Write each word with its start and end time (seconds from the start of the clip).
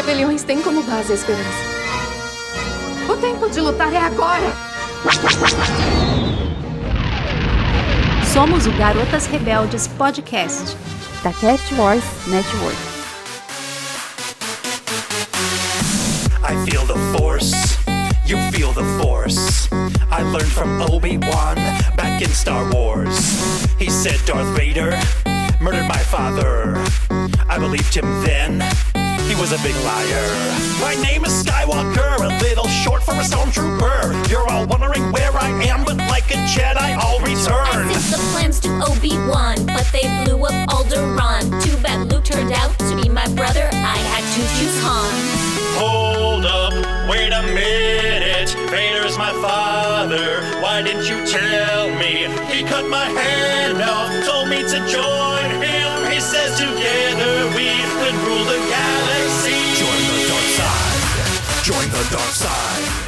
rebeliões 0.00 0.42
têm 0.42 0.62
como 0.62 0.82
base 0.82 1.12
a 1.12 1.14
esperança. 1.14 1.44
O 3.06 3.16
tempo 3.18 3.50
de 3.50 3.60
lutar 3.60 3.92
é 3.92 3.98
agora! 3.98 4.50
Somos 8.32 8.66
o 8.66 8.72
Garotas 8.72 9.26
Rebeldes 9.26 9.88
Podcast, 9.88 10.74
da 11.22 11.34
Cast 11.34 11.74
Wars 11.74 12.02
Network. 12.28 12.76
I 16.42 16.56
feel 16.64 16.86
the 16.86 17.18
force. 17.18 17.52
You 18.26 18.38
feel 18.52 18.72
the 18.72 18.84
force. 19.02 19.68
I 20.10 20.22
learned 20.22 20.50
from 20.50 20.80
Obi-Wan 20.80 21.56
back 21.94 22.22
in 22.22 22.30
Star 22.30 22.64
Wars. 22.72 23.18
He 23.78 23.90
said 23.90 24.18
Darth 24.24 24.48
Vader 24.56 24.98
murdered 25.60 25.86
my 25.86 25.98
father. 25.98 26.76
I 27.50 27.58
believed 27.58 27.94
him 27.94 28.06
then. 28.24 28.62
Was 29.40 29.52
a 29.52 29.62
big 29.62 29.74
liar. 29.76 30.28
My 30.82 30.94
name 31.02 31.24
is 31.24 31.42
Skywalker, 31.42 32.20
a 32.20 32.28
little 32.42 32.68
short 32.68 33.02
for 33.02 33.12
a 33.12 33.24
stormtrooper. 33.24 34.28
You're 34.28 34.46
all 34.50 34.66
wondering 34.66 35.10
where 35.12 35.34
I 35.34 35.48
am, 35.64 35.82
but 35.82 35.96
like 35.96 36.30
a 36.30 36.36
Jedi, 36.44 36.76
I'll 36.76 37.20
return. 37.20 37.88
I 37.88 37.94
the 38.10 38.20
plans 38.32 38.60
to 38.60 38.68
Obi-Wan, 38.84 39.64
but 39.64 39.88
they 39.94 40.04
blew 40.24 40.44
up 40.44 40.68
Alderaan. 40.68 41.62
Too 41.64 41.74
bad 41.78 42.12
Luke 42.12 42.24
turned 42.24 42.52
out 42.52 42.78
to 42.80 43.00
be 43.00 43.08
my 43.08 43.26
brother. 43.32 43.66
I 43.72 43.96
had 44.12 44.24
to 44.36 44.42
choose 44.60 44.78
Han. 44.84 45.10
Hold 45.80 46.44
up, 46.44 46.74
wait 47.08 47.32
a 47.32 47.42
minute. 47.42 48.50
Vader's 48.68 49.16
my 49.16 49.32
father. 49.40 50.42
Why 50.60 50.82
didn't 50.82 51.08
you 51.08 51.24
tell 51.26 51.88
me? 51.96 52.28
He 52.52 52.62
cut 52.62 52.86
my 52.90 53.06
hand 53.06 53.80
off, 53.80 54.12
told 54.26 54.50
me 54.50 54.60
to 54.68 54.78
join 54.86 55.50
him. 55.64 56.12
He 56.12 56.20
says 56.20 56.58
together 56.58 57.48
we 57.56 57.72
could 58.04 58.14
rule 58.28 58.44
the 58.44 58.58
galaxy. 58.68 58.89
The 61.90 62.10
dark 62.10 62.32
side. 62.34 62.99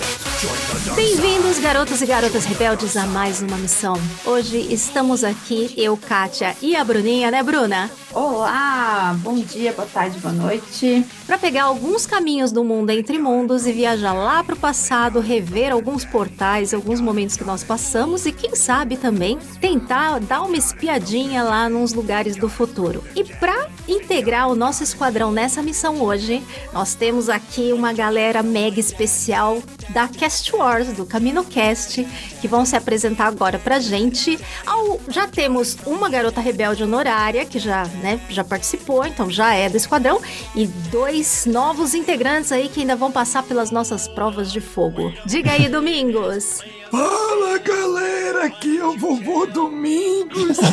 Bem-vindos, 0.95 1.59
garotos 1.59 2.03
e 2.03 2.07
garotas 2.07 2.45
rebeldes, 2.45 2.99
a 2.99 3.07
mais 3.07 3.41
uma 3.41 3.57
missão. 3.57 3.95
Hoje 4.27 4.59
estamos 4.73 5.25
aqui, 5.25 5.73
eu, 5.77 5.97
Kátia 5.97 6.55
e 6.61 6.77
a 6.77 6.85
Bruninha, 6.85 7.31
né, 7.31 7.43
Bruna? 7.43 7.91
Olá, 8.13 9.17
bom 9.21 9.37
dia, 9.37 9.73
boa 9.73 9.89
tarde, 9.89 10.19
boa 10.19 10.35
noite. 10.35 11.03
Para 11.27 11.39
pegar 11.39 11.65
alguns 11.65 12.05
caminhos 12.05 12.53
do 12.53 12.63
mundo 12.63 12.91
entre 12.91 13.19
mundos 13.19 13.67
e 13.67 13.73
viajar 13.73 14.13
lá 14.13 14.45
pro 14.45 14.55
passado, 14.55 15.19
rever 15.19 15.73
alguns 15.73 16.05
portais, 16.05 16.75
alguns 16.75 17.01
momentos 17.01 17.39
que 17.39 17.45
nós 17.45 17.65
passamos 17.65 18.27
e 18.27 18.33
quem 18.33 18.55
sabe 18.55 18.99
também 18.99 19.39
tentar 19.63 20.21
dar 20.21 20.43
uma 20.43 20.59
espiadinha 20.59 21.43
lá 21.43 21.71
nos 21.71 21.95
lugares 21.95 22.37
do 22.37 22.51
futuro. 22.51 23.03
E 23.17 23.25
para 23.25 23.67
integrar 23.89 24.49
o 24.49 24.55
nosso 24.55 24.83
esquadrão 24.83 25.33
nessa 25.33 25.63
missão 25.63 26.03
hoje, 26.03 26.43
nós 26.73 26.95
temos 26.95 27.31
aqui 27.31 27.73
uma 27.73 27.95
galera 27.95 28.43
mega 28.43 28.79
especial 28.79 29.63
da 29.89 30.07
Cast 30.07 30.55
Wars, 30.55 30.82
do 30.89 31.05
Camino 31.07 31.45
Cast, 31.45 32.05
que 32.41 32.49
vão 32.49 32.65
se 32.65 32.75
apresentar 32.77 33.27
agora 33.27 33.59
pra 33.59 33.79
gente. 33.79 34.39
Ao- 34.67 35.01
já 35.09 35.27
temos 35.29 35.77
uma 35.87 36.09
garota 36.09 36.41
rebelde 36.41 36.83
honorária 36.85 37.45
que 37.45 37.59
já, 37.59 37.85
né, 38.03 38.21
já 38.29 38.43
participou, 38.43 39.05
então 39.07 39.31
já 39.31 39.55
é 39.55 39.69
do 39.69 39.77
esquadrão, 39.77 40.21
e 40.55 40.67
dois 40.67 41.47
novos 41.47 41.95
integrantes 41.95 42.51
aí 42.53 42.69
que 42.69 42.81
ainda 42.81 42.97
vão 42.97 43.11
passar 43.13 43.43
pelas 43.43 43.71
nossas 43.71 44.09
provas 44.09 44.51
de 44.53 44.61
fogo. 44.61 45.13
Diga 45.27 45.53
aí, 45.53 45.69
Domingos. 45.69 46.61
Fala 46.93 47.59
galera, 47.59 48.45
aqui 48.47 48.79
é 48.79 48.85
o 48.85 48.97
vovô 48.99 49.47
Domingos. 49.47 50.59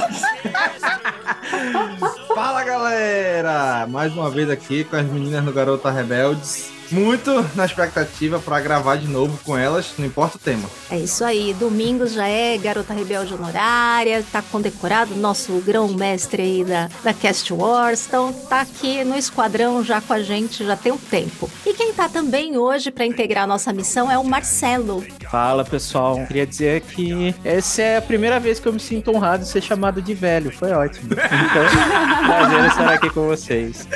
Fala 2.35 2.63
galera, 2.63 3.87
mais 3.87 4.11
uma 4.13 4.29
vez 4.29 4.49
aqui 4.49 4.83
com 4.83 4.97
as 4.97 5.05
meninas 5.05 5.43
do 5.45 5.53
Garota 5.53 5.89
Rebeldes. 5.89 6.71
Muito 6.91 7.45
na 7.55 7.65
expectativa 7.65 8.39
pra 8.39 8.59
gravar 8.59 8.95
de 8.95 9.07
novo 9.07 9.39
com 9.43 9.57
elas, 9.57 9.93
não 9.97 10.05
importa 10.05 10.37
o 10.37 10.39
tema. 10.39 10.67
É 10.89 10.97
isso 10.97 11.23
aí, 11.23 11.53
Domingos 11.53 12.13
já 12.13 12.27
é 12.27 12.57
garota 12.57 12.93
rebelde 12.93 13.33
honorária, 13.33 14.25
tá 14.31 14.41
condecorado, 14.41 15.15
nosso 15.15 15.53
grão-mestre 15.61 16.41
aí 16.41 16.63
da, 16.63 16.89
da 17.03 17.13
Cast 17.13 17.53
Wars, 17.53 18.05
então 18.07 18.33
tá 18.33 18.61
aqui 18.61 19.03
no 19.03 19.15
esquadrão 19.15 19.83
já 19.83 20.01
com 20.01 20.13
a 20.13 20.21
gente 20.21 20.65
já 20.65 20.75
tem 20.75 20.91
um 20.91 20.97
tempo. 20.97 21.49
E 21.65 21.73
quem 21.73 21.93
tá 21.93 22.09
também 22.09 22.57
hoje 22.57 22.89
pra 22.89 23.05
integrar 23.05 23.43
a 23.43 23.47
nossa 23.47 23.71
missão 23.71 24.09
é 24.09 24.17
o 24.17 24.23
Marcelo. 24.23 25.03
Fala 25.29 25.63
pessoal, 25.63 26.25
queria 26.25 26.47
dizer 26.47 26.81
que 26.81 27.35
essa 27.43 27.81
é 27.83 27.97
a 27.97 28.01
primeira 28.01 28.39
vez 28.39 28.59
que 28.59 28.67
eu 28.67 28.73
me 28.73 28.79
sinto 28.79 29.11
honrado 29.11 29.43
de 29.43 29.49
ser 29.49 29.61
chamado 29.61 30.01
de 30.01 30.13
velho, 30.15 30.51
foi 30.51 30.71
ótimo. 30.71 31.09
Então, 31.49 32.25
prazer 32.25 32.65
estar 32.65 32.93
aqui 32.93 33.09
com 33.09 33.27
vocês. 33.27 33.87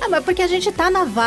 Ah, 0.00 0.08
mas 0.08 0.24
porque 0.24 0.42
a 0.42 0.46
gente 0.46 0.70
tá 0.72 0.90
na 0.90 1.04
vibe 1.04 1.25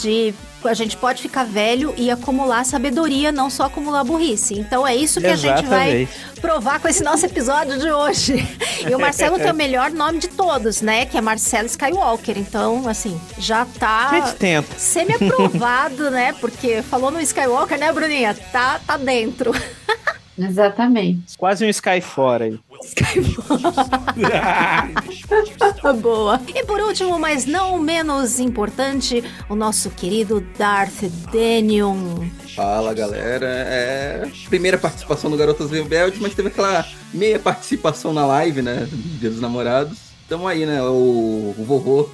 de 0.00 0.34
a 0.64 0.74
gente 0.74 0.96
pode 0.96 1.22
ficar 1.22 1.44
velho 1.44 1.94
e 1.96 2.10
acumular 2.10 2.64
sabedoria, 2.64 3.32
não 3.32 3.48
só 3.48 3.64
acumular 3.64 4.04
burrice. 4.04 4.58
Então 4.58 4.86
é 4.86 4.94
isso 4.94 5.20
que 5.20 5.26
a 5.26 5.36
gente 5.36 5.64
vai 5.66 6.02
Exatamente. 6.02 6.40
provar 6.40 6.80
com 6.80 6.88
esse 6.88 7.02
nosso 7.02 7.24
episódio 7.24 7.78
de 7.78 7.90
hoje. 7.90 8.46
E 8.86 8.94
o 8.94 8.98
Marcelo 8.98 9.38
tem 9.38 9.50
o 9.50 9.54
melhor 9.54 9.90
nome 9.90 10.18
de 10.18 10.28
todos, 10.28 10.82
né? 10.82 11.06
Que 11.06 11.16
é 11.16 11.20
Marcelo 11.20 11.66
Skywalker. 11.66 12.38
Então, 12.38 12.86
assim, 12.88 13.18
já 13.38 13.64
tá 13.64 14.34
semi-aprovado, 14.76 16.10
né? 16.10 16.34
Porque 16.34 16.82
falou 16.82 17.10
no 17.10 17.20
Skywalker, 17.20 17.78
né, 17.78 17.92
Bruninha? 17.92 18.34
Tá, 18.52 18.80
tá 18.86 18.96
dentro. 18.96 19.52
Exatamente. 20.38 21.36
Quase 21.36 21.64
um 21.64 21.68
Sky 21.68 22.00
fora 22.00 22.44
aí. 22.44 22.58
Boa. 26.00 26.40
E 26.54 26.64
por 26.64 26.80
último, 26.80 27.18
mas 27.18 27.44
não 27.46 27.78
menos 27.78 28.40
importante, 28.40 29.22
o 29.48 29.54
nosso 29.54 29.90
querido 29.90 30.40
Darth 30.56 31.04
Danion. 31.32 32.26
Fala 32.54 32.94
galera, 32.94 33.46
é 33.46 34.30
primeira 34.48 34.78
participação 34.78 35.30
do 35.30 35.36
Garotas 35.36 35.70
Rebeldes, 35.70 36.20
mas 36.20 36.34
teve 36.34 36.48
aquela 36.48 36.86
meia 37.12 37.38
participação 37.38 38.12
na 38.12 38.26
live, 38.26 38.62
né? 38.62 38.88
Dia 38.90 39.30
dos 39.30 39.40
Namorados. 39.40 39.98
Tamo 40.28 40.48
aí, 40.48 40.64
né? 40.64 40.80
O, 40.82 41.54
o 41.58 41.64
vovô. 41.64 42.08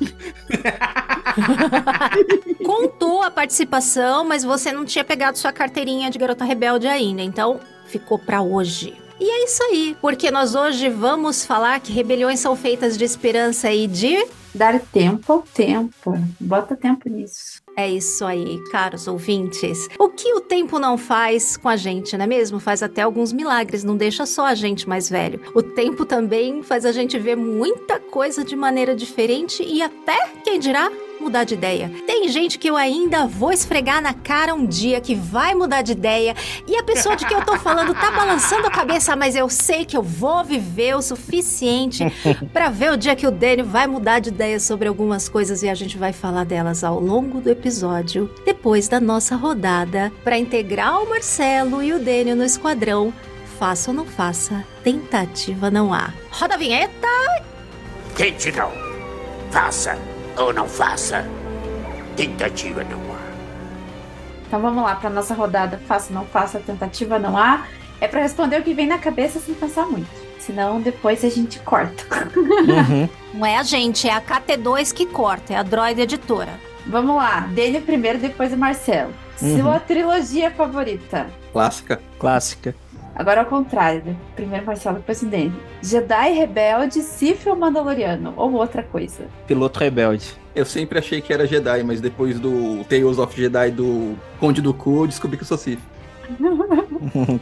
Contou 2.64 3.22
a 3.22 3.30
participação, 3.30 4.24
mas 4.24 4.44
você 4.44 4.72
não 4.72 4.84
tinha 4.84 5.04
pegado 5.04 5.38
sua 5.38 5.52
carteirinha 5.52 6.10
de 6.10 6.18
garota 6.18 6.44
rebelde 6.44 6.86
ainda, 6.86 7.22
então 7.22 7.58
ficou 7.86 8.18
pra 8.18 8.42
hoje. 8.42 8.94
E 9.20 9.30
é 9.30 9.44
isso 9.44 9.62
aí, 9.64 9.96
porque 10.00 10.30
nós 10.30 10.54
hoje 10.54 10.88
vamos 10.88 11.44
falar 11.44 11.80
que 11.80 11.92
rebeliões 11.92 12.40
são 12.40 12.56
feitas 12.56 12.96
de 12.96 13.04
esperança 13.04 13.72
e 13.72 13.86
de. 13.86 14.26
Dar 14.54 14.78
tempo 14.80 15.32
ao 15.32 15.42
tempo. 15.42 16.12
Bota 16.38 16.76
tempo 16.76 17.08
nisso. 17.08 17.62
É 17.74 17.90
isso 17.90 18.24
aí, 18.24 18.62
caros 18.70 19.08
ouvintes. 19.08 19.88
O 19.98 20.10
que 20.10 20.34
o 20.34 20.40
tempo 20.40 20.78
não 20.78 20.98
faz 20.98 21.56
com 21.56 21.68
a 21.68 21.76
gente, 21.76 22.16
não 22.18 22.24
é 22.24 22.28
mesmo? 22.28 22.60
Faz 22.60 22.82
até 22.82 23.00
alguns 23.00 23.32
milagres, 23.32 23.82
não 23.82 23.96
deixa 23.96 24.26
só 24.26 24.44
a 24.44 24.54
gente 24.54 24.86
mais 24.86 25.08
velho. 25.08 25.40
O 25.54 25.62
tempo 25.62 26.04
também 26.04 26.62
faz 26.62 26.84
a 26.84 26.92
gente 26.92 27.18
ver 27.18 27.36
muita 27.36 27.98
coisa 27.98 28.44
de 28.44 28.54
maneira 28.54 28.94
diferente 28.94 29.62
e 29.62 29.80
até, 29.80 30.32
quem 30.44 30.58
dirá, 30.58 30.90
mudar 31.22 31.44
de 31.44 31.54
ideia. 31.54 31.90
Tem 32.06 32.28
gente 32.28 32.58
que 32.58 32.68
eu 32.68 32.76
ainda 32.76 33.26
vou 33.26 33.52
esfregar 33.52 34.02
na 34.02 34.12
cara 34.12 34.54
um 34.54 34.66
dia 34.66 35.00
que 35.00 35.14
vai 35.14 35.54
mudar 35.54 35.82
de 35.82 35.92
ideia 35.92 36.34
e 36.66 36.76
a 36.76 36.82
pessoa 36.82 37.16
de 37.16 37.24
que 37.24 37.34
eu 37.34 37.44
tô 37.44 37.56
falando 37.56 37.94
tá 37.94 38.10
balançando 38.10 38.66
a 38.66 38.70
cabeça, 38.70 39.16
mas 39.16 39.34
eu 39.34 39.48
sei 39.48 39.84
que 39.84 39.96
eu 39.96 40.02
vou 40.02 40.44
viver 40.44 40.94
o 40.96 41.02
suficiente 41.02 42.04
pra 42.52 42.68
ver 42.68 42.92
o 42.92 42.96
dia 42.96 43.16
que 43.16 43.26
o 43.26 43.30
Daniel 43.30 43.66
vai 43.66 43.86
mudar 43.86 44.18
de 44.18 44.28
ideia 44.28 44.58
sobre 44.60 44.88
algumas 44.88 45.28
coisas 45.28 45.62
e 45.62 45.68
a 45.68 45.74
gente 45.74 45.96
vai 45.96 46.12
falar 46.12 46.44
delas 46.44 46.84
ao 46.84 47.00
longo 47.00 47.40
do 47.40 47.50
episódio, 47.50 48.30
depois 48.44 48.88
da 48.88 49.00
nossa 49.00 49.36
rodada 49.36 50.12
pra 50.24 50.38
integrar 50.38 51.02
o 51.02 51.08
Marcelo 51.08 51.82
e 51.82 51.92
o 51.92 51.98
Daniel 51.98 52.36
no 52.36 52.44
esquadrão. 52.44 53.12
Faça 53.58 53.90
ou 53.90 53.96
não 53.96 54.04
faça, 54.04 54.64
tentativa 54.82 55.70
não 55.70 55.94
há. 55.94 56.12
Roda 56.30 56.54
a 56.54 56.58
vinheta! 56.58 57.08
Tente 58.16 58.50
não. 58.52 58.70
Faça 59.50 59.96
ou 60.36 60.52
não 60.52 60.68
faça. 60.68 61.24
Tentativa 62.16 62.84
não 62.84 62.98
há. 63.14 63.22
Então 64.46 64.60
vamos 64.60 64.82
lá 64.84 64.94
para 64.94 65.10
nossa 65.10 65.34
rodada. 65.34 65.80
Faça, 65.86 66.12
não 66.12 66.24
faça, 66.26 66.60
tentativa 66.60 67.18
não 67.18 67.36
há. 67.36 67.66
É 68.00 68.08
para 68.08 68.20
responder 68.20 68.60
o 68.60 68.62
que 68.62 68.74
vem 68.74 68.86
na 68.86 68.98
cabeça 68.98 69.38
sem 69.38 69.54
pensar 69.54 69.86
muito. 69.86 70.10
Senão 70.38 70.80
depois 70.80 71.24
a 71.24 71.28
gente 71.28 71.58
corta. 71.60 72.04
Uhum. 72.36 73.08
Não 73.32 73.46
é 73.46 73.56
a 73.56 73.62
gente, 73.62 74.08
é 74.08 74.12
a 74.12 74.20
KT2 74.20 74.92
que 74.92 75.06
corta, 75.06 75.54
é 75.54 75.56
a 75.56 75.62
Droid 75.62 76.00
Editora. 76.00 76.52
Vamos 76.84 77.14
lá. 77.14 77.40
Dele 77.52 77.80
primeiro, 77.80 78.18
depois 78.18 78.52
o 78.52 78.56
Marcelo. 78.56 79.14
Uhum. 79.40 79.58
Sua 79.58 79.78
trilogia 79.78 80.50
favorita. 80.50 81.28
Clássica. 81.52 82.02
Clássica. 82.18 82.74
Agora 83.14 83.40
ao 83.40 83.46
contrário, 83.46 84.02
né? 84.04 84.16
Primeiro 84.34 84.64
Marcelo, 84.64 84.96
depois 84.96 85.22
o 85.22 85.26
Dele. 85.26 85.52
Jedi 85.82 86.32
Rebelde, 86.32 87.02
Sif 87.02 87.46
ou 87.48 87.54
Mandaloriano? 87.56 88.32
Ou 88.36 88.52
outra 88.52 88.82
coisa. 88.82 89.26
Piloto 89.46 89.78
rebelde. 89.80 90.34
Eu 90.54 90.64
sempre 90.64 90.98
achei 90.98 91.20
que 91.20 91.32
era 91.32 91.46
Jedi, 91.46 91.82
mas 91.82 92.00
depois 92.00 92.38
do 92.40 92.84
Tales 92.84 93.18
of 93.18 93.34
Jedi 93.38 93.70
do 93.70 94.16
Conde 94.40 94.60
do 94.62 94.72
Cu, 94.72 95.02
eu 95.02 95.06
descobri 95.06 95.36
que 95.36 95.42
eu 95.42 95.46
sou 95.46 95.58
Sith. 95.58 95.78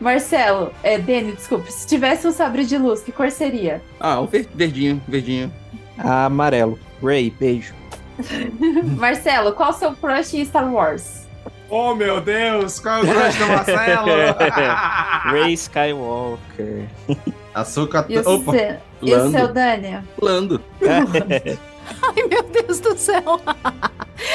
Marcelo, 0.00 0.72
é, 0.82 0.98
Dani, 0.98 1.32
desculpa. 1.32 1.70
Se 1.70 1.86
tivesse 1.86 2.26
um 2.26 2.32
sabre 2.32 2.64
de 2.64 2.76
luz, 2.76 3.00
que 3.02 3.12
cor 3.12 3.30
seria? 3.30 3.80
Ah, 3.98 4.20
o 4.20 4.26
ver- 4.26 4.48
verdinho, 4.54 5.00
verdinho. 5.06 5.52
Amarelo. 5.98 6.78
Ray, 7.02 7.30
beijo. 7.30 7.72
Marcelo, 8.98 9.52
qual 9.52 9.70
o 9.70 9.72
seu 9.72 9.92
crush 9.94 10.34
em 10.34 10.44
Star 10.44 10.72
Wars? 10.72 11.23
Oh, 11.68 11.94
meu 11.94 12.20
Deus! 12.20 12.78
Qual 12.78 12.98
é 12.98 13.00
o 13.00 13.06
crush 13.06 13.38
do 13.38 13.46
Marcelo? 13.46 14.06
Ray 15.32 15.52
Skywalker. 15.54 16.84
Açúcar... 17.54 18.06
E 18.08 18.18
o, 18.18 18.28
Opa! 18.28 18.52
seu, 18.52 18.76
e 19.02 19.14
o 19.14 19.16
Lando. 19.16 19.38
seu 19.38 19.48
Daniel? 19.48 20.02
Lando. 20.20 20.60
Ai, 20.82 22.22
meu 22.28 22.42
Deus 22.42 22.80
do 22.80 22.96
céu. 22.96 23.40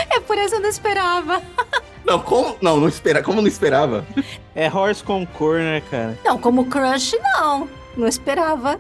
É 0.10 0.20
por 0.20 0.38
isso 0.38 0.50
que 0.50 0.56
eu 0.56 0.62
não 0.62 0.70
esperava. 0.70 1.42
Não, 2.06 2.20
como? 2.20 2.56
Não, 2.62 2.78
não 2.78 2.88
espera. 2.88 3.22
Como 3.22 3.42
não 3.42 3.48
esperava? 3.48 4.06
É 4.56 4.68
Horse 4.68 5.04
Concours, 5.04 5.62
né, 5.64 5.81
cara? 5.90 6.18
Não, 6.24 6.38
como 6.38 6.66
crush, 6.66 7.18
não. 7.22 7.70
Não 7.96 8.08
esperava. 8.08 8.80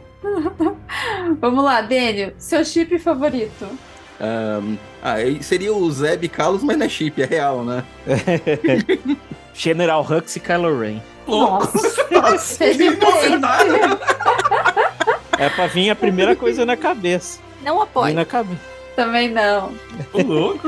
Vamos 1.39 1.63
lá, 1.63 1.81
Daniel. 1.81 2.33
Seu 2.37 2.63
chip 2.63 2.97
favorito? 2.99 3.67
Ahn, 4.19 4.75
ah, 5.01 5.13
aí 5.13 5.41
seria 5.41 5.73
o 5.73 5.91
Zeb 5.91 6.27
Carlos, 6.27 6.63
mas 6.63 6.77
não 6.77 6.85
é 6.85 6.89
chip, 6.89 7.21
é 7.21 7.25
real, 7.25 7.63
né? 7.63 7.83
General 9.53 10.05
Hux 10.09 10.35
e 10.35 10.39
Kylo 10.39 10.79
Ren. 10.79 11.01
Nossa, 11.27 12.05
fez 12.57 12.77
diferente. 12.77 13.45
É 15.37 15.49
pra 15.49 15.67
vir 15.67 15.89
a 15.89 15.95
primeira 15.95 16.35
coisa 16.35 16.65
na 16.65 16.75
cabeça. 16.75 17.39
Não 17.63 17.81
apoio. 17.81 18.13
na 18.13 18.25
cabeça. 18.25 18.59
Também 18.95 19.29
não. 19.29 19.73
Ô, 20.11 20.21
louco! 20.21 20.67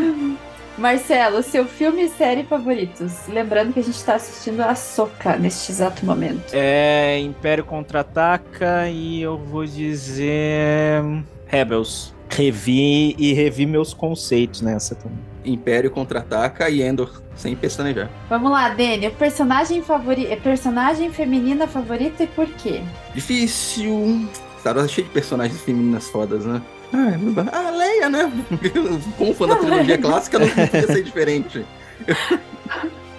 Marcelo, 0.77 1.43
seu 1.43 1.65
filme 1.65 2.03
e 2.03 2.09
série 2.09 2.43
favoritos? 2.43 3.27
Lembrando 3.27 3.73
que 3.73 3.79
a 3.79 3.83
gente 3.83 4.01
tá 4.03 4.15
assistindo 4.15 4.61
a 4.61 4.73
Soca 4.73 5.35
neste 5.35 5.71
exato 5.71 6.05
momento. 6.05 6.53
É 6.53 7.19
Império 7.19 7.65
Contra-Ataca 7.65 8.87
e 8.87 9.21
eu 9.21 9.37
vou 9.37 9.65
dizer 9.65 11.03
Rebels. 11.47 12.13
Revi 12.33 13.13
e 13.19 13.33
revi 13.33 13.65
meus 13.65 13.93
conceitos 13.93 14.61
nessa 14.61 14.95
também. 14.95 15.19
Império 15.43 15.91
contra-ataca 15.91 16.69
e 16.69 16.81
Endor, 16.81 17.21
sem 17.35 17.55
pestanejar. 17.55 18.09
Vamos 18.29 18.51
lá, 18.51 18.69
Daniel. 18.69 19.11
Personagem 19.11 19.81
favorito, 19.81 20.41
personagem 20.41 21.11
feminina 21.11 21.67
favorita 21.67 22.23
e 22.23 22.27
por 22.27 22.47
quê? 22.47 22.81
Difícil. 23.13 24.29
Star 24.59 24.77
Wars 24.77 24.85
é 24.91 24.93
cheio 24.93 25.07
de 25.07 25.13
personagens 25.13 25.59
femininas 25.61 26.07
fodas, 26.09 26.45
né? 26.45 26.61
Ah, 26.93 27.11
dá. 27.33 27.45
Ah, 27.51 27.69
Leia, 27.71 28.09
né? 28.09 28.31
Como 29.17 29.33
fã 29.33 29.47
da 29.47 29.55
trilogia 29.55 29.97
clássica, 29.99 30.39
não 30.39 30.47
podia 30.47 30.87
ser 30.87 31.03
diferente. 31.03 31.65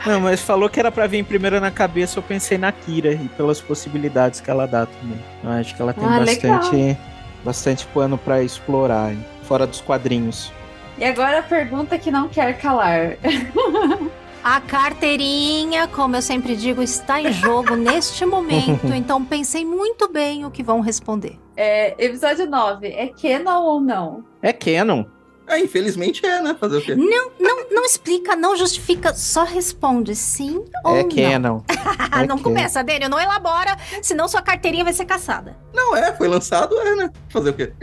Não, 0.05 0.19
mas 0.21 0.41
falou 0.41 0.69
que 0.69 0.81
era 0.81 0.91
pra 0.91 1.07
vir 1.07 1.25
primeiro 1.25 1.61
na 1.61 1.71
cabeça, 1.71 2.19
eu 2.19 2.25
pensei 2.25 2.59
na 2.59 2.73
Kira 2.73 3.13
e 3.13 3.29
pelas 3.37 3.61
possibilidades 3.61 4.41
que 4.41 4.51
ela 4.51 4.67
dá 4.67 4.85
também. 4.85 5.17
Eu 5.45 5.51
acho 5.51 5.77
que 5.77 5.81
ela 5.81 5.93
tem 5.93 6.05
Ah, 6.05 6.19
bastante, 6.19 6.99
bastante 7.45 7.87
pano 7.89 8.17
pra 8.17 8.43
explorar, 8.43 9.13
hein, 9.13 9.25
fora 9.43 9.67
dos 9.67 9.81
quadrinhos. 9.81 10.53
E 10.99 11.05
agora 11.05 11.41
a 11.41 11.43
pergunta 11.43 11.99
que 11.99 12.11
não 12.11 12.29
quer 12.29 12.59
calar. 12.59 13.17
A 14.45 14.61
carteirinha, 14.61 15.87
como 15.87 16.17
eu 16.17 16.23
sempre 16.23 16.57
digo, 16.57 16.83
está 16.83 17.23
em 17.23 17.33
jogo 17.33 17.77
neste 17.77 18.27
momento. 18.27 18.93
Então 18.93 19.25
pensei 19.25 19.65
muito 19.65 20.09
bem 20.09 20.45
o 20.45 20.51
que 20.51 20.65
vão 20.65 20.81
responder. 20.81 21.39
É, 21.57 21.95
episódio 22.05 22.51
9. 22.51 22.89
É 22.89 23.07
canon 23.07 23.63
ou 23.63 23.81
não? 23.81 24.25
É 24.43 24.53
Canon. 24.53 25.05
Ah, 25.47 25.59
infelizmente 25.59 26.25
é, 26.25 26.41
né? 26.41 26.57
Fazer 26.59 26.79
o 26.79 26.83
quê? 26.83 26.95
Não, 26.95 27.33
não, 27.39 27.69
não 27.71 27.85
explica, 27.85 28.37
não 28.37 28.57
justifica, 28.57 29.13
só 29.13 29.45
responde 29.45 30.15
sim 30.15 30.65
ou 30.85 30.97
é 30.97 31.03
não. 31.03 31.09
Canon. 31.09 31.61
É 31.69 32.27
não 32.27 32.37
canon. 32.37 32.43
começa, 32.43 32.83
Daniel, 32.83 33.11
não 33.11 33.21
elabora, 33.21 33.77
senão 34.01 34.29
sua 34.29 34.41
carteirinha 34.41 34.85
vai 34.85 34.93
ser 34.93 35.05
caçada. 35.05 35.57
Não, 35.75 35.97
é, 35.97 36.13
foi 36.15 36.29
lançado, 36.29 36.79
é, 36.79 36.95
né? 36.95 37.11
Fazer 37.29 37.51
o 37.51 37.55
quê? 37.55 37.73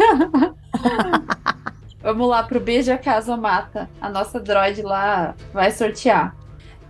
Vamos 2.02 2.30
lá 2.30 2.44
pro 2.44 2.62
Beija 2.62 2.98
Casa 2.98 3.36
Mata. 3.36 3.90
A 4.00 4.10
nossa 4.10 4.40
droid 4.40 4.82
lá 4.82 5.36
vai 5.54 5.70
sortear. 5.70 6.34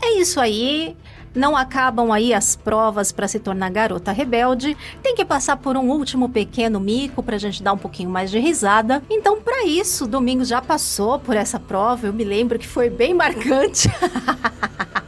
É 0.02 0.20
isso 0.20 0.40
aí. 0.40 0.96
Não 1.40 1.56
acabam 1.56 2.12
aí 2.12 2.34
as 2.34 2.58
provas 2.58 3.14
para 3.14 3.26
se 3.26 3.40
tornar 3.40 3.72
garota 3.72 4.12
rebelde. 4.12 4.76
Tem 5.02 5.16
que 5.16 5.24
passar 5.24 5.56
por 5.56 5.78
um 5.78 5.90
último 5.90 6.28
pequeno 6.28 6.82
mico 6.82 7.24
pra 7.24 7.38
gente 7.38 7.64
dar 7.64 7.72
um 7.72 7.78
pouquinho 7.78 8.10
mais 8.10 8.30
de 8.30 8.38
risada. 8.38 9.02
Então, 9.10 9.40
para 9.40 9.64
isso, 9.64 10.06
Domingos 10.06 10.50
já 10.50 10.62
passou 10.62 11.18
por 11.18 11.38
essa 11.38 11.58
prova. 11.58 12.08
Eu 12.08 12.12
me 12.12 12.26
lembro 12.26 12.60
que 12.60 12.68
foi 12.68 12.90
bem 12.90 13.14
marcante. 13.14 13.90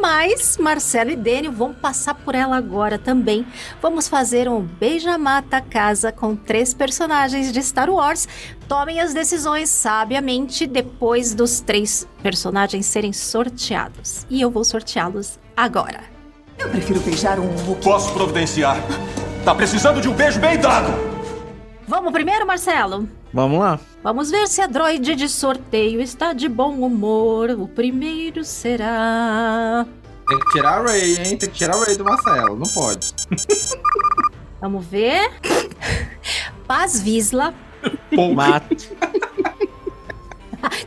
Mas 0.00 0.56
Marcelo 0.56 1.10
e 1.10 1.16
Dênio 1.16 1.52
vão 1.52 1.74
passar 1.74 2.14
por 2.14 2.34
ela 2.34 2.56
agora 2.56 2.98
também. 2.98 3.46
Vamos 3.82 4.08
fazer 4.08 4.48
um 4.48 4.62
beija-mata 4.62 5.60
casa 5.60 6.10
com 6.10 6.34
três 6.34 6.72
personagens 6.72 7.52
de 7.52 7.62
Star 7.62 7.90
Wars. 7.90 8.26
Tomem 8.66 9.00
as 9.00 9.12
decisões 9.12 9.68
sabiamente 9.68 10.66
depois 10.66 11.34
dos 11.34 11.60
três 11.60 12.08
personagens 12.22 12.86
serem 12.86 13.12
sorteados. 13.12 14.26
E 14.30 14.40
eu 14.40 14.50
vou 14.50 14.64
sorteá-los 14.64 15.38
agora. 15.54 16.00
Eu 16.58 16.70
prefiro 16.70 17.00
beijar 17.00 17.38
um. 17.38 17.48
Posso 17.82 18.12
providenciar. 18.14 18.78
Tá 19.44 19.54
precisando 19.54 20.00
de 20.00 20.08
um 20.08 20.14
beijo 20.14 20.40
bem 20.40 20.58
dado. 20.58 20.92
Vamos 21.86 22.12
primeiro, 22.12 22.46
Marcelo? 22.46 23.19
Vamos 23.32 23.60
lá. 23.60 23.78
Vamos 24.02 24.30
ver 24.30 24.48
se 24.48 24.60
a 24.60 24.66
droide 24.66 25.14
de 25.14 25.28
sorteio 25.28 26.00
está 26.00 26.32
de 26.32 26.48
bom 26.48 26.80
humor. 26.80 27.50
O 27.50 27.68
primeiro 27.68 28.44
será. 28.44 29.86
Tem 30.26 30.38
que 30.38 30.52
tirar 30.52 30.78
a 30.78 30.82
Ray, 30.82 31.16
hein? 31.16 31.36
Tem 31.36 31.38
que 31.38 31.48
tirar 31.48 31.76
a 31.76 31.84
Ray 31.84 31.96
do 31.96 32.04
Marcelo. 32.04 32.56
Não 32.56 32.66
pode. 32.72 33.14
Vamos 34.60 34.86
ver. 34.86 35.30
Paz 36.66 37.00
Visla. 37.00 37.54
Mato. 38.34 38.76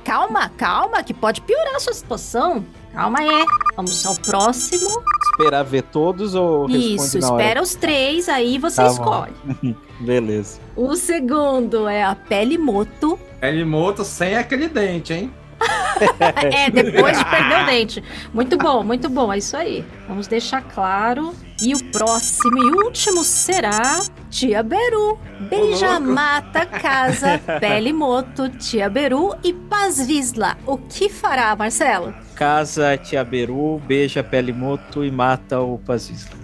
Calma, 0.04 0.50
calma, 0.50 1.01
que 1.01 1.13
pode 1.13 1.42
piorar 1.42 1.75
a 1.75 1.80
sua 1.80 1.94
situação. 1.94 2.66
Calma 2.94 3.19
aí. 3.19 3.45
Vamos 3.75 4.06
ao 4.06 4.16
próximo. 4.16 4.90
Esperar 5.31 5.63
ver 5.63 5.81
todos 5.84 6.36
ou 6.36 6.68
responde 6.68 6.95
Isso, 6.95 7.19
na 7.19 7.31
hora? 7.31 7.42
espera 7.44 7.62
os 7.62 7.75
três, 7.75 8.30
aí 8.30 8.57
você 8.60 8.75
Tá 8.84 8.88
escolhe. 8.88 9.34
Beleza. 10.00 10.60
O 10.75 10.95
segundo 10.95 11.88
é 11.88 12.04
a 12.04 12.13
Pele 12.16 12.57
Moto. 12.57 13.18
Elimoto 13.42 14.06
sem 14.06 14.36
aquele 14.36 14.68
dente, 14.68 15.12
hein? 15.13 15.34
é, 16.51 16.69
depois 16.69 17.18
de 17.18 17.25
perder 17.25 17.63
o 17.63 17.65
dente. 17.68 18.04
Muito 18.33 18.57
bom, 18.57 18.83
muito 18.83 19.10
bom, 19.10 19.31
é 19.31 19.38
isso 19.38 19.56
aí. 19.56 19.86
Vamos 20.07 20.27
deixar 20.27 20.62
claro. 20.62 21.33
E 21.62 21.74
o 21.74 21.83
próximo 21.92 22.57
e 22.57 22.83
último 22.83 23.24
será 23.24 24.01
Tia 24.30 24.62
Beru. 24.63 25.18
Beija, 25.50 26.00
mata, 26.00 26.65
casa, 26.65 27.39
Pele 27.60 27.94
Moto, 27.94 28.50
Tia 28.50 28.89
Beru 28.89 29.35
e 29.44 29.54
Paz 29.54 30.06
Visla. 30.06 30.57
O 30.66 30.78
que 30.78 31.09
fará, 31.09 31.56
Marcelo? 31.56 32.14
Casa 32.35 32.97
Tia 32.97 33.23
Beru, 33.23 33.80
beija 33.85 34.23
Pelimoto 34.23 35.06
e 35.06 35.11
mata 35.11 35.59
o 35.61 35.78
Pazisla. 35.78 36.44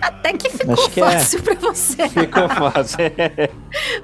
Até 0.00 0.32
que 0.32 0.50
ficou 0.50 0.74
que 0.88 1.00
é. 1.00 1.10
fácil 1.10 1.42
pra 1.42 1.54
você. 1.54 2.08
Ficou 2.08 2.48
fácil. 2.48 2.98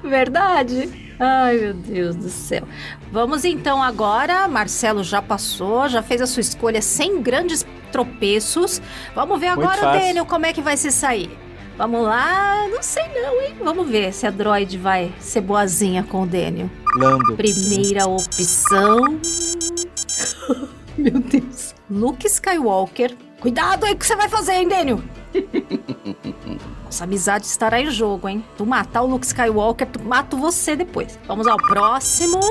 Verdade? 0.04 1.07
Ai, 1.18 1.56
meu 1.56 1.75
Deus 1.75 2.16
do 2.16 2.28
céu. 2.28 2.62
Vamos 3.10 3.44
então 3.44 3.82
agora. 3.82 4.46
Marcelo 4.46 5.02
já 5.02 5.20
passou, 5.20 5.88
já 5.88 6.02
fez 6.02 6.20
a 6.20 6.26
sua 6.26 6.40
escolha 6.40 6.80
sem 6.80 7.20
grandes 7.20 7.66
tropeços. 7.90 8.80
Vamos 9.14 9.40
ver 9.40 9.48
agora. 9.48 9.80
Daniel, 9.80 10.25
como 10.25 10.46
é 10.46 10.52
que 10.52 10.62
vai 10.62 10.76
se 10.76 10.90
sair. 10.92 11.30
Vamos 11.76 12.02
lá, 12.02 12.66
não 12.68 12.82
sei 12.82 13.04
não, 13.14 13.40
hein? 13.40 13.54
Vamos 13.62 13.88
ver 13.88 14.12
se 14.12 14.26
a 14.26 14.30
droid 14.30 14.76
vai 14.78 15.12
ser 15.20 15.40
boazinha 15.40 16.02
com 16.02 16.22
o 16.22 16.26
Daniel. 16.26 16.68
Lando. 16.96 17.37
Primeira 17.37 18.04
opção. 18.06 19.20
Meu 20.98 21.20
Deus. 21.20 21.75
Luke 21.88 22.26
Skywalker. 22.26 23.16
Cuidado 23.40 23.84
aí 23.84 23.94
que 23.94 24.04
você 24.04 24.16
vai 24.16 24.28
fazer, 24.28 24.54
hein, 24.54 24.68
Daniel? 24.68 25.00
Nossa 26.98 27.04
amizade 27.04 27.46
estará 27.46 27.80
em 27.80 27.88
jogo, 27.92 28.28
hein? 28.28 28.44
Tu 28.56 28.66
matar 28.66 29.02
o 29.02 29.06
Luke 29.06 29.24
Skywalker, 29.24 29.86
tu 29.86 30.02
mato 30.02 30.36
você 30.36 30.74
depois. 30.74 31.16
Vamos 31.28 31.46
ao 31.46 31.56
próximo. 31.56 32.40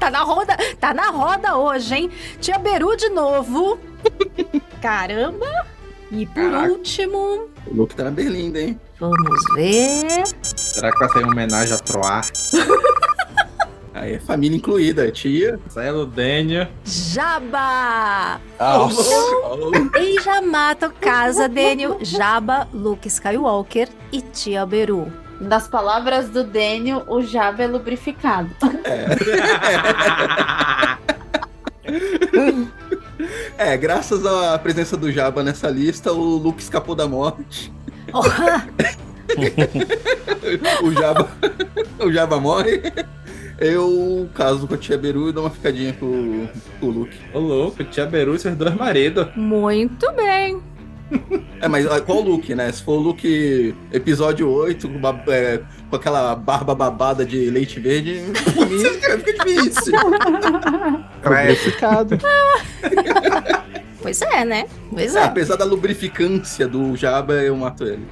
Tá 0.00 0.10
na 0.10 0.22
roda, 0.24 0.56
tá 0.80 0.92
na 0.94 1.10
roda 1.10 1.56
hoje, 1.56 1.94
hein? 1.94 2.10
Tia 2.40 2.58
Beru 2.58 2.96
de 2.96 3.08
novo. 3.10 3.78
Caramba. 4.80 5.46
E 6.10 6.26
por 6.26 6.34
Caraca. 6.50 6.72
último, 6.72 7.48
O 7.66 7.74
Luke 7.74 7.94
tá 7.94 8.04
na 8.04 8.10
Berlinda, 8.10 8.60
hein? 8.60 8.80
vamos 8.98 9.44
ver. 9.54 10.24
Será 10.56 10.90
que 10.90 10.98
vai 10.98 11.08
sair 11.10 11.22
uma 11.22 11.32
homenagem 11.32 11.74
a 11.74 11.78
Troar? 11.78 12.24
Aí 14.02 14.14
é 14.14 14.18
família 14.18 14.56
incluída, 14.56 15.08
tia. 15.12 15.60
Marcelo, 15.62 16.04
Daniel. 16.04 16.66
Jabba! 16.84 18.40
Nossa. 18.58 19.14
Beija 19.92 20.42
mata 20.42 20.90
casa 20.90 21.48
Daniel, 21.48 21.98
Jabba, 22.02 22.66
Luke 22.74 23.06
Skywalker 23.06 23.88
e 24.10 24.20
Tia 24.20 24.66
Beru. 24.66 25.06
Nas 25.40 25.68
palavras 25.68 26.28
do 26.28 26.42
Daniel, 26.42 27.04
o 27.06 27.22
Jabba 27.22 27.62
é 27.62 27.66
lubrificado. 27.68 28.50
É, 33.56 33.76
graças 33.76 34.26
à 34.26 34.58
presença 34.58 34.96
do 34.96 35.12
Jabba 35.12 35.44
nessa 35.44 35.70
lista, 35.70 36.12
o 36.12 36.38
Luke 36.38 36.60
escapou 36.60 36.96
da 36.96 37.06
morte. 37.06 37.72
Porra! 38.10 38.66
O 40.82 40.92
Jabba, 40.92 41.30
o 41.98 42.12
Jabba 42.12 42.38
morre. 42.38 42.82
Eu 43.64 44.28
caso 44.34 44.66
com 44.66 44.74
a 44.74 44.78
tia 44.78 44.98
Beru 44.98 45.28
e 45.28 45.32
dou 45.32 45.44
uma 45.44 45.50
ficadinha 45.50 45.92
com, 45.92 46.48
com 46.80 46.86
o 46.86 46.90
Luke. 46.90 47.16
Ô 47.32 47.38
louco, 47.38 47.84
tia 47.84 48.04
Beru 48.06 48.34
e 48.34 48.38
seus 48.38 48.56
dois 48.56 48.74
maridos. 48.74 49.28
Muito 49.36 50.10
bem. 50.12 50.60
É, 51.60 51.68
mas 51.68 51.86
qual 52.06 52.18
o 52.18 52.22
Luke, 52.22 52.54
né? 52.54 52.72
Se 52.72 52.82
for 52.82 52.92
o 52.94 53.00
Luke 53.00 53.74
episódio 53.92 54.48
8, 54.50 54.88
com, 54.88 54.96
uma- 54.96 55.22
é, 55.28 55.60
com 55.90 55.96
aquela 55.96 56.34
barba 56.34 56.74
babada 56.74 57.24
de 57.24 57.50
leite 57.50 57.78
verde, 57.78 58.22
pra 58.54 58.64
mim 58.66 58.78
fica 58.82 59.16
difícil. 59.18 59.92
Complicado. 61.22 62.18
Pois 64.00 64.22
é, 64.22 64.44
né? 64.44 64.64
Pois 64.90 65.14
É, 65.14 65.20
é. 65.20 65.24
apesar 65.24 65.56
da 65.56 65.64
lubrificância 65.64 66.66
do 66.66 66.96
Jabba, 66.96 67.34
eu 67.34 67.54
mato 67.56 67.84
ele. 67.84 68.06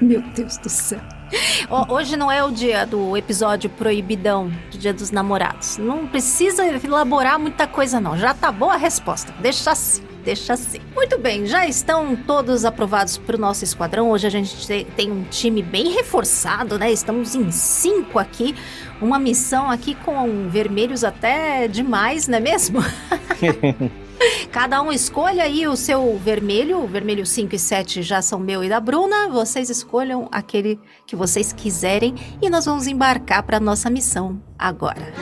Meu 0.00 0.22
Deus 0.34 0.56
do 0.58 0.68
céu. 0.68 1.00
Hoje 1.88 2.16
não 2.16 2.30
é 2.30 2.42
o 2.42 2.50
dia 2.50 2.86
do 2.86 3.16
episódio 3.16 3.68
proibidão 3.70 4.50
do 4.70 4.78
Dia 4.78 4.92
dos 4.92 5.10
Namorados. 5.10 5.76
Não 5.76 6.06
precisa 6.06 6.64
elaborar 6.66 7.38
muita 7.38 7.66
coisa, 7.66 8.00
não. 8.00 8.16
Já 8.16 8.32
tá 8.34 8.50
boa 8.50 8.74
a 8.74 8.76
resposta. 8.76 9.32
Deixa 9.40 9.70
assim. 9.70 10.02
Deixa 10.24 10.52
assim. 10.54 10.80
Muito 10.94 11.16
bem, 11.18 11.46
já 11.46 11.66
estão 11.66 12.14
todos 12.14 12.64
aprovados 12.64 13.16
para 13.16 13.36
o 13.36 13.38
nosso 13.38 13.64
esquadrão. 13.64 14.10
Hoje 14.10 14.26
a 14.26 14.30
gente 14.30 14.54
te- 14.66 14.86
tem 14.96 15.10
um 15.10 15.22
time 15.24 15.62
bem 15.62 15.90
reforçado, 15.92 16.78
né? 16.78 16.90
Estamos 16.92 17.34
em 17.34 17.50
cinco 17.50 18.18
aqui. 18.18 18.54
Uma 19.00 19.18
missão 19.18 19.70
aqui 19.70 19.94
com 19.94 20.48
vermelhos 20.48 21.04
até 21.04 21.66
demais, 21.68 22.26
não 22.28 22.36
é 22.38 22.40
mesmo? 22.40 22.80
Cada 24.52 24.82
um 24.82 24.92
escolha 24.92 25.44
aí 25.44 25.66
o 25.66 25.76
seu 25.76 26.18
vermelho. 26.18 26.82
O 26.82 26.86
vermelho 26.86 27.24
5 27.24 27.54
e 27.54 27.58
7 27.58 28.02
já 28.02 28.22
são 28.22 28.38
meu 28.38 28.62
e 28.64 28.68
da 28.68 28.80
Bruna. 28.80 29.28
Vocês 29.28 29.70
escolham 29.70 30.28
aquele 30.30 30.78
que 31.06 31.16
vocês 31.16 31.52
quiserem 31.52 32.14
e 32.40 32.50
nós 32.50 32.64
vamos 32.64 32.86
embarcar 32.86 33.42
para 33.42 33.60
nossa 33.60 33.90
missão 33.90 34.40
agora. 34.58 35.12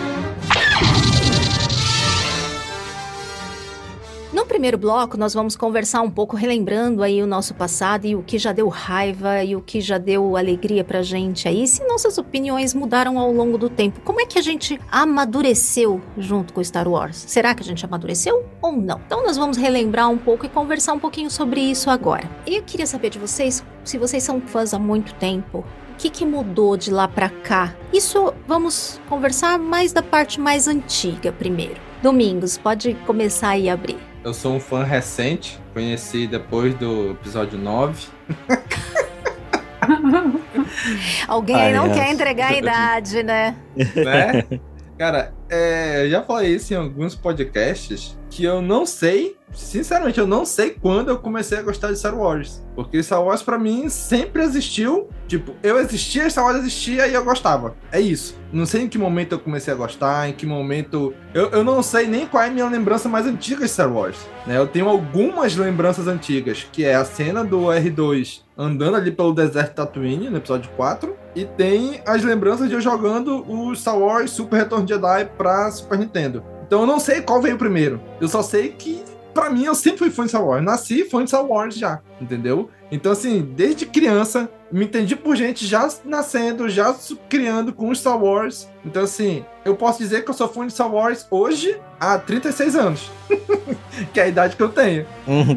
No 4.36 4.44
primeiro 4.44 4.76
bloco, 4.76 5.16
nós 5.16 5.32
vamos 5.32 5.56
conversar 5.56 6.02
um 6.02 6.10
pouco, 6.10 6.36
relembrando 6.36 7.02
aí 7.02 7.22
o 7.22 7.26
nosso 7.26 7.54
passado 7.54 8.06
e 8.06 8.14
o 8.14 8.22
que 8.22 8.36
já 8.36 8.52
deu 8.52 8.68
raiva 8.68 9.42
e 9.42 9.56
o 9.56 9.62
que 9.62 9.80
já 9.80 9.96
deu 9.96 10.36
alegria 10.36 10.84
pra 10.84 11.00
gente 11.00 11.48
aí, 11.48 11.66
se 11.66 11.82
nossas 11.86 12.18
opiniões 12.18 12.74
mudaram 12.74 13.18
ao 13.18 13.32
longo 13.32 13.56
do 13.56 13.70
tempo. 13.70 13.98
Como 14.02 14.20
é 14.20 14.26
que 14.26 14.38
a 14.38 14.42
gente 14.42 14.78
amadureceu 14.92 16.02
junto 16.18 16.52
com 16.52 16.62
Star 16.62 16.86
Wars? 16.86 17.16
Será 17.16 17.54
que 17.54 17.62
a 17.62 17.64
gente 17.64 17.82
amadureceu 17.86 18.44
ou 18.60 18.72
não? 18.72 19.00
Então 19.06 19.24
nós 19.24 19.38
vamos 19.38 19.56
relembrar 19.56 20.10
um 20.10 20.18
pouco 20.18 20.44
e 20.44 20.50
conversar 20.50 20.92
um 20.92 20.98
pouquinho 20.98 21.30
sobre 21.30 21.62
isso 21.62 21.88
agora. 21.88 22.28
E 22.46 22.56
eu 22.56 22.62
queria 22.62 22.86
saber 22.86 23.08
de 23.08 23.18
vocês, 23.18 23.64
se 23.84 23.96
vocês 23.96 24.22
são 24.22 24.38
fãs 24.42 24.74
há 24.74 24.78
muito 24.78 25.14
tempo, 25.14 25.64
o 25.92 25.96
que, 25.96 26.10
que 26.10 26.26
mudou 26.26 26.76
de 26.76 26.90
lá 26.90 27.08
pra 27.08 27.30
cá? 27.30 27.74
Isso 27.90 28.34
vamos 28.46 29.00
conversar 29.08 29.58
mais 29.58 29.94
da 29.94 30.02
parte 30.02 30.38
mais 30.38 30.68
antiga 30.68 31.32
primeiro. 31.32 31.80
Domingos, 32.02 32.58
pode 32.58 32.92
começar 33.06 33.56
a 33.56 33.72
abrir. 33.72 33.96
Eu 34.26 34.34
sou 34.34 34.56
um 34.56 34.58
fã 34.58 34.82
recente, 34.82 35.56
conheci 35.72 36.26
depois 36.26 36.74
do 36.74 37.12
episódio 37.12 37.56
9. 37.56 38.08
Alguém 41.28 41.54
aí 41.54 41.72
não 41.72 41.92
quer 41.92 42.10
entregar 42.10 42.50
a 42.50 42.58
idade, 42.58 43.22
né? 43.22 43.54
né? 43.76 44.58
Cara, 44.98 45.32
é, 45.48 46.04
eu 46.04 46.10
já 46.10 46.22
falei 46.22 46.54
isso 46.54 46.72
em 46.72 46.76
alguns 46.76 47.14
podcasts 47.14 48.16
que 48.30 48.44
eu 48.44 48.60
não 48.60 48.84
sei, 48.84 49.36
sinceramente, 49.52 50.18
eu 50.18 50.26
não 50.26 50.44
sei 50.44 50.70
quando 50.70 51.08
eu 51.08 51.18
comecei 51.18 51.56
a 51.56 51.62
gostar 51.62 51.90
de 51.90 51.98
Star 51.98 52.14
Wars. 52.14 52.62
Porque 52.74 53.02
Star 53.02 53.22
Wars 53.22 53.42
pra 53.42 53.58
mim 53.58 53.88
sempre 53.88 54.42
existiu. 54.42 55.08
Tipo, 55.26 55.54
eu 55.62 55.78
existia, 55.78 56.28
Star 56.28 56.44
Wars 56.44 56.58
existia 56.58 57.06
e 57.06 57.14
eu 57.14 57.24
gostava. 57.24 57.74
É 57.90 57.98
isso. 57.98 58.36
Não 58.52 58.66
sei 58.66 58.82
em 58.82 58.88
que 58.88 58.98
momento 58.98 59.32
eu 59.32 59.38
comecei 59.38 59.72
a 59.72 59.76
gostar, 59.76 60.28
em 60.28 60.32
que 60.32 60.44
momento. 60.44 61.14
Eu, 61.32 61.48
eu 61.50 61.64
não 61.64 61.82
sei 61.82 62.06
nem 62.06 62.26
qual 62.26 62.42
é 62.42 62.48
a 62.48 62.50
minha 62.50 62.68
lembrança 62.68 63.08
mais 63.08 63.24
antiga 63.26 63.64
de 63.64 63.70
Star 63.70 63.90
Wars. 63.90 64.18
Né? 64.46 64.58
Eu 64.58 64.66
tenho 64.66 64.88
algumas 64.88 65.56
lembranças 65.56 66.06
antigas, 66.06 66.66
que 66.70 66.84
é 66.84 66.94
a 66.94 67.04
cena 67.04 67.42
do 67.42 67.62
R2 67.62 68.42
andando 68.56 68.96
ali 68.96 69.10
pelo 69.10 69.32
deserto 69.32 69.70
de 69.70 69.76
Tatooine, 69.76 70.30
no 70.30 70.38
episódio 70.38 70.70
4. 70.76 71.15
E 71.36 71.44
tem 71.44 72.00
as 72.06 72.24
lembranças 72.24 72.66
de 72.66 72.74
eu 72.74 72.80
jogando 72.80 73.44
o 73.46 73.76
Star 73.76 73.98
Wars 73.98 74.30
Super 74.30 74.56
Return 74.56 74.88
Jedi 74.88 75.26
pra 75.36 75.70
Super 75.70 75.98
Nintendo. 75.98 76.42
Então 76.66 76.80
eu 76.80 76.86
não 76.86 76.98
sei 76.98 77.20
qual 77.20 77.42
veio 77.42 77.58
primeiro. 77.58 78.00
Eu 78.18 78.26
só 78.26 78.42
sei 78.42 78.70
que, 78.70 79.04
pra 79.34 79.50
mim, 79.50 79.64
eu 79.64 79.74
sempre 79.74 79.98
fui 79.98 80.10
fã 80.10 80.22
de 80.22 80.30
Star 80.30 80.42
Wars. 80.42 80.64
Nasci 80.64 81.04
fã 81.04 81.22
de 81.22 81.28
Star 81.28 81.44
Wars 81.44 81.74
já, 81.74 82.00
entendeu? 82.18 82.70
Então, 82.90 83.12
assim, 83.12 83.52
desde 83.54 83.84
criança, 83.84 84.48
me 84.72 84.86
entendi 84.86 85.14
por 85.14 85.36
gente 85.36 85.66
já 85.66 85.86
nascendo, 86.06 86.70
já 86.70 86.96
criando 87.28 87.70
com 87.70 87.94
Star 87.94 88.20
Wars. 88.20 88.66
Então, 88.82 89.02
assim, 89.02 89.44
eu 89.62 89.76
posso 89.76 89.98
dizer 89.98 90.24
que 90.24 90.30
eu 90.30 90.34
sou 90.34 90.48
fã 90.48 90.66
de 90.66 90.72
Star 90.72 90.92
Wars 90.92 91.26
hoje 91.30 91.78
há 92.00 92.16
36 92.16 92.76
anos. 92.76 93.10
que 94.14 94.20
é 94.20 94.22
a 94.22 94.28
idade 94.28 94.56
que 94.56 94.62
eu 94.62 94.70
tenho. 94.70 95.04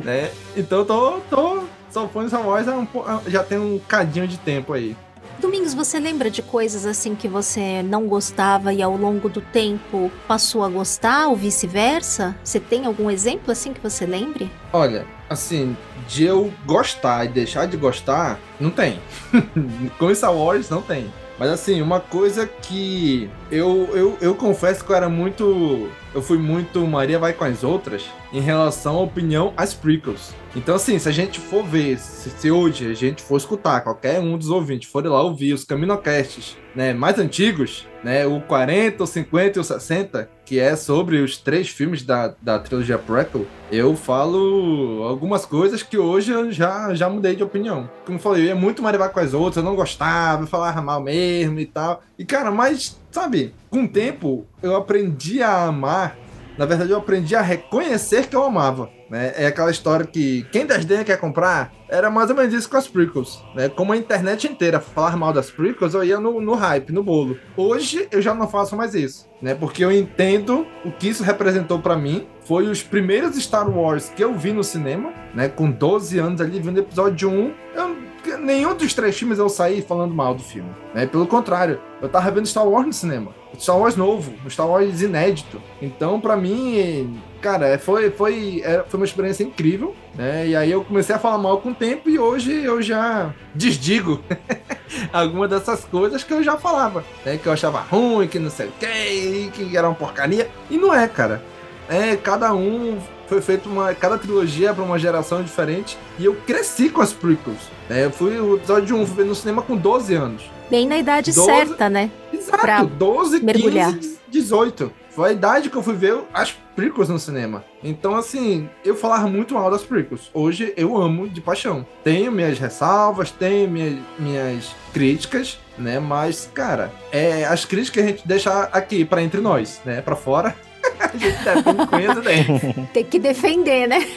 né? 0.03 0.29
Então 0.57 0.79
eu 0.79 0.85
tô, 0.85 1.19
tô, 1.29 1.63
sou 1.89 2.09
fã 2.09 2.23
de 2.23 2.27
Star 2.27 2.45
Wars 2.45 2.67
há 2.67 2.75
um 2.75 2.87
já 3.27 3.43
tem 3.43 3.57
um 3.57 3.79
cadinho 3.87 4.27
de 4.27 4.37
tempo 4.37 4.73
aí. 4.73 4.95
Domingos, 5.39 5.73
você 5.73 5.99
lembra 5.99 6.29
de 6.29 6.41
coisas 6.41 6.85
assim 6.85 7.15
que 7.15 7.27
você 7.27 7.81
não 7.81 8.07
gostava 8.07 8.73
e 8.73 8.81
ao 8.81 8.97
longo 8.97 9.29
do 9.29 9.39
tempo 9.39 10.11
passou 10.27 10.65
a 10.65 10.69
gostar 10.69 11.29
ou 11.29 11.35
vice-versa? 11.35 12.35
Você 12.43 12.59
tem 12.59 12.85
algum 12.85 13.09
exemplo 13.09 13.49
assim 13.49 13.71
que 13.71 13.79
você 13.79 14.05
lembre? 14.05 14.51
Olha, 14.73 15.05
assim, 15.29 15.77
de 16.09 16.25
eu 16.25 16.53
gostar 16.65 17.23
e 17.23 17.29
deixar 17.29 17.67
de 17.67 17.77
gostar, 17.77 18.37
não 18.59 18.69
tem. 18.69 18.99
Com 19.97 20.13
Star 20.13 20.35
Wars, 20.35 20.69
não 20.69 20.81
tem. 20.81 21.09
Mas 21.39 21.51
assim, 21.51 21.81
uma 21.81 22.01
coisa 22.01 22.45
que 22.45 23.29
eu, 23.49 23.89
eu, 23.93 24.17
eu 24.19 24.35
confesso 24.35 24.83
que 24.83 24.91
eu 24.91 24.95
era 24.95 25.07
muito. 25.07 25.89
Eu 26.13 26.21
fui 26.21 26.37
muito 26.37 26.85
Maria 26.85 27.17
vai 27.17 27.31
com 27.31 27.45
as 27.45 27.63
outras 27.63 28.03
em 28.33 28.41
relação 28.41 28.97
à 28.97 29.01
opinião 29.01 29.53
às 29.55 29.73
prequels. 29.73 30.33
Então, 30.55 30.75
assim, 30.75 30.97
se 30.97 31.07
a 31.07 31.11
gente 31.11 31.39
for 31.39 31.63
ver, 31.63 31.97
se, 31.99 32.29
se 32.29 32.51
hoje 32.51 32.89
a 32.89 32.93
gente 32.93 33.21
for 33.21 33.37
escutar, 33.37 33.81
qualquer 33.81 34.19
um 34.19 34.37
dos 34.37 34.49
ouvintes 34.49 34.89
for 34.89 35.05
lá 35.05 35.21
ouvir 35.21 35.53
os 35.53 35.63
Caminocasts 35.63 36.57
né, 36.75 36.93
mais 36.93 37.19
antigos, 37.19 37.87
né, 38.03 38.25
o 38.25 38.41
40, 38.41 39.03
o 39.03 39.07
50 39.07 39.57
e 39.57 39.61
o 39.61 39.63
60, 39.63 40.29
que 40.45 40.59
é 40.59 40.75
sobre 40.75 41.17
os 41.17 41.37
três 41.37 41.69
filmes 41.69 42.03
da, 42.03 42.33
da 42.41 42.57
trilogia 42.57 42.97
prequel, 42.97 43.45
eu 43.71 43.95
falo 43.95 45.03
algumas 45.03 45.45
coisas 45.45 45.83
que 45.83 45.97
hoje 45.97 46.31
eu 46.31 46.51
já, 46.51 46.93
já 46.93 47.09
mudei 47.09 47.35
de 47.35 47.43
opinião. 47.43 47.89
Como 48.05 48.17
eu 48.17 48.21
falei, 48.21 48.43
eu 48.43 48.47
ia 48.47 48.55
muito 48.55 48.81
marivar 48.81 49.09
com 49.09 49.19
as 49.19 49.33
outras, 49.33 49.57
eu 49.57 49.63
não 49.63 49.75
gostava, 49.75 50.43
eu 50.43 50.47
falava 50.47 50.81
mal 50.81 51.01
mesmo 51.01 51.59
e 51.59 51.65
tal. 51.65 52.01
E, 52.17 52.25
cara, 52.25 52.51
mas, 52.51 52.99
sabe, 53.11 53.53
com 53.69 53.83
o 53.83 53.87
tempo 53.87 54.45
eu 54.63 54.75
aprendi 54.75 55.43
a 55.43 55.65
amar. 55.65 56.17
Na 56.59 56.65
verdade, 56.65 56.91
eu 56.91 56.97
aprendi 56.97 57.37
a 57.37 57.41
reconhecer 57.41 58.27
que 58.27 58.35
eu 58.35 58.43
amava. 58.43 58.89
Né? 59.09 59.31
É 59.37 59.47
aquela 59.47 59.71
história 59.71 60.05
que 60.05 60.45
quem 60.51 60.65
desdenha 60.65 61.05
quer 61.05 61.17
comprar 61.17 61.71
era 61.87 62.11
mais 62.11 62.29
ou 62.29 62.35
menos 62.35 62.53
isso 62.53 62.69
com 62.69 62.75
as 62.75 62.85
prequels. 62.85 63.41
Né? 63.55 63.69
Como 63.69 63.93
a 63.93 63.97
internet 63.97 64.45
inteira 64.45 64.81
falar 64.81 65.15
mal 65.15 65.31
das 65.31 65.49
prequels, 65.49 65.93
eu 65.93 66.03
ia 66.03 66.19
no, 66.19 66.41
no 66.41 66.55
hype, 66.55 66.91
no 66.91 67.01
bolo. 67.01 67.37
Hoje 67.55 68.09
eu 68.11 68.21
já 68.21 68.35
não 68.35 68.45
faço 68.45 68.75
mais 68.75 68.93
isso. 68.93 69.25
Né? 69.41 69.55
Porque 69.55 69.85
eu 69.85 69.89
entendo 69.89 70.67
o 70.83 70.91
que 70.91 71.07
isso 71.07 71.23
representou 71.23 71.79
pra 71.79 71.95
mim. 71.95 72.27
Foi 72.41 72.67
os 72.67 72.83
primeiros 72.83 73.41
Star 73.41 73.69
Wars 73.69 74.11
que 74.13 74.21
eu 74.21 74.33
vi 74.33 74.51
no 74.51 74.63
cinema, 74.63 75.13
né? 75.33 75.47
Com 75.47 75.71
12 75.71 76.19
anos 76.19 76.41
ali, 76.41 76.59
vendo 76.59 76.79
episódio 76.79 77.29
1. 77.29 77.53
Eu 77.73 77.95
nenhum 78.37 78.75
dos 78.75 78.93
três 78.93 79.17
filmes 79.17 79.39
eu 79.39 79.49
saí 79.49 79.81
falando 79.81 80.13
mal 80.13 80.35
do 80.35 80.43
filme. 80.43 80.69
Né? 80.93 81.05
Pelo 81.05 81.25
contrário, 81.25 81.79
eu 82.01 82.09
tava 82.09 82.29
vendo 82.31 82.47
Star 82.47 82.67
Wars 82.67 82.85
no 82.85 82.93
cinema. 82.93 83.33
Star 83.59 83.77
Wars 83.77 83.95
novo, 83.95 84.33
Star 84.49 84.67
Wars 84.67 85.01
inédito. 85.01 85.61
Então, 85.81 86.19
pra 86.19 86.37
mim, 86.37 87.21
cara, 87.41 87.77
foi, 87.77 88.09
foi, 88.09 88.61
é, 88.63 88.83
foi 88.87 88.99
uma 88.99 89.05
experiência 89.05 89.43
incrível. 89.43 89.93
Né? 90.15 90.47
E 90.47 90.55
aí 90.55 90.71
eu 90.71 90.83
comecei 90.83 91.13
a 91.13 91.19
falar 91.19 91.37
mal 91.37 91.59
com 91.59 91.71
o 91.71 91.75
tempo 91.75 92.09
e 92.09 92.17
hoje 92.17 92.51
eu 92.63 92.81
já 92.81 93.33
desdigo 93.53 94.21
algumas 95.11 95.49
dessas 95.49 95.83
coisas 95.83 96.23
que 96.23 96.33
eu 96.33 96.41
já 96.41 96.57
falava. 96.57 97.03
Né? 97.25 97.37
Que 97.37 97.47
eu 97.47 97.53
achava 97.53 97.79
ruim, 97.81 98.27
que 98.27 98.39
não 98.39 98.49
sei 98.49 98.67
o 98.67 98.71
que, 98.71 99.51
que 99.53 99.77
era 99.77 99.87
uma 99.87 99.95
porcaria. 99.95 100.49
E 100.69 100.77
não 100.77 100.93
é, 100.93 101.07
cara. 101.07 101.43
É, 101.89 102.15
cada 102.15 102.53
um 102.53 102.99
foi 103.27 103.41
feito 103.41 103.67
uma. 103.67 103.93
Cada 103.93 104.17
trilogia 104.17 104.73
para 104.73 104.83
uma 104.83 104.99
geração 104.99 105.43
diferente. 105.43 105.97
E 106.17 106.25
eu 106.25 106.35
cresci 106.35 106.89
com 106.89 107.01
as 107.01 107.11
prequels. 107.11 107.78
Né? 107.89 108.05
eu 108.05 108.11
fui 108.11 108.39
o 108.39 108.55
episódio 108.55 108.95
1 108.95 109.05
fui 109.07 109.15
ver 109.23 109.25
no 109.25 109.35
cinema 109.35 109.61
com 109.61 109.75
12 109.75 110.13
anos. 110.15 110.43
Bem 110.69 110.87
na 110.87 110.97
idade 110.97 111.33
Doze- 111.33 111.45
certa, 111.45 111.89
né? 111.89 112.11
Exato, 112.31 112.59
Pra 112.61 112.83
12, 112.83 113.41
mergulhar. 113.43 113.93
15, 113.93 114.19
18. 114.29 114.91
Foi 115.09 115.29
a 115.29 115.33
idade 115.33 115.69
que 115.69 115.75
eu 115.75 115.81
fui 115.83 115.95
ver 115.95 116.17
as 116.33 116.51
prequels 116.75 117.09
no 117.09 117.19
cinema. 117.19 117.65
Então, 117.83 118.15
assim, 118.15 118.69
eu 118.85 118.95
falava 118.95 119.27
muito 119.27 119.55
mal 119.55 119.69
das 119.71 119.81
prequels. 119.83 120.29
Hoje 120.33 120.71
eu 120.77 120.95
amo 120.95 121.27
de 121.27 121.41
paixão. 121.41 121.85
Tenho 122.03 122.31
minhas 122.31 122.57
ressalvas, 122.59 123.31
tenho 123.31 123.69
minhas, 123.69 123.97
minhas 124.17 124.75
críticas, 124.93 125.59
né? 125.77 125.99
Mas, 125.99 126.49
cara, 126.53 126.93
é, 127.11 127.43
as 127.43 127.65
críticas 127.65 128.03
a 128.03 128.07
gente 128.07 128.27
deixa 128.27 128.61
aqui 128.71 129.03
pra 129.03 129.21
entre 129.23 129.41
nós, 129.41 129.81
né? 129.83 129.99
Pra 130.01 130.15
fora, 130.15 130.55
a 130.99 131.17
gente 131.17 131.43
defende 131.43 131.87
com 131.87 131.95
unhas 131.95 132.17
e 132.17 132.21
dentes. 132.21 132.89
Tem 132.93 133.03
que 133.03 133.19
defender, 133.19 133.87
né? 133.87 134.07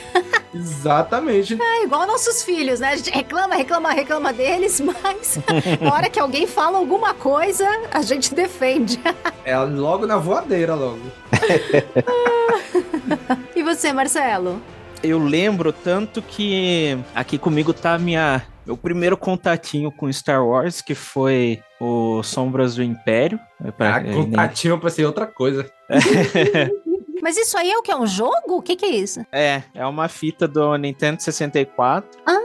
Exatamente. 0.55 1.59
É 1.61 1.85
igual 1.85 2.07
nossos 2.07 2.43
filhos, 2.43 2.81
né? 2.81 2.91
A 2.91 2.97
gente 2.97 3.11
reclama, 3.11 3.55
reclama, 3.55 3.91
reclama 3.93 4.33
deles, 4.33 4.81
mas 4.85 5.39
na 5.81 5.95
hora 5.95 6.11
que 6.11 6.21
alguém 6.21 6.47
fala 6.47 6.79
alguma 6.79 7.15
coisa, 7.15 7.67
a 7.91 8.03
gente 8.03 8.35
defende. 8.35 9.01
É 9.45 9.59
logo 9.59 10.07
na 10.07 10.19
voadeira, 10.19 10.73
logo. 10.77 11.01
E 13.57 13.63
você, 13.65 13.93
Marcelo? 13.93 14.63
Eu 15.03 15.19
lembro 15.19 15.73
tanto 15.73 16.23
que 16.23 16.97
aqui 17.15 17.37
comigo 17.39 17.73
tá 17.73 17.99
minha 17.99 18.43
meu 18.65 18.77
primeiro 18.77 19.17
contatinho 19.17 19.91
com 19.91 20.11
Star 20.13 20.47
Wars, 20.47 20.81
que 20.81 20.95
foi 20.95 21.61
o 21.81 22.23
Sombras 22.23 22.77
do 22.77 22.83
Império. 22.85 23.39
Pra- 23.77 23.97
Ah, 23.97 24.01
né? 24.01 24.13
contatinho 24.15 24.79
pra 24.79 24.89
ser 24.89 25.05
outra 25.05 25.27
coisa. 25.27 25.69
Mas 27.21 27.37
isso 27.37 27.57
aí 27.59 27.71
é 27.71 27.77
o 27.79 27.83
que? 27.83 27.91
É 27.91 27.97
um 27.97 28.07
jogo? 28.07 28.57
O 28.57 28.63
que, 28.63 28.77
que 28.77 28.85
é 28.85 28.91
isso? 28.91 29.25
É, 29.33 29.63
é 29.75 29.85
uma 29.87 30.09
fita 30.09 30.47
do 30.47 30.77
Nintendo 30.77 31.21
64. 31.23 32.09
Ah, 32.27 32.39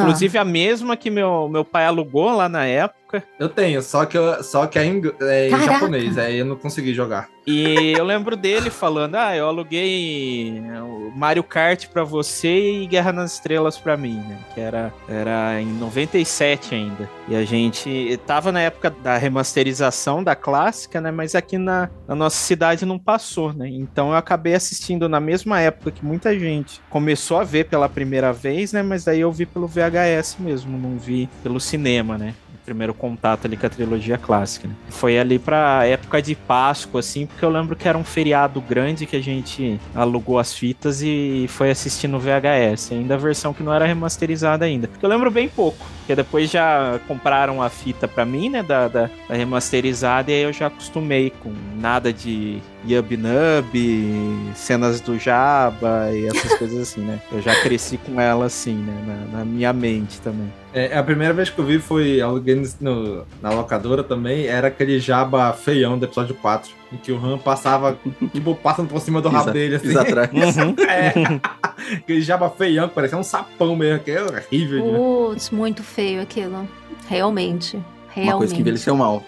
Inclusive 0.00 0.38
a 0.38 0.44
mesma 0.44 0.96
que 0.96 1.10
meu, 1.10 1.48
meu 1.48 1.64
pai 1.64 1.86
alugou 1.86 2.30
lá 2.34 2.48
na 2.48 2.64
época. 2.64 3.00
Eu 3.38 3.48
tenho, 3.48 3.82
só 3.82 4.04
que, 4.04 4.16
eu, 4.16 4.42
só 4.42 4.66
que 4.66 4.78
é 4.78 4.84
em, 4.84 5.02
é 5.20 5.48
em 5.48 5.62
japonês, 5.64 6.16
aí 6.18 6.38
eu 6.38 6.44
não 6.44 6.56
consegui 6.56 6.94
jogar. 6.94 7.28
E 7.46 7.92
eu 7.96 8.04
lembro 8.04 8.36
dele 8.36 8.70
falando: 8.70 9.16
Ah, 9.16 9.36
eu 9.36 9.46
aluguei 9.46 10.62
o 10.80 11.12
Mario 11.14 11.42
Kart 11.42 11.88
pra 11.88 12.04
você 12.04 12.82
e 12.82 12.86
Guerra 12.86 13.12
nas 13.12 13.34
Estrelas 13.34 13.76
pra 13.76 13.96
mim, 13.96 14.14
né? 14.14 14.38
Que 14.54 14.60
era, 14.60 14.94
era 15.08 15.60
em 15.60 15.66
97 15.66 16.74
ainda. 16.74 17.10
E 17.28 17.34
a 17.34 17.44
gente 17.44 18.18
tava 18.26 18.52
na 18.52 18.60
época 18.60 18.90
da 18.90 19.16
remasterização 19.16 20.22
da 20.22 20.36
clássica, 20.36 21.00
né? 21.00 21.10
Mas 21.10 21.34
aqui 21.34 21.58
na, 21.58 21.90
na 22.06 22.14
nossa 22.14 22.36
cidade 22.36 22.86
não 22.86 22.98
passou, 22.98 23.52
né? 23.52 23.68
Então 23.68 24.10
eu 24.10 24.16
acabei 24.16 24.54
assistindo 24.54 25.08
na 25.08 25.18
mesma 25.18 25.60
época 25.60 25.90
que 25.90 26.04
muita 26.04 26.38
gente 26.38 26.80
começou 26.88 27.38
a 27.38 27.44
ver 27.44 27.64
pela 27.64 27.88
primeira 27.88 28.32
vez, 28.32 28.72
né? 28.72 28.82
Mas 28.82 29.04
daí 29.04 29.20
eu 29.20 29.32
vi 29.32 29.46
pelo 29.46 29.66
VHS 29.66 30.36
mesmo, 30.38 30.78
não 30.78 30.96
vi 30.96 31.28
pelo 31.42 31.58
cinema, 31.58 32.16
né? 32.16 32.34
Primeiro 32.64 32.94
contato 32.94 33.46
ali 33.46 33.56
com 33.56 33.66
a 33.66 33.70
trilogia 33.70 34.18
clássica. 34.18 34.68
Né? 34.68 34.74
Foi 34.88 35.18
ali 35.18 35.38
pra 35.38 35.84
época 35.86 36.22
de 36.22 36.34
Páscoa, 36.34 37.00
assim, 37.00 37.26
porque 37.26 37.44
eu 37.44 37.50
lembro 37.50 37.74
que 37.74 37.88
era 37.88 37.98
um 37.98 38.04
feriado 38.04 38.60
grande 38.60 39.06
que 39.06 39.16
a 39.16 39.22
gente 39.22 39.80
alugou 39.94 40.38
as 40.38 40.54
fitas 40.54 41.02
e 41.02 41.46
foi 41.48 41.70
assistir 41.70 42.08
no 42.08 42.18
VHS, 42.18 42.92
ainda 42.92 43.14
a 43.14 43.18
versão 43.18 43.52
que 43.52 43.62
não 43.62 43.72
era 43.72 43.86
remasterizada 43.86 44.64
ainda. 44.64 44.88
Eu 45.00 45.08
lembro 45.08 45.30
bem 45.30 45.48
pouco, 45.48 45.84
porque 45.98 46.14
depois 46.14 46.50
já 46.50 47.00
compraram 47.08 47.62
a 47.62 47.68
fita 47.68 48.06
pra 48.06 48.24
mim, 48.24 48.48
né, 48.48 48.62
da, 48.62 48.88
da, 48.88 49.10
da 49.28 49.34
remasterizada, 49.34 50.30
e 50.30 50.34
aí 50.34 50.42
eu 50.42 50.52
já 50.52 50.66
acostumei 50.66 51.30
com 51.42 51.52
nada 51.80 52.12
de 52.12 52.60
Yub 52.86 53.16
Nub, 53.16 54.52
cenas 54.54 55.00
do 55.00 55.18
Jabba 55.18 56.10
e 56.12 56.26
essas 56.26 56.52
coisas 56.58 56.78
assim, 56.80 57.00
né? 57.00 57.20
Eu 57.30 57.40
já 57.40 57.54
cresci 57.60 57.96
com 57.96 58.20
ela 58.20 58.46
assim, 58.46 58.74
né, 58.74 58.94
na, 59.32 59.38
na 59.38 59.44
minha 59.44 59.72
mente 59.72 60.20
também. 60.20 60.52
É, 60.74 60.96
a 60.96 61.02
primeira 61.02 61.34
vez 61.34 61.50
que 61.50 61.58
eu 61.58 61.64
vi 61.64 61.78
foi 61.78 62.20
aluguei 62.20 62.60
no, 62.80 63.24
na 63.42 63.50
locadora 63.50 64.02
também, 64.02 64.46
era 64.46 64.68
aquele 64.68 64.98
jaba 64.98 65.52
feião 65.52 65.98
do 65.98 66.04
episódio 66.06 66.34
4, 66.36 66.70
em 66.92 66.96
que 66.96 67.12
o 67.12 67.24
Han 67.24 67.38
passava, 67.38 67.96
tipo, 68.32 68.54
passando 68.54 68.88
por 68.88 69.00
cima 69.00 69.20
do 69.20 69.28
rabo 69.28 69.50
dele, 69.52 69.76
assim. 69.76 69.96
atrás. 69.96 70.30
Uhum. 70.32 70.74
É. 70.88 71.94
aquele 71.96 72.20
jaba 72.22 72.48
feião, 72.50 72.88
que 72.88 72.94
parecia 72.94 73.18
um 73.18 73.22
sapão 73.22 73.76
mesmo, 73.76 74.02
que 74.02 74.10
é 74.10 74.22
horrível. 74.22 74.84
né? 74.92 74.98
Putz, 74.98 75.50
muito 75.50 75.82
feio 75.82 76.22
aquilo. 76.22 76.66
Realmente. 77.08 77.78
Realmente. 78.08 78.32
Uma 78.32 78.38
coisa 78.38 78.54
que 78.54 78.60
envelheceu 78.60 78.96
mal. 78.96 79.22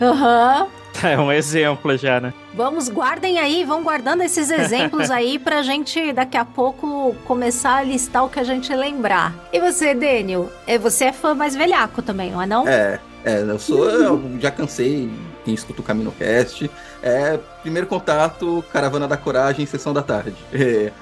Aham. 0.00 0.66
É 1.10 1.18
um 1.18 1.32
exemplo 1.32 1.96
já, 1.96 2.20
né? 2.20 2.32
Vamos, 2.54 2.88
guardem 2.88 3.38
aí, 3.38 3.64
vão 3.64 3.82
guardando 3.82 4.22
esses 4.22 4.50
exemplos 4.50 5.08
aí 5.10 5.38
pra 5.38 5.62
gente 5.62 6.12
daqui 6.12 6.36
a 6.36 6.44
pouco 6.44 7.14
começar 7.24 7.76
a 7.76 7.82
listar 7.82 8.24
o 8.24 8.28
que 8.28 8.38
a 8.38 8.44
gente 8.44 8.74
lembrar. 8.74 9.34
E 9.52 9.60
você, 9.60 9.94
Daniel? 9.94 10.50
É, 10.66 10.78
você 10.78 11.06
é 11.06 11.12
fã 11.12 11.34
mais 11.34 11.56
velhaco 11.56 12.02
também, 12.02 12.30
não 12.30 12.42
é 12.42 12.46
não? 12.46 12.68
É, 12.68 13.00
é, 13.24 13.40
eu 13.40 13.58
sou. 13.58 13.88
Eu 13.88 14.22
já 14.40 14.50
cansei. 14.50 15.10
Quem 15.50 15.54
escuta 15.54 15.80
o 15.80 15.84
CaminoCast. 15.84 16.70
É, 17.02 17.36
primeiro 17.60 17.88
contato, 17.88 18.64
Caravana 18.72 19.08
da 19.08 19.16
Coragem, 19.16 19.66
Sessão 19.66 19.92
da 19.92 20.00
Tarde. 20.00 20.36
É, 20.52 20.92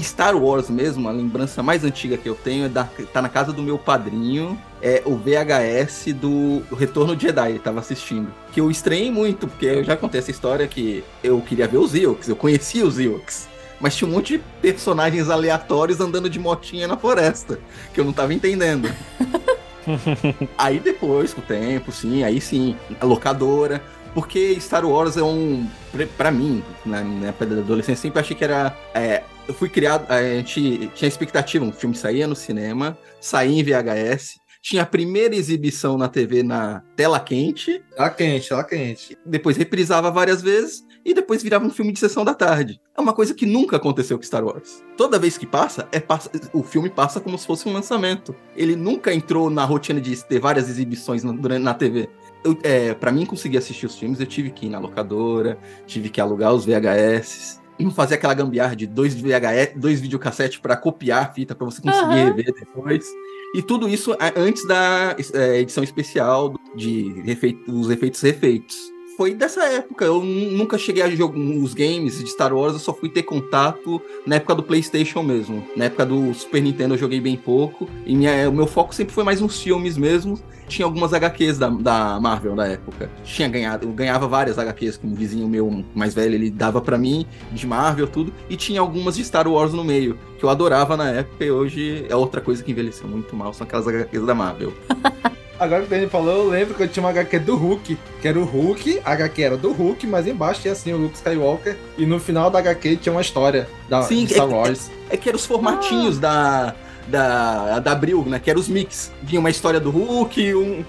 Star 0.00 0.36
Wars 0.36 0.70
mesmo, 0.70 1.08
a 1.08 1.12
lembrança 1.12 1.60
mais 1.60 1.82
antiga 1.82 2.16
que 2.16 2.28
eu 2.28 2.36
tenho 2.36 2.66
é 2.66 2.68
da, 2.68 2.88
tá 3.12 3.20
na 3.20 3.28
casa 3.28 3.52
do 3.52 3.62
meu 3.62 3.76
padrinho. 3.76 4.56
É 4.80 5.02
o 5.04 5.16
VHS 5.16 6.14
do 6.14 6.62
Retorno 6.76 7.16
de 7.16 7.26
Jedi, 7.26 7.50
ele 7.50 7.58
tava 7.58 7.80
assistindo. 7.80 8.32
Que 8.52 8.60
eu 8.60 8.70
estranhei 8.70 9.10
muito, 9.10 9.48
porque 9.48 9.66
eu 9.66 9.84
já 9.84 9.96
contei 9.96 10.20
essa 10.20 10.30
história 10.30 10.68
que 10.68 11.02
eu 11.22 11.40
queria 11.40 11.66
ver 11.66 11.78
os 11.78 11.92
Ewoks, 11.92 12.28
eu 12.28 12.36
conhecia 12.36 12.86
os 12.86 12.98
Ewoks. 12.98 13.48
Mas 13.80 13.96
tinha 13.96 14.08
um 14.08 14.12
monte 14.12 14.38
de 14.38 14.44
personagens 14.62 15.28
aleatórios 15.28 16.00
andando 16.00 16.30
de 16.30 16.38
motinha 16.38 16.86
na 16.86 16.96
floresta, 16.96 17.58
que 17.92 17.98
eu 17.98 18.04
não 18.04 18.12
tava 18.12 18.32
entendendo. 18.32 18.88
Aí 20.58 20.78
depois, 20.80 21.32
com 21.34 21.40
o 21.40 21.44
tempo, 21.44 21.90
sim, 21.92 22.22
aí 22.24 22.40
sim, 22.40 22.76
a 23.00 23.04
locadora. 23.04 23.82
Porque 24.12 24.56
Star 24.60 24.84
Wars 24.84 25.16
é 25.16 25.22
um. 25.22 25.66
pra- 25.92 26.06
Pra 26.16 26.30
mim, 26.32 26.62
na 26.84 27.02
na 27.02 27.28
época 27.28 27.46
da 27.46 27.60
adolescência, 27.60 28.02
sempre 28.02 28.18
achei 28.20 28.36
que 28.36 28.42
era. 28.44 28.76
é, 28.94 29.22
eu 29.46 29.54
fui 29.54 29.68
criado. 29.68 30.10
A 30.10 30.20
gente 30.20 30.90
tinha 30.94 31.08
expectativa, 31.08 31.64
um 31.64 31.72
filme 31.72 31.94
saía 31.94 32.26
no 32.26 32.34
cinema, 32.34 32.98
saía 33.20 33.60
em 33.60 33.62
VHS. 33.62 34.40
Tinha 34.62 34.82
a 34.82 34.86
primeira 34.86 35.34
exibição 35.34 35.96
na 35.96 36.06
TV 36.08 36.42
na 36.42 36.82
tela 36.94 37.18
quente, 37.20 37.82
Tá 37.96 38.10
quente, 38.10 38.48
tá 38.50 38.62
quente. 38.64 39.16
depois 39.24 39.56
reprisava 39.56 40.10
várias 40.10 40.42
vezes 40.42 40.82
e 41.04 41.14
depois 41.14 41.42
virava 41.42 41.64
um 41.64 41.70
filme 41.70 41.92
de 41.92 41.98
sessão 41.98 42.24
da 42.24 42.34
tarde. 42.34 42.80
É 42.96 43.00
uma 43.00 43.12
coisa 43.12 43.32
que 43.34 43.46
nunca 43.46 43.76
aconteceu 43.76 44.16
com 44.18 44.22
Star 44.22 44.44
Wars. 44.44 44.82
Toda 44.96 45.18
vez 45.18 45.38
que 45.38 45.46
passa, 45.46 45.88
é 45.92 45.98
passa- 46.00 46.30
o 46.52 46.62
filme 46.62 46.90
passa 46.90 47.20
como 47.20 47.38
se 47.38 47.46
fosse 47.46 47.68
um 47.68 47.72
lançamento. 47.72 48.34
Ele 48.56 48.76
nunca 48.76 49.12
entrou 49.14 49.48
na 49.50 49.64
rotina 49.64 50.00
de 50.00 50.22
ter 50.24 50.38
várias 50.38 50.68
exibições 50.68 51.24
na, 51.24 51.32
durante- 51.32 51.62
na 51.62 51.74
TV. 51.74 52.08
Eu, 52.44 52.56
é, 52.62 52.94
para 52.94 53.12
mim 53.12 53.24
conseguir 53.26 53.58
assistir 53.58 53.86
os 53.86 53.96
filmes, 53.98 54.20
eu 54.20 54.26
tive 54.26 54.50
que 54.50 54.66
ir 54.66 54.70
na 54.70 54.78
locadora, 54.78 55.58
tive 55.86 56.08
que 56.10 56.20
alugar 56.20 56.52
os 56.54 56.64
VHS. 56.64 57.60
Não 57.78 57.90
fazer 57.90 58.16
aquela 58.16 58.34
gambiarra 58.34 58.76
de 58.76 58.86
dois 58.86 59.14
VHS, 59.14 59.72
dois 59.76 60.00
videocassetes 60.02 60.58
para 60.58 60.76
copiar 60.76 61.22
a 61.24 61.32
fita 61.32 61.54
para 61.54 61.64
você 61.64 61.80
conseguir 61.80 62.04
Aham. 62.04 62.24
rever 62.26 62.52
depois. 62.52 63.06
E 63.54 63.62
tudo 63.62 63.88
isso 63.88 64.14
antes 64.36 64.66
da 64.66 65.16
é, 65.32 65.60
edição 65.60 65.82
especial 65.82 66.54
de 66.76 67.22
efeito, 67.26 67.72
os 67.72 67.88
efeitos 67.88 68.20
refeitos. 68.20 68.76
Foi 69.20 69.34
dessa 69.34 69.62
época. 69.64 70.02
Eu 70.06 70.22
nu- 70.24 70.50
nunca 70.52 70.78
cheguei 70.78 71.02
a 71.02 71.10
jogar 71.10 71.38
os 71.38 71.74
games 71.74 72.20
de 72.24 72.30
Star 72.30 72.54
Wars, 72.54 72.72
eu 72.72 72.78
só 72.78 72.94
fui 72.94 73.10
ter 73.10 73.22
contato 73.22 74.00
na 74.24 74.36
época 74.36 74.54
do 74.54 74.62
PlayStation 74.62 75.22
mesmo. 75.22 75.62
Na 75.76 75.84
época 75.84 76.06
do 76.06 76.32
Super 76.32 76.62
Nintendo 76.62 76.94
eu 76.94 76.98
joguei 76.98 77.20
bem 77.20 77.36
pouco. 77.36 77.86
E 78.06 78.16
minha, 78.16 78.48
o 78.48 78.52
meu 78.54 78.66
foco 78.66 78.94
sempre 78.94 79.12
foi 79.12 79.22
mais 79.22 79.38
nos 79.42 79.60
filmes 79.62 79.98
mesmo. 79.98 80.40
Tinha 80.68 80.86
algumas 80.86 81.12
HQs 81.12 81.58
da, 81.58 81.68
da 81.68 82.18
Marvel 82.18 82.54
na 82.56 82.66
época. 82.66 83.10
Tinha 83.22 83.46
ganhado, 83.46 83.86
eu 83.86 83.92
ganhava 83.92 84.26
várias 84.26 84.58
HQs 84.58 84.96
com 84.96 85.08
um 85.08 85.14
vizinho 85.14 85.46
meu 85.46 85.84
mais 85.94 86.14
velho, 86.14 86.34
ele 86.34 86.50
dava 86.50 86.80
pra 86.80 86.96
mim, 86.96 87.26
de 87.52 87.66
Marvel, 87.66 88.06
tudo. 88.08 88.32
E 88.48 88.56
tinha 88.56 88.80
algumas 88.80 89.16
de 89.16 89.24
Star 89.26 89.46
Wars 89.46 89.74
no 89.74 89.84
meio, 89.84 90.18
que 90.38 90.44
eu 90.46 90.48
adorava 90.48 90.96
na 90.96 91.10
época 91.10 91.44
e 91.44 91.50
hoje 91.50 92.06
é 92.08 92.16
outra 92.16 92.40
coisa 92.40 92.64
que 92.64 92.70
envelheceu 92.72 93.06
muito 93.06 93.36
mal, 93.36 93.52
são 93.52 93.66
aquelas 93.66 93.86
HQs 93.86 94.24
da 94.24 94.34
Marvel. 94.34 94.72
Agora 95.60 95.82
que 95.82 95.86
o 95.88 95.90
Dani 95.90 96.08
falou, 96.08 96.44
eu 96.44 96.48
lembro 96.48 96.74
que 96.74 96.82
eu 96.82 96.88
tinha 96.88 97.02
uma 97.04 97.10
HQ 97.10 97.38
do 97.40 97.54
Hulk, 97.54 97.98
que 98.22 98.26
era 98.26 98.38
o 98.38 98.44
Hulk, 98.44 99.02
a 99.04 99.12
HQ 99.12 99.42
era 99.42 99.56
do 99.58 99.72
Hulk, 99.72 100.06
mas 100.06 100.26
embaixo 100.26 100.62
tinha 100.62 100.72
assim 100.72 100.90
o 100.92 100.96
Luke 100.96 101.16
Skywalker, 101.16 101.76
e 101.98 102.06
no 102.06 102.18
final 102.18 102.50
da 102.50 102.58
HQ 102.60 102.96
tinha 102.96 103.12
uma 103.12 103.20
história 103.20 103.68
da 103.86 104.00
Sim, 104.02 104.24
de 104.24 104.32
Star 104.32 104.48
é- 104.48 104.54
Wars. 104.54 104.90
É 105.10 105.16
que 105.18 105.28
eram 105.28 105.36
os 105.38 105.44
formatinhos 105.44 106.18
da, 106.18 106.74
da, 107.06 107.78
da 107.78 107.92
Abril, 107.92 108.24
né? 108.26 108.38
Que 108.38 108.48
eram 108.50 108.58
os 108.60 108.68
mix. 108.68 109.12
Vinha 109.22 109.38
uma 109.38 109.50
história 109.50 109.78
do 109.78 109.90
Hulk, 109.90 110.54
um. 110.54 110.82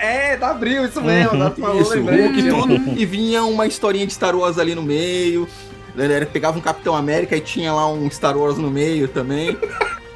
É, 0.00 0.36
da 0.36 0.48
Abril, 0.50 0.84
isso 0.86 1.00
mesmo, 1.00 1.38
Uhum. 1.40 1.50
falou, 1.52 1.80
isso, 1.80 1.94
lembrei. 1.94 2.22
Hulk 2.26 2.40
e 2.40 2.48
tudo. 2.48 3.00
e 3.00 3.06
vinha 3.06 3.44
uma 3.44 3.64
historinha 3.66 4.04
de 4.04 4.12
Star 4.12 4.34
Wars 4.34 4.58
ali 4.58 4.74
no 4.74 4.82
meio. 4.82 5.46
Ele 5.96 6.26
pegava 6.26 6.58
um 6.58 6.60
Capitão 6.60 6.96
América 6.96 7.36
e 7.36 7.40
tinha 7.40 7.72
lá 7.72 7.88
um 7.88 8.10
Star 8.10 8.36
Wars 8.36 8.58
no 8.58 8.68
meio 8.70 9.06
também. 9.06 9.56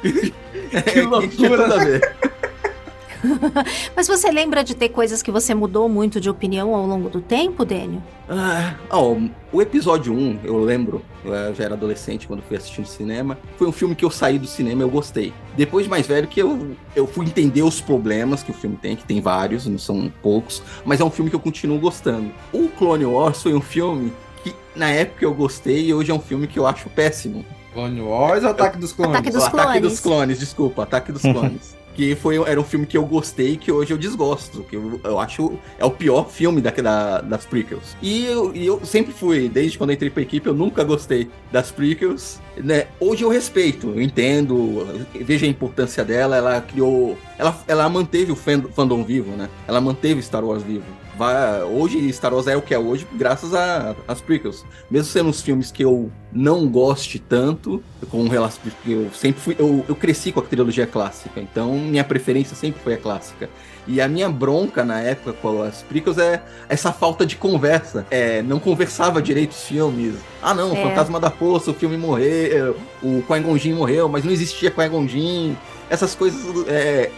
É, 0.73 0.81
tinha 0.81 1.07
loucura. 1.07 1.63
tudo 1.63 1.73
a 1.73 1.77
ver. 1.83 2.15
Mas 3.95 4.07
você 4.07 4.31
lembra 4.31 4.63
de 4.63 4.75
ter 4.75 4.89
coisas 4.89 5.21
que 5.21 5.31
você 5.31 5.53
mudou 5.53 5.87
muito 5.87 6.19
de 6.19 6.29
opinião 6.29 6.73
ao 6.75 6.85
longo 6.85 7.09
do 7.09 7.21
tempo, 7.21 7.65
Daniel? 7.65 8.01
Ah, 8.29 8.75
ó, 8.89 9.15
o 9.51 9.61
episódio 9.61 10.13
1, 10.13 10.39
eu 10.43 10.63
lembro, 10.63 11.01
eu 11.23 11.53
já 11.55 11.65
era 11.65 11.73
adolescente 11.73 12.27
quando 12.27 12.41
fui 12.41 12.57
assistir 12.57 12.81
no 12.81 12.87
cinema. 12.87 13.37
Foi 13.57 13.67
um 13.67 13.71
filme 13.71 13.95
que 13.95 14.05
eu 14.05 14.09
saí 14.09 14.39
do 14.39 14.47
cinema 14.47 14.81
e 14.81 14.85
eu 14.85 14.89
gostei. 14.89 15.33
Depois 15.55 15.85
de 15.85 15.89
mais 15.89 16.07
velho, 16.07 16.27
que 16.27 16.39
eu, 16.39 16.75
eu 16.95 17.05
fui 17.07 17.25
entender 17.25 17.61
os 17.61 17.81
problemas 17.81 18.43
que 18.43 18.51
o 18.51 18.53
filme 18.53 18.77
tem, 18.77 18.95
que 18.95 19.05
tem 19.05 19.21
vários, 19.21 19.65
não 19.65 19.77
são 19.77 20.11
poucos, 20.21 20.61
mas 20.85 20.99
é 20.99 21.03
um 21.03 21.11
filme 21.11 21.29
que 21.29 21.35
eu 21.35 21.39
continuo 21.39 21.79
gostando. 21.79 22.31
O 22.51 22.67
Clone 22.69 23.05
Wars 23.05 23.41
foi 23.41 23.53
um 23.53 23.61
filme 23.61 24.13
que 24.43 24.53
na 24.75 24.89
época 24.89 25.23
eu 25.23 25.33
gostei 25.33 25.87
e 25.87 25.93
hoje 25.93 26.11
é 26.11 26.13
um 26.13 26.19
filme 26.19 26.47
que 26.47 26.59
eu 26.59 26.67
acho 26.67 26.89
péssimo. 26.89 27.45
Clone 27.73 28.01
Wars 28.01 28.43
ou 28.43 28.49
Ataque 28.51 28.77
dos 28.77 28.93
Clones? 28.93 29.15
Ataque 29.15 29.31
dos 29.31 29.43
o 29.43 29.47
Ataque 29.47 29.63
Clones. 29.63 29.81
dos 29.81 29.99
Clones, 29.99 30.39
desculpa, 30.39 30.83
Ataque 30.83 31.11
dos 31.11 31.21
Clones. 31.23 31.82
Que 31.95 32.15
foi, 32.15 32.37
era 32.37 32.59
um 32.59 32.63
filme 32.63 32.85
que 32.85 32.97
eu 32.97 33.05
gostei 33.05 33.57
que 33.57 33.71
hoje 33.71 33.93
eu 33.93 33.97
desgosto, 33.97 34.63
que 34.63 34.75
eu, 34.75 34.99
eu 35.03 35.19
acho 35.19 35.57
é 35.77 35.85
o 35.85 35.91
pior 35.91 36.29
filme 36.29 36.61
da, 36.61 36.71
da 36.71 37.21
das 37.21 37.45
prequels. 37.45 37.95
E 38.01 38.25
eu, 38.25 38.55
e 38.55 38.65
eu 38.65 38.83
sempre 38.85 39.13
fui, 39.13 39.47
desde 39.49 39.77
quando 39.77 39.93
entrei 39.93 40.09
pra 40.09 40.21
equipe, 40.21 40.47
eu 40.47 40.53
nunca 40.53 40.83
gostei 40.83 41.29
das 41.51 41.71
prequels. 41.71 42.41
Né? 42.57 42.87
Hoje 42.99 43.23
eu 43.23 43.29
respeito, 43.29 43.89
eu 43.89 44.01
entendo, 44.01 44.85
vejo 45.21 45.45
a 45.45 45.49
importância 45.49 46.03
dela, 46.03 46.37
ela 46.37 46.61
criou. 46.61 47.17
Ela, 47.37 47.57
ela 47.67 47.89
manteve 47.89 48.31
o 48.31 48.35
fandom 48.35 49.03
vivo, 49.03 49.31
né? 49.35 49.49
Ela 49.67 49.81
manteve 49.81 50.21
Star 50.21 50.43
Wars 50.43 50.61
vivo. 50.61 50.85
Vai, 51.17 51.61
hoje 51.63 52.11
Star 52.11 52.33
Wars 52.33 52.47
é 52.47 52.57
o 52.57 52.61
que 52.61 52.73
é 52.73 52.79
hoje 52.79 53.07
graças 53.13 53.51
às 54.07 54.21
prequels. 54.21 54.65
Mesmo 54.89 55.11
sendo 55.11 55.29
os 55.29 55.41
filmes 55.41 55.71
que 55.71 55.83
eu 55.83 56.11
não 56.31 56.67
goste 56.67 57.19
tanto, 57.19 57.83
com 58.09 58.27
relação 58.27 58.61
eu 58.87 59.11
sempre 59.13 59.41
fui 59.41 59.55
eu, 59.59 59.85
eu 59.87 59.95
cresci 59.95 60.31
com 60.31 60.39
a 60.39 60.43
trilogia 60.43 60.87
clássica, 60.87 61.39
então 61.39 61.73
minha 61.77 62.03
preferência 62.03 62.55
sempre 62.55 62.81
foi 62.81 62.95
a 62.95 62.97
clássica. 62.97 63.49
E 63.85 63.99
a 63.99 64.07
minha 64.07 64.29
bronca 64.29 64.83
na 64.83 65.01
época 65.01 65.33
com 65.33 65.61
as 65.61 65.83
prequels 65.83 66.17
é 66.17 66.41
essa 66.69 66.91
falta 66.91 67.25
de 67.25 67.35
conversa. 67.35 68.07
É, 68.09 68.41
não 68.41 68.59
conversava 68.59 69.21
direito 69.21 69.51
os 69.51 69.63
filmes. 69.63 70.15
Ah, 70.41 70.53
não, 70.53 70.71
é. 70.73 70.81
Fantasma 70.81 71.19
da 71.19 71.29
Força, 71.29 71.71
o 71.71 71.73
filme 71.73 71.97
morreu, 71.97 72.77
o 73.01 73.21
Qui-Gon 73.27 73.75
morreu, 73.75 74.07
mas 74.07 74.23
não 74.23 74.31
existia 74.31 74.71
Qui-Gon. 74.71 75.05
Essas 75.89 76.15
coisas 76.15 76.67
é, 76.67 77.11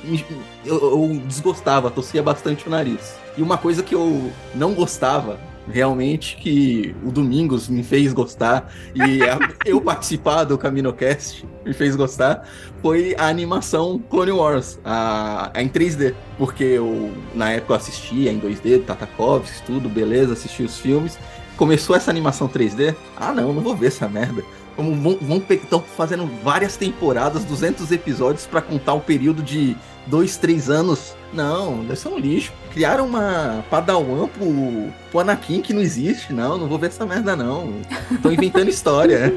eu, 0.66 0.76
eu 0.76 1.22
desgostava, 1.26 1.90
tossia 1.90 2.22
bastante 2.22 2.68
o 2.68 2.70
nariz. 2.70 3.16
E 3.38 3.42
uma 3.42 3.58
coisa 3.58 3.84
que 3.84 3.96
eu 3.96 4.32
não 4.54 4.74
gostava 4.74 5.40
realmente 5.68 6.38
que 6.38 6.96
o 7.04 7.12
Domingos 7.12 7.68
me 7.68 7.84
fez 7.84 8.14
gostar 8.14 8.72
e 8.94 9.24
a, 9.24 9.40
eu 9.66 9.82
participar 9.82 10.44
do 10.44 10.58
CaminoCast 10.58 11.46
me 11.66 11.74
fez 11.74 11.96
gostar 11.96 12.48
foi 12.82 13.16
a 13.18 13.28
animação 13.28 14.00
Clone 14.10 14.32
Wars, 14.32 14.80
a, 14.84 15.52
a 15.54 15.62
em 15.62 15.70
3D, 15.70 16.14
porque 16.38 16.64
eu 16.64 17.12
na 17.34 17.52
época 17.52 17.74
eu 17.74 17.78
assistia 17.78 18.32
em 18.32 18.40
2D, 18.40 18.84
Tatakovsky, 18.86 19.64
tudo, 19.66 19.90
beleza, 19.90 20.34
assisti 20.34 20.64
os 20.64 20.78
filmes. 20.78 21.18
Começou 21.58 21.96
essa 21.96 22.12
animação 22.12 22.48
3D, 22.50 22.94
ah 23.16 23.34
não, 23.34 23.54
não 23.54 23.62
vou 23.62 23.76
ver 23.76 23.88
essa 23.88 24.08
merda. 24.08 24.44
Como 24.76 25.18
vão, 25.22 25.44
estão 25.50 25.82
fazendo 25.82 26.30
várias 26.44 26.76
temporadas, 26.76 27.46
200 27.46 27.92
episódios 27.92 28.46
para 28.46 28.62
contar 28.62 28.94
um 28.94 29.00
período 29.00 29.42
de 29.42 29.76
dois, 30.06 30.38
três 30.38 30.70
anos. 30.70 31.16
Não, 31.34 31.84
deve 31.84 31.96
ser 31.98 32.10
um 32.10 32.18
lixo. 32.18 32.54
Criaram 32.72 33.06
uma 33.06 33.64
Padawan 33.70 34.28
pro, 34.28 34.94
pro 35.12 35.20
Anakin 35.20 35.62
que 35.62 35.74
não 35.74 35.82
existe. 35.82 36.34
Não, 36.34 36.58
não 36.58 36.68
vou 36.68 36.78
ver 36.78 36.88
essa 36.88 37.06
merda, 37.06 37.36
não. 37.36 37.74
Estão 38.12 38.32
inventando 38.32 38.70
história. 38.70 39.34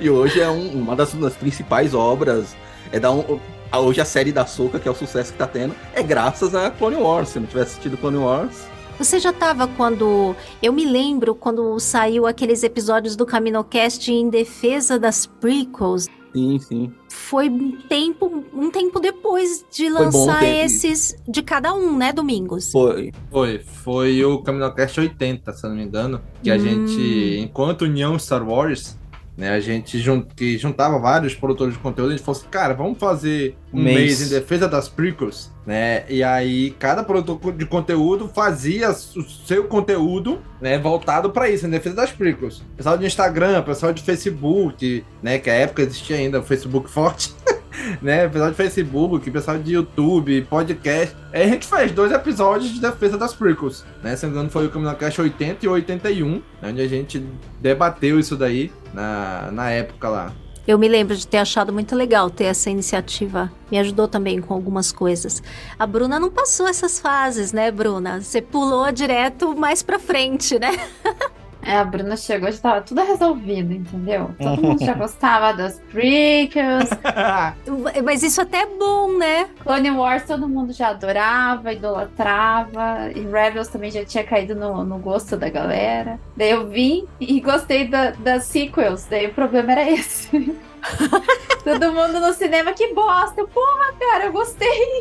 e 0.00 0.10
hoje 0.10 0.40
é 0.40 0.48
um, 0.48 0.82
uma 0.82 0.96
das, 0.96 1.12
das, 1.14 1.34
principais 1.34 1.94
obras. 1.94 2.56
É 2.90 2.98
da 2.98 3.10
um, 3.10 3.40
hoje 3.72 4.00
a 4.00 4.04
série 4.04 4.32
da 4.32 4.46
Soca, 4.46 4.78
que 4.78 4.88
é 4.88 4.90
o 4.90 4.94
sucesso 4.94 5.32
que 5.32 5.38
tá 5.38 5.46
tendo, 5.46 5.74
é 5.94 6.02
graças 6.02 6.54
a 6.54 6.70
Clone 6.70 6.96
Wars. 6.96 7.30
Se 7.30 7.40
não 7.40 7.46
tivesse 7.46 7.72
assistido 7.72 7.96
Clone 7.96 8.18
Wars, 8.18 8.66
você 8.98 9.18
já 9.18 9.30
estava 9.30 9.66
quando. 9.66 10.34
Eu 10.62 10.72
me 10.72 10.84
lembro 10.84 11.34
quando 11.34 11.78
saiu 11.78 12.26
aqueles 12.26 12.62
episódios 12.62 13.16
do 13.16 13.26
CaminoCast 13.26 14.12
em 14.12 14.28
defesa 14.28 14.98
das 14.98 15.26
prequels. 15.26 16.08
Sim, 16.32 16.58
sim. 16.58 16.92
Foi 17.10 17.48
um 17.48 17.78
tempo, 17.88 18.44
um 18.54 18.70
tempo 18.70 18.98
depois 18.98 19.64
de 19.70 19.88
lançar 19.90 20.42
esses 20.44 21.14
de 21.28 21.42
cada 21.42 21.74
um, 21.74 21.96
né, 21.96 22.10
Domingos? 22.10 22.72
Foi. 22.72 23.12
Foi. 23.30 23.58
Foi 23.58 24.24
o 24.24 24.42
CaminoCast 24.42 25.00
80, 25.00 25.52
se 25.52 25.66
eu 25.66 25.70
não 25.70 25.76
me 25.76 25.84
engano. 25.84 26.20
Que 26.42 26.50
hum. 26.50 26.54
a 26.54 26.58
gente, 26.58 27.38
enquanto 27.38 27.82
União 27.82 28.18
Star 28.18 28.48
Wars, 28.48 28.96
né, 29.42 29.50
a 29.50 29.58
gente 29.58 29.98
jun 29.98 30.22
que 30.22 30.56
juntava 30.56 31.00
vários 31.00 31.34
produtores 31.34 31.74
de 31.74 31.80
conteúdo, 31.80 32.10
a 32.10 32.16
gente 32.16 32.24
falou 32.24 32.38
assim, 32.38 32.48
cara, 32.48 32.74
vamos 32.74 32.96
fazer 32.96 33.56
um 33.72 33.82
mês. 33.82 33.96
mês 33.96 34.22
em 34.22 34.28
defesa 34.28 34.68
das 34.68 34.88
prequels, 34.88 35.50
né? 35.66 36.04
E 36.08 36.22
aí 36.22 36.70
cada 36.78 37.02
produtor 37.02 37.52
de 37.52 37.66
conteúdo 37.66 38.30
fazia 38.32 38.90
o 38.90 38.94
seu 38.94 39.64
conteúdo, 39.64 40.40
né, 40.60 40.78
voltado 40.78 41.28
para 41.30 41.50
isso, 41.50 41.66
em 41.66 41.70
defesa 41.70 41.96
das 41.96 42.12
prequels. 42.12 42.62
Pessoal 42.76 42.96
de 42.96 43.04
Instagram, 43.04 43.62
pessoal 43.62 43.92
de 43.92 44.00
Facebook, 44.00 45.04
né, 45.20 45.40
que 45.40 45.50
a 45.50 45.54
época 45.54 45.82
existia 45.82 46.18
ainda 46.18 46.38
o 46.38 46.44
Facebook 46.44 46.88
forte. 46.88 47.34
né? 48.00 48.28
Pessoal 48.28 48.50
de 48.50 48.56
Facebook, 48.56 49.30
pessoal 49.30 49.58
de 49.58 49.72
YouTube, 49.72 50.42
podcast. 50.42 51.16
Aí 51.32 51.42
a 51.42 51.46
gente 51.46 51.66
fez 51.66 51.92
dois 51.92 52.12
episódios 52.12 52.70
de 52.70 52.80
defesa 52.80 53.16
das 53.16 53.34
prequels, 53.34 53.84
né? 54.02 54.14
Se 54.16 54.24
não 54.24 54.32
me 54.32 54.36
engano, 54.36 54.50
foi 54.50 54.66
o 54.66 54.70
CaminoCast 54.70 55.20
80 55.20 55.64
e 55.64 55.68
81, 55.68 56.30
né? 56.30 56.42
onde 56.64 56.80
a 56.80 56.88
gente 56.88 57.24
debateu 57.60 58.18
isso 58.18 58.36
daí 58.36 58.70
na, 58.92 59.50
na 59.52 59.70
época 59.70 60.08
lá. 60.08 60.32
Eu 60.64 60.78
me 60.78 60.86
lembro 60.86 61.16
de 61.16 61.26
ter 61.26 61.38
achado 61.38 61.72
muito 61.72 61.96
legal 61.96 62.30
ter 62.30 62.44
essa 62.44 62.70
iniciativa. 62.70 63.50
Me 63.68 63.78
ajudou 63.80 64.06
também 64.06 64.40
com 64.40 64.54
algumas 64.54 64.92
coisas. 64.92 65.42
A 65.76 65.84
Bruna 65.84 66.20
não 66.20 66.30
passou 66.30 66.68
essas 66.68 67.00
fases, 67.00 67.52
né, 67.52 67.72
Bruna? 67.72 68.20
Você 68.20 68.40
pulou 68.40 68.92
direto 68.92 69.56
mais 69.56 69.82
pra 69.82 69.98
frente, 69.98 70.60
né? 70.60 70.70
É, 71.64 71.76
a 71.76 71.84
Bruna 71.84 72.16
chegou 72.16 72.48
e 72.48 72.52
estava 72.52 72.80
tudo 72.80 73.02
resolvido, 73.04 73.72
entendeu? 73.72 74.30
Todo 74.38 74.60
mundo 74.60 74.84
já 74.84 74.94
gostava 74.98 75.52
das 75.52 75.80
prequels. 75.90 76.90
Mas 78.04 78.22
isso 78.22 78.40
até 78.40 78.62
é 78.62 78.66
bom, 78.66 79.16
né? 79.16 79.48
Clone 79.62 79.90
Wars 79.92 80.24
todo 80.24 80.48
mundo 80.48 80.72
já 80.72 80.88
adorava, 80.88 81.72
idolatrava. 81.72 83.10
E 83.14 83.20
Rebels 83.20 83.68
também 83.68 83.90
já 83.90 84.04
tinha 84.04 84.24
caído 84.24 84.56
no, 84.56 84.84
no 84.84 84.98
gosto 84.98 85.36
da 85.36 85.48
galera. 85.48 86.18
Daí 86.36 86.50
eu 86.50 86.68
vim 86.68 87.06
e 87.20 87.40
gostei 87.40 87.86
da, 87.86 88.10
das 88.10 88.44
sequels. 88.44 89.06
Daí 89.08 89.28
o 89.28 89.34
problema 89.34 89.72
era 89.72 89.88
esse. 89.88 90.56
Todo 91.62 91.92
mundo 91.92 92.18
no 92.18 92.32
cinema, 92.32 92.72
que 92.72 92.92
bosta. 92.92 93.44
Porra, 93.46 93.92
cara, 94.00 94.24
eu 94.24 94.32
gostei. 94.32 94.98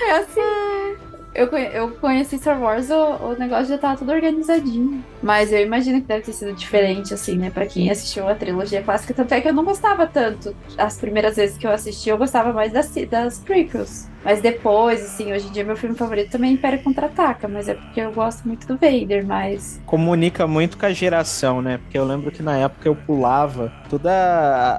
é 0.00 0.12
assim 0.12 1.05
eu, 1.36 1.46
eu 1.56 1.90
conheci 1.92 2.38
Star 2.38 2.60
Wars, 2.60 2.90
o, 2.90 2.94
o 2.94 3.38
negócio 3.38 3.66
já 3.66 3.78
tava 3.78 3.96
tudo 3.96 4.12
organizadinho. 4.12 5.04
Mas 5.22 5.52
eu 5.52 5.60
imagino 5.60 6.00
que 6.00 6.06
deve 6.06 6.22
ter 6.22 6.32
sido 6.32 6.52
diferente, 6.52 7.12
assim, 7.12 7.36
né? 7.36 7.50
Pra 7.50 7.66
quem 7.66 7.90
assistiu 7.90 8.28
a 8.28 8.34
trilogia 8.34 8.82
clássica. 8.82 9.14
Tanto 9.14 9.32
é 9.32 9.40
que 9.40 9.48
eu 9.48 9.52
não 9.52 9.64
gostava 9.64 10.06
tanto. 10.06 10.54
As 10.78 10.98
primeiras 10.98 11.36
vezes 11.36 11.56
que 11.56 11.66
eu 11.66 11.70
assisti, 11.70 12.08
eu 12.08 12.18
gostava 12.18 12.52
mais 12.52 12.72
das, 12.72 12.92
das 13.10 13.38
prequels. 13.38 14.08
Mas 14.24 14.40
depois, 14.40 15.04
assim, 15.04 15.32
hoje 15.32 15.46
em 15.46 15.52
dia 15.52 15.62
meu 15.62 15.76
filme 15.76 15.94
favorito 15.94 16.32
também 16.32 16.50
é 16.50 16.54
Império 16.54 16.82
Contra-Ataca, 16.82 17.46
mas 17.46 17.68
é 17.68 17.74
porque 17.74 18.00
eu 18.00 18.12
gosto 18.12 18.44
muito 18.44 18.66
do 18.66 18.76
Vader, 18.76 19.24
mas... 19.24 19.80
Comunica 19.86 20.48
muito 20.48 20.76
com 20.76 20.84
a 20.84 20.92
geração, 20.92 21.62
né? 21.62 21.78
Porque 21.78 21.96
eu 21.96 22.04
lembro 22.04 22.32
que 22.32 22.42
na 22.42 22.56
época 22.56 22.88
eu 22.88 22.96
pulava 22.96 23.72
todas 23.88 24.12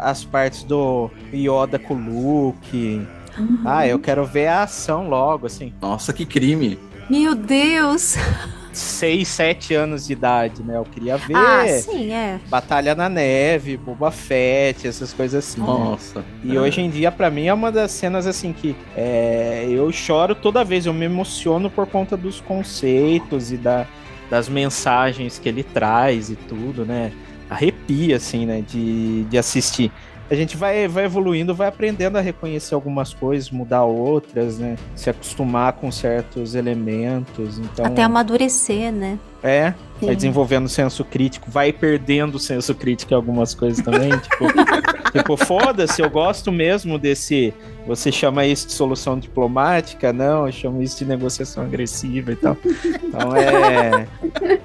as 0.01 0.25
partes 0.25 0.63
do 0.63 1.09
Yoda 1.33 1.79
com 1.79 1.93
o 1.93 2.47
Luke, 2.47 3.07
Uhum. 3.37 3.61
Ah, 3.65 3.87
eu 3.87 3.99
quero 3.99 4.25
ver 4.25 4.47
a 4.47 4.63
ação 4.63 5.09
logo, 5.09 5.45
assim. 5.45 5.73
Nossa, 5.81 6.11
que 6.13 6.25
crime. 6.25 6.79
Meu 7.09 7.33
Deus! 7.35 8.15
6, 8.77 9.27
7 9.27 9.73
anos 9.73 10.05
de 10.05 10.13
idade, 10.13 10.61
né? 10.61 10.77
Eu 10.77 10.85
queria 10.85 11.17
ver. 11.17 11.35
Ah, 11.35 11.67
sim, 11.67 12.11
é. 12.11 12.39
Batalha 12.47 12.93
na 12.93 13.09
Neve, 13.09 13.75
Boba 13.75 14.11
Fett, 14.11 14.87
essas 14.87 15.13
coisas 15.13 15.43
assim. 15.43 15.61
Nossa. 15.61 16.19
Né? 16.19 16.25
E 16.43 16.55
é. 16.55 16.59
hoje 16.59 16.81
em 16.81 16.89
dia, 16.89 17.11
para 17.11 17.29
mim, 17.29 17.47
é 17.47 17.53
uma 17.53 17.71
das 17.71 17.91
cenas 17.91 18.27
assim 18.27 18.53
que 18.53 18.75
é, 18.95 19.65
eu 19.69 19.91
choro 19.91 20.35
toda 20.35 20.63
vez, 20.63 20.85
eu 20.85 20.93
me 20.93 21.05
emociono 21.05 21.69
por 21.69 21.87
conta 21.87 22.15
dos 22.15 22.39
conceitos 22.39 23.51
e 23.51 23.57
da, 23.57 23.85
das 24.29 24.47
mensagens 24.47 25.39
que 25.39 25.49
ele 25.49 25.63
traz 25.63 26.29
e 26.29 26.35
tudo, 26.35 26.85
né? 26.85 27.11
Arrepia, 27.49 28.17
assim, 28.17 28.45
né? 28.45 28.61
De, 28.61 29.23
de 29.23 29.37
assistir 29.37 29.91
a 30.29 30.35
gente 30.35 30.57
vai, 30.57 30.87
vai 30.87 31.05
evoluindo, 31.05 31.55
vai 31.55 31.67
aprendendo 31.67 32.17
a 32.17 32.21
reconhecer 32.21 32.75
algumas 32.75 33.13
coisas, 33.13 33.49
mudar 33.49 33.83
outras, 33.83 34.57
né? 34.57 34.75
Se 34.95 35.09
acostumar 35.09 35.73
com 35.73 35.91
certos 35.91 36.55
elementos. 36.55 37.59
Então... 37.59 37.85
Até 37.85 38.03
amadurecer, 38.03 38.91
né? 38.91 39.17
É, 39.47 39.73
Sim. 39.99 40.07
vai 40.07 40.15
desenvolvendo 40.15 40.67
senso 40.67 41.05
crítico, 41.05 41.49
vai 41.49 41.71
perdendo 41.71 42.35
o 42.35 42.39
senso 42.39 42.75
crítico 42.75 43.13
em 43.13 43.15
algumas 43.15 43.55
coisas 43.55 43.83
também. 43.83 44.09
tipo, 44.19 44.45
tipo 45.11 45.37
foda-se, 45.37 46.01
eu 46.01 46.09
gosto 46.09 46.51
mesmo 46.51 46.99
desse. 46.99 47.53
Você 47.85 48.11
chama 48.11 48.45
isso 48.45 48.67
de 48.67 48.73
solução 48.73 49.17
diplomática? 49.17 50.11
Não, 50.11 50.45
eu 50.45 50.51
chamo 50.51 50.81
isso 50.83 50.97
de 50.97 51.05
negociação 51.05 51.63
agressiva 51.63 52.33
e 52.33 52.35
tal. 52.35 52.57
Então 52.65 53.33
é. 53.33 54.05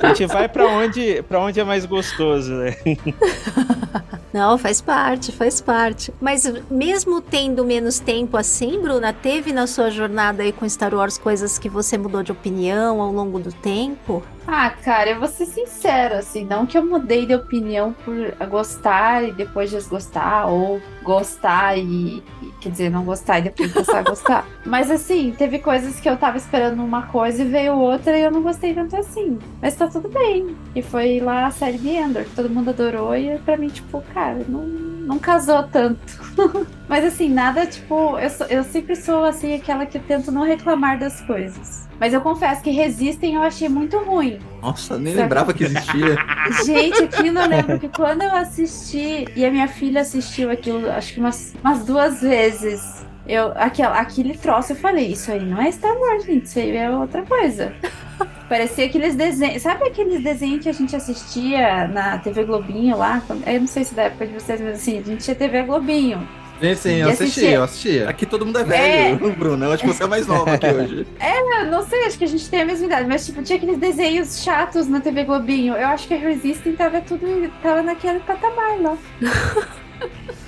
A 0.01 0.09
gente 0.09 0.27
vai 0.27 0.49
para 0.49 0.67
onde, 0.67 1.23
pra 1.23 1.39
onde 1.39 1.61
é 1.61 1.65
mais 1.65 1.87
gostoso, 1.87 2.53
né? 2.53 2.75
Não, 4.33 4.57
faz 4.57 4.81
parte, 4.81 5.31
faz 5.31 5.61
parte. 5.61 6.13
Mas 6.19 6.51
mesmo 6.71 7.21
tendo 7.21 7.65
menos 7.65 7.99
tempo 7.99 8.37
assim, 8.39 8.81
Bruna, 8.81 9.13
teve 9.13 9.53
na 9.53 9.67
sua 9.67 9.91
jornada 9.91 10.43
aí 10.43 10.53
com 10.53 10.67
Star 10.67 10.95
Wars 10.95 11.19
coisas 11.19 11.59
que 11.59 11.69
você 11.69 11.99
mudou 11.99 12.23
de 12.23 12.33
opinião 12.33 13.03
ao 13.03 13.13
longo 13.13 13.39
do 13.39 13.53
tempo? 13.53 14.23
Ah, 14.47 14.72
cara, 14.73 15.11
eu 15.11 15.19
vou 15.19 15.29
ser 15.29 15.47
sincera, 15.47 16.19
assim, 16.19 16.45
não 16.45 16.67
que 16.67 16.77
eu 16.77 16.85
mudei 16.85 17.27
de 17.27 17.35
opinião 17.35 17.93
por 18.05 18.15
gostar 18.49 19.23
e 19.25 19.33
depois 19.33 19.71
desgostar, 19.71 20.49
ou 20.49 20.81
gostar 21.03 21.77
e, 21.79 22.23
e 22.43 22.53
quer 22.61 22.71
dizer, 22.71 22.91
não 22.91 23.05
gostar 23.05 23.39
e 23.39 23.43
depois 23.43 23.73
passar 23.73 23.99
a 23.99 24.03
gostar. 24.03 24.47
Mas 24.65 24.91
assim, 24.91 25.35
teve 25.37 25.59
coisas 25.59 25.99
que 26.01 26.09
eu 26.09 26.17
tava 26.17 26.37
esperando 26.37 26.83
uma 26.83 27.03
coisa 27.07 27.43
e 27.43 27.49
veio 27.49 27.75
outra 27.77 28.17
e 28.17 28.23
eu 28.23 28.31
não 28.31 28.43
gostei 28.43 28.75
tanto 28.75 28.97
assim. 28.97 29.39
Mas 29.61 29.75
tá 29.77 29.89
tudo 29.89 30.09
bem. 30.09 30.57
E 30.75 30.83
foi 30.83 31.21
lá 31.21 31.47
a 31.47 31.51
série 31.51 31.79
de 31.79 31.89
Endor, 31.89 32.25
que 32.25 32.35
todo 32.35 32.49
mundo 32.51 32.71
adorou 32.71 33.15
e 33.17 33.39
pra 33.39 33.57
mim, 33.57 33.69
tipo, 33.69 34.03
cara, 34.15 34.41
não 34.49 34.93
não 35.03 35.19
casou 35.19 35.65
tanto. 35.65 36.01
Mas 36.89 37.05
assim, 37.05 37.29
nada 37.29 37.67
tipo. 37.67 38.17
Eu, 38.19 38.31
sou- 38.31 38.47
eu 38.47 38.63
sempre 38.63 38.95
sou 38.95 39.25
assim, 39.25 39.53
aquela 39.55 39.85
que 39.85 39.99
tento 39.99 40.31
não 40.31 40.43
reclamar 40.43 40.97
das 40.99 41.21
coisas. 41.23 41.82
Mas 41.99 42.13
eu 42.13 42.21
confesso 42.21 42.63
que 42.63 42.71
Resistem 42.71 43.35
eu 43.35 43.43
achei 43.43 43.69
muito 43.69 43.99
ruim. 43.99 44.39
Nossa, 44.61 44.99
nem 44.99 45.15
lembrava 45.15 45.53
que 45.55 45.65
existia. 45.65 46.17
Gente, 46.65 47.05
aquilo 47.05 47.39
eu 47.39 47.49
lembro 47.49 47.79
que 47.79 47.89
quando 47.89 48.23
eu 48.23 48.35
assisti, 48.35 49.27
e 49.37 49.45
a 49.45 49.51
minha 49.51 49.69
filha 49.69 50.01
assistiu 50.01 50.51
aquilo, 50.51 50.91
acho 50.91 51.15
que 51.15 51.21
umas, 51.21 51.55
umas 51.63 51.85
duas 51.85 52.21
vezes. 52.21 53.05
Eu, 53.27 53.53
aquela, 53.55 53.99
aquele 54.01 54.37
troço, 54.37 54.73
eu 54.73 54.77
falei, 54.77 55.13
isso 55.13 55.31
aí 55.31 55.45
não 55.45 55.63
é 55.63 55.71
Star 55.71 55.97
Wars, 55.97 56.25
gente, 56.25 56.47
isso 56.47 56.59
aí 56.59 56.77
é 56.77 56.91
outra 56.91 57.23
coisa. 57.23 57.73
Parecia 58.49 58.85
aqueles 58.85 59.15
desenhos. 59.15 59.63
Sabe 59.63 59.85
aqueles 59.85 60.23
desenhos 60.23 60.63
que 60.63 60.69
a 60.69 60.73
gente 60.73 60.95
assistia 60.95 61.89
na 61.89 62.19
TV 62.19 62.45
Globinho 62.45 62.99
lá? 62.99 63.23
Eu 63.47 63.61
não 63.61 63.67
sei 63.67 63.85
se 63.85 63.95
da 63.95 64.03
época 64.03 64.27
de 64.27 64.35
vocês, 64.35 64.61
mas 64.61 64.75
assim, 64.75 64.99
a 64.99 65.03
gente 65.03 65.25
tinha 65.25 65.35
TV 65.35 65.63
Globinho. 65.63 66.29
Sim, 66.61 66.75
sim, 66.77 66.97
eu 66.97 67.09
assisti, 67.09 67.25
assistia. 67.25 67.51
eu 67.51 67.63
assistia. 67.65 68.09
Aqui 68.09 68.25
todo 68.27 68.47
mundo 68.47 68.59
é 68.59 68.65
velho, 68.65 69.33
Bruno. 69.33 69.65
Eu 69.65 69.73
acho 69.73 69.83
que 69.83 69.89
você 69.89 70.05
é 70.05 70.07
mais 70.07 70.27
nova 70.27 70.53
aqui 70.53 70.67
hoje. 70.71 71.07
É, 71.19 71.65
não 71.65 71.87
sei, 71.87 72.05
acho 72.07 72.19
que 72.19 72.25
a 72.25 72.29
gente 72.29 72.49
tem 72.49 72.63
a 72.63 72.65
mesma 72.65 72.87
idade, 72.87 73.09
mas 73.09 73.27
tipo, 73.27 73.43
tinha 73.43 73.57
aqueles 73.57 73.79
desenhos 73.79 74.43
chatos 74.43 74.89
na 74.89 75.01
TV 75.01 75.25
Globinho. 75.25 75.75
Eu 75.75 75.89
acho 75.89 76.07
que 76.07 76.15
a 76.15 76.19
Resisting 76.19 76.73
tava 76.73 77.01
tudo. 77.01 77.27
tava 77.63 77.83
naquele 77.83 78.21
patamar 78.21 78.81
lá. 78.81 78.97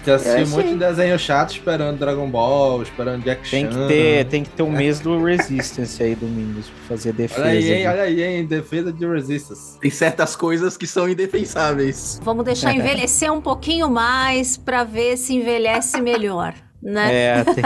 Já 0.04 0.16
assisti 0.16 0.42
um 0.42 0.56
monte 0.56 0.68
de 0.68 0.74
desenho 0.76 1.18
chato 1.18 1.52
esperando 1.52 1.98
Dragon 1.98 2.28
Ball, 2.28 2.82
esperando 2.82 3.22
Jack 3.24 3.48
Tem 3.50 3.66
que 3.66 3.86
ter, 3.88 4.24
tem 4.26 4.42
que 4.42 4.50
ter 4.50 4.62
um 4.62 4.70
mês 4.70 5.00
do 5.00 5.22
Resistance 5.24 6.02
aí, 6.02 6.14
Domingos, 6.14 6.68
pra 6.68 6.96
fazer 6.96 7.12
defesa. 7.12 7.40
Olha 7.42 7.50
aí, 7.52 7.72
hein, 7.72 7.88
olha 7.88 8.02
aí, 8.02 8.22
hein, 8.22 8.46
defesa 8.46 8.92
de 8.92 9.06
Resistance. 9.06 9.78
Tem 9.80 9.90
certas 9.90 10.36
coisas 10.36 10.76
que 10.76 10.86
são 10.86 11.08
indefensáveis. 11.08 12.20
Vamos 12.22 12.44
deixar 12.44 12.74
envelhecer 12.74 13.32
um 13.32 13.40
pouquinho 13.40 13.88
mais 13.88 14.56
pra 14.56 14.84
ver 14.84 15.16
se 15.16 15.34
envelhece 15.34 16.00
melhor, 16.00 16.54
né? 16.82 17.14
É, 17.40 17.44
tem- 17.54 17.64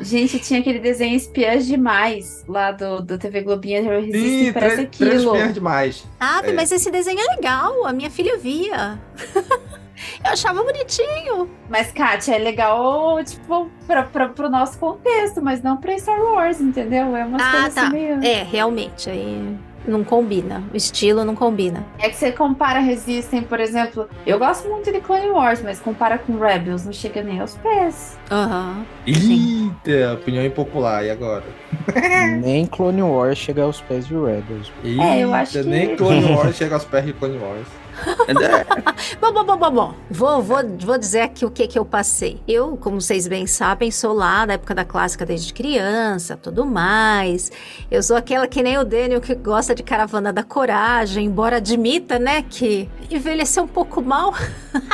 Gente, 0.00 0.38
tinha 0.38 0.60
aquele 0.60 0.78
desenho 0.78 1.16
Espiãs 1.16 1.66
Demais 1.66 2.44
lá 2.48 2.70
do, 2.70 3.00
do 3.02 3.18
TV 3.18 3.40
Globinho. 3.42 3.90
A 3.90 3.94
Resisting 3.98 4.44
Sim, 4.46 4.52
parece 4.52 4.76
três, 4.76 4.90
três 4.96 5.14
aquilo. 5.16 5.32
pernas 5.32 5.54
demais. 5.54 6.04
Ah, 6.20 6.40
É. 6.44 6.52
mas 6.52 6.70
esse 6.70 6.92
desenho 6.92 7.18
é 7.18 7.34
legal, 7.34 7.84
a 7.84 7.92
minha 7.92 8.08
filha 8.08 8.38
via. 8.38 8.96
Eu 10.24 10.30
achava 10.32 10.62
bonitinho. 10.62 11.48
Mas, 11.68 11.90
Kátia, 11.92 12.34
é 12.34 12.38
legal, 12.38 13.22
tipo, 13.24 13.68
pra, 13.86 14.02
pra, 14.04 14.28
pro 14.28 14.48
nosso 14.50 14.78
contexto, 14.78 15.40
mas 15.42 15.62
não 15.62 15.76
pra 15.76 15.98
Star 15.98 16.20
Wars, 16.20 16.60
entendeu? 16.60 17.16
É 17.16 17.24
umas 17.24 17.42
Ah, 17.42 17.50
coisas 17.52 17.74
tá. 17.74 17.82
assim 17.82 17.92
meio. 17.92 18.24
É, 18.24 18.42
realmente, 18.42 19.08
aí 19.10 19.56
não 19.86 20.02
combina. 20.02 20.62
O 20.72 20.76
estilo 20.76 21.24
não 21.26 21.34
combina. 21.34 21.84
É 21.98 22.08
que 22.08 22.16
você 22.16 22.32
compara 22.32 22.80
Resistem, 22.80 23.42
por 23.42 23.60
exemplo. 23.60 24.08
Eu 24.26 24.38
gosto 24.38 24.66
muito 24.68 24.90
de 24.90 24.98
Clone 25.00 25.28
Wars, 25.28 25.60
mas 25.62 25.78
compara 25.78 26.16
com 26.16 26.38
Rebels, 26.38 26.86
não 26.86 26.92
chega 26.92 27.22
nem 27.22 27.38
aos 27.40 27.54
pés. 27.56 28.18
Aham. 28.30 28.84
Eita, 29.06 30.14
opinião 30.14 30.44
impopular, 30.44 31.04
e 31.04 31.10
agora? 31.10 31.44
nem 32.42 32.64
Clone 32.66 33.02
Wars 33.02 33.36
chega 33.38 33.62
aos 33.62 33.80
pés 33.82 34.06
de 34.06 34.14
Rebels. 34.14 34.72
É, 34.84 35.20
eu 35.20 35.34
acho 35.34 35.58
Eita, 35.58 35.68
que- 35.70 35.74
Nem 35.76 35.96
Clone 35.96 36.32
Wars 36.32 36.56
chega 36.56 36.74
aos 36.76 36.84
pés 36.84 37.04
de 37.04 37.12
Clone 37.12 37.36
Wars. 37.38 37.66
Bom, 39.20 39.32
bom, 39.32 39.44
bom, 39.44 39.56
bom, 39.56 39.70
bom. 39.70 39.94
Vou, 40.10 40.42
vou, 40.42 40.58
vou 40.80 40.98
dizer 40.98 41.20
aqui 41.20 41.44
o 41.44 41.50
que 41.50 41.66
que 41.66 41.78
eu 41.78 41.84
passei. 41.84 42.40
Eu, 42.46 42.76
como 42.76 43.00
vocês 43.00 43.26
bem 43.28 43.46
sabem, 43.46 43.90
sou 43.90 44.12
lá 44.12 44.44
da 44.44 44.54
época 44.54 44.74
da 44.74 44.84
clássica 44.84 45.24
desde 45.24 45.52
criança, 45.52 46.36
tudo 46.36 46.64
mais. 46.66 47.50
Eu 47.90 48.02
sou 48.02 48.16
aquela 48.16 48.46
que 48.46 48.62
nem 48.62 48.76
o 48.78 48.84
Daniel 48.84 49.20
que 49.20 49.34
gosta 49.34 49.74
de 49.74 49.82
Caravana 49.82 50.32
da 50.32 50.42
Coragem, 50.42 51.26
embora 51.26 51.56
admita, 51.56 52.18
né, 52.18 52.42
que 52.48 52.88
envelheceu 53.10 53.62
um 53.64 53.68
pouco 53.68 54.02
mal. 54.02 54.34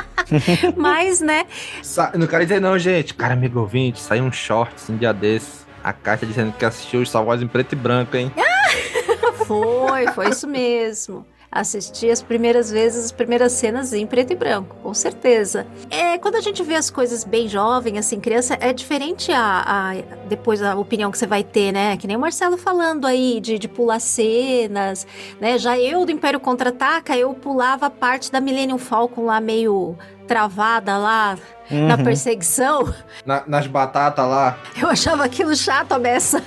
Mas, 0.77 1.21
né, 1.21 1.47
Sa- 1.83 2.13
não 2.15 2.27
quero 2.27 2.45
dizer 2.45 2.61
não, 2.61 2.79
gente. 2.79 3.15
Cara, 3.15 3.35
amigo 3.35 3.61
ouvinte, 3.61 4.01
saiu 4.01 4.25
um 4.25 4.33
shorts 4.33 4.89
um 4.89 4.97
dia 4.97 5.13
desses. 5.13 5.67
A 5.83 5.93
caixa 5.95 6.27
dizendo 6.27 6.53
que 6.53 6.65
assistiu 6.65 7.01
os 7.01 7.13
Wars 7.15 7.41
em 7.41 7.49
preto 7.49 7.73
e 7.73 7.77
branco, 7.77 8.17
hein? 8.17 8.31
Foi, 9.47 10.07
foi 10.09 10.29
isso 10.29 10.47
mesmo. 10.47 11.27
Assisti 11.53 12.09
as 12.09 12.23
primeiras 12.23 12.71
vezes, 12.71 13.07
as 13.07 13.11
primeiras 13.11 13.51
cenas 13.51 13.93
em 13.93 14.07
preto 14.07 14.33
e 14.33 14.37
branco, 14.37 14.77
com 14.85 14.95
certeza. 14.95 15.67
É, 15.91 16.17
quando 16.17 16.37
a 16.37 16.41
gente 16.41 16.63
vê 16.63 16.77
as 16.77 16.91
coisas 16.91 17.25
bem 17.25 17.49
jovem, 17.49 17.99
assim, 17.99 18.21
criança, 18.21 18.57
é 18.61 18.73
diferente 18.73 19.33
a, 19.33 19.65
a- 19.67 19.95
depois 20.29 20.63
a 20.63 20.77
opinião 20.77 21.11
que 21.11 21.19
você 21.19 21.27
vai 21.27 21.43
ter, 21.43 21.73
né? 21.73 21.97
Que 21.97 22.07
nem 22.07 22.17
o 22.17 22.21
Marcelo 22.21 22.57
falando 22.57 23.05
aí 23.05 23.41
de, 23.41 23.59
de 23.59 23.67
pular 23.67 23.99
cenas, 23.99 25.05
né? 25.41 25.59
Já 25.59 25.77
eu 25.77 26.07
do 26.07 26.13
Império 26.13 26.39
Contra-Ataca, 26.39 27.17
eu 27.17 27.35
pulava 27.35 27.87
a 27.87 27.91
parte 27.91 28.31
da 28.31 28.41
Millennium 28.41 28.79
Falcon 28.79 29.25
lá 29.25 29.41
meio 29.41 29.99
travada 30.29 30.97
lá 30.99 31.37
na 31.69 31.97
Uhum. 31.97 32.05
perseguição. 32.05 32.95
Na- 33.27 33.43
nas 33.47 33.67
batatas 33.67 34.25
lá. 34.25 34.57
Eu 34.81 34.89
achava 34.89 35.25
aquilo 35.25 35.57
chato 35.57 35.93
a 35.93 35.99
beça. 35.99 36.41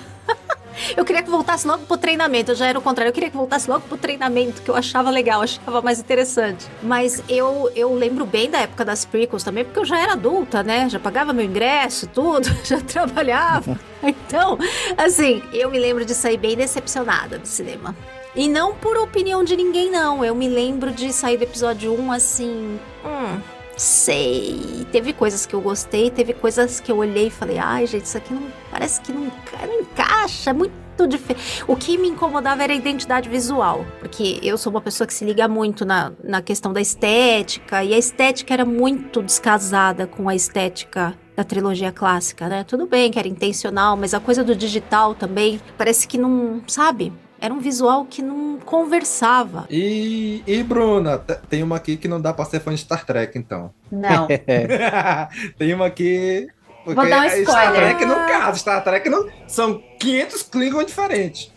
Eu 0.96 1.06
queria 1.06 1.22
que 1.22 1.30
voltasse 1.30 1.68
logo 1.68 1.86
pro 1.86 1.98
treinamento. 1.98 2.52
Eu 2.52 2.56
já 2.56 2.68
era 2.68 2.78
o 2.78 2.82
contrário. 2.82 3.10
Eu 3.10 3.14
queria 3.14 3.30
que 3.30 3.38
voltasse 3.38 3.70
logo 3.70 3.88
pro 3.88 3.98
treinamento, 3.98 4.62
que 4.62 4.70
eu 4.70 4.76
achava 4.76 5.10
legal, 5.10 5.42
achava 5.42 5.82
mais 5.82 6.00
interessante. 6.00 6.68
Mas 6.82 7.24
eu, 7.28 7.72
eu 7.76 7.94
lembro 7.94 8.26
bem 8.26 8.50
da 8.50 8.60
época 8.60 8.86
das 8.86 9.06
prequels 9.06 9.44
também, 9.44 9.64
porque 9.64 9.80
eu 9.80 9.86
já 9.86 10.00
era 10.00 10.14
adulta, 10.14 10.64
né? 10.64 10.90
Já 10.90 11.00
pagava 11.00 11.34
meu 11.34 11.46
ingresso, 11.46 12.08
tudo, 12.08 12.48
já 12.64 12.80
trabalhava. 12.82 13.80
Então, 14.06 14.58
assim, 14.98 15.42
eu 15.54 15.72
me 15.72 15.80
lembro 15.80 16.04
de 16.04 16.14
sair 16.14 16.36
bem 16.36 16.58
decepcionada 16.58 17.40
do 17.40 17.48
cinema. 17.48 17.96
E 18.36 18.50
não 18.50 18.76
por 18.76 18.98
opinião 18.98 19.44
de 19.44 19.56
ninguém, 19.56 19.92
não. 19.92 20.26
Eu 20.26 20.36
me 20.36 20.50
lembro 20.50 20.92
de 20.92 21.14
sair 21.14 21.38
do 21.38 21.44
episódio 21.44 21.94
1 21.98 22.12
assim. 22.12 22.80
Hum, 23.06 23.40
sei. 23.78 24.88
Teve 24.92 25.14
coisas 25.14 25.46
que 25.46 25.54
eu 25.54 25.62
gostei, 25.62 26.10
teve 26.10 26.34
coisas 26.34 26.80
que 26.80 26.92
eu 26.92 26.98
olhei 26.98 27.28
e 27.28 27.32
falei, 27.32 27.60
ai, 27.60 27.86
gente, 27.86 28.06
isso 28.06 28.18
aqui 28.18 28.34
não 28.34 28.44
parece 28.72 29.02
que 29.02 29.12
não, 29.12 29.22
não 29.22 29.82
encaixa, 29.82 30.13
é 30.50 30.54
muito 30.54 31.08
diferente. 31.08 31.64
O 31.68 31.76
que 31.76 31.98
me 31.98 32.08
incomodava 32.08 32.64
era 32.64 32.74
a 32.74 32.76
identidade 32.76 33.28
visual, 33.30 33.86
porque 34.00 34.40
eu 34.44 34.58
sou 34.58 34.72
uma 34.72 34.82
pessoa 34.82 35.08
que 35.08 35.14
se 35.14 35.26
liga 35.26 35.48
muito 35.48 35.86
na, 35.86 36.12
na 36.24 36.42
questão 36.42 36.72
da 36.72 36.82
estética, 36.82 37.84
e 37.84 37.94
a 37.94 37.98
estética 37.98 38.54
era 38.54 38.66
muito 38.66 39.22
descasada 39.22 40.06
com 40.08 40.30
a 40.30 40.36
estética 40.36 41.14
da 41.36 41.44
trilogia 41.44 41.92
clássica, 41.92 42.48
né? 42.48 42.64
Tudo 42.64 42.86
bem 42.86 43.10
que 43.10 43.18
era 43.18 43.28
intencional, 43.28 43.98
mas 43.98 44.14
a 44.14 44.20
coisa 44.20 44.44
do 44.44 44.56
digital 44.56 45.16
também 45.16 45.60
parece 45.78 46.08
que 46.08 46.18
não, 46.18 46.62
sabe? 46.68 47.12
Era 47.42 47.54
um 47.54 47.60
visual 47.60 48.06
que 48.06 48.22
não 48.22 48.58
conversava. 48.64 49.66
E, 49.70 50.42
e 50.48 50.64
Bruna, 50.64 51.18
te- 51.18 51.40
tem 51.50 51.62
uma 51.64 51.76
aqui 51.76 51.98
que 51.98 52.08
não 52.08 52.22
dá 52.22 52.32
pra 52.34 52.46
ser 52.46 52.62
fã 52.62 52.72
de 52.72 52.80
Star 52.80 53.06
Trek, 53.06 53.38
então. 53.38 53.74
Não. 53.92 54.28
tem 55.58 55.74
uma 55.74 55.88
aqui. 55.88 56.48
Porque 56.84 57.00
Vou 57.00 57.10
dar 57.10 57.26
um 57.26 57.30
Star 57.30 57.40
spoiler. 57.42 57.74
Trek 57.96 58.06
não 58.06 58.16
casa, 58.28 58.58
Star 58.60 58.84
Trek 58.84 59.10
não. 59.10 59.30
São 59.48 59.82
500 60.00 60.44
Klingons 60.44 60.86
diferentes. 60.88 61.52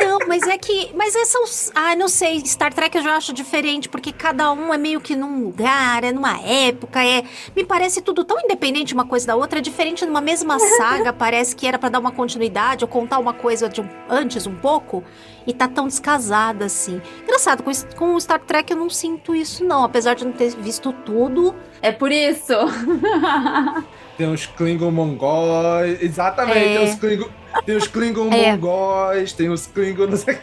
Não, 0.00 0.18
mas 0.26 0.42
é 0.48 0.58
que. 0.58 0.90
Mas 0.94 1.14
esses 1.14 1.28
são. 1.28 1.72
Ah, 1.74 1.94
não 1.94 2.08
sei. 2.08 2.40
Star 2.44 2.72
Trek 2.74 2.96
eu 2.96 3.02
já 3.04 3.14
acho 3.16 3.32
diferente, 3.32 3.88
porque 3.88 4.10
cada 4.10 4.50
um 4.52 4.74
é 4.74 4.78
meio 4.78 5.00
que 5.00 5.14
num 5.14 5.44
lugar, 5.44 6.02
é 6.02 6.10
numa 6.10 6.40
época, 6.40 7.04
é. 7.04 7.22
Me 7.54 7.62
parece 7.64 8.00
tudo 8.02 8.24
tão 8.24 8.40
independente 8.40 8.94
uma 8.94 9.04
coisa 9.06 9.26
da 9.26 9.36
outra, 9.36 9.60
é 9.60 9.62
diferente 9.62 10.04
numa 10.04 10.20
mesma 10.20 10.58
saga, 10.58 11.12
parece 11.14 11.54
que 11.54 11.66
era 11.66 11.78
pra 11.78 11.88
dar 11.88 12.00
uma 12.00 12.10
continuidade 12.10 12.82
ou 12.84 12.88
contar 12.88 13.18
uma 13.20 13.32
coisa 13.34 13.68
de 13.68 13.80
um- 13.80 13.88
antes 14.10 14.46
um 14.46 14.54
pouco, 14.56 15.04
e 15.46 15.52
tá 15.52 15.66
tão 15.68 15.86
descasada 15.86 16.64
assim. 16.66 17.00
Engraçado, 17.22 17.62
com, 17.62 17.70
com 17.96 18.14
o 18.14 18.20
Star 18.20 18.40
Trek 18.40 18.72
eu 18.72 18.78
não 18.78 18.88
sinto 18.90 19.34
isso, 19.34 19.64
não, 19.64 19.84
apesar 19.84 20.14
de 20.14 20.24
não 20.24 20.32
ter 20.32 20.50
visto 20.56 20.92
tudo. 21.04 21.54
É 21.80 21.90
por 21.92 22.10
isso. 22.12 22.52
Tem 24.16 24.30
os 24.30 24.46
Klingon 24.46 24.90
mongóis. 24.90 26.00
Exatamente, 26.02 26.58
É. 26.58 26.76
tem 26.78 26.84
os 26.88 26.94
Klingon. 26.96 27.28
Tem 27.64 27.76
os 27.76 27.86
Klingon 27.88 28.30
É. 28.32 28.52
mongóis, 28.52 29.32
tem 29.32 29.48
os 29.48 29.66
Klingon. 29.66 30.06
Não 30.06 30.16
sei... 30.16 30.38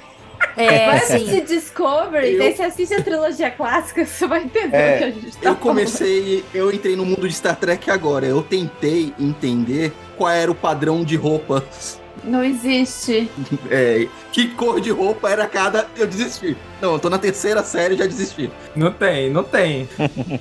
É, 0.55 0.85
Vai 0.87 0.97
assistir 0.97 1.41
Discovery, 1.45 2.31
Eu- 2.33 2.39
daí 2.39 2.55
você 2.55 2.63
assiste 2.63 2.93
a 2.93 3.03
trilogia 3.03 3.51
clássica, 3.51 4.03
você 4.07 4.25
vai 4.25 4.43
entender 4.43 4.75
É. 4.75 4.95
o 4.95 4.97
que 4.97 5.03
a 5.03 5.11
gente 5.11 5.37
tá 5.37 5.49
Eu 5.49 5.55
comecei, 5.55 6.43
eu 6.53 6.73
entrei 6.73 6.95
no 6.95 7.05
mundo 7.05 7.27
de 7.27 7.33
Star 7.33 7.55
Trek 7.57 7.91
agora. 7.91 8.25
Eu 8.25 8.41
tentei 8.41 9.13
entender 9.19 9.93
qual 10.17 10.29
era 10.31 10.49
o 10.49 10.55
padrão 10.55 11.03
de 11.03 11.15
roupas. 11.15 11.99
Não 12.23 12.43
existe. 12.43 13.29
É, 13.69 14.07
que 14.31 14.47
cor 14.49 14.79
de 14.81 14.89
roupa 14.89 15.29
era 15.29 15.45
cada. 15.47 15.87
Eu 15.95 16.07
desisti. 16.07 16.57
Não, 16.81 16.93
eu 16.93 16.99
tô 16.99 17.09
na 17.09 17.19
terceira 17.19 17.63
série 17.63 17.95
e 17.95 17.97
já 17.97 18.05
desisti. 18.05 18.49
Não 18.75 18.91
tem, 18.91 19.29
não 19.29 19.43
tem. 19.43 19.87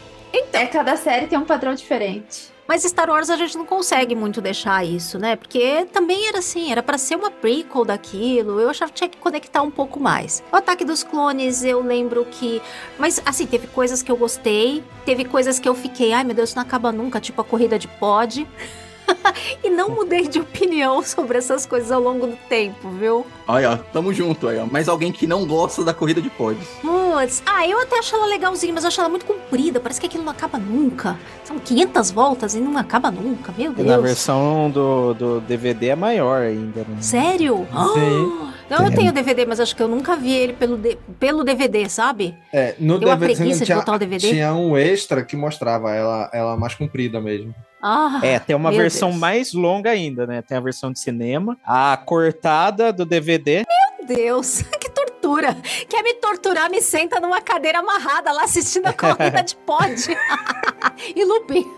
É, 0.52 0.66
cada 0.66 0.96
série 0.96 1.26
tem 1.26 1.38
um 1.38 1.44
padrão 1.44 1.72
diferente. 1.74 2.50
Mas 2.66 2.82
Star 2.82 3.08
Wars 3.08 3.30
a 3.30 3.36
gente 3.36 3.56
não 3.56 3.64
consegue 3.64 4.14
muito 4.14 4.42
deixar 4.42 4.84
isso, 4.84 5.18
né? 5.18 5.36
Porque 5.36 5.86
também 5.90 6.28
era 6.28 6.40
assim, 6.40 6.70
era 6.70 6.82
pra 6.82 6.98
ser 6.98 7.16
uma 7.16 7.30
prequel 7.30 7.82
daquilo. 7.82 8.60
Eu 8.60 8.68
achava 8.68 8.90
que 8.92 8.98
tinha 8.98 9.08
que 9.08 9.16
conectar 9.16 9.62
um 9.62 9.70
pouco 9.70 9.98
mais. 9.98 10.42
O 10.52 10.56
Ataque 10.56 10.84
dos 10.84 11.02
Clones, 11.02 11.64
eu 11.64 11.80
lembro 11.82 12.26
que. 12.26 12.60
Mas, 12.98 13.22
assim, 13.24 13.46
teve 13.46 13.68
coisas 13.68 14.02
que 14.02 14.12
eu 14.12 14.16
gostei, 14.18 14.84
teve 15.06 15.24
coisas 15.24 15.58
que 15.58 15.66
eu 15.66 15.74
fiquei, 15.74 16.12
ai 16.12 16.24
meu 16.24 16.34
Deus, 16.34 16.50
isso 16.50 16.56
não 16.56 16.62
acaba 16.62 16.92
nunca, 16.92 17.18
tipo 17.20 17.40
a 17.40 17.44
corrida 17.44 17.78
de 17.78 17.88
pod. 17.88 18.46
e 19.62 19.70
não 19.70 19.90
mudei 19.90 20.26
de 20.26 20.40
opinião 20.40 21.02
sobre 21.02 21.38
essas 21.38 21.66
coisas 21.66 21.90
ao 21.90 22.00
longo 22.00 22.26
do 22.26 22.36
tempo, 22.48 22.88
viu? 22.90 23.26
Olha, 23.50 23.70
ó, 23.72 23.76
tamo 23.76 24.12
junto 24.12 24.46
aí, 24.46 24.58
ó. 24.58 24.66
Mas 24.70 24.88
alguém 24.90 25.10
que 25.10 25.26
não 25.26 25.46
gosta 25.46 25.82
da 25.82 25.94
corrida 25.94 26.20
de 26.20 26.28
pods. 26.28 26.68
Putz, 26.82 27.42
ah, 27.46 27.66
eu 27.66 27.80
até 27.80 27.98
acho 27.98 28.14
ela 28.14 28.26
legalzinha, 28.26 28.74
mas 28.74 28.84
eu 28.84 28.88
acho 28.88 29.00
ela 29.00 29.08
muito 29.08 29.24
comprida. 29.24 29.80
Parece 29.80 29.98
que 29.98 30.06
aquilo 30.06 30.22
não 30.22 30.32
acaba 30.32 30.58
nunca. 30.58 31.18
São 31.44 31.58
500 31.58 32.10
voltas 32.10 32.54
e 32.54 32.60
não 32.60 32.76
acaba 32.76 33.10
nunca, 33.10 33.50
meu 33.56 33.72
E 33.72 33.82
na 33.82 33.94
Deus. 33.94 34.02
versão 34.02 34.70
do, 34.70 35.14
do 35.14 35.40
DVD 35.40 35.88
é 35.88 35.96
maior 35.96 36.42
ainda, 36.42 36.80
né? 36.86 36.96
Sério? 37.00 37.66
Sim. 37.94 38.28
Ah, 38.42 38.52
Não, 38.68 38.84
eu 38.84 38.90
tenho 38.94 39.12
DVD, 39.14 39.46
mas 39.46 39.58
acho 39.60 39.74
que 39.74 39.82
eu 39.82 39.88
nunca 39.88 40.14
vi 40.14 40.30
ele 40.30 40.52
pelo, 40.52 40.78
pelo 41.18 41.42
DVD, 41.42 41.88
sabe? 41.88 42.36
É, 42.52 42.74
no 42.78 42.98
Deu 42.98 43.08
uma 43.08 43.16
DVD, 43.16 43.34
preguiça 43.34 43.60
de 43.60 43.64
tinha, 43.66 43.78
botar 43.78 43.94
o 43.94 43.98
DVD? 43.98 44.28
tinha 44.28 44.52
um 44.52 44.76
extra 44.76 45.24
que 45.24 45.34
mostrava 45.36 45.94
ela, 45.94 46.28
ela 46.34 46.54
mais 46.58 46.74
comprida 46.74 47.18
mesmo. 47.18 47.54
Ah, 47.80 48.18
É, 48.24 48.40
tem 48.40 48.56
uma 48.56 48.72
versão 48.72 49.10
Deus. 49.10 49.20
mais 49.20 49.52
longa 49.52 49.90
ainda, 49.90 50.26
né? 50.26 50.42
Tem 50.42 50.58
a 50.58 50.60
versão 50.60 50.90
de 50.92 50.98
cinema, 50.98 51.56
a 51.64 51.96
cortada 51.96 52.92
do 52.92 53.06
DVD. 53.06 53.37
Meu 53.68 54.06
Deus, 54.06 54.62
que 54.80 54.90
tortura. 54.90 55.56
Quer 55.88 56.02
me 56.02 56.14
torturar, 56.14 56.70
me 56.70 56.80
senta 56.80 57.20
numa 57.20 57.40
cadeira 57.40 57.80
amarrada 57.80 58.32
lá 58.32 58.44
assistindo 58.44 58.86
a 58.86 58.92
corrida 58.92 59.42
de 59.42 59.56
pod. 59.56 59.94
e 61.14 61.24
looping. 61.24 61.70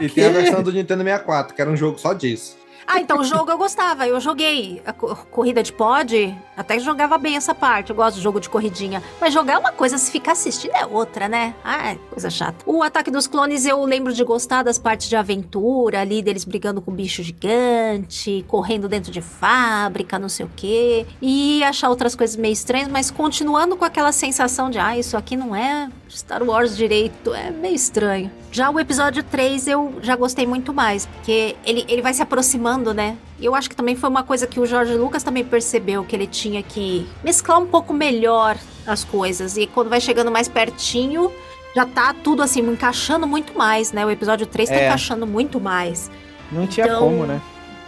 E 0.00 0.08
tem 0.08 0.26
a 0.26 0.30
versão 0.30 0.62
do 0.62 0.72
Nintendo 0.72 1.02
64, 1.02 1.54
que 1.54 1.62
era 1.62 1.70
um 1.70 1.76
jogo 1.76 1.98
só 1.98 2.12
disso. 2.12 2.56
Ah, 2.86 3.00
então 3.00 3.18
o 3.18 3.24
jogo 3.24 3.50
eu 3.50 3.58
gostava. 3.58 4.06
Eu 4.06 4.20
joguei 4.20 4.80
a 4.86 4.92
co- 4.92 5.16
corrida 5.30 5.62
de 5.62 5.72
pod, 5.72 6.36
até 6.56 6.78
jogava 6.78 7.18
bem 7.18 7.36
essa 7.36 7.54
parte. 7.54 7.90
Eu 7.90 7.96
gosto 7.96 8.16
de 8.16 8.22
jogo 8.22 8.40
de 8.40 8.48
corridinha. 8.48 9.02
Mas 9.20 9.34
jogar 9.34 9.54
é 9.54 9.58
uma 9.58 9.72
coisa, 9.72 9.98
se 9.98 10.10
ficar 10.10 10.32
assistindo 10.32 10.72
é 10.74 10.86
outra, 10.86 11.28
né? 11.28 11.54
Ah, 11.64 11.92
é 11.92 11.98
coisa 12.10 12.30
chata. 12.30 12.64
O 12.64 12.82
Ataque 12.82 13.10
dos 13.10 13.26
Clones 13.26 13.66
eu 13.66 13.84
lembro 13.84 14.12
de 14.12 14.22
gostar 14.22 14.62
das 14.62 14.78
partes 14.78 15.08
de 15.08 15.16
aventura, 15.16 16.00
ali 16.00 16.22
deles 16.22 16.44
brigando 16.44 16.80
com 16.80 16.92
bicho 16.92 17.22
gigante, 17.22 18.44
correndo 18.48 18.88
dentro 18.88 19.10
de 19.10 19.20
fábrica, 19.20 20.18
não 20.18 20.28
sei 20.28 20.46
o 20.46 20.50
quê. 20.54 21.06
E 21.20 21.62
achar 21.64 21.88
outras 21.90 22.14
coisas 22.14 22.36
meio 22.36 22.52
estranhas, 22.52 22.88
mas 22.88 23.10
continuando 23.10 23.76
com 23.76 23.84
aquela 23.84 24.12
sensação 24.12 24.70
de, 24.70 24.78
ah, 24.78 24.96
isso 24.96 25.16
aqui 25.16 25.36
não 25.36 25.54
é 25.54 25.88
Star 26.08 26.42
Wars 26.42 26.76
direito, 26.76 27.34
é 27.34 27.50
meio 27.50 27.74
estranho. 27.74 28.30
Já 28.52 28.70
o 28.70 28.78
episódio 28.80 29.22
3 29.22 29.66
eu 29.68 29.94
já 30.02 30.16
gostei 30.16 30.46
muito 30.46 30.72
mais, 30.72 31.06
porque 31.06 31.56
ele, 31.64 31.84
ele 31.88 32.00
vai 32.00 32.14
se 32.14 32.22
aproximando, 32.22 32.94
né? 32.94 33.16
E 33.38 33.44
eu 33.44 33.54
acho 33.54 33.68
que 33.68 33.76
também 33.76 33.94
foi 33.96 34.08
uma 34.08 34.22
coisa 34.22 34.46
que 34.46 34.58
o 34.60 34.64
Jorge 34.66 34.94
Lucas 34.94 35.22
também 35.22 35.44
percebeu, 35.44 36.04
que 36.04 36.14
ele 36.16 36.26
tinha 36.26 36.62
que 36.62 37.06
mesclar 37.22 37.58
um 37.60 37.66
pouco 37.66 37.92
melhor 37.92 38.56
as 38.86 39.04
coisas. 39.04 39.56
E 39.56 39.66
quando 39.66 39.90
vai 39.90 40.00
chegando 40.00 40.30
mais 40.30 40.48
pertinho, 40.48 41.30
já 41.74 41.84
tá 41.84 42.14
tudo 42.14 42.42
assim, 42.42 42.60
encaixando 42.60 43.26
muito 43.26 43.56
mais, 43.58 43.92
né? 43.92 44.06
O 44.06 44.10
episódio 44.10 44.46
3 44.46 44.68
tá 44.68 44.74
É. 44.76 44.86
encaixando 44.86 45.26
muito 45.26 45.60
mais. 45.60 46.10
Não 46.50 46.66
tinha 46.66 46.86
Então, 46.86 47.00
como, 47.00 47.26
né? 47.26 47.40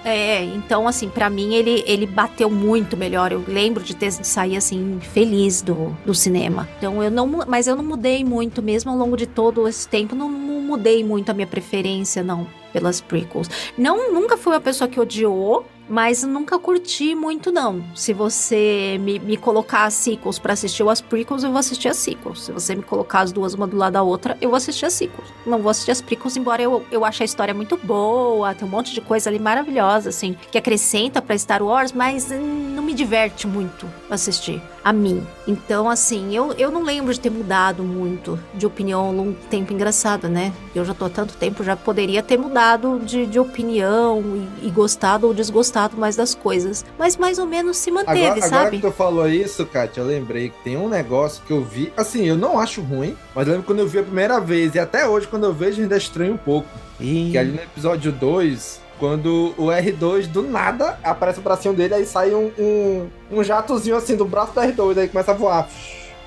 É, 0.04 0.44
então 0.44 0.86
assim, 0.86 1.08
pra 1.08 1.28
mim 1.28 1.54
ele, 1.54 1.82
ele 1.86 2.06
bateu 2.06 2.50
muito 2.50 2.96
melhor. 2.96 3.32
Eu 3.32 3.44
lembro 3.46 3.82
de 3.82 3.94
ter 3.94 4.08
de 4.08 4.26
sair 4.26 4.56
assim 4.56 4.98
feliz 5.00 5.60
do, 5.60 5.96
do 6.04 6.14
cinema. 6.14 6.68
Então 6.78 7.02
eu 7.02 7.10
não, 7.10 7.26
mas 7.46 7.66
eu 7.66 7.76
não 7.76 7.84
mudei 7.84 8.24
muito 8.24 8.62
mesmo 8.62 8.90
ao 8.90 8.96
longo 8.96 9.16
de 9.16 9.26
todo 9.26 9.66
esse 9.68 9.88
tempo, 9.88 10.14
não, 10.14 10.30
não 10.30 10.60
mudei 10.60 11.04
muito 11.04 11.30
a 11.30 11.34
minha 11.34 11.46
preferência 11.46 12.22
não 12.22 12.46
pelas 12.72 13.00
prequels. 13.00 13.48
Não, 13.76 14.12
nunca 14.12 14.36
fui 14.36 14.52
uma 14.52 14.60
pessoa 14.60 14.88
que 14.88 15.00
odiou, 15.00 15.66
mas 15.88 16.22
nunca 16.22 16.58
curti 16.58 17.14
muito 17.14 17.50
não. 17.50 17.84
Se 17.94 18.12
você 18.12 18.98
me, 19.00 19.18
me 19.18 19.36
colocar 19.36 19.84
as 19.84 19.94
sequels 19.94 20.38
pra 20.38 20.52
assistir 20.52 20.88
as 20.88 21.00
prequels, 21.00 21.44
eu 21.44 21.50
vou 21.50 21.58
assistir 21.58 21.88
as 21.88 21.96
sequels. 21.96 22.44
Se 22.44 22.52
você 22.52 22.74
me 22.74 22.82
colocar 22.82 23.20
as 23.20 23.32
duas 23.32 23.54
uma 23.54 23.66
do 23.66 23.76
lado 23.76 23.92
da 23.92 24.02
outra, 24.02 24.36
eu 24.40 24.50
vou 24.50 24.56
assistir 24.56 24.86
as 24.86 24.92
sequels. 24.92 25.28
Não 25.46 25.58
vou 25.58 25.70
assistir 25.70 25.90
as 25.90 26.00
prequels, 26.00 26.36
embora 26.36 26.62
eu, 26.62 26.84
eu 26.90 27.04
ache 27.04 27.22
a 27.22 27.26
história 27.26 27.52
muito 27.52 27.76
boa, 27.76 28.54
tem 28.54 28.66
um 28.66 28.70
monte 28.70 28.92
de 28.92 29.00
coisa 29.00 29.28
ali 29.28 29.38
maravilhosa, 29.38 30.08
assim, 30.10 30.36
que 30.50 30.58
acrescenta 30.58 31.20
pra 31.20 31.36
Star 31.36 31.62
Wars, 31.62 31.92
mas 31.92 32.30
hum, 32.30 32.72
não 32.74 32.82
me 32.82 32.94
diverte 32.94 33.46
muito 33.46 33.86
assistir 34.10 34.62
a 34.88 34.92
mim. 34.92 35.22
Então, 35.46 35.88
assim, 35.88 36.34
eu, 36.34 36.54
eu 36.54 36.70
não 36.70 36.82
lembro 36.82 37.12
de 37.12 37.20
ter 37.20 37.28
mudado 37.28 37.82
muito 37.82 38.38
de 38.54 38.64
opinião 38.64 39.00
ao 39.00 39.12
longo 39.12 39.32
do 39.32 39.46
tempo. 39.48 39.70
Engraçado, 39.70 40.28
né? 40.28 40.50
Eu 40.74 40.82
já 40.82 40.94
tô 40.94 41.04
há 41.04 41.10
tanto 41.10 41.36
tempo, 41.36 41.62
já 41.62 41.76
poderia 41.76 42.22
ter 42.22 42.38
mudado 42.38 42.98
de, 43.00 43.26
de 43.26 43.38
opinião 43.38 44.22
e, 44.62 44.68
e 44.68 44.70
gostado 44.70 45.26
ou 45.26 45.34
desgostado 45.34 45.94
mais 45.94 46.16
das 46.16 46.34
coisas. 46.34 46.86
Mas 46.98 47.18
mais 47.18 47.38
ou 47.38 47.44
menos 47.44 47.76
se 47.76 47.90
manteve, 47.90 48.24
Agora, 48.24 48.46
agora 48.46 48.64
sabe? 48.64 48.76
que 48.78 48.82
tu 48.86 48.90
falou 48.90 49.28
isso, 49.28 49.66
Kátia, 49.66 50.00
eu 50.00 50.06
lembrei 50.06 50.48
que 50.48 50.64
tem 50.64 50.78
um 50.78 50.88
negócio 50.88 51.42
que 51.46 51.52
eu 51.52 51.62
vi. 51.62 51.92
Assim, 51.94 52.24
eu 52.24 52.36
não 52.36 52.58
acho 52.58 52.80
ruim, 52.80 53.14
mas 53.34 53.46
eu 53.46 53.52
lembro 53.52 53.66
quando 53.66 53.80
eu 53.80 53.86
vi 53.86 53.98
a 53.98 54.02
primeira 54.02 54.40
vez, 54.40 54.74
e 54.74 54.78
até 54.78 55.06
hoje, 55.06 55.26
quando 55.26 55.44
eu 55.44 55.52
vejo, 55.52 55.82
ainda 55.82 55.98
estranho 55.98 56.32
um 56.32 56.38
pouco. 56.38 56.68
E... 56.98 57.28
Que 57.30 57.36
ali 57.36 57.52
no 57.52 57.60
episódio 57.60 58.10
2, 58.10 58.87
quando 58.98 59.54
o 59.56 59.66
R2 59.66 60.26
do 60.26 60.42
nada 60.42 60.98
aparece 61.02 61.38
o 61.38 61.42
bracinho 61.42 61.74
dele, 61.74 61.94
aí 61.94 62.04
sai 62.06 62.34
um, 62.34 62.50
um, 62.58 63.08
um 63.38 63.44
jatozinho 63.44 63.96
assim 63.96 64.16
do 64.16 64.24
braço 64.24 64.52
do 64.52 64.60
R2, 64.60 64.98
aí 64.98 65.08
começa 65.08 65.30
a 65.30 65.34
voar. 65.34 65.68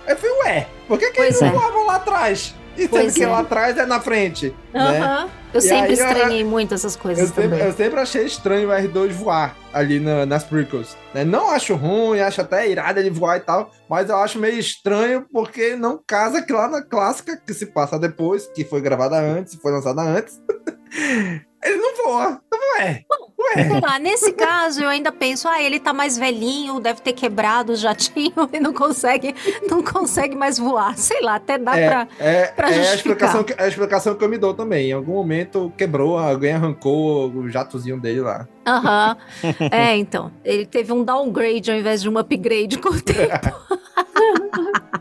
Aí 0.08 0.14
eu 0.14 0.18
falei, 0.18 0.36
ué, 0.46 0.68
por 0.88 0.98
que, 0.98 1.12
que 1.12 1.18
Pois 1.18 1.28
eles 1.30 1.42
é. 1.42 1.46
não 1.46 1.60
voavam 1.60 1.86
lá 1.86 1.96
atrás? 1.96 2.56
E 2.78 2.84
sendo 2.84 2.90
Pois 2.92 3.14
que 3.14 3.24
é. 3.24 3.28
lá 3.28 3.40
atrás 3.40 3.78
é 3.78 3.86
na 3.86 4.00
frente. 4.00 4.56
né? 4.74 5.00
Aham. 5.00 5.30
Eu 5.54 5.60
E 5.60 5.62
sempre 5.62 5.92
aí, 5.92 6.00
eu- 6.00 6.08
estranhei 6.08 6.44
muito 6.46 6.74
essas 6.74 6.96
Eu 6.96 7.02
coisas 7.02 7.28
sempre, 7.28 7.44
também. 7.44 7.60
eu 7.60 7.74
sempre 7.74 8.00
achei 8.00 8.26
estranho 8.26 8.70
o 8.70 8.72
R2 8.72 9.12
voar 9.12 9.54
ali 9.74 10.00
na- 10.00 10.26
nas 10.26 10.46
prequels. 10.46 10.96
né? 11.14 11.26
Não 11.26 11.50
acho 11.52 11.76
ruim, 11.76 12.22
acho 12.22 12.40
até 12.40 12.70
irado 12.70 12.98
ele 13.02 13.10
voar 13.10 13.36
e 13.36 13.42
tal, 13.42 13.70
mas 13.90 14.10
eu 14.10 14.16
acho 14.16 14.40
meio 14.40 14.58
estranho 14.58 15.26
porque 15.34 15.76
não 15.76 16.02
casa 16.08 16.42
que 16.42 16.54
lá 16.54 16.70
na 16.70 16.82
clássica, 16.82 17.36
que 17.46 17.54
se 17.54 17.66
passa 17.66 18.00
depois, 18.00 18.48
que 18.48 18.64
foi 18.64 18.80
gravada 18.80 19.18
antes, 19.20 19.56
foi 19.56 19.74
lançada 19.74 20.02
antes. 20.02 20.40
ele 21.64 21.78
não 21.78 21.96
voa. 22.04 22.42
Ué, 22.80 23.04
ué. 23.40 23.64
Sei 23.70 23.80
lá, 23.82 24.00
nesse 24.00 24.32
caso 24.34 24.82
eu 24.82 24.90
ainda 24.90 25.12
penso, 25.12 25.48
ah, 25.48 25.62
ele 25.62 25.80
tá 25.80 25.94
mais 25.94 26.18
velhinho, 26.18 26.80
deve 26.80 27.02
ter 27.02 27.14
quebrado 27.14 27.74
o 27.74 27.76
jatinho 27.76 28.34
e 28.54 28.60
não 28.60 28.74
consegue, 28.74 29.36
não 29.70 29.84
consegue 29.84 30.36
mais 30.36 30.58
voar. 30.58 30.98
Sei 30.98 31.22
lá, 31.22 31.36
até 31.36 31.58
dá 31.58 31.78
É, 31.78 31.88
pra. 31.90 32.08
é, 32.20 32.46
pra 32.48 32.70
é 32.70 32.72
a, 32.72 32.74
justificar. 32.84 32.96
explicação 32.96 33.44
que, 33.44 33.54
é 33.54 33.64
a 33.64 33.68
explicação 33.68 34.16
que 34.16 34.24
eu 34.24 34.30
me 34.30 34.38
dou 34.38 34.54
também. 34.54 34.90
Em 34.90 34.94
algum 34.94 35.14
momento 35.14 35.72
quebrou, 35.78 36.18
alguém 36.18 36.54
arrancou 36.54 37.30
o 37.32 37.50
jatozinho 37.50 38.00
dele 38.00 38.22
lá. 38.22 38.48
Aham. 38.68 39.18
É, 39.72 39.96
então. 39.98 40.32
Ele 40.44 40.66
teve 40.66 40.92
um 40.94 41.04
downgrade 41.04 41.72
ao 41.72 41.78
invés 41.78 42.02
de 42.02 42.10
um 42.10 42.18
upgrade 42.18 42.78
com 42.78 42.90
o 42.90 43.02
tempo. 43.02 43.52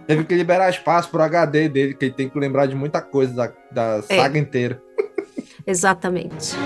Teve 0.06 0.24
que 0.24 0.34
liberar 0.34 0.70
espaço 0.70 1.08
pro 1.10 1.22
HD 1.22 1.68
dele, 1.68 1.94
que 1.94 2.06
ele 2.06 2.14
tem 2.14 2.28
que 2.28 2.38
lembrar 2.38 2.66
de 2.66 2.74
muita 2.74 3.00
coisa 3.00 3.32
da, 3.34 3.52
da 3.70 4.02
É. 4.08 4.16
saga 4.16 4.38
inteira. 4.38 4.82
Exatamente. 5.70 6.56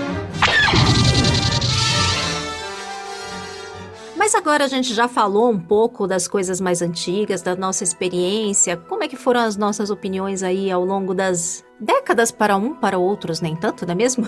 Mas 4.15 4.33
agora 4.33 4.65
a 4.65 4.67
gente 4.67 4.91
já 4.95 5.07
falou 5.07 5.51
um 5.51 5.59
pouco 5.59 6.07
das 6.07 6.27
coisas 6.27 6.59
mais 6.59 6.81
antigas, 6.81 7.43
da 7.43 7.55
nossa 7.55 7.83
experiência, 7.83 8.75
como 8.75 9.03
é 9.03 9.07
que 9.07 9.15
foram 9.15 9.41
as 9.41 9.55
nossas 9.55 9.91
opiniões 9.91 10.41
aí 10.41 10.71
ao 10.71 10.83
longo 10.83 11.13
das 11.13 11.63
décadas 11.79 12.31
para 12.31 12.57
um, 12.57 12.73
para 12.73 12.97
outros, 12.97 13.41
nem 13.41 13.55
tanto, 13.55 13.85
não 13.85 13.91
é 13.91 13.95
mesmo? 13.95 14.25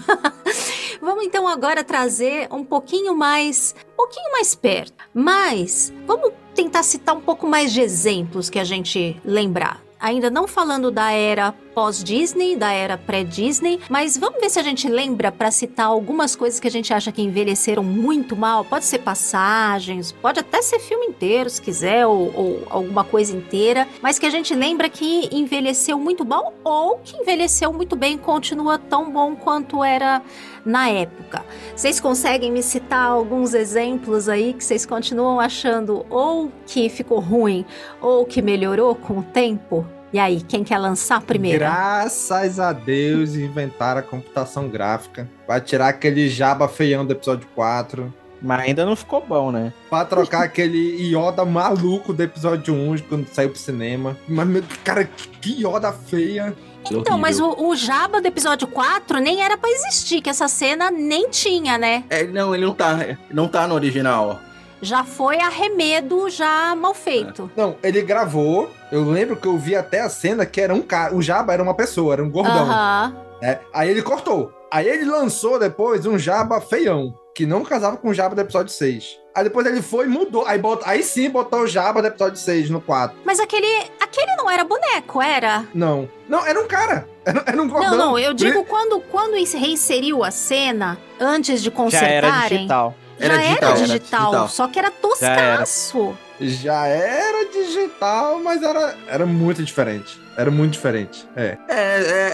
vamos 1.01 1.25
então 1.25 1.47
agora 1.47 1.83
trazer 1.83 2.47
um 2.51 2.63
pouquinho 2.63 3.15
mais, 3.15 3.73
um 3.93 3.95
pouquinho 3.97 4.31
mais 4.33 4.53
perto. 4.53 4.93
Mas 5.11 5.91
vamos 6.05 6.31
tentar 6.53 6.83
citar 6.83 7.15
um 7.15 7.21
pouco 7.21 7.47
mais 7.47 7.73
de 7.73 7.81
exemplos 7.81 8.51
que 8.51 8.59
a 8.59 8.63
gente 8.63 9.19
lembrar. 9.25 9.86
Ainda 9.99 10.29
não 10.29 10.47
falando 10.47 10.91
da 10.91 11.11
era 11.11 11.53
pós-Disney, 11.73 12.55
da 12.55 12.71
era 12.71 12.97
pré-Disney, 12.97 13.79
mas 13.89 14.17
vamos 14.17 14.39
ver 14.39 14.49
se 14.49 14.59
a 14.59 14.63
gente 14.63 14.87
lembra 14.87 15.31
para 15.31 15.51
citar 15.51 15.87
algumas 15.87 16.35
coisas 16.35 16.59
que 16.59 16.67
a 16.67 16.71
gente 16.71 16.91
acha 16.93 17.11
que 17.11 17.21
envelheceram 17.21 17.83
muito 17.83 18.35
mal. 18.35 18.65
Pode 18.65 18.85
ser 18.85 18.99
passagens, 18.99 20.11
pode 20.11 20.39
até 20.39 20.61
ser 20.61 20.79
filme 20.79 21.05
inteiro, 21.05 21.49
se 21.49 21.61
quiser, 21.61 22.05
ou, 22.07 22.33
ou 22.35 22.63
alguma 22.69 23.03
coisa 23.03 23.35
inteira, 23.35 23.87
mas 24.01 24.17
que 24.17 24.25
a 24.25 24.29
gente 24.29 24.55
lembra 24.55 24.89
que 24.89 25.29
envelheceu 25.31 25.99
muito 25.99 26.25
mal 26.25 26.53
ou 26.63 26.97
que 26.97 27.15
envelheceu 27.17 27.71
muito 27.73 27.95
bem 27.95 28.15
e 28.15 28.17
continua 28.17 28.77
tão 28.77 29.11
bom 29.11 29.35
quanto 29.35 29.83
era 29.83 30.21
na 30.65 30.89
época. 30.89 31.45
Vocês 31.75 31.99
conseguem 31.99 32.51
me 32.51 32.61
citar 32.61 33.07
alguns 33.07 33.53
exemplos 33.53 34.27
aí 34.27 34.53
que 34.53 34.63
vocês 34.63 34.85
continuam 34.85 35.39
achando 35.39 36.05
ou 36.09 36.51
que 36.65 36.89
ficou 36.89 37.19
ruim 37.19 37.65
ou 38.01 38.25
que 38.25 38.41
melhorou 38.41 38.95
com 38.95 39.19
o 39.19 39.23
tempo? 39.23 39.85
E 40.17 40.19
aí, 40.19 40.41
quem 40.41 40.63
quer 40.63 40.79
lançar 40.79 41.21
primeiro? 41.21 41.59
Graças 41.59 42.59
a 42.59 42.73
Deus 42.73 43.35
inventaram 43.35 43.99
a 43.99 44.01
computação 44.01 44.67
gráfica. 44.67 45.29
Vai 45.47 45.61
tirar 45.61 45.89
aquele 45.89 46.27
jaba 46.27 46.67
feião 46.67 47.05
do 47.05 47.11
episódio 47.11 47.47
4. 47.53 48.11
Mas 48.41 48.61
ainda 48.61 48.83
não 48.83 48.95
ficou 48.95 49.23
bom, 49.23 49.51
né? 49.51 49.71
Pra 49.91 50.03
trocar 50.05 50.41
aquele 50.41 51.15
Yoda 51.15 51.45
maluco 51.45 52.13
do 52.13 52.23
episódio 52.23 52.73
1 52.73 52.97
quando 53.07 53.27
saiu 53.27 53.51
pro 53.51 53.59
cinema. 53.59 54.17
Mas, 54.27 54.47
meu, 54.47 54.63
cara, 54.83 55.07
que 55.39 55.63
Yoda 55.63 55.93
feia. 55.93 56.55
Então, 56.89 57.15
mas 57.19 57.39
o, 57.39 57.51
o 57.55 57.75
Jabba 57.75 58.19
do 58.19 58.27
episódio 58.27 58.67
4 58.67 59.19
nem 59.19 59.43
era 59.43 59.55
pra 59.55 59.69
existir, 59.69 60.21
que 60.21 60.31
essa 60.31 60.47
cena 60.47 60.89
nem 60.89 61.29
tinha, 61.29 61.77
né? 61.77 62.03
É, 62.09 62.23
não, 62.23 62.55
ele 62.55 62.65
não 62.65 62.73
tá, 62.73 62.97
não 63.29 63.47
tá 63.47 63.67
no 63.67 63.75
original. 63.75 64.39
Já 64.81 65.03
foi 65.03 65.39
arremedo, 65.39 66.29
já 66.29 66.75
mal 66.75 66.93
feito. 66.93 67.49
Não, 67.55 67.75
ele 67.81 68.01
gravou. 68.01 68.71
Eu 68.91 69.03
lembro 69.09 69.35
que 69.35 69.47
eu 69.47 69.57
vi 69.57 69.75
até 69.75 70.01
a 70.01 70.09
cena 70.09 70.45
que 70.45 70.61
era 70.61 70.73
um 70.73 70.81
cara. 70.81 71.15
O 71.15 71.21
Jabba 71.21 71.53
era 71.53 71.63
uma 71.63 71.73
pessoa, 71.73 72.13
era 72.13 72.23
um 72.23 72.29
gordão. 72.29 72.69
Aham. 72.69 73.15
né? 73.41 73.59
Aí 73.73 73.89
ele 73.89 74.01
cortou. 74.01 74.51
Aí 74.71 74.87
ele 74.87 75.05
lançou 75.05 75.57
depois 75.57 76.05
um 76.05 76.19
Jabba 76.19 76.59
feião, 76.59 77.13
que 77.33 77.45
não 77.45 77.63
casava 77.63 77.97
com 77.97 78.09
o 78.09 78.13
Jabba 78.13 78.35
do 78.35 78.41
episódio 78.41 78.71
6. 78.71 79.17
Aí 79.33 79.43
depois 79.43 79.65
ele 79.65 79.81
foi 79.81 80.05
e 80.05 80.09
mudou. 80.09 80.45
Aí, 80.45 80.57
bot... 80.57 80.81
aí 80.85 81.03
sim 81.03 81.29
botou 81.29 81.61
o 81.61 81.67
Jabba 81.67 82.01
do 82.01 82.07
episódio 82.07 82.37
6 82.37 82.69
no 82.69 82.81
4. 82.81 83.17
Mas 83.23 83.39
aquele, 83.39 83.67
aquele 84.01 84.35
não 84.35 84.49
era 84.49 84.63
boneco, 84.63 85.21
era? 85.21 85.63
Não. 85.73 86.09
Não, 86.27 86.45
era 86.45 86.59
um 86.59 86.67
cara. 86.67 87.07
Era, 87.23 87.43
era 87.45 87.61
um 87.61 87.67
gordão. 87.67 87.91
Não, 87.91 87.97
não, 87.97 88.19
eu 88.19 88.33
digo 88.33 88.63
quando, 88.65 88.99
quando 89.11 89.33
reinseriu 89.33 90.23
a 90.23 90.31
cena, 90.31 90.97
antes 91.19 91.61
de 91.61 91.69
Já 91.69 91.75
consertarem. 91.75 92.17
era 92.17 92.47
digital. 92.47 92.95
Já 93.19 93.25
Era 93.25 93.35
era 93.35 93.43
digital, 93.43 93.73
digital, 93.73 93.83
era 93.83 93.87
digital. 93.99 94.49
só 94.49 94.67
que 94.67 94.79
era 94.79 94.87
era. 94.87 94.97
toscaço. 95.01 96.17
Já 96.39 96.85
era 96.87 97.45
digital, 97.51 98.39
mas 98.43 98.61
era, 98.61 98.95
era 99.07 99.25
muito 99.25 99.63
diferente. 99.63 100.19
Era 100.35 100.51
muito 100.51 100.73
diferente. 100.73 101.27
É. 101.35 101.57
É, 101.67 101.75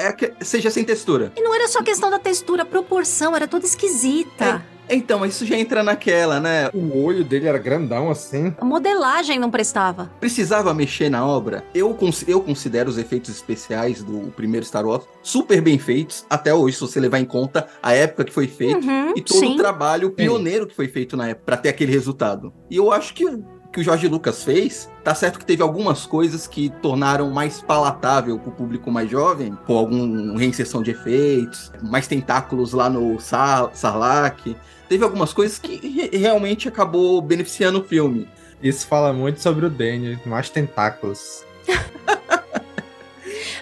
é, 0.03 0.07
é 0.07 0.11
que 0.13 0.33
seja 0.43 0.69
sem 0.69 0.83
textura. 0.83 1.31
E 1.37 1.41
não 1.41 1.55
era 1.55 1.67
só 1.67 1.81
questão 1.81 2.09
da 2.09 2.19
textura, 2.19 2.63
a 2.63 2.65
proporção 2.65 3.35
era 3.35 3.47
toda 3.47 3.65
esquisita. 3.65 4.63
Então, 4.89 5.19
mas 5.19 5.33
isso 5.35 5.45
já 5.45 5.55
entra 5.57 5.81
naquela, 5.81 6.41
né? 6.41 6.69
O 6.73 7.01
olho 7.05 7.23
dele 7.23 7.47
era 7.47 7.57
grandão 7.57 8.11
assim. 8.11 8.53
A 8.59 8.65
modelagem 8.65 9.39
não 9.39 9.49
prestava. 9.49 10.11
Precisava 10.19 10.73
mexer 10.73 11.09
na 11.09 11.25
obra. 11.25 11.63
Eu, 11.73 11.93
cons- 11.93 12.25
eu 12.27 12.41
considero 12.41 12.89
os 12.89 12.97
efeitos 12.97 13.33
especiais 13.33 14.03
do 14.03 14.29
primeiro 14.35 14.65
Star 14.65 14.85
Wars 14.85 15.05
super 15.21 15.61
bem 15.61 15.79
feitos, 15.79 16.25
até 16.29 16.53
hoje, 16.53 16.75
se 16.75 16.81
você 16.81 16.99
levar 16.99 17.19
em 17.19 17.25
conta 17.25 17.65
a 17.81 17.93
época 17.93 18.25
que 18.25 18.33
foi 18.33 18.45
feito 18.45 18.85
Uhum, 18.85 19.13
e 19.15 19.21
todo 19.21 19.39
sim. 19.39 19.53
o 19.53 19.57
trabalho 19.57 20.11
pioneiro 20.11 20.67
que 20.67 20.75
foi 20.75 20.89
feito 20.89 21.15
na 21.15 21.29
época 21.29 21.45
pra 21.45 21.55
ter 21.57 21.69
aquele 21.69 21.93
resultado. 21.93 22.53
E 22.69 22.75
eu 22.75 22.91
acho 22.91 23.13
que 23.13 23.25
o 23.25 23.41
que 23.73 23.81
o 23.81 23.83
Jorge 23.83 24.07
Lucas 24.07 24.43
fez, 24.43 24.87
tá 25.03 25.15
certo 25.15 25.39
que 25.39 25.45
teve 25.45 25.63
algumas 25.63 26.05
coisas 26.05 26.45
que 26.45 26.69
tornaram 26.81 27.31
mais 27.31 27.59
palatável 27.59 28.37
pro 28.37 28.51
público 28.51 28.91
mais 28.91 29.09
jovem, 29.09 29.57
com 29.65 29.75
alguma 29.75 30.37
reinserção 30.37 30.83
de 30.83 30.91
efeitos, 30.91 31.71
mais 31.81 32.05
tentáculos 32.07 32.71
lá 32.71 32.87
no 32.87 33.19
Sar 33.19 33.71
Sarlacc. 33.73 34.55
Teve 34.87 35.03
algumas 35.03 35.33
coisas 35.33 35.57
que 35.57 35.75
re- 35.87 36.15
realmente 36.15 36.67
acabou 36.67 37.19
beneficiando 37.19 37.79
o 37.81 37.83
filme. 37.83 38.29
Isso 38.61 38.85
fala 38.85 39.11
muito 39.11 39.41
sobre 39.41 39.65
o 39.65 39.69
Daniel, 39.71 40.19
mais 40.23 40.49
tentáculos. 40.51 41.43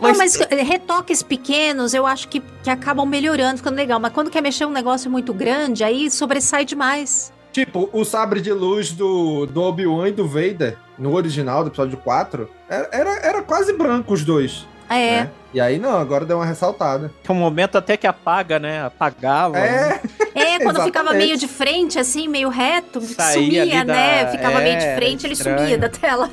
Não, 0.02 0.18
mas 0.18 0.36
eh, 0.42 0.64
retoques 0.64 1.22
pequenos 1.22 1.94
eu 1.94 2.08
acho 2.08 2.28
que, 2.28 2.42
que 2.64 2.70
acabam 2.70 3.06
melhorando, 3.08 3.58
ficando 3.58 3.76
legal. 3.76 4.00
Mas 4.00 4.12
quando 4.12 4.32
quer 4.32 4.42
mexer 4.42 4.66
um 4.66 4.72
negócio 4.72 5.10
muito 5.12 5.32
grande, 5.34 5.84
aí 5.84 6.10
sobressai 6.10 6.66
demais. 6.66 7.32
Tipo, 7.52 7.90
o 7.92 8.06
sabre 8.06 8.40
de 8.40 8.52
luz 8.54 8.92
do, 8.92 9.46
do 9.46 9.62
Obi-Wan 9.62 10.08
e 10.08 10.12
do 10.12 10.28
Vader, 10.28 10.78
no 10.98 11.14
original 11.14 11.64
do 11.64 11.70
episódio 11.70 11.98
4, 11.98 12.50
era, 12.70 12.90
era, 12.92 13.10
era 13.28 13.42
quase 13.42 13.74
branco 13.74 14.14
os 14.14 14.24
dois. 14.24 14.66
É. 14.90 15.22
né? 15.22 15.30
E 15.54 15.60
aí, 15.60 15.78
não, 15.78 15.98
agora 15.98 16.26
deu 16.26 16.38
uma 16.38 16.46
ressaltada. 16.46 17.12
Tem 17.24 17.36
um 17.36 17.40
momento 17.40 17.78
até 17.78 17.98
que 17.98 18.08
apaga, 18.08 18.58
né? 18.58 18.86
Apagava. 18.86 19.58
É, 19.60 20.00
É, 20.34 20.60
quando 20.60 20.82
ficava 20.84 21.14
meio 21.14 21.36
de 21.38 21.48
frente, 21.48 22.00
assim, 22.00 22.28
meio 22.28 22.48
reto, 22.50 23.02
Saía 23.02 23.34
sumia, 23.34 23.62
ali 23.64 23.72
da- 23.86 23.94
né? 23.94 24.32
Ficava 24.32 24.60
meio 24.62 24.78
de 24.78 24.86
é, 24.86 24.96
frente, 24.96 25.26
ele 25.26 25.34
estranho. 25.34 25.60
sumia 25.60 25.78
da 25.78 25.90
tela. 25.90 26.30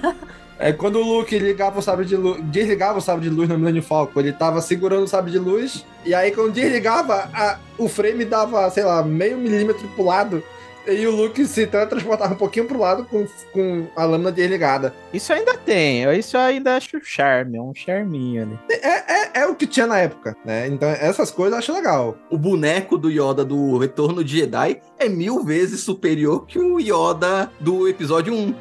É 0.61 0.73
quando 0.73 0.97
o 1.01 1.03
Luke 1.05 1.37
ligava 1.39 1.79
o 1.79 1.83
sabre 1.83 2.05
de 2.05 2.16
luz, 2.16 2.41
desligava 2.45 2.99
o 2.99 3.01
sabre 3.01 3.29
de 3.29 3.31
luz 3.35 3.49
no 3.49 3.57
Millennium 3.59 3.83
Falcon, 3.83 4.19
ele 4.21 4.33
tava 4.33 4.61
segurando 4.61 5.05
o 5.05 5.09
sabre 5.09 5.31
de 5.31 5.39
luz, 5.39 5.85
e 6.05 6.12
aí 6.12 6.33
quando 6.33 6.53
desligava, 6.53 7.29
a- 7.33 7.59
o 7.79 7.89
frame 7.89 8.25
dava, 8.25 8.69
sei 8.71 8.83
lá, 8.83 9.01
meio 9.05 9.37
milímetro 9.39 9.87
pro 9.95 10.05
lado, 10.05 10.43
e 10.89 11.07
o 11.07 11.14
Luke 11.14 11.45
se 11.47 11.66
transportava 11.66 12.34
um 12.34 12.36
pouquinho 12.36 12.66
pro 12.66 12.78
lado 12.78 13.05
com, 13.05 13.26
com 13.53 13.86
a 13.95 14.05
lâmina 14.05 14.32
desligada. 14.32 14.95
Isso 15.12 15.32
ainda 15.32 15.57
tem. 15.57 16.03
Isso 16.18 16.36
eu 16.36 16.41
ainda 16.41 16.76
acho 16.76 16.99
charme. 17.03 17.59
É 17.59 17.62
um 17.62 17.74
charminho 17.74 18.43
ali. 18.43 18.59
É, 18.70 19.41
é 19.41 19.47
o 19.47 19.55
que 19.55 19.66
tinha 19.66 19.86
na 19.86 19.99
época, 19.99 20.36
né? 20.45 20.66
Então 20.66 20.89
essas 20.89 21.30
coisas 21.30 21.53
eu 21.53 21.59
acho 21.59 21.72
legal. 21.72 22.16
O 22.30 22.39
boneco 22.39 22.97
do 22.97 23.11
Yoda 23.11 23.45
do 23.45 23.78
Retorno 23.78 24.24
de 24.24 24.39
Jedi 24.39 24.80
é 24.99 25.09
mil 25.09 25.45
vezes 25.45 25.80
superior 25.80 26.47
que 26.47 26.59
o 26.59 26.78
Yoda 26.78 27.51
do 27.61 27.89
episódio 27.89 28.34
1. 28.34 28.55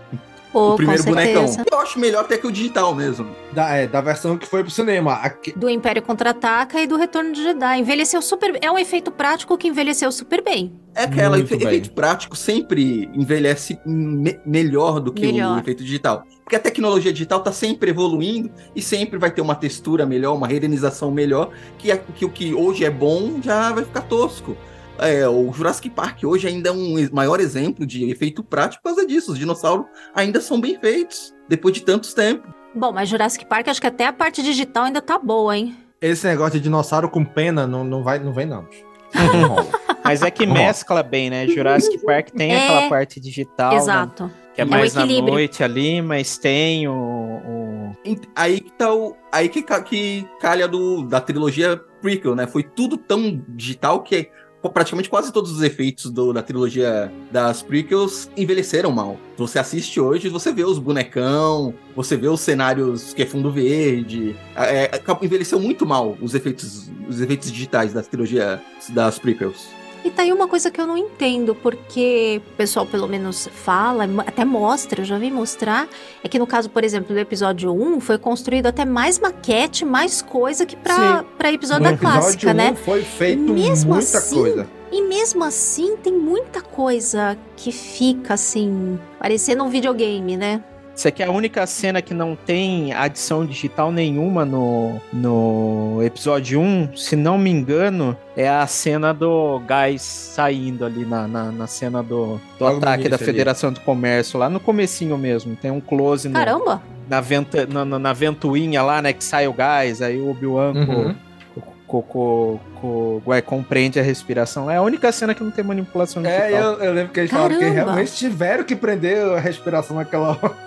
Pô, 0.51 0.73
o 0.73 0.75
primeiro 0.75 1.03
bonecão. 1.03 1.45
Eu 1.71 1.79
acho 1.79 1.99
melhor 1.99 2.21
até 2.21 2.37
que 2.37 2.47
o 2.47 2.51
digital 2.51 2.95
mesmo. 2.95 3.27
Da, 3.51 3.69
é, 3.75 3.85
da 3.87 4.01
versão 4.01 4.37
que 4.37 4.47
foi 4.47 4.63
pro 4.63 4.71
cinema. 4.71 5.13
Aqui- 5.13 5.51
Do 5.57 5.69
Império 5.69 6.01
Contra-Ataca 6.01 6.81
e 6.81 6.87
do 6.87 6.95
Retorno 6.95 7.33
de 7.33 7.43
Jedi. 7.43 7.79
Envelheceu 7.79 8.21
super... 8.21 8.57
É 8.61 8.71
um 8.71 8.77
efeito 8.77 9.11
prático 9.11 9.57
que 9.57 9.67
envelheceu 9.67 10.11
super 10.11 10.43
bem. 10.43 10.73
É 10.95 11.03
aquela, 11.03 11.37
efe- 11.39 11.55
efeito 11.55 11.91
prático 11.91 12.35
sempre 12.35 13.09
envelhece 13.13 13.77
me- 13.85 14.39
melhor 14.45 14.99
do 14.99 15.11
que 15.11 15.27
Melhor. 15.31 15.57
o 15.57 15.59
efeito 15.59 15.83
digital. 15.83 16.23
Porque 16.43 16.55
a 16.55 16.59
tecnologia 16.59 17.11
digital 17.11 17.41
tá 17.41 17.51
sempre 17.51 17.89
evoluindo 17.91 18.49
e 18.75 18.81
sempre 18.81 19.19
vai 19.19 19.29
ter 19.29 19.41
uma 19.41 19.53
textura 19.53 20.05
melhor, 20.05 20.33
uma 20.35 20.47
renderização 20.47 21.11
melhor, 21.11 21.49
que, 21.77 21.91
a- 21.91 21.97
que 21.97 22.25
o 22.25 22.29
que 22.29 22.53
hoje 22.53 22.83
é 22.85 22.89
bom 22.89 23.39
já 23.43 23.71
vai 23.73 23.83
ficar 23.83 24.01
tosco. 24.01 24.55
É, 24.99 25.27
o 25.27 25.51
Jurassic 25.53 25.89
Park 25.89 26.23
hoje 26.23 26.47
ainda 26.47 26.69
é 26.69 26.71
um 26.71 26.95
maior 27.11 27.39
exemplo 27.39 27.85
de 27.85 28.09
efeito 28.09 28.43
prático 28.43 28.81
por 28.83 28.89
causa 28.89 29.05
disso. 29.07 29.31
Os 29.33 29.39
dinossauros 29.39 29.85
ainda 30.13 30.41
são 30.41 30.59
bem 30.59 30.79
feitos, 30.79 31.33
depois 31.47 31.73
de 31.73 31.81
tantos 31.81 32.13
tempos. 32.13 32.51
Bom, 32.73 32.91
mas 32.91 33.07
Jurassic 33.09 33.45
Park, 33.45 33.67
acho 33.67 33.81
que 33.81 33.87
até 33.87 34.05
a 34.07 34.13
parte 34.13 34.41
digital 34.43 34.85
ainda 34.85 35.01
tá 35.01 35.17
boa, 35.17 35.55
hein? 35.57 35.75
Esse 36.01 36.27
negócio 36.27 36.53
de 36.53 36.61
dinossauro 36.61 37.09
com 37.09 37.23
pena 37.25 37.65
não, 37.65 37.83
não, 37.83 38.03
vai, 38.03 38.19
não 38.19 38.31
vem, 38.33 38.45
não. 38.45 38.67
Mas 40.03 40.21
é 40.21 40.29
que 40.31 40.45
mescla 40.45 41.01
bem, 41.03 41.29
né? 41.29 41.47
Jurassic 41.47 41.97
Park 42.05 42.29
tem 42.31 42.53
É. 42.53 42.63
aquela 42.63 42.89
parte 42.89 43.19
digital. 43.19 43.71
né? 43.71 43.77
Exato. 43.77 44.31
Que 44.53 44.61
é 44.61 44.63
É 44.63 44.65
mais 44.65 44.93
na 44.93 45.03
equilíbrio. 45.03 45.33
noite 45.33 45.63
ali, 45.63 46.01
mas 46.01 46.37
tem 46.37 46.87
o. 46.87 46.93
o- 46.93 47.91
Aí 48.35 48.59
que 48.61 48.71
tá 48.71 48.93
o. 48.93 49.15
Aí 49.31 49.49
que, 49.49 49.61
que 49.61 50.25
calha 50.39 50.67
do, 50.67 51.03
da 51.03 51.19
trilogia 51.19 51.77
prequel, 52.01 52.35
né? 52.35 52.47
Foi 52.47 52.63
tudo 52.63 52.95
tão 52.97 53.43
digital 53.49 54.01
que 54.01 54.29
praticamente 54.73 55.09
quase 55.09 55.31
todos 55.31 55.51
os 55.51 55.61
efeitos 55.61 56.11
do- 56.11 56.33
da 56.33 56.41
trilogia 56.41 57.11
das 57.31 57.61
prequels 57.61 58.29
envelheceram 58.35 58.91
mal. 58.91 59.17
Você 59.37 59.59
assiste 59.59 59.99
hoje, 59.99 60.29
você 60.29 60.51
vê 60.51 60.63
os 60.63 60.79
bonecão, 60.79 61.73
você 61.95 62.17
vê 62.17 62.27
os 62.27 62.41
cenários 62.41 63.13
que 63.13 63.21
é 63.21 63.25
fundo 63.25 63.51
verde. 63.51 64.35
É, 64.55 64.85
é, 64.85 65.01
envelheceu 65.21 65.59
muito 65.59 65.85
mal 65.85 66.17
os 66.21 66.33
efeitos, 66.35 66.89
os 67.07 67.21
efeitos 67.21 67.51
digitais 67.51 67.93
da 67.93 68.01
trilogia 68.01 68.61
das 68.89 69.17
prequels. 69.19 69.67
E 70.03 70.09
tá 70.09 70.21
aí 70.23 70.31
uma 70.31 70.47
coisa 70.47 70.71
que 70.71 70.79
eu 70.79 70.87
não 70.87 70.97
entendo, 70.97 71.53
porque 71.55 72.41
o 72.53 72.55
pessoal 72.55 72.85
pelo 72.85 73.07
menos 73.07 73.49
fala, 73.51 74.05
até 74.25 74.45
mostra, 74.45 75.01
eu 75.01 75.05
já 75.05 75.17
vi 75.17 75.29
mostrar, 75.31 75.87
é 76.23 76.29
que 76.29 76.39
no 76.39 76.47
caso, 76.47 76.69
por 76.69 76.83
exemplo, 76.83 77.13
do 77.13 77.19
episódio 77.19 77.71
1, 77.73 77.99
foi 77.99 78.17
construído 78.17 78.67
até 78.67 78.85
mais 78.85 79.19
maquete, 79.19 79.83
mais 79.83 80.21
coisa 80.21 80.65
que 80.65 80.75
pra, 80.75 81.19
Sim. 81.19 81.25
pra 81.37 81.51
episódio 81.51 81.83
no 81.83 81.91
da 81.91 81.97
clássica, 81.97 82.51
episódio 82.51 82.55
né? 82.55 82.75
foi 82.75 83.01
feito 83.03 83.53
Mesmo 83.53 83.93
muita 83.93 84.17
assim, 84.17 84.35
coisa. 84.35 84.67
E 84.91 85.01
mesmo 85.01 85.43
assim, 85.43 85.97
tem 85.97 86.13
muita 86.13 86.61
coisa 86.61 87.37
que 87.57 87.71
fica 87.71 88.35
assim, 88.35 88.97
parecendo 89.19 89.63
um 89.63 89.69
videogame, 89.69 90.37
né? 90.37 90.63
Isso 90.97 91.07
aqui 91.07 91.21
é 91.21 91.27
a 91.27 91.31
única 91.31 91.67
cena 91.67 92.01
que 92.01 92.11
não 92.11 92.35
tem 92.35 92.91
adição 92.91 93.45
digital 93.45 93.91
nenhuma 93.91 94.43
no, 94.43 94.99
no 95.13 95.99
episódio 96.03 96.59
1. 96.59 96.97
Se 96.97 97.15
não 97.15 97.37
me 97.37 97.51
engano, 97.51 98.17
é 98.35 98.49
a 98.49 98.65
cena 98.65 99.13
do 99.13 99.59
gás 99.67 100.01
saindo 100.01 100.83
ali 100.83 101.05
na, 101.05 101.27
na, 101.27 101.51
na 101.51 101.67
cena 101.67 102.01
do, 102.01 102.37
do 102.57 102.63
Logo 102.65 102.77
ataque 102.77 103.03
da 103.03 103.09
início 103.09 103.15
ali. 103.17 103.25
Federação 103.25 103.71
do 103.71 103.79
Comércio, 103.81 104.39
lá 104.39 104.49
no 104.49 104.59
comecinho 104.59 105.15
mesmo. 105.19 105.55
Tem 105.55 105.69
um 105.69 105.79
close 105.79 106.27
no, 106.27 106.33
Caramba! 106.33 106.81
na, 107.07 107.21
venta, 107.21 107.67
na, 107.67 107.85
na- 107.85 107.99
na 107.99 108.13
ventoinha 108.13 108.81
lá, 108.81 108.99
né, 108.99 109.13
que 109.13 109.23
sai 109.23 109.47
o 109.47 109.53
gás, 109.53 110.01
aí 110.01 110.19
o 110.19 110.31
Obi-Wan 110.31 110.73
Uhum. 110.73 111.15
com, 111.53 111.61
com, 111.87 112.01
com, 112.01 112.59
com 112.81 112.87
o 112.87 113.21
Qui-Gon 113.23 113.61
prende 113.61 113.99
a 113.99 114.03
respiração. 114.03 114.69
É 114.69 114.77
a 114.77 114.81
única 114.81 115.11
cena 115.11 115.35
que 115.35 115.43
não 115.43 115.51
tem 115.51 115.63
manipulação 115.63 116.23
digital. 116.23 116.43
É, 116.47 116.53
eu, 116.59 116.73
eu 116.83 116.91
lembro 116.93 117.13
que 117.13 117.19
eles 117.19 117.29
falaram 117.31 117.53
que 117.55 117.59
Caramba. 117.61 117.83
realmente 117.83 118.11
tiveram 118.13 118.63
que 118.63 118.75
prender 118.75 119.23
a 119.23 119.39
respiração 119.39 119.95
naquela 119.95 120.29
hora. 120.29 120.66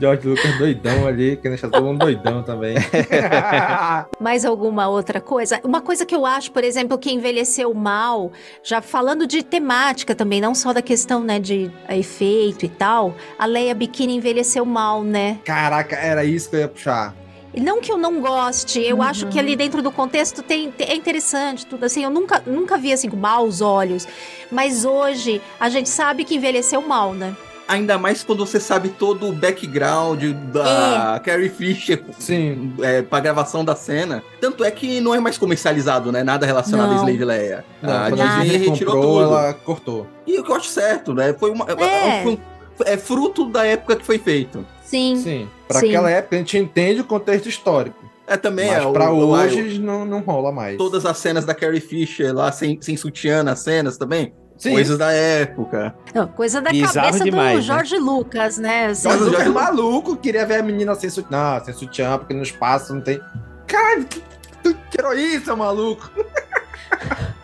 George 0.00 0.28
Lucas 0.28 0.56
doidão 0.58 1.06
ali, 1.06 1.36
que 1.36 1.48
deixa 1.48 1.68
todo 1.68 1.84
mundo 1.84 1.98
doidão 1.98 2.42
também. 2.42 2.76
Mais 4.20 4.44
alguma 4.44 4.88
outra 4.88 5.20
coisa? 5.20 5.60
Uma 5.64 5.80
coisa 5.80 6.04
que 6.06 6.14
eu 6.14 6.24
acho, 6.24 6.50
por 6.52 6.62
exemplo, 6.64 6.98
que 6.98 7.10
envelheceu 7.10 7.72
mal, 7.74 8.30
já 8.62 8.80
falando 8.80 9.26
de 9.26 9.42
temática 9.42 10.14
também, 10.14 10.40
não 10.40 10.54
só 10.54 10.72
da 10.72 10.82
questão, 10.82 11.22
né, 11.22 11.38
de 11.38 11.70
efeito 11.88 12.64
e 12.64 12.68
tal, 12.68 13.14
a 13.38 13.46
Leia 13.46 13.74
Bikini 13.74 14.14
envelheceu 14.16 14.64
mal, 14.64 15.02
né? 15.02 15.38
Caraca, 15.44 15.96
era 15.96 16.24
isso 16.24 16.50
que 16.50 16.56
eu 16.56 16.60
ia 16.60 16.68
puxar. 16.68 17.14
Não 17.56 17.80
que 17.80 17.90
eu 17.90 17.96
não 17.96 18.20
goste, 18.20 18.78
eu 18.80 19.02
acho 19.02 19.26
que 19.28 19.38
ali 19.38 19.56
dentro 19.56 19.82
do 19.82 19.90
contexto 19.90 20.42
tem, 20.42 20.70
tem- 20.70 20.88
é 20.90 20.94
interessante 20.94 21.66
tudo 21.66 21.84
assim. 21.84 22.04
Eu 22.04 22.10
nunca, 22.10 22.42
nunca 22.46 22.76
vi 22.76 22.92
assim 22.92 23.08
com 23.08 23.16
maus 23.16 23.60
olhos, 23.60 24.06
mas 24.52 24.84
hoje 24.84 25.40
a 25.58 25.68
gente 25.68 25.88
sabe 25.88 26.24
que 26.24 26.36
envelheceu 26.36 26.80
mal, 26.82 27.14
né? 27.14 27.34
Ainda 27.68 27.98
mais 27.98 28.22
quando 28.24 28.46
você 28.46 28.58
sabe 28.58 28.88
todo 28.88 29.28
o 29.28 29.32
background 29.32 30.24
da 30.50 31.20
Carrie 31.22 31.50
Fisher 31.50 32.02
Sim. 32.18 32.72
é, 32.80 33.02
pra 33.02 33.20
gravação 33.20 33.62
da 33.62 33.76
cena. 33.76 34.22
Tanto 34.40 34.64
é 34.64 34.70
que 34.70 35.00
não 35.02 35.14
é 35.14 35.20
mais 35.20 35.36
comercializado, 35.36 36.10
né? 36.10 36.24
Nada 36.24 36.46
relacionado 36.46 36.88
Não. 36.88 36.94
a 36.94 37.00
Slave 37.00 37.24
Leia. 37.26 37.64
Não, 37.82 37.92
a 37.92 38.10
Disney 38.10 38.56
retirou 38.56 38.94
comprou, 38.94 39.22
tudo. 39.22 39.34
ela 39.34 39.52
cortou. 39.54 40.06
E 40.26 40.38
o 40.40 40.44
que 40.44 40.50
eu 40.50 40.56
acho 40.56 40.68
certo, 40.68 41.12
né? 41.12 41.34
Foi 41.38 41.50
uma. 41.50 41.66
É. 41.70 42.22
foi 42.22 42.32
um- 42.32 42.38
é 42.86 42.96
fruto 42.96 43.44
da 43.50 43.66
época 43.66 43.96
que 43.96 44.04
foi 44.06 44.18
feito. 44.18 44.64
Sim. 44.82 45.16
Sim. 45.22 45.48
Pra 45.66 45.80
Sim. 45.80 45.88
aquela 45.88 46.10
época 46.10 46.36
a 46.36 46.38
gente 46.38 46.56
entende 46.56 47.02
o 47.02 47.04
contexto 47.04 47.48
histórico. 47.50 47.98
É 48.26 48.36
também, 48.36 48.68
Mas 48.68 48.82
é, 48.82 48.86
o- 48.86 48.92
pra 48.92 49.10
o- 49.12 49.28
hoje 49.30 49.78
não, 49.78 50.04
não 50.04 50.20
rola 50.20 50.52
mais. 50.52 50.76
Todas 50.78 51.04
as 51.04 51.18
cenas 51.18 51.44
da 51.44 51.54
Carrie 51.54 51.80
Fisher 51.80 52.34
lá, 52.34 52.50
sem, 52.52 52.80
sem 52.80 52.96
sutiã 52.96 53.42
nas 53.42 53.60
cenas 53.60 53.96
também. 53.98 54.32
Sim. 54.58 54.72
Coisas 54.72 54.98
da 54.98 55.12
época. 55.12 55.94
Não, 56.12 56.26
coisa 56.26 56.60
da 56.60 56.70
Bizarro 56.70 56.94
cabeça 56.94 57.24
demais, 57.24 57.52
do 57.52 57.56
né? 57.72 57.78
Jorge 57.78 57.96
Lucas, 57.96 58.58
né? 58.58 58.86
Assim, 58.86 59.06
Mas 59.08 59.22
o 59.22 59.30
já- 59.30 59.44
é 59.44 59.48
maluco, 59.48 60.16
queria 60.16 60.44
ver 60.44 60.56
a 60.56 60.62
menina 60.62 60.94
sem 60.96 61.08
sutiã. 61.08 61.28
Não, 61.58 61.64
sem 61.64 61.72
sutiã, 61.74 62.18
porque 62.18 62.34
no 62.34 62.42
espaço 62.42 62.92
não 62.92 63.00
tem. 63.00 63.20
Cara, 63.68 64.02
que, 64.04 64.20
que, 64.62 64.76
heroísta, 64.98 65.54
maluco. 65.54 66.10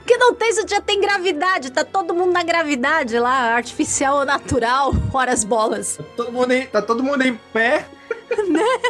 que 0.04 0.16
não 0.16 0.34
tem, 0.34 0.52
já 0.68 0.80
tem 0.80 1.00
gravidade, 1.00 1.70
tá 1.70 1.84
todo 1.84 2.12
mundo 2.12 2.32
na 2.32 2.42
gravidade 2.42 3.16
lá, 3.18 3.54
artificial 3.54 4.16
ou 4.18 4.24
natural, 4.24 4.92
fora 5.12 5.32
as 5.32 5.44
bolas. 5.44 5.98
Todo 6.16 6.32
mundo 6.32 6.50
em- 6.52 6.66
tá 6.66 6.82
todo 6.82 7.02
mundo 7.02 7.22
em 7.22 7.38
pé. 7.52 7.86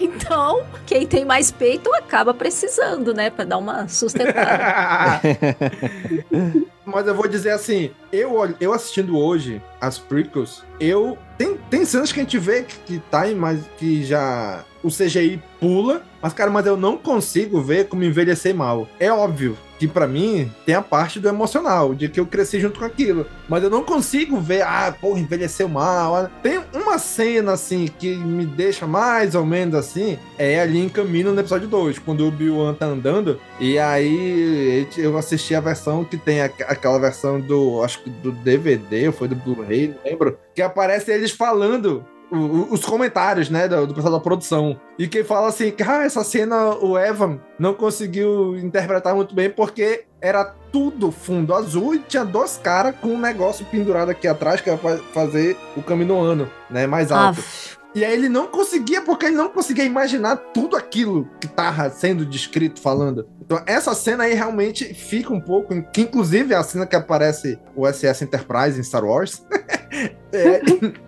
Então, 0.00 0.64
quem 0.86 1.06
tem 1.06 1.26
mais 1.26 1.50
peito 1.50 1.92
acaba 1.94 2.32
precisando, 2.32 3.12
né? 3.12 3.28
Pra 3.28 3.44
dar 3.44 3.58
uma 3.58 3.86
sustentada. 3.86 5.20
Mas 6.94 7.08
eu 7.08 7.14
vou 7.14 7.26
dizer 7.26 7.50
assim, 7.50 7.90
eu, 8.12 8.54
eu 8.60 8.72
assistindo 8.72 9.18
hoje 9.18 9.60
as 9.80 9.98
prequels, 9.98 10.62
eu. 10.78 11.18
Tem, 11.36 11.56
tem 11.68 11.84
cenas 11.84 12.12
que 12.12 12.20
a 12.20 12.22
gente 12.22 12.38
vê 12.38 12.62
que, 12.62 12.78
que 12.78 12.98
tá 13.10 13.28
em 13.28 13.34
mais. 13.34 13.58
que 13.76 14.04
já. 14.04 14.64
O 14.80 14.88
CGI 14.88 15.42
pula, 15.58 16.04
mas, 16.22 16.34
cara, 16.34 16.50
mas 16.50 16.66
eu 16.66 16.76
não 16.76 16.96
consigo 16.96 17.60
ver 17.60 17.88
como 17.88 18.04
envelhecer 18.04 18.54
mal. 18.54 18.86
É 19.00 19.10
óbvio 19.10 19.56
que 19.86 19.92
pra 19.92 20.06
mim 20.06 20.50
tem 20.64 20.74
a 20.74 20.80
parte 20.82 21.20
do 21.20 21.28
emocional, 21.28 21.94
de 21.94 22.08
que 22.08 22.18
eu 22.18 22.26
cresci 22.26 22.58
junto 22.60 22.78
com 22.78 22.84
aquilo. 22.84 23.26
Mas 23.48 23.62
eu 23.62 23.68
não 23.70 23.84
consigo 23.84 24.40
ver, 24.40 24.62
ah, 24.62 24.94
porra, 24.98 25.20
envelheceu 25.20 25.68
mal. 25.68 26.16
ah. 26.16 26.30
Tem 26.42 26.60
uma 26.72 26.98
cena, 26.98 27.52
assim, 27.52 27.86
que 27.98 28.14
me 28.16 28.46
deixa 28.46 28.86
mais 28.86 29.34
ou 29.34 29.44
menos 29.44 29.74
assim, 29.74 30.18
é 30.38 30.60
ali 30.60 30.78
em 30.80 30.88
caminho 30.88 31.32
no 31.32 31.40
episódio 31.40 31.68
2, 31.68 31.98
quando 31.98 32.20
o 32.22 32.28
Obi-Wan 32.28 32.74
tá 32.74 32.86
andando, 32.86 33.38
e 33.60 33.78
aí 33.78 34.86
eu 34.96 35.16
assisti 35.18 35.54
a 35.54 35.60
versão 35.60 36.04
que 36.04 36.16
tem 36.16 36.40
aqu- 36.40 36.64
aquela 36.66 36.98
versão 36.98 37.40
do, 37.40 37.82
acho 37.82 38.02
que 38.02 38.10
do 38.10 38.32
DVD, 38.32 39.08
ou 39.08 39.12
foi 39.12 39.28
do 39.28 39.34
Blu-ray, 39.36 39.88
não 39.88 40.10
lembro, 40.10 40.38
que 40.54 40.62
aparece 40.62 41.10
eles 41.12 41.30
falando 41.30 42.04
os 42.36 42.84
comentários, 42.84 43.50
né, 43.50 43.68
do, 43.68 43.86
do 43.86 43.94
pessoal 43.94 44.12
da 44.14 44.20
produção. 44.20 44.78
E 44.98 45.08
que 45.08 45.24
fala 45.24 45.48
assim, 45.48 45.70
que 45.70 45.82
ah, 45.82 46.04
essa 46.04 46.22
cena 46.24 46.74
o 46.74 46.98
Evan 46.98 47.40
não 47.58 47.74
conseguiu 47.74 48.56
interpretar 48.58 49.14
muito 49.14 49.34
bem 49.34 49.50
porque 49.50 50.04
era 50.20 50.44
tudo 50.72 51.10
fundo 51.10 51.54
azul 51.54 51.94
e 51.94 51.98
tinha 51.98 52.24
dois 52.24 52.58
caras 52.62 52.94
com 53.00 53.08
um 53.08 53.20
negócio 53.20 53.64
pendurado 53.66 54.10
aqui 54.10 54.26
atrás 54.26 54.60
que 54.60 54.70
era 54.70 54.78
pra 54.78 54.96
fazer 55.12 55.56
o 55.76 55.82
caminoano, 55.82 56.50
né, 56.70 56.86
mais 56.86 57.12
alto. 57.12 57.40
Aff. 57.40 57.78
E 57.94 58.04
aí 58.04 58.12
ele 58.12 58.28
não 58.28 58.48
conseguia, 58.48 59.02
porque 59.02 59.26
ele 59.26 59.36
não 59.36 59.48
conseguia 59.48 59.84
imaginar 59.84 60.36
tudo 60.36 60.76
aquilo 60.76 61.28
que 61.40 61.46
tava 61.46 61.88
sendo 61.90 62.26
descrito, 62.26 62.80
falando. 62.80 63.28
Então 63.40 63.62
essa 63.66 63.94
cena 63.94 64.24
aí 64.24 64.34
realmente 64.34 64.92
fica 64.92 65.32
um 65.32 65.40
pouco, 65.40 65.80
que 65.92 66.00
inclusive 66.00 66.52
é 66.52 66.56
a 66.56 66.62
cena 66.64 66.86
que 66.86 66.96
aparece 66.96 67.56
o 67.76 67.86
SS 67.86 68.24
Enterprise 68.24 68.80
em 68.80 68.82
Star 68.82 69.04
Wars. 69.04 69.46
é, 70.32 70.38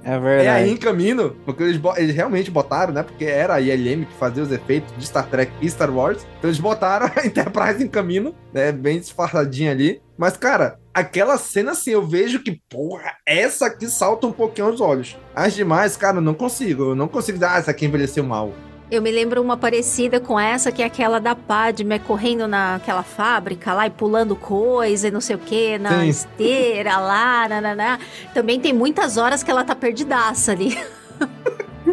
É 0.05 0.15
é 0.15 0.19
verdade. 0.21 0.49
aí 0.49 0.71
em 0.71 0.77
caminho, 0.77 1.37
porque 1.45 1.63
eles, 1.63 1.81
eles 1.97 2.15
realmente 2.15 2.51
botaram, 2.51 2.93
né? 2.93 3.03
Porque 3.03 3.25
era 3.25 3.55
a 3.55 3.61
ILM 3.61 4.05
que 4.05 4.15
fazia 4.19 4.43
os 4.43 4.53
efeitos 4.53 4.95
de 4.97 5.07
Star 5.07 5.27
Trek 5.29 5.53
e 5.61 5.69
Star 5.69 5.91
Wars. 5.93 6.27
Então 6.39 6.49
eles 6.49 6.61
botaram 6.61 7.07
a 7.15 7.27
Enterprise 7.27 7.83
em 7.83 7.89
caminho, 7.89 8.35
né? 8.53 8.73
Bem 8.73 8.99
disfarçadinha 9.01 9.73
ali. 9.73 10.01
Mas, 10.17 10.37
cara, 10.37 10.79
aquela 10.95 11.37
cena 11.37 11.73
assim, 11.73 11.91
eu 11.91 12.07
vejo 12.07 12.43
que, 12.43 12.61
porra, 12.71 13.13
essa 13.27 13.67
aqui 13.67 13.87
salta 13.87 14.27
um 14.27 14.33
pouquinho 14.33 14.69
aos 14.69 14.81
olhos. 14.81 15.17
As 15.35 15.55
demais, 15.55 15.97
cara, 15.97 16.19
eu 16.19 16.23
não 16.23 16.33
consigo. 16.35 16.91
Eu 16.91 16.95
não 16.95 17.09
consigo 17.09 17.39
dizer, 17.39 17.51
ah, 17.51 17.59
essa 17.59 17.71
aqui 17.71 17.85
envelheceu 17.85 18.25
mal. 18.25 18.53
Eu 18.89 19.03
me 19.03 19.11
lembro 19.11 19.43
uma 19.43 19.57
parecida 19.57 20.21
com 20.21 20.39
essa, 20.39 20.71
que 20.71 20.81
é 20.81 20.87
aquela 20.87 21.19
da 21.19 21.35
Padme 21.35 21.99
correndo 21.99 22.47
naquela 22.47 23.03
fábrica 23.03 23.73
lá 23.73 23.87
e 23.89 23.91
pulando 23.91 24.37
coisa 24.37 25.09
e 25.09 25.11
não 25.11 25.21
sei 25.21 25.35
o 25.35 25.41
que, 25.41 25.77
na 25.77 26.01
Sim. 26.01 26.09
esteira 26.09 26.97
lá, 26.99 27.49
nananá. 27.49 27.99
Também 28.33 28.61
tem 28.61 28.73
muitas 28.73 29.17
horas 29.17 29.43
que 29.43 29.51
ela 29.51 29.65
tá 29.65 29.75
perdidaça 29.75 30.53
ali. 30.53 30.79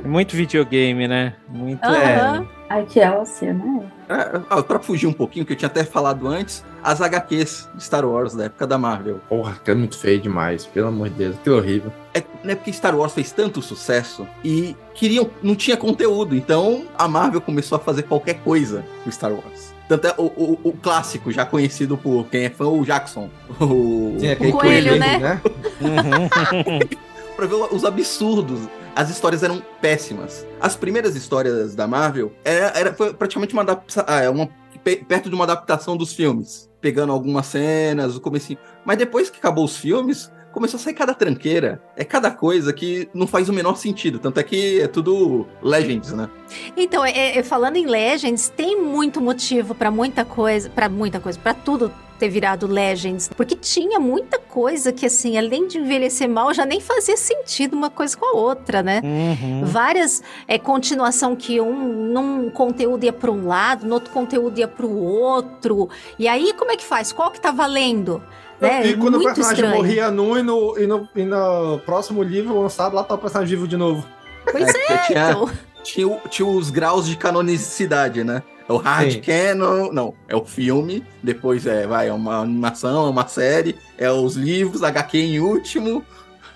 Muito 0.05 0.35
videogame, 0.35 1.07
né? 1.07 1.33
Muito. 1.47 1.83
Aham. 1.83 2.47
Aquela 2.69 3.25
cena 3.25 3.63
é. 3.63 4.02
É, 4.13 4.41
ah, 4.49 4.61
pra 4.61 4.79
fugir 4.79 5.07
um 5.07 5.13
pouquinho, 5.13 5.45
que 5.45 5.53
eu 5.53 5.57
tinha 5.57 5.67
até 5.67 5.83
falado 5.83 6.27
antes, 6.27 6.63
as 6.83 7.01
HQs 7.01 7.69
de 7.73 7.83
Star 7.83 8.05
Wars 8.05 8.33
da 8.35 8.45
época 8.45 8.67
da 8.67 8.77
Marvel. 8.77 9.19
Porra, 9.27 9.57
que 9.63 9.71
é 9.71 9.73
muito 9.73 9.97
feio 9.97 10.19
demais. 10.19 10.65
Pelo 10.65 10.87
amor 10.89 11.09
de 11.09 11.15
Deus, 11.15 11.35
que 11.43 11.49
horrível. 11.49 11.91
É, 12.13 12.21
né, 12.43 12.53
porque 12.55 12.71
Star 12.71 12.95
Wars 12.95 13.13
fez 13.13 13.31
tanto 13.31 13.61
sucesso 13.61 14.27
e 14.43 14.75
queriam, 14.93 15.29
não 15.41 15.55
tinha 15.55 15.75
conteúdo, 15.75 16.35
então 16.35 16.85
a 16.97 17.07
Marvel 17.07 17.41
começou 17.41 17.75
a 17.77 17.79
fazer 17.79 18.03
qualquer 18.03 18.35
coisa 18.43 18.85
com 19.03 19.09
Star 19.11 19.31
Wars. 19.31 19.73
Tanto 19.89 20.07
é 20.07 20.13
o, 20.17 20.23
o- 20.25 20.59
o 20.63 20.71
clássico, 20.73 21.31
já 21.31 21.45
conhecido 21.45 21.97
por 21.97 22.25
quem 22.27 22.45
é 22.45 22.49
fã, 22.49 22.65
o 22.67 22.85
Jackson. 22.85 23.29
O, 23.59 24.15
Sim, 24.19 24.29
aquele 24.29 24.51
coelho, 24.51 24.89
coelhinho, 24.89 24.99
né? 24.99 25.41
Uhum. 25.81 26.79
pra 27.35 27.45
ver 27.47 27.55
os 27.71 27.83
absurdos. 27.83 28.59
As 28.95 29.09
histórias 29.09 29.41
eram 29.43 29.61
péssimas. 29.81 30.45
As 30.61 30.75
primeiras 30.75 31.15
histórias 31.15 31.73
da 31.75 31.87
Marvel 31.87 32.31
era, 32.43 32.67
era- 32.79 32.93
foi 32.93 33.13
praticamente 33.13 33.53
uma 33.53 33.63
adaptação. 33.63 34.05
uma, 34.31 34.49
pe- 34.83 34.97
perto 35.07 35.29
de 35.29 35.35
uma 35.35 35.45
adaptação 35.45 35.97
dos 35.97 36.13
filmes. 36.13 36.69
Pegando 36.79 37.11
algumas 37.13 37.45
cenas, 37.47 38.15
o 38.15 38.21
comecinho. 38.21 38.59
Mas 38.85 38.97
depois 38.97 39.29
que 39.29 39.37
acabou 39.39 39.63
os 39.65 39.77
filmes, 39.77 40.29
começou 40.51 40.77
a 40.77 40.81
sair 40.81 40.93
cada 40.93 41.13
tranqueira. 41.15 41.81
É 41.95 42.03
cada 42.03 42.29
coisa 42.29 42.71
que 42.73 43.09
não 43.13 43.25
faz 43.25 43.49
o 43.49 43.53
menor 43.53 43.75
sentido. 43.77 44.19
Tanto 44.19 44.39
é 44.39 44.43
que 44.43 44.81
é 44.81 44.87
tudo 44.87 45.47
Legends, 45.61 46.11
né? 46.11 46.29
Então, 46.77 47.03
é- 47.03 47.37
é- 47.37 47.41
falando 47.43 47.77
em 47.77 47.87
Legends, 47.87 48.49
tem 48.49 48.79
muito 48.79 49.19
motivo 49.21 49.73
pra 49.73 49.89
muita 49.89 50.23
coisa, 50.25 50.69
pra 50.69 50.87
muita 50.89 51.19
coisa, 51.19 51.39
pra 51.39 51.53
tudo 51.55 51.91
ter 52.19 52.29
virado 52.29 52.67
Legends, 52.67 53.29
porque 53.35 53.55
tinha 53.55 53.99
muita 53.99 54.37
coisa 54.39 54.91
que 54.91 55.05
assim, 55.05 55.37
além 55.37 55.67
de 55.67 55.77
envelhecer 55.77 56.29
mal, 56.29 56.53
já 56.53 56.65
nem 56.65 56.79
fazia 56.79 57.17
sentido 57.17 57.73
uma 57.75 57.89
coisa 57.89 58.15
com 58.15 58.25
a 58.25 58.39
outra, 58.39 58.81
né? 58.83 59.01
Uhum. 59.03 59.65
Várias 59.65 60.21
é, 60.47 60.57
continuação 60.57 61.35
que 61.35 61.59
um 61.59 61.73
num 62.13 62.49
conteúdo 62.49 63.03
ia 63.03 63.13
para 63.13 63.31
um 63.31 63.47
lado, 63.47 63.85
no 63.85 63.95
outro 63.95 64.11
conteúdo 64.13 64.57
ia 64.59 64.67
para 64.67 64.85
o 64.85 65.03
outro. 65.03 65.89
E 66.17 66.27
aí 66.27 66.53
como 66.53 66.71
é 66.71 66.77
que 66.77 66.85
faz? 66.85 67.11
Qual 67.11 67.31
que 67.31 67.41
tá 67.41 67.51
valendo? 67.51 68.21
Né? 68.61 68.87
e 68.87 68.95
quando 68.95 69.15
o 69.17 69.23
personagem 69.23 69.55
estranho. 69.55 69.75
morria 69.75 70.09
num 70.11 70.37
e 70.37 70.43
no, 70.43 70.79
e, 70.79 70.87
no, 70.87 71.09
e 71.15 71.23
no 71.25 71.79
próximo 71.79 72.23
livro 72.23 72.61
lançado, 72.61 72.95
lá 72.95 73.03
tá 73.03 73.15
o 73.15 73.17
personagem 73.17 73.55
vivo 73.55 73.67
de 73.67 73.75
novo. 73.75 74.07
Pois 74.49 74.73
É, 74.73 74.93
é, 74.93 74.97
tinha- 74.99 75.31
então. 75.31 75.49
Tinha, 75.83 76.17
tinha 76.29 76.47
os 76.47 76.69
graus 76.69 77.05
de 77.05 77.17
canonicidade, 77.17 78.23
né? 78.23 78.41
É 78.67 78.71
o 78.73 78.77
hard 78.77 79.11
Sim. 79.11 79.21
canon, 79.21 79.91
não, 79.91 80.13
é 80.27 80.35
o 80.35 80.45
filme, 80.45 81.03
depois 81.21 81.65
é, 81.65 81.85
vai, 81.85 82.07
é 82.07 82.13
uma 82.13 82.37
animação, 82.41 83.07
é 83.07 83.09
uma 83.09 83.27
série, 83.27 83.75
é 83.97 84.09
os 84.09 84.35
livros, 84.35 84.83
HQ 84.83 85.17
em 85.17 85.39
último, 85.39 86.03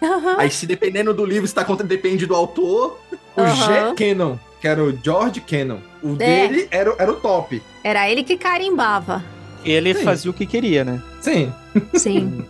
Aham. 0.02 0.36
Aí, 0.38 0.52
se 0.52 0.68
dependendo 0.68 1.12
do 1.12 1.26
livro, 1.26 1.46
está 1.46 1.66
contra 1.66 1.84
depende 1.86 2.28
do 2.28 2.36
autor. 2.36 3.00
O 3.36 3.42
Aham. 3.42 3.56
G. 3.56 3.96
Cannon, 3.96 4.38
que 4.62 4.68
era 4.68 4.84
o 4.84 4.96
George 5.04 5.42
Cannon. 5.42 5.80
O 6.04 6.12
É. 6.12 6.16
dele 6.18 6.68
era, 6.70 6.94
o- 6.94 6.96
era 7.00 7.12
o 7.12 7.16
top. 7.16 7.64
Era 7.84 8.08
ele 8.08 8.22
que 8.24 8.38
carimbava. 8.38 9.24
Ele 9.66 9.96
Sim. 9.96 10.04
fazia 10.04 10.30
o 10.30 10.34
que 10.36 10.46
queria, 10.46 10.84
né? 10.84 11.02
Sim. 11.20 11.52
Sim. 11.94 12.46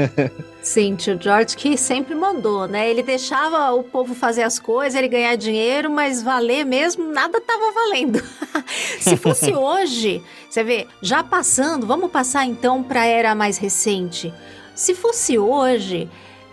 Sim, 0.62 0.94
tio 0.94 1.18
George 1.20 1.56
que 1.56 1.76
sempre 1.76 2.14
mandou, 2.14 2.68
né? 2.68 2.88
Ele 2.88 3.02
deixava 3.02 3.72
o 3.72 3.82
povo 3.82 4.14
fazer 4.14 4.42
as 4.42 4.60
coisas, 4.60 4.96
ele 4.96 5.08
ganhar 5.08 5.34
dinheiro, 5.36 5.90
mas 5.90 6.22
valer 6.22 6.64
mesmo, 6.64 7.12
nada 7.12 7.40
tava 7.40 7.72
valendo. 7.72 8.22
Se 9.00 9.16
fosse 9.16 9.52
hoje, 9.54 10.22
você 10.48 10.62
vê, 10.62 10.86
já 11.00 11.24
passando, 11.24 11.86
vamos 11.86 12.10
passar 12.10 12.46
então 12.46 12.82
para 12.82 13.00
a 13.00 13.06
era 13.06 13.34
mais 13.34 13.58
recente. 13.58 14.32
Se 14.74 14.94
fosse 14.94 15.36
hoje, 15.36 16.08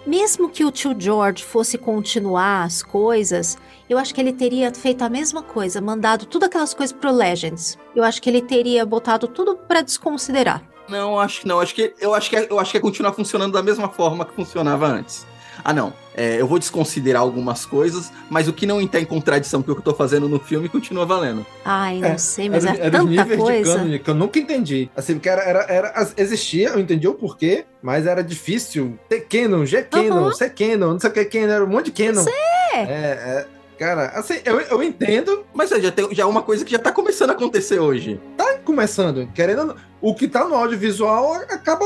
mesmo 0.05 0.49
que 0.49 0.65
o 0.65 0.71
tio 0.71 0.95
George 0.97 1.43
fosse 1.43 1.77
continuar 1.77 2.63
as 2.63 2.81
coisas, 2.81 3.57
eu 3.87 3.97
acho 3.97 4.13
que 4.13 4.19
ele 4.19 4.33
teria 4.33 4.73
feito 4.73 5.03
a 5.03 5.09
mesma 5.09 5.43
coisa, 5.43 5.79
mandado 5.79 6.25
tudo 6.25 6.45
aquelas 6.45 6.73
coisas 6.73 6.95
pro 6.95 7.11
Legends. 7.11 7.77
Eu 7.95 8.03
acho 8.03 8.21
que 8.21 8.29
ele 8.29 8.41
teria 8.41 8.85
botado 8.85 9.27
tudo 9.27 9.55
para 9.55 9.81
desconsiderar. 9.81 10.63
Não, 10.89 11.19
acho 11.19 11.41
que 11.41 11.47
não. 11.47 11.59
Acho 11.59 11.73
que 11.75 11.93
eu 11.99 12.13
acho 12.13 12.29
que 12.29 12.35
eu 12.49 12.59
acho 12.59 12.71
que 12.71 12.77
é 12.77 12.81
continuar 12.81 13.13
funcionando 13.13 13.53
da 13.53 13.63
mesma 13.63 13.89
forma 13.89 14.25
que 14.25 14.33
funcionava 14.33 14.87
antes. 14.87 15.25
Ah, 15.63 15.73
não. 15.73 15.93
É, 16.15 16.39
eu 16.39 16.47
vou 16.47 16.57
desconsiderar 16.57 17.21
algumas 17.21 17.65
coisas, 17.65 18.11
mas 18.29 18.47
o 18.47 18.53
que 18.53 18.65
não 18.65 18.81
está 18.81 18.99
em 18.99 19.05
contradição 19.05 19.61
com 19.61 19.71
o 19.71 19.75
que 19.75 19.79
eu 19.81 19.83
tô 19.85 19.93
fazendo 19.93 20.27
no 20.29 20.39
filme 20.39 20.69
continua 20.69 21.05
valendo. 21.05 21.45
Ai, 21.65 21.99
não 21.99 22.09
É, 22.09 22.17
sei, 22.17 22.49
mas 22.49 22.65
era, 22.65 22.77
é 22.77 22.85
era 22.85 22.97
os 22.97 23.09
tanta 23.09 23.09
níveis 23.09 23.29
de 23.39 23.45
coisa. 23.45 23.73
cânone 23.73 23.99
que 23.99 24.09
eu 24.09 24.13
nunca 24.15 24.39
entendi. 24.39 24.89
Assim, 24.95 25.15
porque 25.15 25.27
era, 25.29 25.41
era, 25.41 25.59
era- 25.69 26.07
existia, 26.17 26.69
eu 26.69 26.79
entendi 26.79 27.07
o 27.09 27.13
porquê, 27.13 27.65
mas 27.81 28.05
era 28.05 28.21
difícil 28.23 28.97
ter 29.09 29.21
Canon, 29.21 29.65
G 29.65 29.83
Canon, 29.83 30.23
Aham. 30.27 30.31
C 30.33 30.49
Canon, 30.49 30.91
não 30.93 30.99
sei 30.99 31.09
o 31.09 31.13
que 31.13 31.25
Canon, 31.25 31.51
era 31.53 31.63
um 31.63 31.67
monte 31.67 31.91
de 31.91 32.03
Canon. 32.03 32.23
Pois 32.23 32.35
É, 32.73 32.81
é, 32.81 33.47
Cara, 33.79 34.07
assim, 34.09 34.39
eu, 34.43 34.59
eu 34.59 34.83
entendo. 34.83 35.45
Mas 35.53 35.71
é, 35.71 35.79
já, 35.79 35.89
tem, 35.91 36.13
já 36.13 36.23
é 36.23 36.25
uma 36.25 36.41
coisa 36.41 36.65
que 36.65 36.71
já 36.73 36.77
tá 36.79 36.91
começando 36.91 37.29
a 37.29 37.33
acontecer 37.33 37.79
hoje. 37.79 38.19
Tá 38.35 38.57
começando, 38.65 39.25
querendo. 39.33 39.59
ou 39.59 39.65
não, 39.67 39.75
O 40.01 40.13
que 40.13 40.27
tá 40.27 40.43
no 40.45 40.53
audiovisual 40.53 41.33
acaba, 41.49 41.85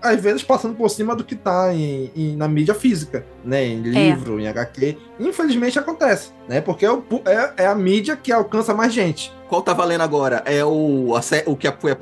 às 0.00 0.20
vezes, 0.20 0.42
passando 0.42 0.74
por 0.74 0.88
cima 0.88 1.14
do 1.14 1.22
que 1.22 1.36
tá 1.36 1.72
em, 1.74 2.10
em- 2.16 2.34
na 2.36 2.48
mídia 2.48 2.74
física, 2.74 3.26
né? 3.44 3.62
Em 3.64 3.82
livro, 3.82 4.40
em 4.40 4.48
HQ. 4.48 4.96
Infelizmente 5.20 5.78
acontece, 5.78 6.30
né? 6.48 6.62
Porque 6.62 6.86
é, 6.86 6.90
o 6.90 7.04
é, 7.26 7.64
é 7.64 7.66
a 7.66 7.74
mídia 7.74 8.16
que 8.16 8.32
alcança 8.32 8.72
mais 8.72 8.92
gente. 8.92 9.30
Qual 9.48 9.60
tá 9.60 9.74
valendo 9.74 10.00
agora? 10.00 10.42
É 10.46 10.64
o, 10.64 11.14
a 11.14 11.20
o 11.50 11.56
que 11.56 11.70
foi 11.78 11.92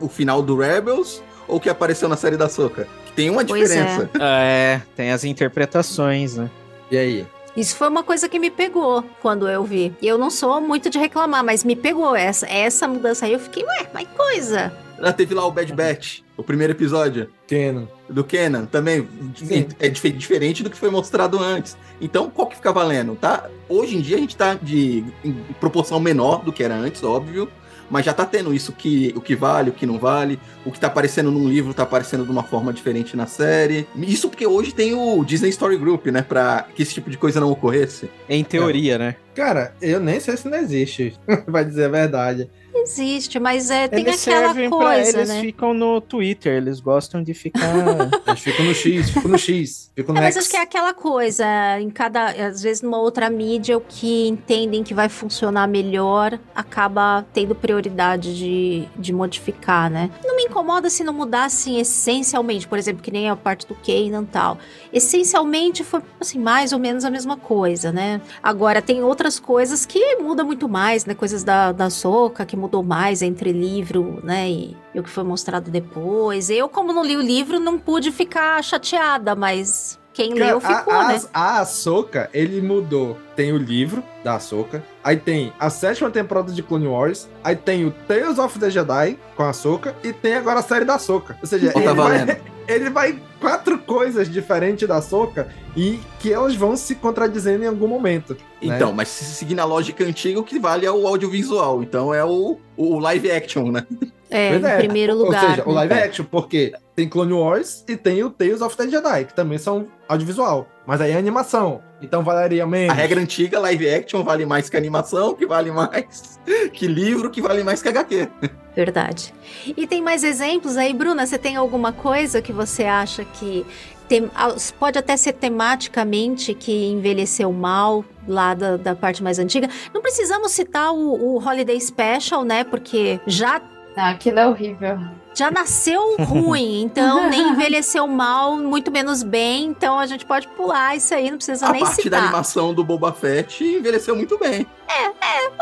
o 0.00 0.08
final 0.08 0.40
do 0.42 0.56
Rebels 0.56 1.20
ou 1.48 1.56
o 1.56 1.60
que 1.60 1.68
apareceu 1.68 2.08
na 2.08 2.16
série 2.16 2.36
da 2.36 2.48
Soca? 2.48 2.86
Tem 3.16 3.28
uma 3.28 3.44
Pois 3.44 3.68
é. 3.70 3.82
diferença. 3.82 4.10
É, 4.20 4.80
tem 4.96 5.10
as 5.10 5.24
interpretações, 5.24 6.36
né? 6.36 6.48
E 6.90 6.96
aí? 6.96 7.26
Isso 7.56 7.76
foi 7.76 7.88
uma 7.88 8.02
coisa 8.02 8.28
que 8.28 8.38
me 8.38 8.50
pegou 8.50 9.04
quando 9.20 9.48
eu 9.48 9.62
vi. 9.64 9.94
E 10.00 10.06
eu 10.08 10.16
não 10.16 10.30
sou 10.30 10.60
muito 10.60 10.88
de 10.88 10.98
reclamar, 10.98 11.44
mas 11.44 11.64
me 11.64 11.76
pegou 11.76 12.16
essa, 12.16 12.46
essa 12.48 12.88
mudança 12.88 13.26
aí. 13.26 13.32
Eu 13.34 13.38
fiquei, 13.38 13.62
ué, 13.64 13.90
mas 13.92 14.08
coisa. 14.16 14.72
Ela 14.98 15.12
teve 15.12 15.34
lá 15.34 15.44
o 15.44 15.50
Bad 15.50 15.72
Batch, 15.74 16.20
o 16.36 16.42
primeiro 16.42 16.72
episódio. 16.72 17.28
Kenan. 17.46 17.88
Do 18.08 18.22
Kenan, 18.22 18.66
também 18.66 19.08
Sim. 19.34 19.66
é 19.80 19.88
dif- 19.88 20.10
diferente 20.12 20.62
do 20.62 20.70
que 20.70 20.76
foi 20.76 20.90
mostrado 20.90 21.38
antes. 21.38 21.76
Então, 22.00 22.30
qual 22.30 22.46
que 22.46 22.56
fica 22.56 22.72
valendo, 22.72 23.16
tá? 23.16 23.48
Hoje 23.68 23.96
em 23.96 24.00
dia 24.00 24.16
a 24.16 24.20
gente 24.20 24.36
tá 24.36 24.54
de 24.54 25.04
em 25.24 25.32
proporção 25.58 25.98
menor 25.98 26.42
do 26.44 26.52
que 26.52 26.62
era 26.62 26.74
antes, 26.74 27.02
óbvio, 27.02 27.48
mas 27.92 28.06
já 28.06 28.14
tá 28.14 28.24
tendo 28.24 28.54
isso 28.54 28.72
que 28.72 29.12
o 29.14 29.20
que 29.20 29.36
vale, 29.36 29.68
o 29.68 29.72
que 29.72 29.84
não 29.84 29.98
vale, 29.98 30.40
o 30.64 30.72
que 30.72 30.80
tá 30.80 30.86
aparecendo 30.86 31.30
num 31.30 31.46
livro 31.46 31.74
tá 31.74 31.82
aparecendo 31.82 32.24
de 32.24 32.30
uma 32.30 32.42
forma 32.42 32.72
diferente 32.72 33.14
na 33.14 33.26
série. 33.26 33.86
Isso 33.94 34.30
porque 34.30 34.46
hoje 34.46 34.72
tem 34.72 34.94
o 34.94 35.22
Disney 35.22 35.50
Story 35.50 35.76
Group, 35.76 36.06
né, 36.06 36.22
para 36.22 36.66
que 36.74 36.82
esse 36.82 36.94
tipo 36.94 37.10
de 37.10 37.18
coisa 37.18 37.38
não 37.38 37.50
ocorresse. 37.50 38.10
Em 38.26 38.42
teoria, 38.42 38.96
né? 38.96 39.16
Cara, 39.34 39.74
eu 39.82 40.00
nem 40.00 40.18
sei 40.20 40.38
se 40.38 40.48
não 40.48 40.56
existe. 40.56 41.14
Vai 41.46 41.66
dizer 41.66 41.84
a 41.84 41.88
verdade. 41.88 42.50
Existe, 42.74 43.38
mas 43.38 43.70
é, 43.70 43.86
tem 43.88 44.00
eles 44.00 44.26
aquela 44.26 44.46
servem 44.54 44.68
pra. 44.68 44.78
coisa, 44.78 45.18
Eles 45.18 45.28
né? 45.28 45.40
ficam 45.40 45.74
no 45.74 46.00
Twitter, 46.00 46.54
eles 46.54 46.80
gostam 46.80 47.22
de 47.22 47.34
ficar. 47.34 47.60
Eles 48.26 48.40
ficam 48.40 48.64
no 48.64 48.74
X, 48.74 49.10
ficam 49.10 49.30
no 49.30 49.38
X, 49.38 49.90
ficam 49.94 50.14
É, 50.14 50.18
no 50.18 50.24
mas 50.24 50.34
X. 50.34 50.42
acho 50.44 50.50
que 50.50 50.56
é 50.56 50.62
aquela 50.62 50.94
coisa, 50.94 51.44
em 51.80 51.90
cada, 51.90 52.26
às 52.46 52.62
vezes 52.62 52.82
numa 52.82 52.98
outra 52.98 53.28
mídia, 53.28 53.76
o 53.76 53.80
que 53.80 54.26
entendem 54.28 54.82
que 54.82 54.94
vai 54.94 55.08
funcionar 55.08 55.68
melhor 55.68 56.38
acaba 56.54 57.26
tendo 57.32 57.54
prioridade 57.54 58.36
de, 58.36 58.88
de 58.96 59.12
modificar, 59.12 59.90
né? 59.90 60.10
Não 60.24 60.34
me 60.36 60.44
incomoda 60.44 60.88
se 60.88 61.04
não 61.04 61.12
mudassem 61.12 61.78
essencialmente, 61.78 62.66
por 62.66 62.78
exemplo, 62.78 63.02
que 63.02 63.10
nem 63.10 63.28
a 63.28 63.36
parte 63.36 63.66
do 63.66 63.74
Kanan 63.74 64.22
e 64.22 64.26
tal. 64.26 64.58
Essencialmente 64.92 65.84
foi, 65.84 66.00
assim, 66.20 66.38
mais 66.38 66.72
ou 66.72 66.78
menos 66.78 67.04
a 67.04 67.10
mesma 67.10 67.36
coisa, 67.36 67.92
né? 67.92 68.20
Agora, 68.42 68.80
tem 68.80 69.02
outras 69.02 69.38
coisas 69.38 69.84
que 69.84 70.16
mudam 70.16 70.46
muito 70.46 70.68
mais, 70.68 71.04
né? 71.04 71.14
Coisas 71.14 71.44
da, 71.44 71.72
da 71.72 71.90
Soca, 71.90 72.46
que 72.46 72.56
mudou 72.62 72.82
mais 72.82 73.22
entre 73.22 73.52
livro, 73.52 74.20
né? 74.22 74.48
E, 74.48 74.76
e 74.94 75.00
o 75.00 75.02
que 75.02 75.10
foi 75.10 75.24
mostrado 75.24 75.70
depois. 75.70 76.48
Eu, 76.48 76.68
como 76.68 76.92
não 76.92 77.04
li 77.04 77.16
o 77.16 77.20
livro, 77.20 77.58
não 77.58 77.78
pude 77.78 78.12
ficar 78.12 78.62
chateada, 78.62 79.34
mas 79.34 79.98
quem 80.12 80.34
leu 80.34 80.60
Cara, 80.60 80.78
ficou, 80.78 80.94
a, 80.94 81.08
né? 81.08 81.20
a, 81.32 81.40
a 81.40 81.60
Ahsoka, 81.60 82.30
ele 82.32 82.60
mudou. 82.60 83.16
Tem 83.34 83.52
o 83.52 83.56
livro 83.56 84.02
da 84.22 84.34
Ahsoka, 84.34 84.84
aí 85.02 85.16
tem 85.16 85.52
a 85.58 85.70
sétima 85.70 86.10
temporada 86.10 86.52
de 86.52 86.62
Clone 86.62 86.86
Wars, 86.86 87.28
aí 87.42 87.56
tem 87.56 87.84
o 87.86 87.90
Tales 87.90 88.38
of 88.38 88.58
the 88.58 88.70
Jedi 88.70 89.18
com 89.34 89.42
a 89.42 89.48
Ahsoka, 89.48 89.96
e 90.04 90.12
tem 90.12 90.34
agora 90.34 90.60
a 90.60 90.62
série 90.62 90.84
da 90.84 90.94
Ahsoka. 90.94 91.36
Ou 91.40 91.46
seja, 91.46 91.72
tá 91.72 91.80
ele, 91.80 91.86
vai, 91.86 91.94
valendo? 91.94 92.36
ele 92.68 92.90
vai 92.90 93.20
quatro 93.40 93.78
coisas 93.78 94.30
diferentes 94.30 94.86
da 94.86 94.96
Ahsoka 94.96 95.48
e 95.76 95.98
que 96.20 96.32
elas 96.32 96.54
vão 96.54 96.76
se 96.76 96.94
contradizendo 96.94 97.64
em 97.64 97.66
algum 97.66 97.88
momento. 97.88 98.36
né? 98.62 98.76
Então, 98.76 98.92
mas 98.92 99.08
se 99.08 99.24
seguir 99.24 99.54
na 99.54 99.64
lógica 99.64 100.04
antiga, 100.04 100.38
o 100.38 100.44
que 100.44 100.58
vale 100.58 100.86
é 100.86 100.90
o 100.90 101.06
audiovisual. 101.06 101.82
Então 101.82 102.14
é 102.14 102.24
o, 102.24 102.58
o 102.76 102.98
live 102.98 103.30
action, 103.30 103.70
né? 103.70 103.86
É, 104.32 104.50
Pois 104.50 104.62
em 104.64 104.66
é, 104.66 104.76
primeiro 104.78 105.14
lugar. 105.14 105.42
Ou 105.44 105.50
seja, 105.50 105.62
o 105.64 105.68
né? 105.68 105.74
live 105.74 105.94
action, 105.94 106.24
porque 106.24 106.72
tem 106.96 107.08
Clone 107.08 107.32
Wars 107.32 107.84
e 107.88 107.96
tem 107.96 108.22
o 108.24 108.30
Tales 108.30 108.60
of 108.60 108.76
the 108.76 108.88
Jedi, 108.88 109.24
que 109.26 109.34
também 109.34 109.58
são 109.58 109.86
audiovisual. 110.08 110.66
Mas 110.86 111.00
aí 111.00 111.12
é 111.12 111.16
animação. 111.16 111.80
Então 112.00 112.24
valeria 112.24 112.66
menos. 112.66 112.90
A 112.90 112.94
regra 112.94 113.20
antiga, 113.20 113.60
live 113.60 113.88
action 113.88 114.24
vale 114.24 114.44
mais 114.44 114.68
que 114.68 114.76
animação, 114.76 115.34
que 115.34 115.46
vale 115.46 115.70
mais 115.70 116.40
que 116.72 116.86
livro, 116.88 117.30
que 117.30 117.40
vale 117.40 117.62
mais 117.62 117.80
que 117.82 117.88
HQ. 117.88 118.28
Verdade. 118.74 119.32
E 119.76 119.86
tem 119.86 120.02
mais 120.02 120.24
exemplos 120.24 120.76
aí, 120.76 120.92
Bruna? 120.92 121.26
Você 121.26 121.38
tem 121.38 121.56
alguma 121.56 121.92
coisa 121.92 122.42
que 122.42 122.52
você 122.52 122.84
acha 122.84 123.24
que 123.24 123.64
tem- 124.08 124.30
ah, 124.34 124.54
pode 124.78 124.98
até 124.98 125.16
ser 125.16 125.34
tematicamente 125.34 126.54
que 126.54 126.86
envelheceu 126.86 127.52
mal 127.52 128.04
lá 128.26 128.54
da, 128.54 128.76
da 128.76 128.94
parte 128.94 129.22
mais 129.22 129.38
antiga? 129.38 129.68
Não 129.94 130.02
precisamos 130.02 130.52
citar 130.52 130.92
o, 130.92 131.36
o 131.36 131.36
Holiday 131.38 131.80
Special, 131.80 132.44
né? 132.44 132.64
Porque 132.64 133.20
já 133.26 133.60
Não, 133.96 134.04
aquilo 134.04 134.38
é 134.38 134.46
horrível. 134.46 134.98
já 135.34 135.50
nasceu 135.50 136.16
ruim, 136.18 136.82
então 136.84 137.28
nem 137.28 137.50
envelheceu 137.50 138.06
mal, 138.06 138.56
muito 138.56 138.90
menos 138.90 139.22
bem. 139.22 139.64
Então 139.66 139.98
a 139.98 140.06
gente 140.06 140.24
pode 140.24 140.48
pular 140.48 140.96
isso 140.96 141.14
aí, 141.14 141.30
não 141.30 141.36
precisa 141.36 141.66
A 141.66 141.72
nem 141.72 141.82
parte 141.82 141.96
da 141.96 142.02
citar. 142.02 142.22
animação 142.22 142.72
do 142.72 142.82
Boba 142.82 143.12
Fett 143.12 143.62
envelheceu 143.64 144.16
muito 144.16 144.38
bem. 144.38 144.66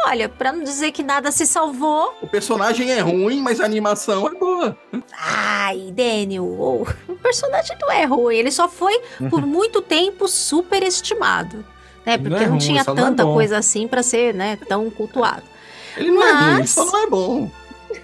Olha, 0.07 0.29
pra 0.29 0.53
não 0.53 0.63
dizer 0.65 0.91
que 0.93 1.03
nada 1.03 1.31
se 1.31 1.47
salvou, 1.47 2.15
O 2.23 2.27
personagem 2.27 2.91
é 2.91 3.01
ruim, 3.01 3.41
mas 3.41 3.61
a 3.61 3.65
animação 3.65 4.27
é 4.27 4.35
boa. 4.35 4.77
Ai, 5.17 5.93
Daniel, 5.93 6.45
o 6.45 6.87
o 7.09 7.15
personagem 7.17 7.77
não 7.81 7.91
é 7.93 8.05
ruim, 8.05 8.37
ele 8.37 8.51
só 8.51 8.69
foi 8.69 8.99
por 9.29 9.43
muito 9.47 9.81
tempo 9.83 10.27
superestimado, 10.27 11.65
né? 12.05 12.17
Não 12.17 12.25
Porque 12.25 12.37
é 12.43 12.47
não, 12.47 12.51
ruim, 12.51 12.59
tinha 12.59 12.83
só 12.85 12.95
não 12.95 13.03
é 13.03 13.07
tanta 13.07 13.25
coisa 13.25 13.59
assim 13.59 13.87
pra 13.87 14.03
ser, 14.03 14.35
né, 14.35 14.57
tão 14.69 14.89
cultuado. 14.91 15.43
Ele 15.97 16.11
não 16.11 16.23
é 16.23 16.33
ruim, 16.33 16.59
Mas- 16.61 16.71
só 16.71 16.85
não 16.85 16.99
é 16.99 17.07
bom. 17.07 17.51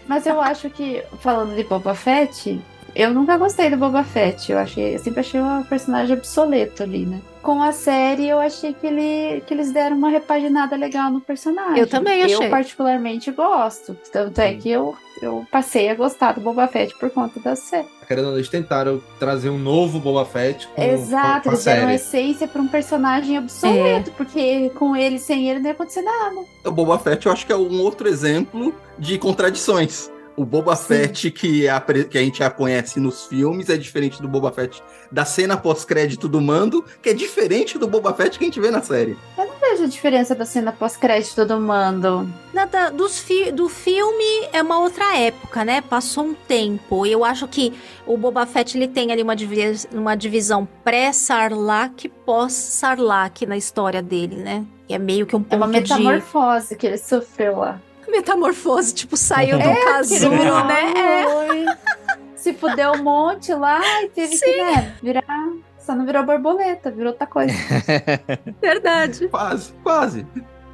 Mas 0.07 0.27
eu 0.27 0.41
acho 0.41 0.71
que, 0.71 1.03
falando 1.21 1.55
de 1.55 1.65
Boba 1.65 1.95
Fett, 1.95 2.61
eu 2.95 3.13
nunca 3.13 3.37
gostei 3.37 3.71
do 3.71 3.77
Boba 3.77 4.03
Fett. 4.03 4.51
Eu, 4.51 4.59
achei, 4.59 4.95
eu 4.95 4.99
sempre 4.99 5.21
achei 5.21 5.41
um 5.41 5.63
personagem 5.63 6.17
obsoleto 6.17 6.83
ali, 6.83 7.05
né? 7.05 7.21
Com 7.47 7.63
a 7.63 7.71
série, 7.71 8.29
eu 8.29 8.41
achei 8.41 8.75
que, 8.75 8.85
ele, 8.85 9.41
que 9.47 9.55
eles 9.55 9.71
deram 9.71 9.97
uma 9.97 10.09
repaginada 10.11 10.75
legal 10.75 11.13
no 11.13 11.21
personagem. 11.21 11.79
Eu 11.79 11.87
também 11.87 12.25
achei. 12.25 12.45
Eu, 12.49 12.51
particularmente, 12.51 13.31
gosto. 13.31 13.97
Tanto 14.11 14.41
é 14.41 14.53
que 14.55 14.69
eu, 14.69 14.97
eu 15.23 15.47
passei 15.49 15.89
a 15.89 15.95
gostar 15.95 16.33
do 16.33 16.41
Boba 16.41 16.67
Fett 16.67 16.93
por 16.99 17.09
conta 17.09 17.39
da 17.39 17.55
série. 17.55 17.87
Querendo 18.09 18.25
ou 18.25 18.31
não, 18.33 18.39
eles 18.39 18.49
tentaram 18.49 19.01
trazer 19.21 19.49
um 19.51 19.59
novo 19.59 20.01
Boba 20.01 20.25
Fett 20.25 20.67
com, 20.75 20.83
Exato, 20.83 21.45
com 21.45 21.51
a 21.51 21.53
eles 21.53 21.65
deram 21.65 21.81
série. 21.83 21.95
essência 21.95 22.49
pra 22.49 22.61
um 22.61 22.67
personagem 22.67 23.39
obsoleto, 23.39 24.11
porque 24.17 24.71
com 24.71 24.97
ele, 24.97 25.21
sem 25.21 25.49
ele, 25.49 25.61
não 25.61 25.67
ia 25.67 25.73
acontecer 25.73 26.03
nada. 26.03 26.45
O 26.65 26.71
Boba 26.73 26.99
Fett 26.99 27.27
eu 27.27 27.33
acho 27.33 27.47
que 27.47 27.53
é 27.53 27.57
um 27.57 27.81
outro 27.81 28.09
exemplo 28.09 28.75
de 28.99 29.19
contradições. 29.19 30.11
O 30.37 30.45
Boba 30.45 30.75
Fett 30.77 31.31
que, 31.31 31.67
é 31.67 31.71
apre- 31.71 32.05
que 32.05 32.19
a 32.19 32.21
gente 32.21 32.41
já 32.41 32.51
conhece 32.51 32.99
nos 33.01 33.25
filmes 33.25 33.71
é 33.71 33.77
diferente 33.77 34.21
do 34.21 34.27
Boba 34.29 34.51
Fett 34.53 34.83
da 35.11 35.25
cena 35.25 35.57
pós-crédito 35.57 36.29
do 36.29 36.41
Mando, 36.41 36.85
que 37.03 37.11
é 37.11 37.13
diferente 37.15 37.79
do 37.79 37.87
Boba 37.87 38.13
Fett 38.15 38.39
que 38.39 38.45
a 38.45 38.49
gente 38.49 38.61
vê 38.61 38.71
na 38.71 38.83
série. 38.83 39.17
Eu 39.39 39.47
não 39.47 39.55
vejo 39.61 39.85
a 39.85 39.87
diferença 39.87 40.35
da 40.35 40.45
cena 40.45 40.73
pós-crédito 40.73 41.45
do 41.45 41.59
Mando. 41.61 42.29
Nada 42.53 42.91
dos 42.91 43.19
fi- 43.19 43.51
do 43.53 43.69
filme 43.69 44.49
é 44.53 44.63
uma 44.63 44.79
outra 44.81 45.17
época, 45.19 45.65
né? 45.65 45.81
Passou 45.81 46.25
um 46.25 46.35
tempo. 46.35 47.05
Eu 47.07 47.25
acho 47.25 47.47
que 47.49 47.73
o 48.07 48.17
Boba 48.17 48.47
Fett 48.47 48.77
ele 48.77 48.89
tem 48.89 49.13
ali 49.13 49.23
uma, 49.23 49.37
divi- 49.37 49.87
uma 49.93 50.15
divisão 50.17 50.67
pré-Sarlacc 50.85 52.05
e 52.05 52.09
pós-Sarlacc 52.09 53.47
na 53.47 53.57
história 53.57 54.03
dele, 54.03 54.37
né? 54.37 54.65
Que 54.89 54.95
é 54.95 54.99
meio 54.99 55.27
que 55.27 55.35
um 55.37 55.45
É 55.51 55.57
uma 55.57 55.67
ponto 55.67 55.83
de 55.83 55.93
metamorfose 55.95 56.77
que 56.77 56.87
ele 56.87 56.99
sofreu 56.99 57.57
lá. 57.59 57.81
metamorfose, 58.09 58.95
tipo, 58.95 59.17
saiu 59.17 59.59
do 59.59 59.65
É, 59.65 59.85
casulo, 59.85 60.31
que 60.31 60.37
ele 60.37 60.51
né? 60.63 60.95
É. 60.97 61.77
Se 62.47 62.55
fudeu 62.55 62.93
um 62.93 63.03
monte 63.03 63.53
lá 63.53 63.81
e 64.05 64.09
teve 64.09 64.39
que, 64.39 64.57
né, 64.63 64.95
virar. 65.03 65.49
Só 65.81 65.97
não 65.97 66.07
virou 66.07 66.25
borboleta, 66.25 66.93
virou 66.93 67.11
outra 67.11 67.27
coisa. 67.27 67.53
Verdade. 68.63 69.27
Quase, 69.27 69.73
quase. 69.83 70.25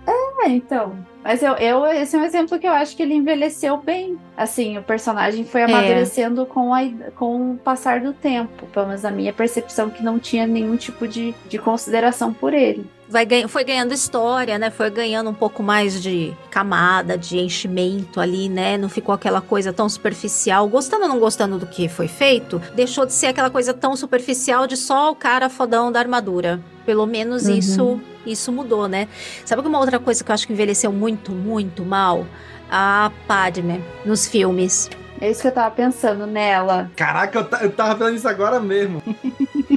É, 0.07 0.51
então. 0.51 0.95
Mas 1.25 1.43
eu, 1.43 1.53
eu, 1.55 1.87
esse 1.87 2.16
é 2.16 2.18
um 2.18 2.25
exemplo 2.25 2.59
que 2.59 2.66
eu 2.66 2.73
acho 2.73 2.97
que 2.97 3.03
ele 3.03 3.14
envelheceu 3.14 3.77
bem. 3.77 4.18
Assim, 4.37 4.77
o 4.77 4.83
personagem 4.83 5.45
foi 5.45 5.62
amadurecendo 5.62 6.45
com, 6.47 6.75
a, 6.75 6.81
com 7.16 7.53
o 7.53 7.57
passar 7.57 8.01
do 8.01 8.12
tempo. 8.12 8.66
Pelo 8.66 8.87
menos 8.87 9.05
a 9.05 9.11
minha 9.11 9.33
percepção 9.33 9.89
que 9.89 10.03
não 10.03 10.18
tinha 10.18 10.47
nenhum 10.47 10.77
tipo 10.77 11.07
de, 11.07 11.35
de 11.49 11.59
consideração 11.59 12.33
por 12.33 12.53
ele. 12.53 12.85
Vai 13.09 13.27
foi 13.47 13.62
ganhando 13.62 13.93
história, 13.93 14.59
né? 14.59 14.70
Foi 14.70 14.89
ganhando 14.89 15.29
um 15.29 15.35
pouco 15.35 15.62
mais 15.62 16.03
de 16.03 16.33
camada, 16.51 17.18
de 17.18 17.39
enchimento 17.39 18.18
ali, 18.18 18.49
né? 18.49 18.79
Não 18.79 18.89
ficou 18.89 19.14
aquela 19.14 19.43
coisa 19.43 19.70
tão 19.70 19.87
superficial. 19.87 20.66
Gostando 20.66 21.03
ou 21.03 21.09
não 21.11 21.18
gostando 21.20 21.59
do 21.59 21.66
que 21.66 21.89
foi 21.89 22.09
feito, 22.09 22.61
deixou 22.75 23.05
de 23.05 23.12
ser 23.12 23.27
aquela 23.27 23.51
coisa 23.51 23.75
tão 23.75 23.95
superficial 23.97 24.66
de 24.66 24.79
só 24.79 25.11
o 25.11 25.14
cara 25.14 25.51
fodão 25.51 25.93
da 25.93 26.01
armadura. 26.01 26.59
Pelo 26.87 27.07
menos 27.07 27.47
Uhum. 27.47 27.55
isso, 27.55 28.01
isso 28.27 28.53
mudou, 28.53 28.89
né? 28.89 29.09
Sabe 29.45 29.66
uma 29.66 29.79
outra 29.79 29.99
coisa 29.99 30.23
que 30.23 30.31
eu 30.31 30.35
acho 30.35 30.47
que 30.47 30.53
envelheceu 30.53 30.93
muito, 30.93 31.33
muito 31.33 31.85
mal? 31.85 32.27
A 32.70 33.11
Padme 33.27 33.85
nos 34.05 34.27
filmes. 34.27 34.89
É 35.20 35.31
isso 35.31 35.43
que 35.43 35.49
eu 35.49 35.53
tava 35.53 35.70
pensando 35.70 36.27
nela. 36.27 36.91
Caraca, 36.97 37.39
eu, 37.39 37.59
eu 37.61 37.70
tava 37.70 37.95
vendo 37.95 38.16
isso 38.16 38.27
agora 38.27 38.59
mesmo. 38.59 39.01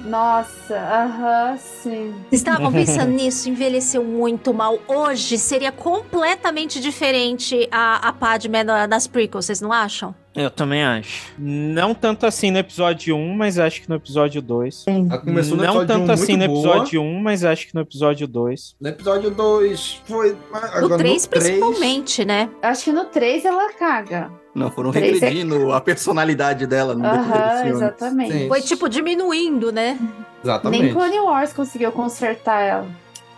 Nossa, 0.06 0.76
aham, 0.76 1.58
sim. 1.58 2.14
Vocês 2.30 2.42
estavam 2.42 2.72
pensando 2.74 3.12
nisso, 3.12 3.50
envelheceu 3.50 4.04
muito 4.04 4.54
mal. 4.54 4.78
Hoje 4.88 5.38
seria 5.38 5.72
completamente 5.72 6.80
diferente 6.80 7.68
a, 7.72 8.08
a 8.10 8.14
Padme 8.14 8.64
nas 8.64 9.08
prequels, 9.08 9.46
vocês 9.46 9.62
não 9.62 9.72
acham? 9.72 10.14
Eu 10.36 10.50
também 10.52 10.84
acho. 10.84 11.34
Não 11.40 11.94
tanto 11.94 12.26
assim 12.26 12.52
no 12.52 12.58
episódio 12.58 13.16
1, 13.16 13.34
mas 13.36 13.58
acho 13.58 13.82
que 13.82 13.90
no 13.90 13.96
episódio 13.96 14.42
2. 14.42 14.84
Ela 14.88 15.18
começou 15.20 15.56
no 15.58 15.64
Não 15.64 15.70
episódio 15.82 15.88
tanto 15.88 16.10
1 16.10 16.12
assim 16.14 16.34
no 16.34 16.38
muito 16.40 16.52
boa. 16.52 16.68
episódio 16.76 17.02
1, 17.02 17.20
mas 17.22 17.44
acho 17.46 17.68
que 17.68 17.74
no 17.76 17.82
episódio 17.82 18.28
2. 18.28 18.76
No 18.82 18.90
episódio 18.90 19.32
2 19.32 20.02
foi. 20.06 20.38
Agora, 20.52 20.82
No 20.82 20.98
3 20.98 21.24
no 21.24 21.30
três- 21.30 21.46
principalmente, 21.48 22.26
né? 22.26 22.50
Acho 22.62 22.84
que 22.84 22.92
no 22.92 23.06
3 23.06 23.46
ela 23.46 23.72
caga. 23.74 24.30
Não, 24.56 24.72
foram 24.72 24.92
Três 24.92 25.22
é- 25.22 25.26
regredindo 25.26 25.74
a 25.74 25.82
personalidade 25.82 26.66
dela 26.66 26.96
no 26.96 27.02
decorrer 27.02 27.26
do 27.26 27.34
Aham, 27.34 27.56
filme. 27.58 27.72
exatamente. 27.72 28.32
Sim. 28.32 28.48
Foi 28.48 28.62
tipo 28.62 28.88
diminuindo, 28.88 29.72
né? 29.72 30.00
Exatamente. 30.42 30.84
Nem 30.84 30.94
Clone 30.94 31.20
Wars 31.20 31.52
conseguiu 31.52 31.92
consertar 31.92 32.62
ela. 32.62 32.88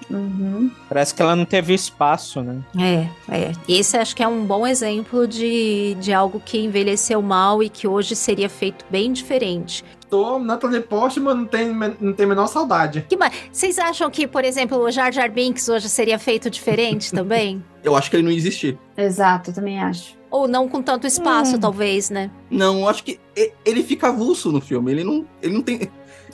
Uhum. 0.09 0.71
Parece 0.87 1.13
que 1.13 1.21
ela 1.21 1.35
não 1.35 1.43
teve 1.43 1.73
espaço, 1.73 2.41
né? 2.41 2.59
É, 2.79 3.07
é. 3.35 3.51
Esse 3.67 3.97
acho 3.97 4.15
que 4.15 4.23
é 4.23 4.27
um 4.27 4.45
bom 4.45 4.65
exemplo 4.65 5.27
de, 5.27 5.97
de 5.99 6.13
algo 6.13 6.39
que 6.39 6.57
envelheceu 6.59 7.21
mal 7.21 7.61
e 7.61 7.67
que 7.67 7.87
hoje 7.87 8.15
seria 8.15 8.47
feito 8.47 8.85
bem 8.89 9.11
diferente. 9.11 9.83
Tô, 10.09 10.39
Natalie 10.39 10.79
Portman 10.79 11.33
não 11.33 11.45
tem, 11.45 11.73
não 11.99 12.13
tem 12.13 12.25
a 12.25 12.29
menor 12.29 12.47
saudade. 12.47 13.05
Que 13.09 13.17
mais? 13.17 13.33
Vocês 13.51 13.77
acham 13.77 14.09
que, 14.09 14.25
por 14.25 14.45
exemplo, 14.45 14.77
o 14.77 14.89
Jar 14.89 15.11
Jar 15.11 15.29
Binks 15.29 15.67
hoje 15.67 15.89
seria 15.89 16.17
feito 16.17 16.49
diferente 16.49 17.11
também? 17.11 17.61
Eu 17.83 17.93
acho 17.95 18.09
que 18.09 18.15
ele 18.15 18.23
não 18.23 18.31
existir. 18.31 18.77
Exato, 18.97 19.51
eu 19.51 19.55
também 19.55 19.79
acho. 19.81 20.16
Ou 20.29 20.47
não 20.47 20.67
com 20.67 20.81
tanto 20.81 21.07
espaço, 21.07 21.55
Hum. 21.55 21.59
talvez, 21.59 22.09
né? 22.09 22.29
Não, 22.49 22.81
eu 22.81 22.89
acho 22.89 23.03
que 23.03 23.19
ele 23.65 23.83
fica 23.83 24.09
avulso 24.09 24.51
no 24.51 24.59
filme. 24.59 24.91
Ele 24.91 25.03
não, 25.03 25.25
ele 25.41 25.53
não 25.53 25.61
tem. 25.61 25.75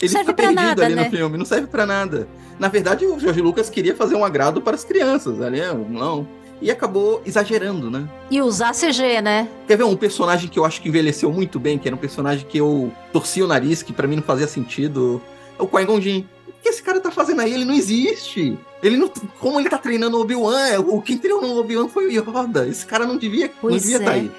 Ele 0.02 0.10
Serve 0.10 0.26
fica 0.26 0.34
perdido 0.34 0.56
nada, 0.56 0.86
ali 0.86 0.96
né? 0.96 1.04
no 1.06 1.10
filme, 1.12 1.38
não 1.38 1.46
serve 1.46 1.68
pra 1.68 1.86
nada. 1.86 2.28
Na 2.60 2.68
verdade, 2.68 3.06
o 3.06 3.20
Jorge 3.20 3.42
Lucas 3.42 3.70
queria 3.70 3.96
fazer 3.96 4.16
um 4.16 4.26
agrado 4.26 4.62
para 4.62 4.76
as 4.76 4.84
crianças, 4.84 5.40
ali, 5.42 5.60
não. 5.90 6.28
E 6.62 6.72
acabou 6.72 7.22
exagerando, 7.26 7.90
né? 7.92 8.08
E 8.32 8.42
usar 8.42 8.74
CG, 8.74 9.22
né? 9.22 9.48
Quer 9.68 9.78
ver 9.78 9.84
um 9.84 9.96
personagem 9.96 10.50
que 10.50 10.58
eu 10.58 10.66
acho 10.66 10.82
que 10.82 10.88
envelheceu 10.90 11.32
muito 11.32 11.60
bem, 11.60 11.78
que 11.78 11.88
era 11.88 11.96
um 11.96 12.00
personagem 12.00 12.46
que 12.48 12.58
eu 12.58 12.92
torcia 13.12 13.44
o 13.44 13.48
nariz, 13.48 13.84
que 13.84 13.92
pra 13.94 14.08
mim 14.08 14.16
não 14.18 14.24
fazia 14.24 14.48
sentido? 14.48 15.22
É 15.60 15.64
o 15.64 15.68
Qui-Gon 15.68 16.00
Jinn. 16.02 16.24
O 16.64 16.66
que 16.66 16.70
esse 16.70 16.82
cara 16.82 17.02
tá 17.02 17.12
fazendo 17.12 17.42
aí? 17.42 17.54
Ele 17.54 17.66
não 17.66 17.74
existe. 17.74 18.58
Ele 18.82 18.96
não. 18.96 19.10
Como 19.40 19.60
ele 19.60 19.68
tá 19.70 19.78
treinando 19.78 20.18
o 20.18 20.22
Obi-Wan? 20.22 20.68
É, 20.70 20.80
O 20.80 21.02
quem 21.02 21.18
treinou 21.18 21.42
no 21.42 21.60
Obi-Wan 21.60 21.90
foi 21.90 22.08
o 22.08 22.10
Yoda. 22.10 22.66
Esse 22.66 22.86
cara 22.86 23.06
não 23.06 23.18
devia, 23.18 23.48
não 23.48 23.54
Pois 23.60 23.82
devia 23.82 23.98
é. 23.98 24.00
tá 24.00 24.12
aí. 24.12 24.32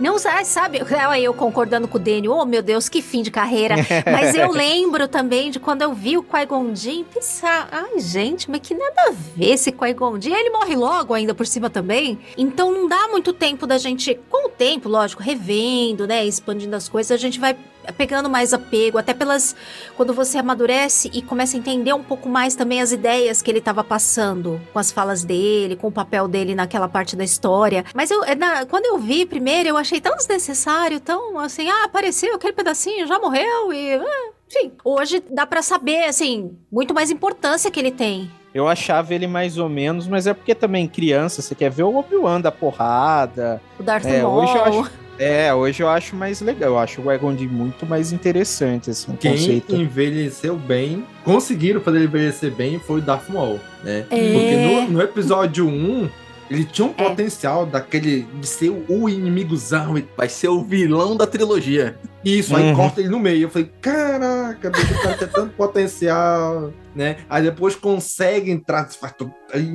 Não 0.00 0.18
sa- 0.18 0.42
sabe, 0.44 0.82
eu 1.22 1.32
concordando 1.32 1.86
com 1.86 1.98
o 1.98 2.00
Daniel, 2.00 2.32
oh 2.32 2.44
meu 2.44 2.60
Deus, 2.62 2.88
que 2.88 3.00
fim 3.00 3.22
de 3.22 3.30
carreira. 3.30 3.76
Mas 4.10 4.34
eu 4.34 4.50
lembro 4.50 5.06
também 5.06 5.52
de 5.52 5.60
quando 5.60 5.82
eu 5.82 5.94
vi 5.94 6.18
o 6.18 6.22
Qui-Gon 6.24 6.74
Jinn, 6.74 7.04
pensar, 7.04 7.68
ai 7.70 8.00
gente, 8.00 8.50
mas 8.50 8.60
que 8.60 8.74
nada 8.74 9.02
a 9.06 9.10
ver 9.12 9.52
esse 9.52 9.70
Qui-Gon 9.70 10.20
Jinn. 10.20 10.34
Ele 10.34 10.50
morre 10.50 10.74
logo 10.74 11.14
ainda 11.14 11.32
por 11.32 11.46
cima 11.46 11.70
também. 11.70 12.18
Então 12.36 12.72
não 12.72 12.88
dá 12.88 13.06
muito 13.06 13.32
tempo 13.32 13.68
da 13.68 13.78
gente, 13.78 14.18
com 14.28 14.46
o 14.48 14.50
tempo, 14.50 14.88
lógico, 14.88 15.22
revendo, 15.22 16.08
né, 16.08 16.26
expandindo 16.26 16.74
as 16.74 16.88
coisas, 16.88 17.12
a 17.12 17.16
gente 17.16 17.38
vai 17.38 17.56
pegando 17.96 18.28
mais 18.28 18.52
apego, 18.52 18.98
até 18.98 19.14
pelas 19.14 19.56
quando 19.96 20.12
você 20.12 20.36
amadurece 20.38 21.10
e 21.12 21.22
começa 21.22 21.56
a 21.56 21.58
entender 21.58 21.92
um 21.94 22.02
pouco 22.02 22.28
mais 22.28 22.54
também 22.54 22.80
as 22.82 22.92
ideias 22.92 23.40
que 23.40 23.50
ele 23.50 23.58
estava 23.60 23.82
passando 23.82 24.60
com 24.72 24.78
as 24.78 24.92
falas 24.92 25.24
dele, 25.24 25.74
com 25.76 25.88
o 25.88 25.92
papel 25.92 26.28
dele 26.28 26.54
naquela 26.54 26.88
parte 26.88 27.16
da 27.16 27.24
história. 27.24 27.84
Mas 27.94 28.10
eu, 28.10 28.20
na- 28.36 28.66
quando 28.66 28.84
eu 28.86 28.98
vi 28.98 29.24
primeiro, 29.24 29.68
eu 29.70 29.76
achei 29.76 30.00
tão 30.00 30.16
desnecessário, 30.16 31.00
tão 31.00 31.38
assim, 31.38 31.68
ah, 31.70 31.84
apareceu 31.84 32.34
aquele 32.34 32.52
pedacinho, 32.52 33.06
já 33.06 33.18
morreu 33.18 33.72
e. 33.72 33.94
ah, 33.94 34.30
enfim, 34.50 34.72
hoje 34.84 35.22
dá 35.30 35.46
pra 35.46 35.60
saber, 35.62 36.04
assim, 36.04 36.56
muito 36.72 36.94
mais 36.94 37.10
importância 37.10 37.70
que 37.70 37.78
ele 37.80 37.90
tem. 37.90 38.30
Eu 38.54 38.66
achava 38.66 39.14
ele 39.14 39.26
mais 39.26 39.58
ou 39.58 39.68
menos, 39.68 40.08
mas 40.08 40.26
é 40.26 40.32
porque 40.32 40.54
também 40.54 40.88
criança, 40.88 41.42
você 41.42 41.54
quer 41.54 41.70
ver 41.70 41.82
o 41.82 41.94
Obi-Wan 41.96 42.40
da 42.40 42.50
porrada. 42.50 43.60
O 43.78 43.82
Darth 43.82 44.06
É, 44.06 44.22
Maul. 44.22 44.42
hoje 44.42 44.56
eu 44.56 44.64
acho, 44.64 44.90
é, 45.18 45.52
hoje 45.52 45.82
eu 45.82 45.88
acho 45.88 46.14
mais 46.16 46.40
legal. 46.40 46.70
Eu 46.70 46.78
acho 46.78 47.00
o 47.00 47.04
Qui-Gon 47.04 47.36
Jinn 47.36 47.48
muito 47.48 47.84
mais 47.86 48.12
interessante, 48.12 48.90
assim, 48.90 49.16
Quem 49.16 49.32
conceito. 49.32 49.74
envelheceu 49.76 50.56
bem, 50.56 51.04
conseguiram 51.24 51.80
fazer 51.80 51.98
ele 51.98 52.06
envelhecer 52.06 52.50
bem, 52.54 52.78
foi 52.78 52.98
o 53.00 53.02
Darth 53.02 53.28
Maul, 53.28 53.60
né? 53.82 54.06
É. 54.10 54.32
Porque 54.32 54.56
no, 54.56 54.90
no 54.92 55.02
episódio 55.02 55.66
1, 55.66 56.08
ele 56.50 56.64
tinha 56.64 56.86
um 56.86 56.92
potencial 56.92 57.66
daquele 57.66 58.22
de 58.40 58.46
ser 58.46 58.70
o 58.88 59.08
inimigozão 59.08 59.98
e 59.98 60.06
Vai 60.16 60.28
ser 60.28 60.48
o 60.48 60.62
vilão 60.64 61.16
da 61.16 61.26
trilogia. 61.26 61.98
isso, 62.24 62.56
aí 62.56 62.64
Uhum. 62.70 62.74
corta 62.76 63.00
ele 63.00 63.10
no 63.10 63.18
meio. 63.18 63.42
Eu 63.42 63.50
falei, 63.50 63.70
caraca, 63.82 64.68
o 64.68 65.02
cara 65.02 65.16
tem 65.16 65.28
tanto 65.28 65.52
potencial, 65.54 66.72
né? 66.94 67.16
Aí 67.28 67.42
depois 67.42 67.74
consegue 67.74 68.50
entrar, 68.50 68.88
faz, 68.90 69.14
aí 69.52 69.70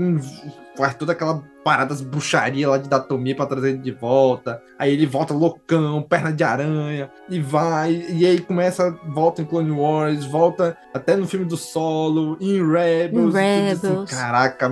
faz 0.75 0.95
toda 0.95 1.11
aquela 1.11 1.43
parada, 1.63 1.93
as 1.93 2.01
bruxaria 2.01 2.69
lá 2.69 2.77
de 2.77 2.89
Datomir 2.89 3.35
pra 3.35 3.45
trazer 3.45 3.69
ele 3.69 3.77
de 3.79 3.91
volta. 3.91 4.61
Aí 4.77 4.93
ele 4.93 5.05
volta 5.05 5.33
loucão, 5.33 6.01
perna 6.01 6.31
de 6.31 6.43
aranha, 6.43 7.09
e 7.29 7.39
vai, 7.39 8.05
e 8.09 8.25
aí 8.25 8.39
começa, 8.39 8.91
volta 9.07 9.41
em 9.41 9.45
Clone 9.45 9.71
Wars, 9.71 10.25
volta 10.25 10.77
até 10.93 11.15
no 11.15 11.27
filme 11.27 11.45
do 11.45 11.57
Solo, 11.57 12.37
em 12.39 12.65
Rebels. 12.65 13.35
Em 13.35 13.69
Rebels. 13.69 14.09
Caraca, 14.09 14.69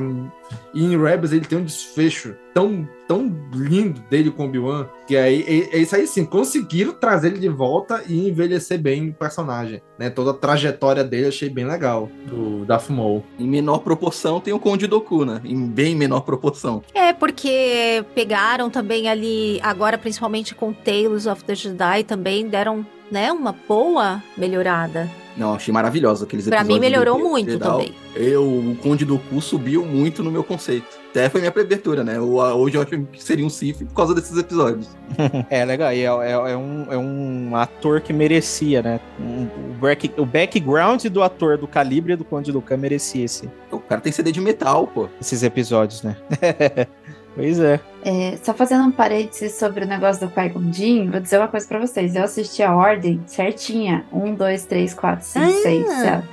e 0.74 0.84
em 0.84 1.02
Rebels 1.02 1.32
ele 1.32 1.46
tem 1.46 1.58
um 1.58 1.64
desfecho 1.64 2.36
tão, 2.54 2.88
tão 3.12 3.30
lindo 3.54 4.00
dele 4.10 4.32
com 4.32 4.44
o 4.44 4.46
Obi-Wan, 4.46 4.88
que 5.06 5.18
aí 5.18 5.44
é, 5.46 5.76
é 5.76 5.80
isso 5.80 5.94
aí 5.94 6.08
sim, 6.08 6.24
conseguiram 6.24 6.94
trazer 6.94 7.28
ele 7.28 7.40
de 7.40 7.50
volta 7.50 8.02
e 8.08 8.30
envelhecer 8.30 8.80
bem 8.80 9.10
o 9.10 9.14
personagem, 9.14 9.82
né? 10.00 10.10
Toda 10.10 10.32
a 10.32 10.34
trajetória 10.34 11.04
dele 11.04 11.26
eu 11.26 11.28
achei 11.28 11.50
bem 11.50 11.66
legal, 11.66 12.10
do 12.26 12.64
Darth 12.64 12.90
Maul. 12.90 13.22
Em 13.38 13.46
menor 13.46 13.80
proporção 13.80 14.40
tem 14.40 14.54
o 14.54 14.60
Conde 14.60 14.88
Doku, 14.88 15.26
né? 15.26 15.42
Em 15.44 15.68
bem 15.68 15.94
menor 15.94 16.22
proporção. 16.22 16.82
É, 16.94 17.12
porque 17.12 18.06
pegaram 18.16 18.70
também 18.70 19.10
ali, 19.10 19.60
agora 19.62 19.98
principalmente 19.98 20.56
com 20.56 20.72
Tales 20.72 21.26
of 21.26 21.44
the 21.44 21.54
Jedi, 21.54 22.06
também 22.06 22.48
deram, 22.48 22.86
né, 23.12 23.30
uma 23.30 23.54
boa 23.68 24.24
melhorada. 24.38 25.10
Não, 25.36 25.56
achei 25.56 25.74
maravilhoso 25.74 26.24
aqueles 26.24 26.46
Pra 26.48 26.60
episódios. 26.60 26.80
mim 26.80 26.90
melhorou 26.90 27.18
do 27.18 27.26
muito 27.28 27.52
Jedi. 27.52 27.64
também. 27.70 27.94
Eu, 28.16 28.44
o 28.44 28.78
Conde 28.82 29.04
Doku 29.04 29.42
subiu 29.42 29.86
muito 29.86 30.24
no 30.24 30.32
meu 30.32 30.44
conceito. 30.46 31.01
Até 31.12 31.28
foi 31.30 31.42
minha 31.42 31.52
abertura, 31.52 32.04
né? 32.06 32.18
Hoje 32.20 32.78
eu 32.78 32.82
acho 32.82 32.90
que 33.06 33.22
seria 33.22 33.46
um 33.46 33.50
Sith 33.50 33.80
por 33.86 33.94
causa 33.94 34.16
desses 34.16 34.38
episódios. 34.38 34.88
É 35.50 35.66
legal, 35.66 35.92
e 35.92 36.00
é, 36.00 36.06
é- 36.06 36.32
é 36.54 36.58
um, 36.58 36.88
é 36.90 36.98
um 36.98 37.54
ator 37.56 38.00
que 38.00 38.14
merecia, 38.14 38.82
né? 38.82 39.00
Um- 39.20 39.44
o, 39.72 39.74
back- 39.80 40.14
o 40.18 40.26
background 40.26 41.04
do 41.08 41.22
ator 41.22 41.58
do 41.58 41.68
calibre 41.68 42.16
do 42.16 42.24
Conde 42.24 42.50
Ducan 42.52 42.78
merecia 42.78 43.26
esse, 43.26 43.50
O 43.70 43.78
cara 43.80 44.00
tem 44.00 44.12
CD 44.12 44.32
de 44.32 44.40
metal, 44.40 44.88
pô. 44.88 45.10
esses 45.20 45.44
episódios, 45.44 46.02
né? 46.02 46.16
pois 47.36 47.60
é. 47.60 47.80
É, 48.06 48.38
só 48.42 48.54
fazendo 48.54 48.84
um 48.86 48.92
parênteses 48.92 49.54
sobre 49.56 49.84
o 49.84 49.88
negócio 49.88 50.26
do 50.26 50.34
Qui-Gon 50.34 50.72
Jinn, 50.72 51.12
vou 51.12 51.20
dizer 51.20 51.38
uma 51.40 51.48
coisa 51.50 51.68
pra 51.68 51.80
vocês. 51.80 52.16
Eu 52.16 52.24
assisti 52.24 52.64
a 52.64 52.74
ordem 52.74 53.22
certinha. 53.28 54.06
Um, 54.14 54.34
dois, 54.34 54.64
três, 54.66 54.94
quatro, 54.94 55.26
cinco, 55.26 55.46
Ah. 55.46 55.62
seis, 55.62 55.88
sete. 55.88 56.28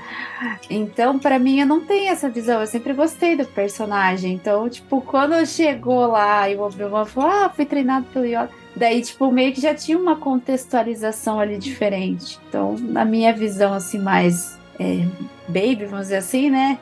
Então, 0.70 1.18
pra 1.18 1.39
mim, 1.39 1.61
eu 1.61 1.66
não 1.66 1.80
tenho 1.80 2.11
essa 2.11 2.28
visão. 2.28 2.61
Eu 2.61 2.66
sempre 2.66 2.93
gostei 2.93 3.36
do 3.36 3.45
personagem. 3.45 4.34
Então, 4.34 4.68
tipo, 4.68 5.01
quando 5.01 5.45
chegou 5.47 6.07
lá 6.07 6.49
e 6.49 6.57
o 6.57 6.62
Obi-Wan 6.62 7.05
falou, 7.05 7.30
ah, 7.30 7.49
fui 7.49 7.64
treinado 7.64 8.07
pelo 8.12 8.24
Yoda. 8.24 8.51
Daí, 8.76 9.03
tipo, 9.03 9.30
meio 9.32 9.53
que 9.53 9.61
já 9.61 9.74
tinha 9.74 9.99
uma 9.99 10.16
contextualização 10.16 11.41
ali 11.41 11.59
diferente. 11.59 12.39
Então, 12.49 12.76
na 12.78 13.05
minha 13.05 13.32
visão, 13.32 13.74
assim, 13.74 13.99
mais 13.99 14.59
é, 14.78 15.05
baby, 15.49 15.86
vamos 15.86 16.07
dizer 16.07 16.18
assim, 16.18 16.51
né? 16.51 16.78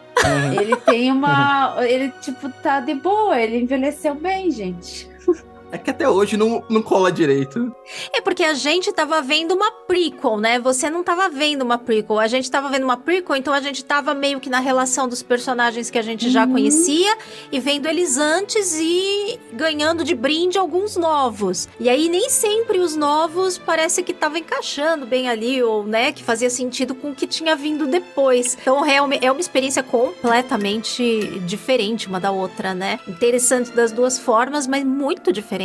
Ele 0.61 0.77
tem 0.77 1.11
uma. 1.11 1.77
Ele, 1.87 2.11
tipo, 2.21 2.49
tá 2.63 2.81
de 2.81 2.95
boa, 2.95 3.41
ele 3.41 3.59
envelheceu 3.59 4.15
bem, 4.15 4.51
gente. 4.51 5.09
É 5.73 5.79
que 5.79 5.91
até 5.91 6.09
hoje 6.09 6.37
não, 6.37 6.63
não 6.69 6.81
cola 6.81 7.11
direito. 7.11 7.75
É 8.13 8.21
porque 8.21 8.45
a 8.45 8.55
gente 8.55 8.93
tava 8.93 9.21
vendo 9.21 9.53
uma 9.53 9.71
prequel, 9.71 10.37
né? 10.39 10.59
Você 10.61 10.89
não 10.89 11.03
tava 11.03 11.29
vendo 11.29 11.63
uma 11.63 11.77
prequel. 11.77 12.19
A 12.19 12.27
gente 12.29 12.49
tava 12.51 12.69
vendo 12.69 12.85
uma 12.85 12.97
prequel, 12.97 13.37
então 13.37 13.53
a 13.53 13.61
gente 13.61 13.85
tava 13.85 14.15
meio 14.15 14.39
que 14.41 14.49
na 14.49 14.61
relação 14.61 15.09
dos 15.09 15.23
personagens 15.23 15.91
que 15.91 15.99
a 15.99 16.03
gente 16.03 16.31
já 16.31 16.45
Uhum. 16.45 16.53
conhecia 16.53 17.17
e 17.51 17.59
vendo 17.59 17.87
eles 17.87 18.17
antes 18.17 18.79
e 18.79 19.39
ganhando 19.53 20.05
de 20.05 20.15
brinde 20.15 20.57
alguns 20.57 20.97
novos. 20.97 21.69
E 21.81 21.89
aí 21.89 22.09
nem 22.09 22.31
sempre 22.31 22.79
os 22.79 22.95
novos 22.95 23.59
parece 23.59 24.03
que 24.03 24.15
tava 24.15 24.39
encaixando 24.39 25.05
bem 25.05 25.29
ali, 25.29 25.63
ou, 25.63 25.85
né, 25.85 26.13
que 26.13 26.23
fazia 26.23 26.49
sentido 26.49 26.95
com 26.95 27.11
o 27.11 27.15
que 27.15 27.27
tinha 27.27 27.57
vindo 27.57 27.87
depois. 27.87 28.57
Então 28.61 28.81
realmente 28.83 29.25
é 29.27 29.33
uma 29.33 29.41
experiência 29.41 29.83
completamente 29.83 31.41
diferente 31.47 32.07
uma 32.07 32.21
da 32.21 32.31
outra, 32.31 32.75
né? 32.75 33.01
Interessante 33.09 33.71
das 33.73 33.91
duas 33.93 34.19
formas, 34.19 34.67
mas 34.67 34.85
muito 34.85 35.33
diferente. 35.33 35.57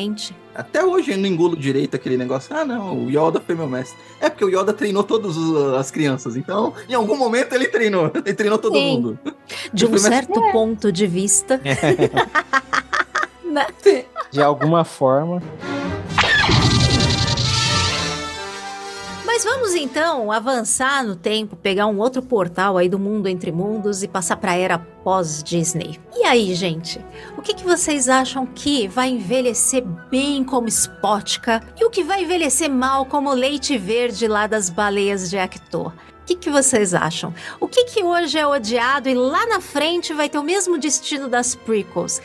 Até 0.54 0.84
hoje 0.84 1.12
eu 1.12 1.18
não 1.18 1.28
engulo 1.28 1.56
direito 1.56 1.96
aquele 1.96 2.18
negócio. 2.18 2.56
Ah, 2.56 2.66
não, 2.66 3.06
o 3.06 3.10
Yoda 3.10 3.40
foi 3.40 3.56
meu 3.56 3.68
mestre. 3.68 3.98
É 4.20 4.30
porque 4.30 4.44
o 4.44 4.50
Yoda 4.50 4.74
treinou 4.74 5.04
todas 5.04 5.38
as 5.78 5.90
crianças. 5.90 6.36
Então, 6.36 6.74
em 6.90 6.94
algum 6.94 7.16
momento 7.16 7.54
ele 7.54 7.68
treinou. 7.68 8.12
Ele 8.24 8.34
treinou 8.34 8.58
todo 8.58 8.76
Sim. 8.76 8.92
mundo. 8.92 9.20
De 9.74 9.86
um 9.86 9.98
certo 9.98 10.40
ponto 10.52 10.92
de 10.92 11.08
vista. 11.08 11.60
Né? 13.44 13.68
De 14.32 14.42
alguma 14.42 14.86
forma. 14.86 15.44
Mas 19.44 19.52
vamos 19.56 19.74
então 19.74 20.32
avançar 20.32 21.04
no 21.04 21.16
tempo, 21.16 21.56
pegar 21.56 21.88
um 21.88 21.98
outro 21.98 22.22
portal 22.22 22.78
aí 22.78 22.88
do 22.88 23.00
mundo 23.00 23.28
entre 23.28 23.52
mundos 23.52 24.04
e 24.04 24.08
passar 24.08 24.38
para 24.38 24.52
a 24.52 24.56
era 24.56 24.78
pós-Disney. 24.78 26.00
E 26.16 26.24
aí, 26.26 26.54
gente? 26.54 27.04
O 27.36 27.42
que, 27.42 27.56
que 27.56 27.64
vocês 27.64 28.08
acham 28.08 28.46
que 28.46 28.88
vai 28.88 29.10
envelhecer 29.10 29.84
bem 30.12 30.44
como 30.44 30.68
Spottka 30.68 31.60
e 31.76 31.84
o 31.84 31.90
que 31.90 32.04
vai 32.04 32.22
envelhecer 32.22 32.70
mal 32.70 33.04
como 33.08 33.34
leite 33.34 33.80
verde 33.80 34.28
lá 34.28 34.46
das 34.46 34.70
baleias 34.70 35.28
de 35.28 35.40
Actor? 35.40 35.88
O 35.88 36.24
que, 36.24 36.36
que 36.36 36.52
vocês 36.52 36.94
acham? 36.94 37.34
O 37.60 37.68
que, 37.68 37.86
que 37.86 38.04
hoje 38.04 38.38
é 38.38 38.46
odiado 38.46 39.10
e 39.10 39.16
lá 39.16 39.48
na 39.48 39.60
frente 39.60 40.14
vai 40.14 40.30
ter 40.30 40.38
o 40.38 40.44
mesmo 40.44 40.78
destino 40.78 41.28
das 41.28 41.56
prequels? 41.56 42.22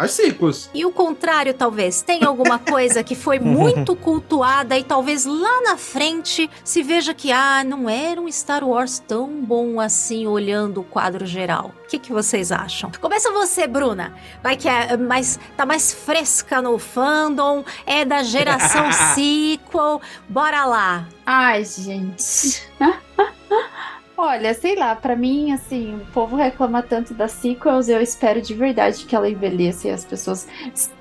As 0.00 0.12
sequels. 0.12 0.70
E 0.72 0.86
o 0.86 0.90
contrário, 0.90 1.52
talvez. 1.52 2.00
Tem 2.00 2.24
alguma 2.24 2.56
coisa 2.72 3.04
que 3.04 3.14
foi 3.14 3.38
muito 3.38 3.94
cultuada 3.94 4.78
e 4.78 4.82
talvez 4.82 5.26
lá 5.26 5.60
na 5.60 5.76
frente 5.76 6.48
se 6.64 6.82
veja 6.82 7.12
que, 7.12 7.30
ah, 7.30 7.62
não 7.62 7.86
era 7.86 8.18
um 8.18 8.32
Star 8.32 8.64
Wars 8.64 8.98
tão 8.98 9.28
bom 9.44 9.78
assim, 9.78 10.26
olhando 10.26 10.80
o 10.80 10.84
quadro 10.84 11.26
geral. 11.26 11.74
O 11.84 11.86
que, 11.86 11.98
que 11.98 12.14
vocês 12.14 12.50
acham? 12.50 12.90
Começa 12.98 13.30
você, 13.30 13.66
Bruna. 13.66 14.14
Vai 14.42 14.56
que 14.56 14.70
é 14.70 14.96
mais, 14.96 15.38
tá 15.54 15.66
mais 15.66 15.92
fresca 15.92 16.62
no 16.62 16.78
fandom, 16.78 17.62
é 17.84 18.02
da 18.02 18.22
geração 18.22 18.90
sequel. 19.14 20.00
Bora 20.26 20.64
lá. 20.64 21.06
Ai, 21.26 21.62
gente. 21.62 22.62
Olha, 24.22 24.52
sei 24.52 24.76
lá, 24.76 24.94
pra 24.94 25.16
mim, 25.16 25.50
assim, 25.50 25.94
o 25.94 26.12
povo 26.12 26.36
reclama 26.36 26.82
tanto 26.82 27.14
das 27.14 27.32
sequels, 27.32 27.88
eu 27.88 28.02
espero 28.02 28.42
de 28.42 28.52
verdade 28.52 29.06
que 29.06 29.16
ela 29.16 29.30
envelheça 29.30 29.88
e 29.88 29.90
as 29.90 30.04
pessoas. 30.04 30.46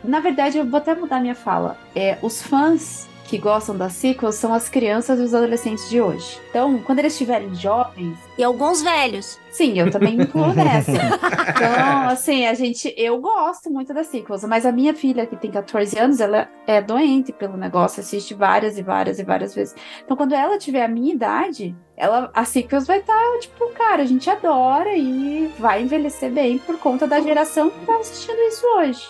Na 0.01 0.21
verdade, 0.21 0.57
eu 0.57 0.65
vou 0.65 0.77
até 0.77 0.95
mudar 0.95 1.19
minha 1.19 1.35
fala. 1.35 1.77
É, 1.93 2.17
os 2.21 2.41
fãs 2.41 3.09
que 3.25 3.37
gostam 3.37 3.77
das 3.77 3.91
sequels 3.91 4.35
são 4.35 4.53
as 4.53 4.69
crianças 4.69 5.19
e 5.19 5.23
os 5.23 5.35
adolescentes 5.35 5.89
de 5.89 5.99
hoje. 5.99 6.39
Então, 6.49 6.79
quando 6.79 6.99
eles 6.99 7.11
estiverem 7.11 7.53
jovens. 7.53 8.17
E 8.39 8.43
alguns 8.43 8.81
velhos. 8.81 9.37
Sim, 9.51 9.77
eu 9.77 9.91
também 9.91 10.15
me 10.17 10.23
incluo 10.23 10.53
nessa. 10.53 10.93
Então, 10.93 12.09
assim, 12.09 12.47
a 12.47 12.53
gente. 12.53 12.93
Eu 12.95 13.19
gosto 13.19 13.69
muito 13.69 13.93
das 13.93 14.07
sequels, 14.07 14.45
mas 14.45 14.65
a 14.65 14.71
minha 14.71 14.93
filha, 14.93 15.25
que 15.25 15.35
tem 15.35 15.51
14 15.51 15.99
anos, 15.99 16.21
ela 16.21 16.47
é 16.65 16.81
doente 16.81 17.33
pelo 17.33 17.57
negócio, 17.57 17.99
assiste 17.99 18.33
várias 18.33 18.77
e 18.77 18.81
várias 18.81 19.19
e 19.19 19.23
várias 19.23 19.53
vezes. 19.53 19.75
Então, 20.05 20.15
quando 20.15 20.33
ela 20.33 20.57
tiver 20.57 20.85
a 20.85 20.87
minha 20.87 21.13
idade, 21.13 21.75
ela, 21.97 22.31
a 22.33 22.45
sequels 22.45 22.87
vai 22.87 22.99
estar, 22.99 23.13
tá, 23.13 23.39
tipo, 23.41 23.67
cara, 23.73 24.03
a 24.03 24.05
gente 24.05 24.29
adora 24.29 24.95
e 24.95 25.51
vai 25.59 25.83
envelhecer 25.83 26.31
bem 26.31 26.59
por 26.59 26.79
conta 26.79 27.05
da 27.05 27.19
geração 27.19 27.69
que 27.69 27.85
tá 27.85 27.97
assistindo 27.97 28.39
isso 28.39 28.65
hoje. 28.77 29.05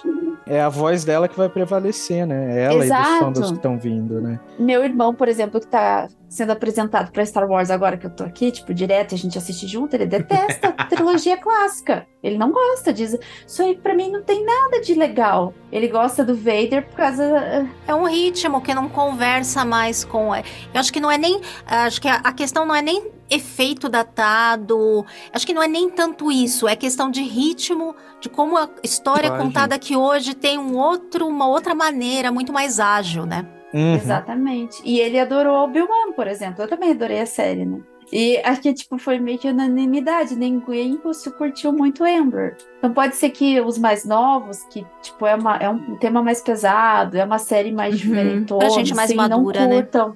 É 0.48 0.60
a 0.60 0.70
voz 0.70 1.06
dela 1.06 1.28
que 1.28 1.38
vai 1.38 1.50
prevalecer, 1.50 2.26
né? 2.26 2.64
Ela 2.64 2.84
Exato. 2.84 3.08
e 3.08 3.12
dos 3.12 3.20
fandoms 3.20 3.52
que 3.52 3.58
estão 3.58 3.78
vindo, 3.78 4.20
né? 4.20 4.40
Meu 4.58 4.84
irmão, 4.84 5.14
por 5.14 5.28
exemplo, 5.28 5.60
que 5.60 5.68
tá 5.68 6.08
sendo 6.30 6.52
apresentado 6.52 7.12
pra 7.12 7.26
Star 7.26 7.50
Wars 7.50 7.72
agora 7.72 7.98
que 7.98 8.06
eu 8.06 8.10
tô 8.10 8.24
aqui, 8.24 8.52
tipo, 8.52 8.74
direto, 8.74 9.16
a 9.16 9.18
gente 9.18 9.38
assiste 9.38 9.68
junto, 9.68 9.96
ele 9.96 10.06
detesta 10.06 10.74
a 10.78 10.86
trilogia 10.88 11.36
clássica. 11.36 12.08
Ele 12.22 12.38
não 12.38 12.52
gosta, 12.52 12.94
diz, 12.94 13.18
isso 13.48 13.62
aí 13.64 13.76
pra 13.76 13.96
mim 13.96 14.12
não 14.12 14.22
tem 14.22 14.46
nada 14.46 14.80
de 14.82 14.94
legal. 14.94 15.54
Ele 15.72 15.88
gosta 15.88 16.24
do 16.24 16.36
Vader 16.36 16.86
por 16.86 16.96
causa. 16.96 17.68
É 17.88 17.96
um 17.96 18.06
ritmo 18.06 18.62
que 18.62 18.74
não 18.74 18.90
conversa 18.90 19.66
mais 19.66 20.04
com. 20.04 20.36
Eu 20.36 20.44
acho 20.76 20.92
que 20.92 21.00
não 21.00 21.10
é 21.10 21.18
nem. 21.18 21.42
Acho 21.66 22.02
que 22.02 22.08
a 22.08 22.32
questão 22.34 22.66
não 22.66 22.76
é 22.76 22.82
nem 22.82 23.10
efeito 23.30 23.88
datado. 23.88 25.06
Acho 25.32 25.48
que 25.48 25.54
não 25.54 25.64
é 25.64 25.68
nem 25.68 25.90
tanto 25.90 26.32
isso. 26.32 26.68
É 26.68 26.76
questão 26.76 27.10
de 27.10 27.22
ritmo, 27.22 27.96
de 28.20 28.28
como 28.28 28.58
a 28.58 28.70
história 28.84 29.28
é 29.28 29.38
contada 29.38 29.76
aqui 29.76 29.96
hoje 29.96 30.36
tem 30.36 30.58
um 30.58 30.78
outro, 30.78 31.26
uma 31.26 31.48
outra 31.48 31.74
maneira, 31.74 32.32
muito 32.32 32.52
mais 32.52 32.80
ágil, 32.80 33.26
né? 33.26 33.48
Uhum. 33.74 33.96
Exatamente. 33.96 34.82
E 34.84 35.00
ele 35.00 35.20
adorou 35.20 35.64
Obi-Wan, 35.64 36.14
por 36.16 36.28
exemplo. 36.28 36.64
Eu 36.64 36.68
também 36.68 36.92
adorei 36.92 37.20
a 37.20 37.26
série, 37.26 37.66
né? 37.66 37.80
E 38.12 38.38
aqui, 38.44 38.74
tipo, 38.74 38.98
foi 38.98 39.20
meio 39.20 39.38
que 39.38 39.48
unanimidade. 39.48 40.36
Ninguém 40.36 41.00
curtiu 41.38 41.72
muito 41.72 42.04
Amber. 42.04 42.58
Então 42.78 42.92
pode 42.92 43.16
ser 43.16 43.30
que 43.30 43.62
os 43.62 43.78
mais 43.78 44.04
novos, 44.04 44.64
que, 44.64 44.86
tipo, 45.02 45.26
é, 45.28 45.36
uma, 45.36 45.58
é 45.58 45.70
um 45.70 45.96
tema 45.98 46.22
mais 46.24 46.42
pesado, 46.42 47.18
é 47.18 47.24
uma 47.24 47.38
série 47.38 47.72
mais 47.72 47.94
uhum. 47.94 48.00
diferentona. 48.00 48.60
Pra 48.60 48.70
gente 48.70 48.96
mais 48.96 49.10
assim, 49.10 49.18
madura, 49.18 49.62
não 49.62 49.70
curtam, 49.70 50.10
né? 50.10 50.16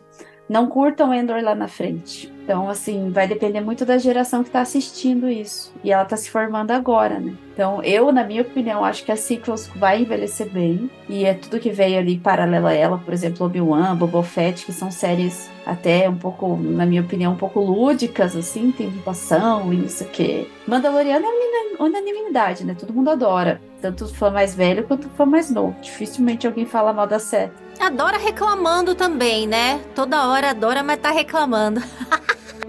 Não 0.49 0.67
curtam 0.67 1.13
Endor 1.13 1.41
lá 1.41 1.55
na 1.55 1.67
frente. 1.67 2.31
Então, 2.43 2.69
assim, 2.69 3.09
vai 3.09 3.25
depender 3.25 3.61
muito 3.61 3.85
da 3.85 3.97
geração 3.97 4.43
que 4.43 4.49
tá 4.49 4.59
assistindo 4.59 5.29
isso. 5.29 5.73
E 5.81 5.91
ela 5.93 6.03
tá 6.03 6.17
se 6.17 6.29
formando 6.29 6.71
agora, 6.71 7.17
né? 7.17 7.33
Então, 7.53 7.81
eu, 7.83 8.11
na 8.11 8.25
minha 8.25 8.41
opinião, 8.41 8.83
acho 8.83 9.05
que 9.05 9.11
a 9.11 9.15
Cyclos 9.15 9.67
vai 9.75 10.01
envelhecer 10.01 10.49
bem. 10.49 10.89
E 11.07 11.23
é 11.23 11.33
tudo 11.33 11.59
que 11.59 11.71
veio 11.71 11.97
ali 11.97 12.17
paralela 12.17 12.71
a 12.71 12.73
ela, 12.73 12.97
por 12.97 13.13
exemplo, 13.13 13.45
Obi-Wan, 13.45 13.95
Boba 13.95 14.21
Fett, 14.23 14.65
que 14.65 14.73
são 14.73 14.91
séries 14.91 15.49
até 15.65 16.09
um 16.09 16.17
pouco, 16.17 16.57
na 16.57 16.85
minha 16.85 17.01
opinião, 17.01 17.31
um 17.31 17.37
pouco 17.37 17.61
lúdicas, 17.61 18.35
assim, 18.35 18.71
tem 18.71 18.91
ação 19.05 19.73
e 19.73 19.85
isso 19.85 20.03
que. 20.05 20.49
Mandaloriano 20.67 21.25
é 21.25 21.81
unanimidade, 21.81 22.65
né? 22.65 22.75
Todo 22.77 22.93
mundo 22.93 23.09
adora. 23.09 23.61
Tanto 23.81 24.05
o 24.05 24.09
fã 24.09 24.29
mais 24.29 24.53
velho 24.53 24.83
quanto 24.83 25.07
o 25.07 25.11
fã 25.11 25.25
mais 25.25 25.49
novo. 25.49 25.75
Dificilmente 25.81 26.45
alguém 26.45 26.65
fala 26.65 26.91
mal 26.91 27.07
da 27.07 27.19
série. 27.19 27.51
Adora 27.80 28.17
reclamando 28.17 28.95
também, 28.95 29.47
né? 29.47 29.82
Toda 29.95 30.28
hora 30.28 30.51
adora, 30.51 30.82
mas 30.84 30.99
tá 30.99 31.11
reclamando. 31.11 31.82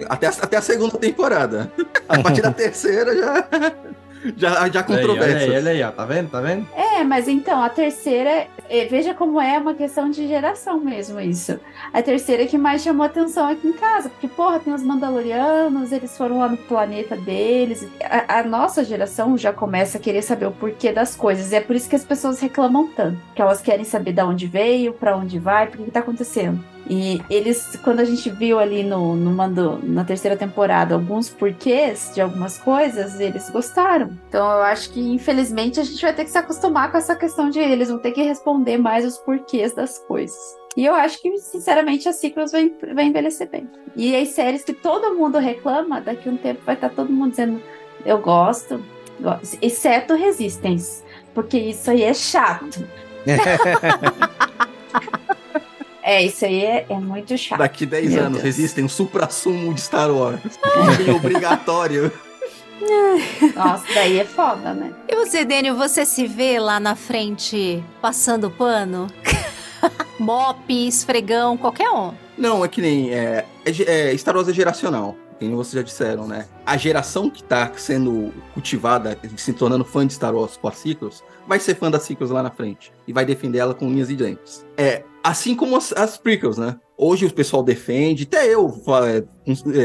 Até, 0.08 0.26
até 0.26 0.56
a 0.56 0.62
segunda 0.62 0.98
temporada. 0.98 1.72
A 2.08 2.18
partir 2.20 2.42
da 2.42 2.50
terceira 2.52 3.16
já. 3.16 3.46
Já, 4.36 4.68
já 4.68 4.82
controvérsia. 4.82 5.48
Olha 5.48 5.52
aí, 5.52 5.56
olha 5.56 5.70
aí, 5.70 5.82
ó. 5.82 5.90
Tá 5.90 6.04
vendo? 6.04 6.30
Tá 6.30 6.40
vendo? 6.40 6.66
É, 6.74 7.04
mas 7.04 7.28
então, 7.28 7.62
a 7.62 7.68
terceira, 7.68 8.46
é, 8.68 8.84
veja 8.86 9.14
como 9.14 9.40
é 9.40 9.58
uma 9.58 9.74
questão 9.74 10.10
de 10.10 10.26
geração 10.26 10.80
mesmo 10.80 11.20
isso. 11.20 11.58
A 11.92 12.02
terceira 12.02 12.42
é 12.42 12.46
que 12.46 12.56
mais 12.56 12.82
chamou 12.82 13.04
atenção 13.04 13.48
aqui 13.48 13.68
em 13.68 13.72
casa, 13.72 14.08
porque, 14.08 14.26
porra, 14.26 14.58
tem 14.58 14.72
os 14.72 14.82
Mandalorianos, 14.82 15.92
eles 15.92 16.16
foram 16.16 16.38
lá 16.38 16.48
no 16.48 16.56
planeta 16.56 17.16
deles. 17.16 17.86
A, 18.02 18.40
a 18.40 18.42
nossa 18.42 18.82
geração 18.84 19.36
já 19.36 19.52
começa 19.52 19.98
a 19.98 20.00
querer 20.00 20.22
saber 20.22 20.46
o 20.46 20.52
porquê 20.52 20.92
das 20.92 21.14
coisas. 21.14 21.52
E 21.52 21.56
é 21.56 21.60
por 21.60 21.76
isso 21.76 21.88
que 21.88 21.96
as 21.96 22.04
pessoas 22.04 22.40
reclamam 22.40 22.88
tanto. 22.88 23.18
Que 23.34 23.42
elas 23.42 23.60
querem 23.60 23.84
saber 23.84 24.12
de 24.12 24.22
onde 24.22 24.46
veio, 24.46 24.92
para 24.94 25.16
onde 25.16 25.38
vai, 25.38 25.66
por 25.66 25.78
que 25.78 25.90
tá 25.90 26.00
acontecendo. 26.00 26.73
E 26.88 27.22
eles, 27.30 27.78
quando 27.82 28.00
a 28.00 28.04
gente 28.04 28.28
viu 28.28 28.58
ali 28.58 28.82
no, 28.82 29.16
no 29.16 29.30
mando, 29.30 29.80
na 29.82 30.04
terceira 30.04 30.36
temporada 30.36 30.94
alguns 30.94 31.30
porquês 31.30 32.12
de 32.14 32.20
algumas 32.20 32.58
coisas, 32.58 33.18
eles 33.18 33.48
gostaram. 33.50 34.10
Então 34.28 34.44
eu 34.44 34.62
acho 34.62 34.90
que, 34.90 35.00
infelizmente, 35.00 35.80
a 35.80 35.84
gente 35.84 36.00
vai 36.00 36.12
ter 36.12 36.24
que 36.24 36.30
se 36.30 36.38
acostumar 36.38 36.90
com 36.90 36.98
essa 36.98 37.16
questão 37.16 37.48
de 37.48 37.58
eles 37.58 37.88
vão 37.88 37.98
ter 37.98 38.12
que 38.12 38.22
responder 38.22 38.76
mais 38.76 39.04
os 39.04 39.18
porquês 39.18 39.72
das 39.72 39.98
coisas. 39.98 40.36
E 40.76 40.84
eu 40.84 40.94
acho 40.94 41.22
que, 41.22 41.36
sinceramente, 41.38 42.08
a 42.08 42.12
Ciclos 42.12 42.52
vai, 42.52 42.70
vai 42.94 43.04
envelhecer 43.04 43.48
bem. 43.48 43.68
E 43.96 44.14
as 44.14 44.30
séries 44.30 44.64
que 44.64 44.72
todo 44.72 45.14
mundo 45.14 45.38
reclama, 45.38 46.00
daqui 46.00 46.28
a 46.28 46.32
um 46.32 46.36
tempo 46.36 46.62
vai 46.66 46.74
estar 46.74 46.90
todo 46.90 47.12
mundo 47.12 47.30
dizendo 47.30 47.62
eu 48.04 48.18
gosto, 48.18 48.84
gosto. 49.20 49.56
exceto 49.62 50.14
Resistance, 50.14 51.02
porque 51.32 51.56
isso 51.56 51.90
aí 51.90 52.02
é 52.02 52.12
chato. 52.12 52.86
É, 56.06 56.22
isso 56.22 56.44
aí 56.44 56.62
é, 56.62 56.84
é 56.90 56.98
muito 56.98 57.36
chato. 57.38 57.58
Daqui 57.60 57.86
10 57.86 58.12
Meu 58.12 58.24
anos 58.26 58.42
Deus. 58.42 58.58
existem 58.58 58.84
um 58.84 58.88
supra-sumo 58.90 59.72
de 59.72 59.80
Star 59.80 60.10
Wars. 60.10 60.38
É 61.08 61.10
obrigatório. 61.10 62.12
Nossa, 63.56 63.84
daí 63.94 64.18
é 64.18 64.24
foda, 64.26 64.74
né? 64.74 64.92
E 65.08 65.16
você, 65.16 65.46
Daniel, 65.46 65.76
você 65.76 66.04
se 66.04 66.26
vê 66.26 66.58
lá 66.58 66.78
na 66.78 66.94
frente 66.94 67.82
passando 68.02 68.50
pano? 68.50 69.06
Mop, 70.20 70.70
esfregão, 70.70 71.56
qualquer 71.56 71.88
um. 71.88 72.12
Não, 72.36 72.62
é 72.62 72.68
que 72.68 72.82
nem. 72.82 73.10
É, 73.14 73.46
é, 73.64 74.12
é, 74.12 74.18
Star 74.18 74.36
Wars 74.36 74.48
é 74.48 74.52
geracional. 74.52 75.16
Como 75.50 75.56
vocês 75.64 75.74
já 75.74 75.82
disseram, 75.82 76.26
né? 76.26 76.46
A 76.66 76.76
geração 76.76 77.28
que 77.30 77.42
tá 77.42 77.70
sendo 77.76 78.32
cultivada, 78.52 79.18
se 79.36 79.52
tornando 79.52 79.84
fã 79.84 80.06
de 80.06 80.12
Star 80.12 80.34
Wars 80.34 80.56
com 80.56 80.68
as 80.68 80.76
sequels, 80.76 81.22
vai 81.46 81.58
ser 81.60 81.74
fã 81.76 81.90
das 81.90 82.02
sequels 82.02 82.30
lá 82.30 82.42
na 82.42 82.50
frente. 82.50 82.92
E 83.06 83.12
vai 83.12 83.24
defender 83.24 83.58
ela 83.58 83.74
com 83.74 83.86
unhas 83.86 84.10
e 84.10 84.16
dentes. 84.16 84.64
É, 84.76 85.02
assim 85.22 85.54
como 85.54 85.76
as, 85.76 85.92
as 85.92 86.16
prequels, 86.16 86.58
né? 86.58 86.76
Hoje 86.96 87.26
o 87.26 87.32
pessoal 87.32 87.62
defende, 87.62 88.22
até 88.22 88.46
eu 88.46 88.72
é, 89.04 89.24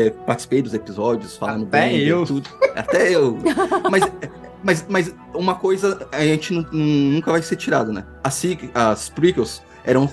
é, 0.06 0.10
participei 0.12 0.62
dos 0.62 0.74
episódios 0.76 1.36
falando 1.36 1.64
Até 1.66 1.88
bem. 1.90 2.00
eu. 2.02 2.24
Tudo. 2.26 2.48
Até 2.76 3.16
eu. 3.16 3.38
Mas, 3.90 4.04
mas, 4.64 4.86
mas 4.90 5.16
uma 5.34 5.56
coisa 5.56 6.08
a 6.12 6.22
gente 6.22 6.54
nu- 6.54 6.68
nunca 6.72 7.32
vai 7.32 7.42
ser 7.42 7.56
tirado, 7.56 7.92
né? 7.94 8.06
As, 8.24 8.44
as 8.76 9.10
prequels 9.10 9.64
eram 9.84 10.10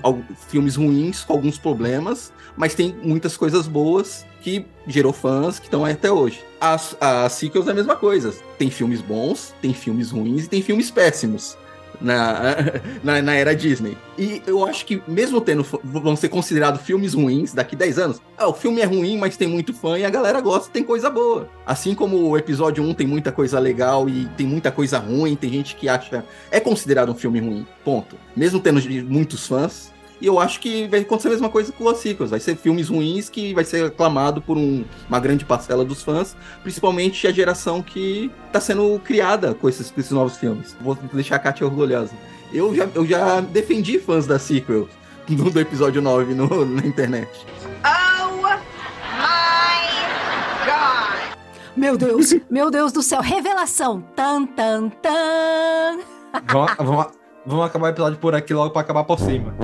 filmes 0.49 0.77
ruins 0.77 1.25
com 1.25 1.33
alguns 1.33 1.59
problemas, 1.59 2.33
mas 2.57 2.75
tem 2.75 2.95
muitas 3.03 3.37
coisas 3.37 3.67
boas 3.67 4.25
que 4.41 4.64
gerou 4.87 5.12
fãs 5.12 5.59
que 5.59 5.67
estão 5.67 5.85
aí 5.85 5.95
até 5.95 6.11
hoje. 6.11 6.43
As, 6.61 6.97
as 7.01 7.33
sequels 7.33 7.67
é 7.67 7.73
a 7.73 7.75
mesma 7.75 7.97
coisa. 7.97 8.33
Tem 8.59 8.71
filmes 8.71 9.01
bons, 9.01 9.55
tem 9.61 9.75
filmes 9.75 10.11
ruins 10.11 10.45
e 10.45 10.49
tem 10.49 10.62
filmes 10.62 10.91
péssimos. 10.91 11.57
Na, 12.01 12.57
na, 13.03 13.23
na 13.23 13.35
era 13.35 13.55
Disney. 13.55 13.97
E 14.19 14.43
eu 14.47 14.65
acho 14.67 14.85
que, 14.85 15.03
mesmo 15.07 15.41
tendo, 15.41 15.65
vão 15.83 16.17
ser 16.17 16.29
considerados 16.29 16.83
filmes 16.83 17.15
ruins 17.15 17.53
daqui 17.53 17.77
10 17.77 17.99
anos, 17.99 18.23
ah, 18.37 18.49
o 18.49 18.53
filme 18.53 18.81
é 18.81 18.85
ruim, 18.85 19.19
mas 19.19 19.37
tem 19.37 19.49
muito 19.49 19.73
fã 19.73 19.99
e 19.99 20.05
a 20.05 20.11
galera 20.11 20.41
gosta, 20.41 20.71
tem 20.71 20.83
coisa 20.83 21.11
boa. 21.11 21.49
Assim 21.67 21.95
como 21.95 22.29
o 22.29 22.37
episódio 22.37 22.83
1 22.85 22.95
tem 22.95 23.07
muita 23.07 23.33
coisa 23.33 23.59
legal 23.59 24.09
e 24.09 24.27
tem 24.37 24.47
muita 24.47 24.71
coisa 24.71 24.99
ruim, 24.99 25.35
tem 25.35 25.51
gente 25.51 25.77
que 25.77 25.89
acha. 25.89 26.25
É 26.51 26.61
considerado 26.61 27.11
um 27.11 27.15
filme 27.15 27.41
ruim, 27.41 27.67
ponto. 27.85 28.17
Mesmo 28.35 28.61
tendo 28.61 28.81
muitos 29.05 29.47
fãs, 29.47 29.93
E 30.21 30.27
eu 30.27 30.39
acho 30.41 30.61
que 30.61 30.87
vai 30.89 31.01
acontecer 31.01 31.29
a 31.29 31.31
mesma 31.33 31.49
coisa 31.51 31.71
com 31.73 31.85
os 31.85 31.99
sequels. 31.99 32.31
Vai 32.31 32.41
ser 32.41 32.57
filmes 32.57 32.89
ruins 32.89 33.29
que 33.29 33.53
vai 33.53 33.64
ser 33.64 33.85
aclamado 33.87 34.41
por 34.41 34.57
um- 34.57 34.85
uma 35.09 35.21
grande 35.21 35.45
parcela 35.45 35.85
dos 35.85 36.03
fãs, 36.03 36.35
principalmente 36.62 37.27
a 37.27 37.33
geração 37.33 37.83
que 37.83 38.31
tá 38.51 38.59
sendo 38.61 38.99
criada 39.05 39.53
com 39.55 39.69
esses, 39.69 39.93
esses 39.97 40.11
novos 40.12 40.37
filmes. 40.39 40.75
Vou 40.81 40.97
deixar 41.12 41.37
a 41.37 41.39
Katia 41.39 41.67
orgulhosa. 41.67 42.12
Eu 42.53 42.75
já, 42.75 42.89
eu 42.95 43.05
já 43.05 43.41
defendi 43.41 43.99
fãs 43.99 44.27
da 44.27 44.39
sequel 44.39 44.89
no, 45.29 45.51
do 45.51 45.61
episódio 45.61 46.01
9 46.01 46.33
no- 46.35 46.64
na 46.64 46.87
internet. 46.87 47.29
Meu 51.77 51.99
Deus, 51.99 52.35
meu 52.49 52.71
Deus 52.71 52.91
do 52.91 53.03
céu, 53.03 53.21
revelação. 53.21 54.01
Tan, 54.17 54.47
tan, 54.47 54.89
tan. 54.89 55.99
vamos, 56.49 56.75
vamos- 56.79 57.07
vamos 57.47 57.65
acabar 57.67 57.87
o 57.87 57.91
episódio 57.91 58.19
por 58.19 58.35
aqui 58.35 58.53
logo 58.53 58.71
pra 58.71 58.83
acabar 58.83 59.05
por 59.05 59.19
cima. 59.19 59.55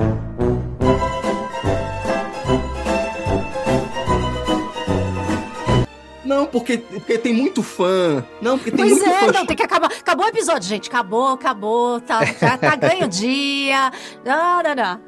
Não, 6.23 6.45
porque, 6.47 6.77
porque 6.77 7.17
tem 7.17 7.33
muito 7.33 7.61
fã. 7.61 8.25
Não, 8.41 8.57
porque 8.57 8.71
tem 8.71 8.79
Pois 8.85 8.91
muito 8.97 9.09
é, 9.09 9.19
fã. 9.19 9.31
não, 9.33 9.45
tem 9.45 9.57
que 9.57 9.63
acabar. 9.63 9.87
Acabou 9.87 10.25
o 10.25 10.29
episódio, 10.29 10.67
gente. 10.67 10.87
Acabou, 10.89 11.29
acabou. 11.29 11.99
Tá, 12.01 12.23
já 12.25 12.57
tá 12.57 12.75
ganho 12.77 13.05
o 13.05 13.09
dia. 13.09 13.91
Não, 14.25 14.63
não, 14.63 14.75
não. 14.75 15.01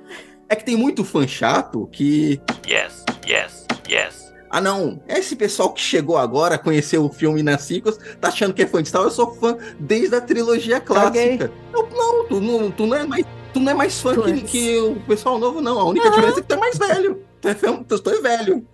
É 0.49 0.55
que 0.55 0.65
tem 0.65 0.75
muito 0.75 1.03
fã 1.05 1.25
chato 1.25 1.87
que. 1.91 2.39
Yes, 2.67 3.03
yes, 3.27 3.65
yes. 3.89 4.24
Ah, 4.55 4.61
não. 4.61 5.01
Esse 5.05 5.35
pessoal 5.35 5.73
que 5.73 5.81
chegou 5.81 6.17
agora, 6.17 6.57
conheceu 6.57 7.03
o 7.03 7.09
filme 7.11 7.43
nas 7.43 7.63
sequels, 7.63 7.99
tá 8.21 8.29
achando 8.29 8.53
que 8.53 8.61
é 8.63 8.65
fã 8.65 8.81
de 8.81 8.87
Star 8.87 9.01
Wars. 9.01 9.17
Eu 9.17 9.25
sou 9.25 9.35
fã 9.35 9.57
desde 9.77 10.15
a 10.15 10.21
trilogia 10.21 10.79
clássica. 10.79 11.51
Eu, 11.73 11.89
não, 11.91 12.25
tu 12.25 12.39
não, 12.39 12.71
tu 12.71 12.85
não 12.85 12.95
é 12.95 13.05
mais. 13.05 13.25
Tu 13.53 13.59
não 13.59 13.71
é 13.73 13.75
mais 13.75 13.99
fã 13.99 14.15
que, 14.15 14.41
que 14.43 14.77
o 14.79 14.95
pessoal 15.01 15.37
novo, 15.39 15.59
não. 15.59 15.77
A 15.77 15.83
única 15.83 16.09
diferença 16.09 16.39
é 16.39 16.41
que 16.41 16.47
tu 16.47 16.53
é 16.53 16.57
mais 16.57 16.77
velho. 16.77 17.21
Tu 17.41 17.49
é, 17.49 17.53
fã- 17.53 17.83
tu, 17.83 17.99
tu 17.99 18.09
é 18.09 18.21
velho. 18.21 18.65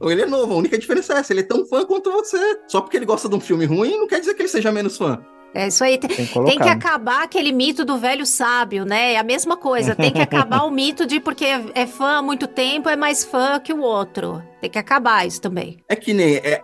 Ou 0.00 0.08
ele 0.10 0.22
é 0.22 0.26
novo, 0.26 0.54
a 0.54 0.56
única 0.56 0.78
diferença 0.78 1.12
é 1.12 1.18
essa. 1.18 1.34
Ele 1.34 1.40
é 1.40 1.42
tão 1.42 1.66
fã 1.66 1.84
quanto 1.84 2.10
você. 2.10 2.38
Só 2.66 2.80
porque 2.80 2.96
ele 2.96 3.04
gosta 3.04 3.28
de 3.28 3.34
um 3.34 3.40
filme 3.40 3.66
ruim, 3.66 3.98
não 3.98 4.06
quer 4.06 4.20
dizer 4.20 4.32
que 4.32 4.40
ele 4.40 4.48
seja 4.48 4.72
menos 4.72 4.96
fã. 4.96 5.22
É 5.56 5.68
isso 5.68 5.82
aí. 5.82 5.96
Tem, 5.96 6.10
Tem 6.10 6.26
que 6.26 6.44
tem 6.44 6.58
que 6.58 6.68
acabar 6.68 7.24
aquele 7.24 7.50
mito 7.50 7.82
do 7.82 7.96
velho 7.96 8.26
sábio, 8.26 8.84
né? 8.84 9.14
É 9.14 9.18
a 9.18 9.22
mesma 9.22 9.56
coisa. 9.56 9.94
Tem 9.94 10.12
que 10.12 10.20
acabar 10.20 10.64
o 10.64 10.70
mito 10.70 11.06
de 11.06 11.18
porque 11.18 11.46
é 11.74 11.86
fã 11.86 12.18
há 12.18 12.22
muito 12.22 12.46
tempo, 12.46 12.90
é 12.90 12.96
mais 12.96 13.24
fã 13.24 13.58
que 13.58 13.72
o 13.72 13.80
outro. 13.80 14.42
Tem 14.60 14.68
que 14.68 14.78
acabar 14.78 15.26
isso 15.26 15.40
também. 15.40 15.78
É 15.88 15.96
que 15.96 16.12
nem 16.12 16.36
é, 16.36 16.60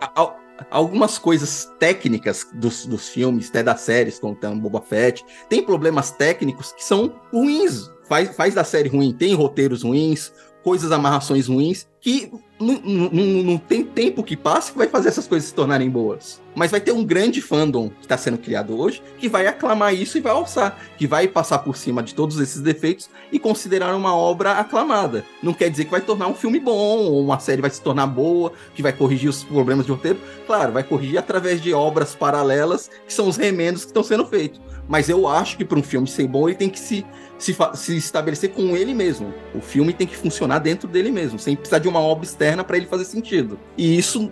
algumas 0.69 1.17
coisas 1.17 1.71
técnicas 1.79 2.47
dos, 2.53 2.85
dos 2.85 3.09
filmes, 3.09 3.49
até 3.49 3.63
das 3.63 3.81
séries, 3.81 4.19
como 4.19 4.35
tem 4.35 4.55
Boba 4.59 4.81
Fett, 4.81 5.25
tem 5.49 5.63
problemas 5.63 6.11
técnicos 6.11 6.71
que 6.71 6.83
são 6.83 7.19
ruins. 7.31 7.89
Faz, 8.07 8.35
faz 8.35 8.53
da 8.53 8.63
série 8.63 8.89
ruim, 8.89 9.11
tem 9.11 9.33
roteiros 9.33 9.81
ruins, 9.81 10.31
coisas, 10.63 10.91
amarrações 10.91 11.47
ruins, 11.47 11.85
que 11.99 12.31
não, 12.59 13.57
tem 13.57 13.83
tempo 13.83 14.23
que 14.23 14.37
passe 14.37 14.71
que 14.71 14.77
vai 14.77 14.87
fazer 14.87 15.09
essas 15.09 15.27
coisas 15.27 15.49
se 15.49 15.55
tornarem 15.55 15.89
boas. 15.89 16.41
Mas 16.55 16.71
vai 16.71 16.79
ter 16.79 16.91
um 16.91 17.03
grande 17.03 17.41
fandom 17.41 17.89
que 17.89 18.01
está 18.01 18.17
sendo 18.17 18.37
criado 18.37 18.79
hoje 18.79 19.01
que 19.17 19.27
vai 19.27 19.47
aclamar 19.47 19.93
isso 19.93 20.17
e 20.17 20.21
vai 20.21 20.31
alçar, 20.31 20.79
que 20.97 21.07
vai 21.07 21.27
passar 21.27 21.59
por 21.59 21.75
cima 21.75 22.01
de 22.03 22.13
todos 22.13 22.39
esses 22.39 22.61
defeitos 22.61 23.09
e 23.31 23.39
considerar 23.39 23.95
uma 23.95 24.15
obra 24.15 24.53
aclamada. 24.53 25.25
Não 25.41 25.53
quer 25.53 25.69
dizer 25.69 25.85
que 25.85 25.91
vai 25.91 26.01
tornar 26.01 26.27
um 26.27 26.35
filme 26.35 26.59
bom, 26.59 26.99
ou 26.99 27.21
uma 27.21 27.39
série 27.39 27.61
vai 27.61 27.71
se 27.71 27.81
tornar 27.81 28.07
boa, 28.07 28.53
que 28.75 28.81
vai 28.81 28.93
corrigir 28.93 29.29
os 29.29 29.43
problemas 29.43 29.85
de 29.85 29.91
roteiro. 29.91 30.19
Claro, 30.45 30.73
vai 30.73 30.83
corrigir 30.83 31.17
através 31.17 31.61
de 31.61 31.73
obras 31.73 32.15
paralelas, 32.15 32.89
que 33.05 33.13
são 33.13 33.27
os 33.27 33.37
remendos 33.37 33.83
que 33.83 33.89
estão 33.89 34.03
sendo 34.03 34.25
feitos. 34.25 34.61
Mas 34.87 35.09
eu 35.09 35.27
acho 35.27 35.57
que 35.57 35.65
para 35.65 35.79
um 35.79 35.83
filme 35.83 36.07
ser 36.07 36.27
bom, 36.27 36.47
ele 36.47 36.57
tem 36.57 36.69
que 36.69 36.79
se, 36.79 37.05
se, 37.43 37.55
se 37.75 37.97
estabelecer 37.97 38.51
com 38.51 38.75
ele 38.75 38.93
mesmo. 38.93 39.33
O 39.53 39.61
filme 39.61 39.93
tem 39.93 40.07
que 40.07 40.15
funcionar 40.15 40.59
dentro 40.59 40.87
dele 40.87 41.11
mesmo, 41.11 41.37
sem 41.37 41.55
precisar 41.55 41.79
de 41.79 41.87
uma 41.87 41.99
obra 41.99 42.25
externa 42.25 42.63
para 42.63 42.77
ele 42.77 42.85
fazer 42.85 43.05
sentido. 43.05 43.59
E 43.77 43.97
isso, 43.97 44.31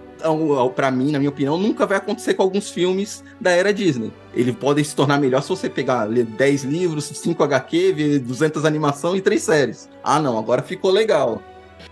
para 0.75 0.89
mim, 0.89 1.11
na 1.11 1.19
minha 1.19 1.29
opinião, 1.29 1.57
nunca 1.57 1.85
vai 1.85 1.97
acontecer 1.97 2.33
com 2.33 2.43
alguns 2.43 2.69
filmes 2.69 3.23
da 3.39 3.51
era 3.51 3.73
Disney. 3.73 4.11
Eles 4.33 4.55
podem 4.55 4.83
se 4.83 4.95
tornar 4.95 5.19
melhor 5.19 5.41
se 5.43 5.49
você 5.49 5.69
pegar, 5.69 6.05
ler 6.05 6.25
10 6.25 6.63
livros, 6.63 7.05
5 7.05 7.43
HQ, 7.43 7.93
ver 7.93 8.19
200 8.19 8.63
animação 8.63 9.15
e 9.15 9.21
3 9.21 9.41
séries. 9.41 9.89
Ah, 10.03 10.21
não, 10.21 10.37
agora 10.37 10.61
ficou 10.61 10.91
legal. 10.91 11.41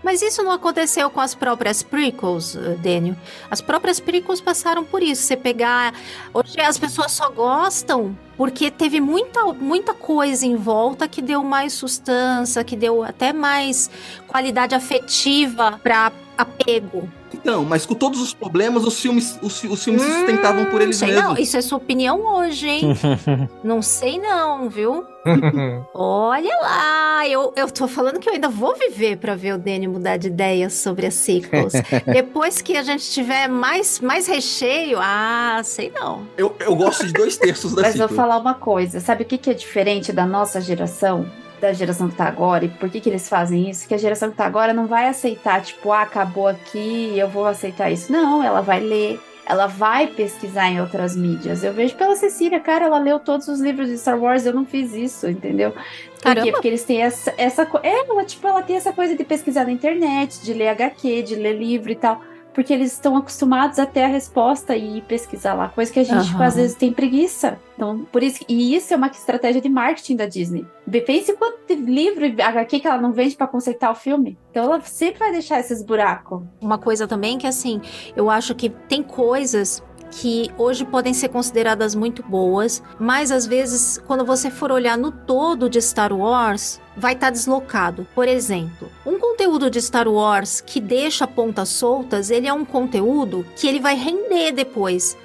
Mas 0.02 0.22
isso 0.22 0.42
não 0.42 0.50
aconteceu 0.50 1.10
com 1.10 1.20
as 1.20 1.34
próprias 1.34 1.82
prequels, 1.82 2.56
eh, 2.56 2.76
Daniel. 2.82 3.16
As 3.50 3.60
próprias 3.60 4.00
prequels 4.00 4.40
passaram 4.40 4.84
por 4.84 5.02
isso. 5.02 5.22
Você 5.22 5.36
pegar. 5.36 5.94
Hoje 6.32 6.60
as 6.60 6.78
pessoas 6.78 7.12
só 7.12 7.30
gostam 7.30 8.16
porque 8.36 8.70
teve 8.70 9.00
muita, 9.00 9.44
muita 9.52 9.92
coisa 9.92 10.46
em 10.46 10.56
volta 10.56 11.06
que 11.06 11.20
deu 11.20 11.44
mais 11.44 11.74
sustância, 11.74 12.64
que 12.64 12.74
deu 12.74 13.02
até 13.02 13.32
mais 13.32 13.90
qualidade 14.26 14.74
afetiva 14.74 15.78
para 15.82 16.10
apego. 16.40 17.08
Então, 17.32 17.64
mas 17.64 17.86
com 17.86 17.94
todos 17.94 18.20
os 18.20 18.34
problemas, 18.34 18.84
os 18.84 18.98
filmes, 19.00 19.38
os, 19.40 19.62
os 19.62 19.84
filmes 19.84 20.02
se 20.02 20.10
sustentavam 20.12 20.64
por 20.66 20.80
eles 20.82 20.96
Hum, 20.96 21.06
sei 21.06 21.08
mesmos. 21.14 21.24
não, 21.24 21.38
isso 21.38 21.56
é 21.56 21.60
sua 21.62 21.78
opinião 21.78 22.20
hoje, 22.36 22.68
hein? 22.68 22.82
não 23.62 23.80
sei 23.80 24.18
não, 24.18 24.68
viu? 24.68 25.04
Olha 25.94 26.56
lá, 26.62 27.28
eu, 27.28 27.52
eu 27.56 27.70
tô 27.70 27.86
falando 27.86 28.18
que 28.18 28.28
eu 28.28 28.32
ainda 28.34 28.48
vou 28.48 28.74
viver 28.76 29.16
pra 29.16 29.34
ver 29.36 29.54
o 29.54 29.58
Danny 29.58 29.86
mudar 29.86 30.16
de 30.16 30.26
ideia 30.28 30.68
sobre 30.70 31.06
as 31.06 31.14
sequels. 31.14 31.72
Depois 32.12 32.60
que 32.60 32.76
a 32.76 32.82
gente 32.82 33.08
tiver 33.10 33.48
mais, 33.48 34.00
mais 34.00 34.26
recheio, 34.26 34.98
ah, 35.00 35.60
sei 35.64 35.92
não. 35.94 36.26
Eu, 36.36 36.54
eu 36.60 36.74
gosto 36.74 37.06
de 37.06 37.12
dois 37.12 37.36
terços 37.36 37.74
da 37.74 37.82
Mas 37.82 37.96
vou 37.96 38.08
sequel. 38.08 38.16
falar 38.16 38.38
uma 38.38 38.54
coisa. 38.54 38.98
Sabe 39.00 39.22
o 39.22 39.26
que, 39.26 39.38
que 39.38 39.50
é 39.50 39.54
diferente 39.54 40.12
da 40.12 40.26
nossa 40.26 40.60
geração? 40.60 41.26
Da 41.60 41.72
geração 41.72 42.08
que 42.08 42.16
tá 42.16 42.24
agora? 42.24 42.64
E 42.64 42.68
por 42.68 42.88
que, 42.88 43.00
que 43.00 43.08
eles 43.10 43.28
fazem 43.28 43.68
isso? 43.68 43.86
Que 43.86 43.94
a 43.94 43.98
geração 43.98 44.30
que 44.30 44.36
tá 44.36 44.46
agora 44.46 44.72
não 44.72 44.86
vai 44.86 45.08
aceitar, 45.08 45.60
tipo, 45.60 45.92
ah, 45.92 46.02
acabou 46.02 46.48
aqui, 46.48 47.12
eu 47.18 47.28
vou 47.28 47.46
aceitar 47.46 47.90
isso. 47.90 48.10
Não, 48.10 48.42
ela 48.42 48.62
vai 48.62 48.80
ler. 48.80 49.20
Ela 49.44 49.66
vai 49.66 50.06
pesquisar 50.06 50.70
em 50.70 50.80
outras 50.80 51.16
mídias. 51.16 51.64
Eu 51.64 51.72
vejo 51.72 51.96
pela 51.96 52.14
Cecília, 52.14 52.60
cara, 52.60 52.84
ela 52.84 52.98
leu 52.98 53.18
todos 53.18 53.48
os 53.48 53.60
livros 53.60 53.88
de 53.88 53.98
Star 53.98 54.18
Wars, 54.18 54.46
eu 54.46 54.54
não 54.54 54.64
fiz 54.64 54.94
isso, 54.94 55.28
entendeu? 55.28 55.74
Por 56.22 56.36
quê? 56.36 56.52
Porque 56.52 56.68
eles 56.68 56.84
têm 56.84 57.02
essa, 57.02 57.34
essa 57.36 57.68
é, 57.82 58.08
ela, 58.08 58.24
tipo, 58.24 58.46
ela 58.46 58.62
tem 58.62 58.76
essa 58.76 58.92
coisa 58.92 59.16
de 59.16 59.24
pesquisar 59.24 59.64
na 59.64 59.72
internet, 59.72 60.40
de 60.40 60.54
ler 60.54 60.68
HQ, 60.68 61.22
de 61.22 61.34
ler 61.34 61.58
livro 61.58 61.90
e 61.90 61.96
tal. 61.96 62.22
Porque 62.54 62.72
eles 62.72 62.92
estão 62.92 63.16
acostumados 63.16 63.78
a 63.78 63.86
ter 63.86 64.02
a 64.02 64.08
resposta 64.08 64.76
e 64.76 65.00
pesquisar 65.02 65.54
lá, 65.54 65.68
coisa 65.68 65.92
que 65.92 66.00
a 66.00 66.04
gente, 66.04 66.34
Aham. 66.34 66.44
às 66.44 66.56
vezes, 66.56 66.76
tem 66.76 66.92
preguiça. 66.92 67.58
Então, 67.74 68.04
por 68.12 68.22
isso, 68.22 68.44
e 68.48 68.74
isso 68.74 68.92
é 68.92 68.96
uma 68.96 69.06
estratégia 69.06 69.60
de 69.60 69.68
marketing 69.68 70.16
da 70.16 70.26
Disney. 70.26 70.66
Pense 71.06 71.32
quanto 71.34 71.58
de 71.66 71.76
livro 71.76 72.26
e 72.26 72.42
HQ 72.42 72.80
que 72.80 72.86
ela 72.86 73.00
não 73.00 73.12
vende 73.12 73.36
pra 73.36 73.46
consertar 73.46 73.90
o 73.90 73.94
filme. 73.94 74.36
Então 74.50 74.64
ela 74.64 74.80
sempre 74.80 75.20
vai 75.20 75.32
deixar 75.32 75.60
esses 75.60 75.82
buracos. 75.82 76.42
Uma 76.60 76.76
coisa 76.76 77.06
também 77.06 77.38
que, 77.38 77.46
assim, 77.46 77.80
eu 78.16 78.28
acho 78.28 78.54
que 78.54 78.68
tem 78.68 79.02
coisas 79.02 79.82
que 80.10 80.50
hoje 80.58 80.84
podem 80.84 81.14
ser 81.14 81.28
consideradas 81.28 81.94
muito 81.94 82.22
boas, 82.22 82.82
mas 82.98 83.30
às 83.30 83.46
vezes, 83.46 83.98
quando 84.06 84.24
você 84.24 84.50
for 84.50 84.72
olhar 84.72 84.98
no 84.98 85.10
todo 85.10 85.70
de 85.70 85.80
Star 85.80 86.12
Wars, 86.12 86.80
vai 86.96 87.14
estar 87.14 87.30
deslocado. 87.30 88.06
Por 88.14 88.28
exemplo, 88.28 88.90
um 89.06 89.18
conteúdo 89.18 89.70
de 89.70 89.80
Star 89.80 90.08
Wars 90.08 90.60
que 90.60 90.80
deixa 90.80 91.26
pontas 91.26 91.68
soltas, 91.68 92.30
ele 92.30 92.46
é 92.46 92.52
um 92.52 92.64
conteúdo 92.64 93.46
que 93.56 93.66
ele 93.66 93.80
vai 93.80 93.94
render 93.94 94.52
depois. 94.52 95.16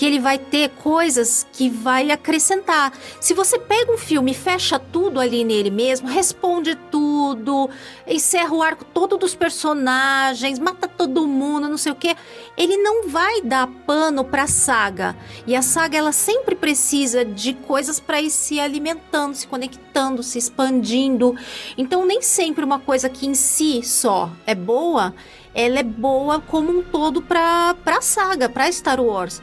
Que 0.00 0.06
ele 0.06 0.18
vai 0.18 0.38
ter 0.38 0.70
coisas 0.82 1.46
que 1.52 1.68
vai 1.68 2.10
acrescentar. 2.10 2.90
Se 3.20 3.34
você 3.34 3.58
pega 3.58 3.92
um 3.92 3.98
filme 3.98 4.30
e 4.30 4.34
fecha 4.34 4.78
tudo 4.78 5.20
ali 5.20 5.44
nele 5.44 5.70
mesmo, 5.70 6.08
responde 6.08 6.74
tudo, 6.90 7.68
encerra 8.06 8.54
o 8.54 8.62
arco 8.62 8.82
todo 8.82 9.18
dos 9.18 9.34
personagens, 9.34 10.58
mata 10.58 10.88
todo 10.88 11.26
mundo, 11.26 11.68
não 11.68 11.76
sei 11.76 11.92
o 11.92 11.94
que. 11.94 12.16
Ele 12.56 12.78
não 12.78 13.10
vai 13.10 13.42
dar 13.42 13.66
pano 13.86 14.24
pra 14.24 14.46
saga. 14.46 15.14
E 15.46 15.54
a 15.54 15.60
saga 15.60 15.98
ela 15.98 16.12
sempre 16.12 16.54
precisa 16.54 17.22
de 17.22 17.52
coisas 17.52 18.00
para 18.00 18.22
ir 18.22 18.30
se 18.30 18.58
alimentando, 18.58 19.34
se 19.34 19.46
conectando, 19.46 20.22
se 20.22 20.38
expandindo. 20.38 21.36
Então 21.76 22.06
nem 22.06 22.22
sempre 22.22 22.64
uma 22.64 22.78
coisa 22.78 23.10
que 23.10 23.26
em 23.26 23.34
si 23.34 23.82
só 23.82 24.30
é 24.46 24.54
boa, 24.54 25.14
ela 25.54 25.80
é 25.80 25.82
boa 25.82 26.40
como 26.40 26.70
um 26.70 26.82
todo 26.82 27.22
pra, 27.22 27.74
pra 27.84 28.00
saga, 28.00 28.48
pra 28.48 28.70
Star 28.70 29.00
Wars. 29.00 29.42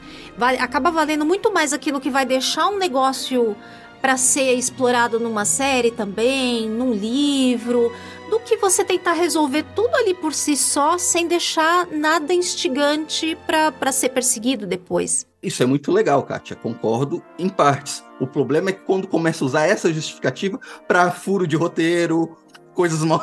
Acaba 0.58 0.90
valendo 0.90 1.24
muito 1.24 1.52
mais 1.52 1.72
aquilo 1.72 2.00
que 2.00 2.10
vai 2.10 2.24
deixar 2.24 2.68
um 2.68 2.78
negócio 2.78 3.56
para 4.00 4.16
ser 4.16 4.54
explorado 4.54 5.18
numa 5.18 5.44
série 5.44 5.90
também, 5.90 6.68
num 6.68 6.92
livro, 6.92 7.92
do 8.30 8.38
que 8.40 8.56
você 8.56 8.84
tentar 8.84 9.12
resolver 9.12 9.64
tudo 9.74 9.94
ali 9.96 10.14
por 10.14 10.32
si 10.32 10.56
só, 10.56 10.96
sem 10.98 11.26
deixar 11.26 11.86
nada 11.88 12.32
instigante 12.32 13.36
para 13.46 13.92
ser 13.92 14.10
perseguido 14.10 14.66
depois. 14.66 15.26
Isso 15.42 15.62
é 15.62 15.66
muito 15.66 15.92
legal, 15.92 16.22
Kátia. 16.22 16.56
Concordo 16.56 17.22
em 17.38 17.48
partes. 17.48 18.04
O 18.20 18.26
problema 18.26 18.70
é 18.70 18.72
que 18.72 18.84
quando 18.84 19.06
começa 19.06 19.44
a 19.44 19.46
usar 19.46 19.66
essa 19.66 19.92
justificativa 19.92 20.58
para 20.86 21.10
furo 21.10 21.46
de 21.46 21.56
roteiro, 21.56 22.36
coisas 22.74 23.02
mal. 23.04 23.22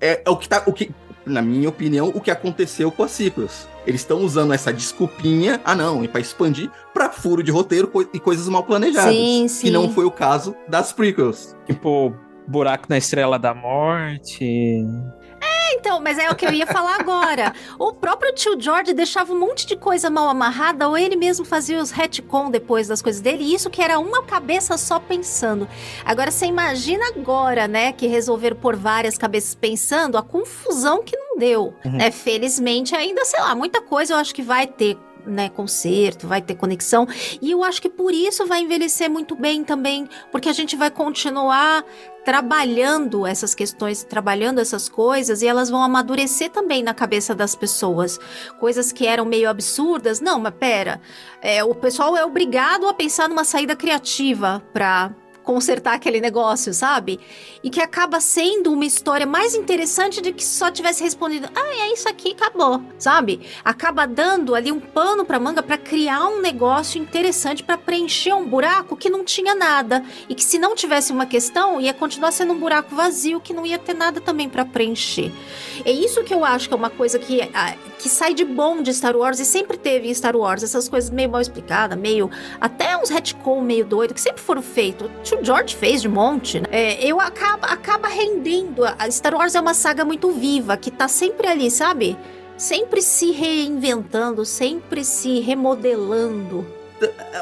É, 0.00 0.22
é 0.24 0.30
o 0.30 0.36
que 0.36 0.48
tá. 0.48 0.62
O 0.66 0.72
que, 0.72 0.90
na 1.24 1.42
minha 1.42 1.68
opinião, 1.68 2.08
o 2.14 2.20
que 2.20 2.30
aconteceu 2.30 2.90
com 2.90 3.02
as 3.02 3.10
sequels. 3.10 3.68
Eles 3.86 4.00
estão 4.00 4.18
usando 4.24 4.52
essa 4.52 4.72
desculpinha, 4.72 5.60
ah 5.64 5.74
não, 5.74 6.02
é 6.02 6.08
para 6.08 6.20
expandir 6.20 6.68
para 6.92 7.08
furo 7.10 7.40
de 7.42 7.52
roteiro 7.52 7.86
co- 7.86 8.02
e 8.12 8.18
coisas 8.18 8.48
mal 8.48 8.64
planejadas. 8.64 9.14
Sim, 9.14 9.42
Que 9.44 9.48
sim. 9.48 9.70
não 9.70 9.88
foi 9.90 10.04
o 10.04 10.10
caso 10.10 10.56
das 10.68 10.92
prequels. 10.92 11.56
Tipo, 11.66 12.12
buraco 12.48 12.86
na 12.88 12.98
estrela 12.98 13.38
da 13.38 13.54
morte. 13.54 14.84
Então, 15.72 16.00
mas 16.00 16.18
é 16.18 16.30
o 16.30 16.34
que 16.34 16.46
eu 16.46 16.52
ia 16.52 16.66
falar 16.66 16.96
agora. 17.00 17.52
O 17.78 17.92
próprio 17.92 18.34
tio 18.34 18.60
George 18.60 18.92
deixava 18.92 19.32
um 19.32 19.38
monte 19.38 19.66
de 19.66 19.76
coisa 19.76 20.10
mal 20.10 20.28
amarrada, 20.28 20.88
ou 20.88 20.96
ele 20.96 21.16
mesmo 21.16 21.44
fazia 21.44 21.78
os 21.78 21.90
retcon 21.90 22.50
depois 22.50 22.88
das 22.88 23.02
coisas 23.02 23.20
dele, 23.20 23.44
e 23.44 23.54
isso 23.54 23.70
que 23.70 23.82
era 23.82 23.98
uma 23.98 24.22
cabeça 24.22 24.76
só 24.76 24.98
pensando. 24.98 25.68
Agora, 26.04 26.30
você 26.30 26.46
imagina 26.46 27.04
agora, 27.08 27.66
né, 27.66 27.92
que 27.92 28.06
resolveram 28.06 28.56
por 28.56 28.76
várias 28.76 29.18
cabeças 29.18 29.54
pensando, 29.54 30.16
a 30.16 30.22
confusão 30.22 31.02
que 31.02 31.16
não 31.16 31.38
deu. 31.38 31.74
Uhum. 31.84 31.92
Né? 31.92 32.10
Felizmente, 32.10 32.94
ainda, 32.94 33.24
sei 33.24 33.40
lá, 33.40 33.54
muita 33.54 33.80
coisa 33.80 34.14
eu 34.14 34.18
acho 34.18 34.34
que 34.34 34.42
vai 34.42 34.66
ter 34.66 34.96
né, 35.26 35.48
concerto, 35.48 36.26
vai 36.26 36.40
ter 36.40 36.54
conexão. 36.54 37.06
E 37.40 37.50
eu 37.50 37.62
acho 37.64 37.82
que 37.82 37.88
por 37.88 38.12
isso 38.12 38.46
vai 38.46 38.60
envelhecer 38.60 39.10
muito 39.10 39.34
bem 39.34 39.64
também, 39.64 40.08
porque 40.30 40.48
a 40.48 40.52
gente 40.52 40.76
vai 40.76 40.90
continuar 40.90 41.84
trabalhando 42.24 43.24
essas 43.24 43.54
questões, 43.54 44.02
trabalhando 44.02 44.60
essas 44.60 44.88
coisas 44.88 45.42
e 45.42 45.46
elas 45.46 45.70
vão 45.70 45.80
amadurecer 45.80 46.50
também 46.50 46.82
na 46.82 46.92
cabeça 46.92 47.36
das 47.36 47.54
pessoas. 47.54 48.18
Coisas 48.58 48.90
que 48.90 49.06
eram 49.06 49.24
meio 49.24 49.48
absurdas. 49.48 50.20
Não, 50.20 50.40
mas 50.40 50.54
pera, 50.58 51.00
é, 51.40 51.62
o 51.62 51.72
pessoal 51.72 52.16
é 52.16 52.24
obrigado 52.24 52.88
a 52.88 52.94
pensar 52.94 53.28
numa 53.28 53.44
saída 53.44 53.76
criativa 53.76 54.60
para 54.72 55.14
consertar 55.46 55.94
aquele 55.94 56.20
negócio, 56.20 56.74
sabe? 56.74 57.20
E 57.62 57.70
que 57.70 57.80
acaba 57.80 58.20
sendo 58.20 58.72
uma 58.72 58.84
história 58.84 59.24
mais 59.24 59.54
interessante 59.54 60.20
de 60.20 60.32
que 60.32 60.44
só 60.44 60.72
tivesse 60.72 61.04
respondido, 61.04 61.48
ah, 61.54 61.86
é 61.86 61.92
isso 61.92 62.08
aqui, 62.08 62.32
acabou, 62.32 62.82
sabe? 62.98 63.40
Acaba 63.64 64.06
dando 64.06 64.56
ali 64.56 64.72
um 64.72 64.80
pano 64.80 65.24
pra 65.24 65.38
manga 65.38 65.62
para 65.62 65.78
criar 65.78 66.26
um 66.26 66.40
negócio 66.40 67.00
interessante 67.00 67.62
para 67.62 67.78
preencher 67.78 68.34
um 68.34 68.44
buraco 68.44 68.96
que 68.96 69.08
não 69.08 69.24
tinha 69.24 69.54
nada 69.54 70.04
e 70.28 70.34
que 70.34 70.42
se 70.42 70.58
não 70.58 70.74
tivesse 70.74 71.12
uma 71.12 71.26
questão 71.26 71.80
ia 71.80 71.94
continuar 71.94 72.32
sendo 72.32 72.52
um 72.52 72.58
buraco 72.58 72.94
vazio 72.94 73.40
que 73.40 73.54
não 73.54 73.64
ia 73.64 73.78
ter 73.78 73.94
nada 73.94 74.20
também 74.20 74.48
para 74.48 74.64
preencher. 74.64 75.32
É 75.84 75.92
isso 75.92 76.24
que 76.24 76.34
eu 76.34 76.44
acho 76.44 76.66
que 76.66 76.74
é 76.74 76.76
uma 76.76 76.90
coisa 76.90 77.20
que 77.20 77.40
ah, 77.54 77.76
que 77.98 78.08
sai 78.08 78.34
de 78.34 78.44
bom 78.44 78.82
de 78.82 78.92
Star 78.92 79.16
Wars 79.16 79.40
e 79.40 79.44
sempre 79.44 79.76
teve 79.76 80.08
em 80.08 80.14
Star 80.14 80.36
Wars 80.36 80.62
essas 80.62 80.88
coisas 80.88 81.10
meio 81.10 81.30
mal 81.30 81.40
explicadas, 81.40 81.98
meio 81.98 82.30
até 82.60 82.96
uns 82.96 83.10
retcon 83.10 83.60
meio 83.60 83.84
doido 83.84 84.14
que 84.14 84.20
sempre 84.20 84.42
foram 84.42 84.62
feitos. 84.62 85.08
O 85.32 85.44
George 85.44 85.74
fez 85.74 86.02
de 86.02 86.08
monte, 86.08 86.60
né? 86.60 86.66
É, 86.70 87.04
eu 87.04 87.20
acaba, 87.20 87.66
acaba 87.68 88.08
rendendo. 88.08 88.84
A 88.84 89.10
Star 89.10 89.34
Wars 89.34 89.54
é 89.54 89.60
uma 89.60 89.74
saga 89.74 90.04
muito 90.04 90.30
viva, 90.30 90.76
que 90.76 90.90
tá 90.90 91.08
sempre 91.08 91.46
ali, 91.46 91.70
sabe? 91.70 92.16
Sempre 92.56 93.02
se 93.02 93.32
reinventando, 93.32 94.44
sempre 94.44 95.04
se 95.04 95.40
remodelando. 95.40 96.66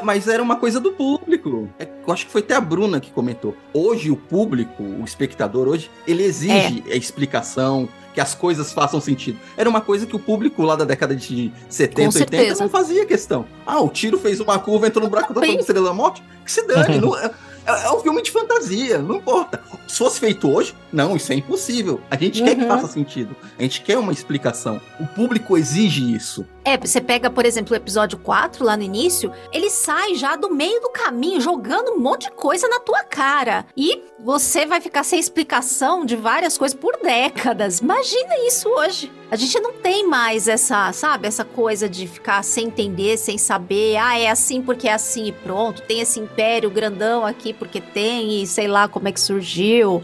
Mas 0.03 0.27
era 0.27 0.43
uma 0.43 0.57
coisa 0.57 0.79
do 0.79 0.91
público. 0.91 1.69
É, 1.79 1.87
eu 2.05 2.13
acho 2.13 2.25
que 2.25 2.31
foi 2.31 2.41
até 2.41 2.55
a 2.55 2.61
Bruna 2.61 2.99
que 2.99 3.11
comentou. 3.11 3.55
Hoje, 3.73 4.11
o 4.11 4.17
público, 4.17 4.83
o 4.83 5.03
espectador, 5.05 5.67
hoje, 5.67 5.89
ele 6.05 6.23
exige 6.23 6.83
a 6.91 6.95
explicação, 6.95 7.87
que 8.15 8.21
as 8.21 8.33
coisas 8.33 8.71
façam 8.71 8.99
sentido. 9.01 9.37
Era 9.57 9.69
uma 9.69 9.81
coisa 9.81 10.05
que 10.05 10.15
o 10.15 10.19
público 10.19 10.63
lá 10.63 10.77
da 10.77 10.85
década 10.85 11.13
de 11.13 11.51
70, 11.69 12.19
80 12.19 12.63
não 12.63 12.69
fazia 12.69 13.05
questão. 13.05 13.45
Ah, 13.65 13.81
o 13.81 13.89
tiro 13.89 14.17
fez 14.17 14.39
uma 14.39 14.57
curva, 14.57 14.87
entrou 14.87 15.03
no 15.03 15.09
buraco 15.09 15.33
da 15.33 15.45
Estrela 15.45 15.89
da 15.89 15.93
Morte. 15.93 16.23
Que 16.43 16.51
se 16.51 16.65
dane. 16.65 16.97
não, 17.01 17.15
é, 17.17 17.29
é 17.67 17.91
um 17.91 17.99
filme 17.99 18.21
de 18.21 18.31
fantasia, 18.31 18.99
não 18.99 19.17
importa. 19.17 19.61
Se 19.85 19.97
fosse 19.97 20.19
feito 20.19 20.49
hoje, 20.49 20.73
não, 20.93 21.17
isso 21.17 21.31
é 21.33 21.35
impossível. 21.35 21.99
A 22.09 22.15
gente 22.15 22.39
uhum. 22.39 22.47
quer 22.47 22.55
que 22.55 22.65
faça 22.65 22.87
sentido. 22.87 23.35
A 23.59 23.61
gente 23.61 23.81
quer 23.81 23.97
uma 23.97 24.13
explicação. 24.13 24.79
O 24.97 25.05
público 25.07 25.57
exige 25.57 26.15
isso. 26.15 26.45
É, 26.65 26.77
você 26.77 26.99
pega, 26.99 27.29
por 27.29 27.45
exemplo, 27.45 27.73
o 27.73 27.75
episódio 27.77 28.17
4 28.17 28.65
lá 28.65 28.75
no 28.75 28.81
início, 28.81 29.31
ele 29.53 29.69
sai 29.69 30.15
já 30.15 30.35
do 30.35 30.51
meio 30.51 30.81
do 30.81 30.89
caminho, 30.89 31.39
jogando 31.39 31.91
um 31.91 31.99
monte 31.99 32.23
de 32.23 32.31
coisa 32.31 32.67
na 32.67 32.79
tua 32.79 33.03
cara. 33.03 33.67
E 33.77 34.01
você 34.19 34.65
vai 34.65 34.81
ficar 34.81 35.03
sem 35.03 35.19
explicação 35.19 36.03
de 36.03 36.15
várias 36.15 36.57
coisas 36.57 36.75
por 36.75 36.97
décadas. 36.97 37.81
Imagina 37.81 38.35
isso 38.47 38.67
hoje. 38.67 39.11
A 39.29 39.35
gente 39.35 39.59
não 39.59 39.73
tem 39.73 40.07
mais 40.07 40.47
essa, 40.47 40.91
sabe, 40.91 41.27
essa 41.27 41.45
coisa 41.45 41.87
de 41.87 42.07
ficar 42.07 42.43
sem 42.43 42.65
entender, 42.65 43.17
sem 43.17 43.37
saber. 43.37 43.97
Ah, 43.97 44.17
é 44.17 44.27
assim 44.27 44.59
porque 44.59 44.87
é 44.87 44.93
assim 44.93 45.27
e 45.27 45.31
pronto. 45.31 45.83
Tem 45.83 45.99
esse 45.99 46.19
império 46.19 46.71
grandão 46.71 47.23
aqui 47.23 47.53
porque 47.53 47.79
tem 47.79 48.41
e 48.41 48.47
sei 48.47 48.67
lá 48.67 48.87
como 48.87 49.07
é 49.07 49.11
que 49.11 49.19
surgiu 49.19 50.01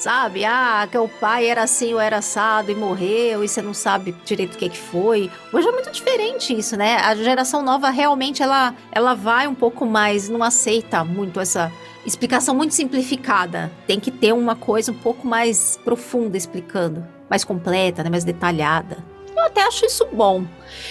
sabe? 0.00 0.44
Ah, 0.44 0.88
que 0.90 0.96
o 0.96 1.08
pai 1.08 1.46
era 1.46 1.62
assim 1.62 1.92
ou 1.92 2.00
era 2.00 2.18
assado 2.18 2.70
e 2.70 2.74
morreu 2.74 3.44
e 3.44 3.48
você 3.48 3.60
não 3.60 3.74
sabe 3.74 4.12
direito 4.24 4.54
o 4.54 4.58
que, 4.58 4.70
que 4.70 4.78
foi. 4.78 5.30
Hoje 5.52 5.68
é 5.68 5.72
muito 5.72 5.90
diferente 5.90 6.56
isso, 6.56 6.76
né? 6.76 6.96
A 6.96 7.14
geração 7.14 7.62
nova 7.62 7.90
realmente 7.90 8.42
ela, 8.42 8.74
ela 8.90 9.14
vai 9.14 9.46
um 9.46 9.54
pouco 9.54 9.84
mais, 9.84 10.28
não 10.28 10.42
aceita 10.42 11.04
muito 11.04 11.38
essa 11.38 11.70
explicação 12.04 12.54
muito 12.54 12.74
simplificada. 12.74 13.70
Tem 13.86 14.00
que 14.00 14.10
ter 14.10 14.32
uma 14.32 14.56
coisa 14.56 14.90
um 14.90 14.96
pouco 14.96 15.26
mais 15.26 15.78
profunda 15.84 16.36
explicando, 16.36 17.06
mais 17.28 17.44
completa, 17.44 18.02
né? 18.02 18.08
mais 18.08 18.24
detalhada. 18.24 19.04
Eu 19.36 19.44
até 19.44 19.62
acho 19.62 19.84
isso 19.84 20.06
bom. 20.12 20.44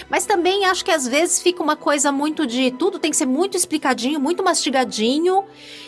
Mas 0.08 0.26
também 0.26 0.64
acho 0.66 0.84
que 0.84 0.90
às 0.90 1.06
vezes 1.06 1.40
fica 1.40 1.62
uma 1.62 1.76
coisa 1.76 2.12
muito 2.12 2.46
de 2.46 2.70
tudo 2.72 2.98
tem 2.98 3.10
que 3.10 3.16
ser 3.16 3.26
muito 3.26 3.56
explicadinho, 3.56 4.20
muito 4.20 4.42
mastigadinho. 4.42 5.44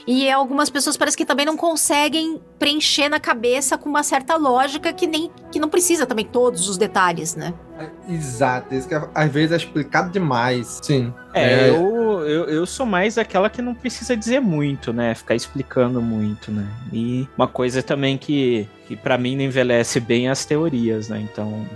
E 0.07 0.31
algumas 0.31 0.69
pessoas 0.69 0.97
parece 0.97 1.17
que 1.17 1.25
também 1.25 1.47
não 1.47 1.57
conseguem 1.57 2.41
preencher 2.59 3.09
na 3.09 3.21
cabeça 3.21 3.79
com 3.79 3.89
uma 3.89 4.03
certa 4.03 4.37
lógica 4.37 4.93
que 4.93 5.07
nem 5.07 5.31
que 5.51 5.61
não 5.61 5.69
precisa 5.69 6.07
também 6.07 6.25
todos 6.25 6.69
os 6.69 6.77
detalhes, 6.77 7.37
né? 7.37 7.55
Exato, 8.09 8.75
isso 8.75 8.89
que 8.89 8.95
às 8.95 9.33
vezes 9.33 9.53
é 9.53 9.57
explicado 9.57 10.11
demais. 10.11 10.81
Sim. 10.83 11.13
É, 11.35 11.69
é, 11.69 11.71
Eu, 11.71 12.21
eu, 12.27 12.45
eu 12.45 12.67
sou 12.67 12.85
mais 12.85 13.17
aquela 13.19 13.49
que 13.49 13.63
não 13.63 13.75
precisa 13.75 14.17
dizer 14.17 14.41
muito, 14.41 14.93
né? 14.93 15.15
Ficar 15.15 15.35
explicando 15.35 16.01
muito, 16.01 16.51
né? 16.51 16.67
E 16.93 17.27
uma 17.37 17.49
coisa 17.49 17.83
também 17.83 18.19
que, 18.19 18.69
que 18.87 18.97
para 18.97 19.17
mim 19.17 19.35
não 19.35 19.45
envelhece 19.45 19.99
bem 19.99 20.29
é 20.29 20.31
as 20.31 20.45
teorias, 20.45 21.09
né? 21.09 21.21
Então, 21.21 21.67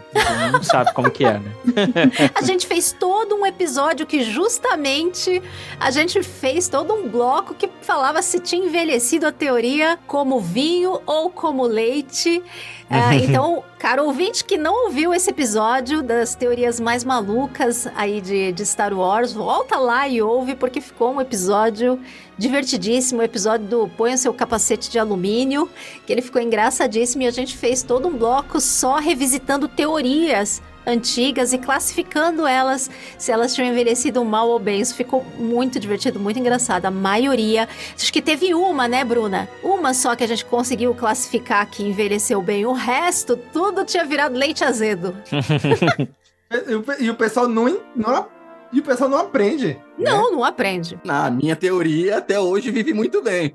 mundo 0.52 0.64
sabe 0.64 0.92
como 0.92 1.10
que 1.10 1.24
é, 1.24 1.38
né? 1.38 1.52
a 2.34 2.42
gente 2.42 2.66
fez 2.66 2.92
todo 2.92 3.34
um 3.34 3.46
episódio 3.46 4.06
que 4.06 4.22
justamente 4.22 5.42
a 5.78 5.90
gente 5.90 6.22
fez 6.22 6.68
todo 6.68 6.94
um 6.94 7.08
bloco 7.08 7.54
que 7.54 7.68
falava 7.82 8.22
se 8.22 8.40
tinha 8.40 8.66
envelhecido 8.66 9.26
a 9.26 9.32
teoria 9.32 9.98
como 10.06 10.40
vinho 10.40 11.00
ou 11.06 11.30
como 11.30 11.64
leite. 11.66 12.42
Uh, 12.90 13.12
então, 13.22 13.64
cara 13.78 14.02
ouvinte 14.02 14.44
que 14.44 14.56
não 14.56 14.86
ouviu 14.86 15.12
esse 15.12 15.30
episódio 15.30 16.02
das 16.02 16.34
teorias 16.34 16.80
mais 16.80 17.04
malucas 17.04 17.86
aí 17.94 18.20
de, 18.20 18.52
de 18.52 18.66
Star 18.66 18.92
Wars, 18.92 19.32
volta 19.32 19.78
lá 19.78 20.08
e 20.08 20.22
ouve, 20.22 20.54
porque 20.54 20.80
ficou 20.80 21.12
um 21.12 21.20
episódio 21.20 22.00
divertidíssimo, 22.38 23.20
o 23.20 23.24
episódio 23.24 23.66
do 23.66 23.88
Ponha 23.88 24.16
seu 24.16 24.32
capacete 24.32 24.90
de 24.90 24.98
alumínio, 24.98 25.68
que 26.06 26.12
ele 26.12 26.22
ficou 26.22 26.40
engraçadíssimo 26.40 27.22
e 27.22 27.26
a 27.26 27.30
gente 27.30 27.56
fez 27.56 27.82
todo 27.82 28.08
um 28.08 28.16
bloco 28.16 28.60
só 28.60 28.96
revisitando 28.96 29.68
teorias 29.68 30.62
antigas 30.86 31.52
e 31.52 31.58
classificando 31.58 32.46
elas 32.46 32.90
se 33.18 33.32
elas 33.32 33.54
tinham 33.54 33.68
envelhecido 33.68 34.24
mal 34.24 34.48
ou 34.48 34.58
bem. 34.58 34.80
Isso 34.80 34.94
ficou 34.94 35.24
muito 35.38 35.80
divertido, 35.80 36.20
muito 36.20 36.38
engraçado. 36.38 36.86
A 36.86 36.90
maioria. 36.90 37.68
Acho 37.94 38.12
que 38.12 38.22
teve 38.22 38.54
uma, 38.54 38.86
né, 38.86 39.04
Bruna? 39.04 39.48
Uma 39.62 39.92
só 39.92 40.14
que 40.14 40.24
a 40.24 40.28
gente 40.28 40.44
conseguiu 40.44 40.94
classificar 40.94 41.68
que 41.68 41.82
envelheceu 41.82 42.40
bem. 42.40 42.64
O 42.64 42.72
resto, 42.72 43.36
tudo 43.52 43.84
tinha 43.84 44.04
virado 44.04 44.36
leite 44.36 44.64
azedo. 44.64 45.16
e 47.00 47.10
o 47.10 47.14
pessoal 47.14 47.48
não, 47.48 47.80
não 47.94 48.36
e 48.72 48.80
o 48.80 48.82
pessoal 48.82 49.08
não 49.08 49.18
aprende. 49.18 49.78
Não, 49.98 50.30
né? 50.30 50.36
não 50.36 50.44
aprende. 50.44 50.98
Na 51.04 51.30
minha 51.30 51.56
teoria, 51.56 52.18
até 52.18 52.38
hoje 52.38 52.70
vive 52.70 52.92
muito 52.92 53.22
bem. 53.22 53.54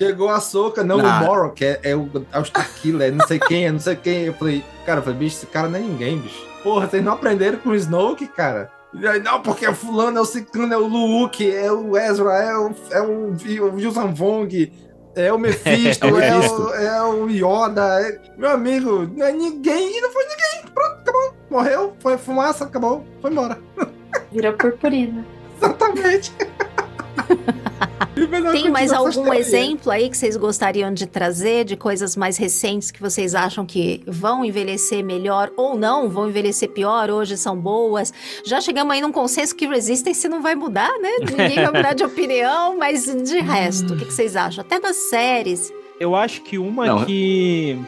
Chegou 0.00 0.28
a 0.28 0.40
soca, 0.40 0.82
não, 0.82 0.98
nah. 0.98 1.20
o 1.20 1.24
Moro, 1.26 1.52
que 1.52 1.64
é, 1.64 1.80
é 1.82 1.96
o, 1.96 2.08
Starkiller, 2.42 3.08
é 3.08 3.10
não 3.10 3.26
sei 3.26 3.38
quem, 3.38 3.66
é 3.66 3.72
não 3.72 3.78
sei 3.78 3.96
quem. 3.96 4.24
Eu 4.24 4.34
falei, 4.34 4.64
cara, 4.86 5.00
eu 5.00 5.04
falei, 5.04 5.18
bicho, 5.18 5.36
esse 5.36 5.46
cara 5.46 5.68
não 5.68 5.78
é 5.78 5.82
ninguém, 5.82 6.18
bicho. 6.18 6.51
Porra, 6.62 6.88
vocês 6.88 7.04
não 7.04 7.12
aprenderam 7.12 7.58
com 7.58 7.70
o 7.70 7.74
Snoke, 7.74 8.26
cara? 8.28 8.70
Não, 9.24 9.40
porque 9.40 9.66
é 9.66 9.74
fulano, 9.74 10.18
é 10.18 10.20
o 10.20 10.24
Ciclano, 10.24 10.74
é 10.74 10.76
o 10.76 10.86
Luke, 10.86 11.50
é 11.50 11.72
o 11.72 11.96
Ezra, 11.96 12.32
é 12.34 12.56
o, 12.56 12.70
é 12.90 13.00
o, 13.00 13.74
o 13.74 13.80
Yusan 13.80 14.12
Vong, 14.12 14.70
é 15.16 15.32
o 15.32 15.38
Mephisto, 15.38 16.06
é, 16.06 16.12
o, 16.12 16.20
é, 16.20 16.38
o, 16.38 16.74
é 16.74 17.02
o 17.02 17.28
Yoda. 17.28 18.02
É... 18.02 18.20
Meu 18.36 18.50
amigo, 18.50 19.10
não 19.16 19.26
é 19.26 19.32
ninguém 19.32 19.96
e 19.96 20.00
não 20.00 20.10
foi 20.10 20.24
ninguém. 20.24 20.72
Pronto, 20.74 21.00
acabou. 21.00 21.34
Morreu, 21.50 21.96
foi 22.00 22.18
fumaça, 22.18 22.64
acabou, 22.64 23.04
foi 23.20 23.30
embora. 23.30 23.58
Vira 24.30 24.52
purpurina. 24.52 25.24
Exatamente. 25.56 26.32
Tem 28.52 28.70
mais 28.70 28.92
algum 28.92 29.32
exemplo 29.32 29.90
aí 29.90 30.08
que 30.08 30.16
vocês 30.16 30.36
gostariam 30.36 30.92
de 30.92 31.06
trazer 31.06 31.64
de 31.64 31.76
coisas 31.76 32.16
mais 32.16 32.36
recentes 32.36 32.90
que 32.90 33.00
vocês 33.00 33.34
acham 33.34 33.64
que 33.64 34.02
vão 34.06 34.44
envelhecer 34.44 35.04
melhor 35.04 35.50
ou 35.56 35.76
não, 35.76 36.08
vão 36.08 36.28
envelhecer 36.28 36.70
pior, 36.70 37.10
hoje 37.10 37.36
são 37.36 37.56
boas? 37.56 38.12
Já 38.44 38.60
chegamos 38.60 38.92
aí 38.92 39.00
num 39.00 39.12
consenso 39.12 39.54
que 39.54 39.66
Resistance 39.66 40.28
não 40.28 40.42
vai 40.42 40.54
mudar, 40.54 40.92
né? 41.00 41.10
Ninguém 41.30 41.56
vai 41.56 41.66
mudar 41.66 41.94
de 41.94 42.04
opinião, 42.04 42.76
mas 42.78 43.04
de 43.04 43.40
resto, 43.40 43.94
o 43.94 43.96
que, 43.96 44.04
que 44.04 44.12
vocês 44.12 44.36
acham? 44.36 44.62
Até 44.62 44.78
das 44.78 44.96
séries. 44.96 45.72
Eu 45.98 46.16
acho 46.16 46.42
que 46.42 46.58
uma 46.58 46.86
não. 46.86 47.04
que 47.04 47.78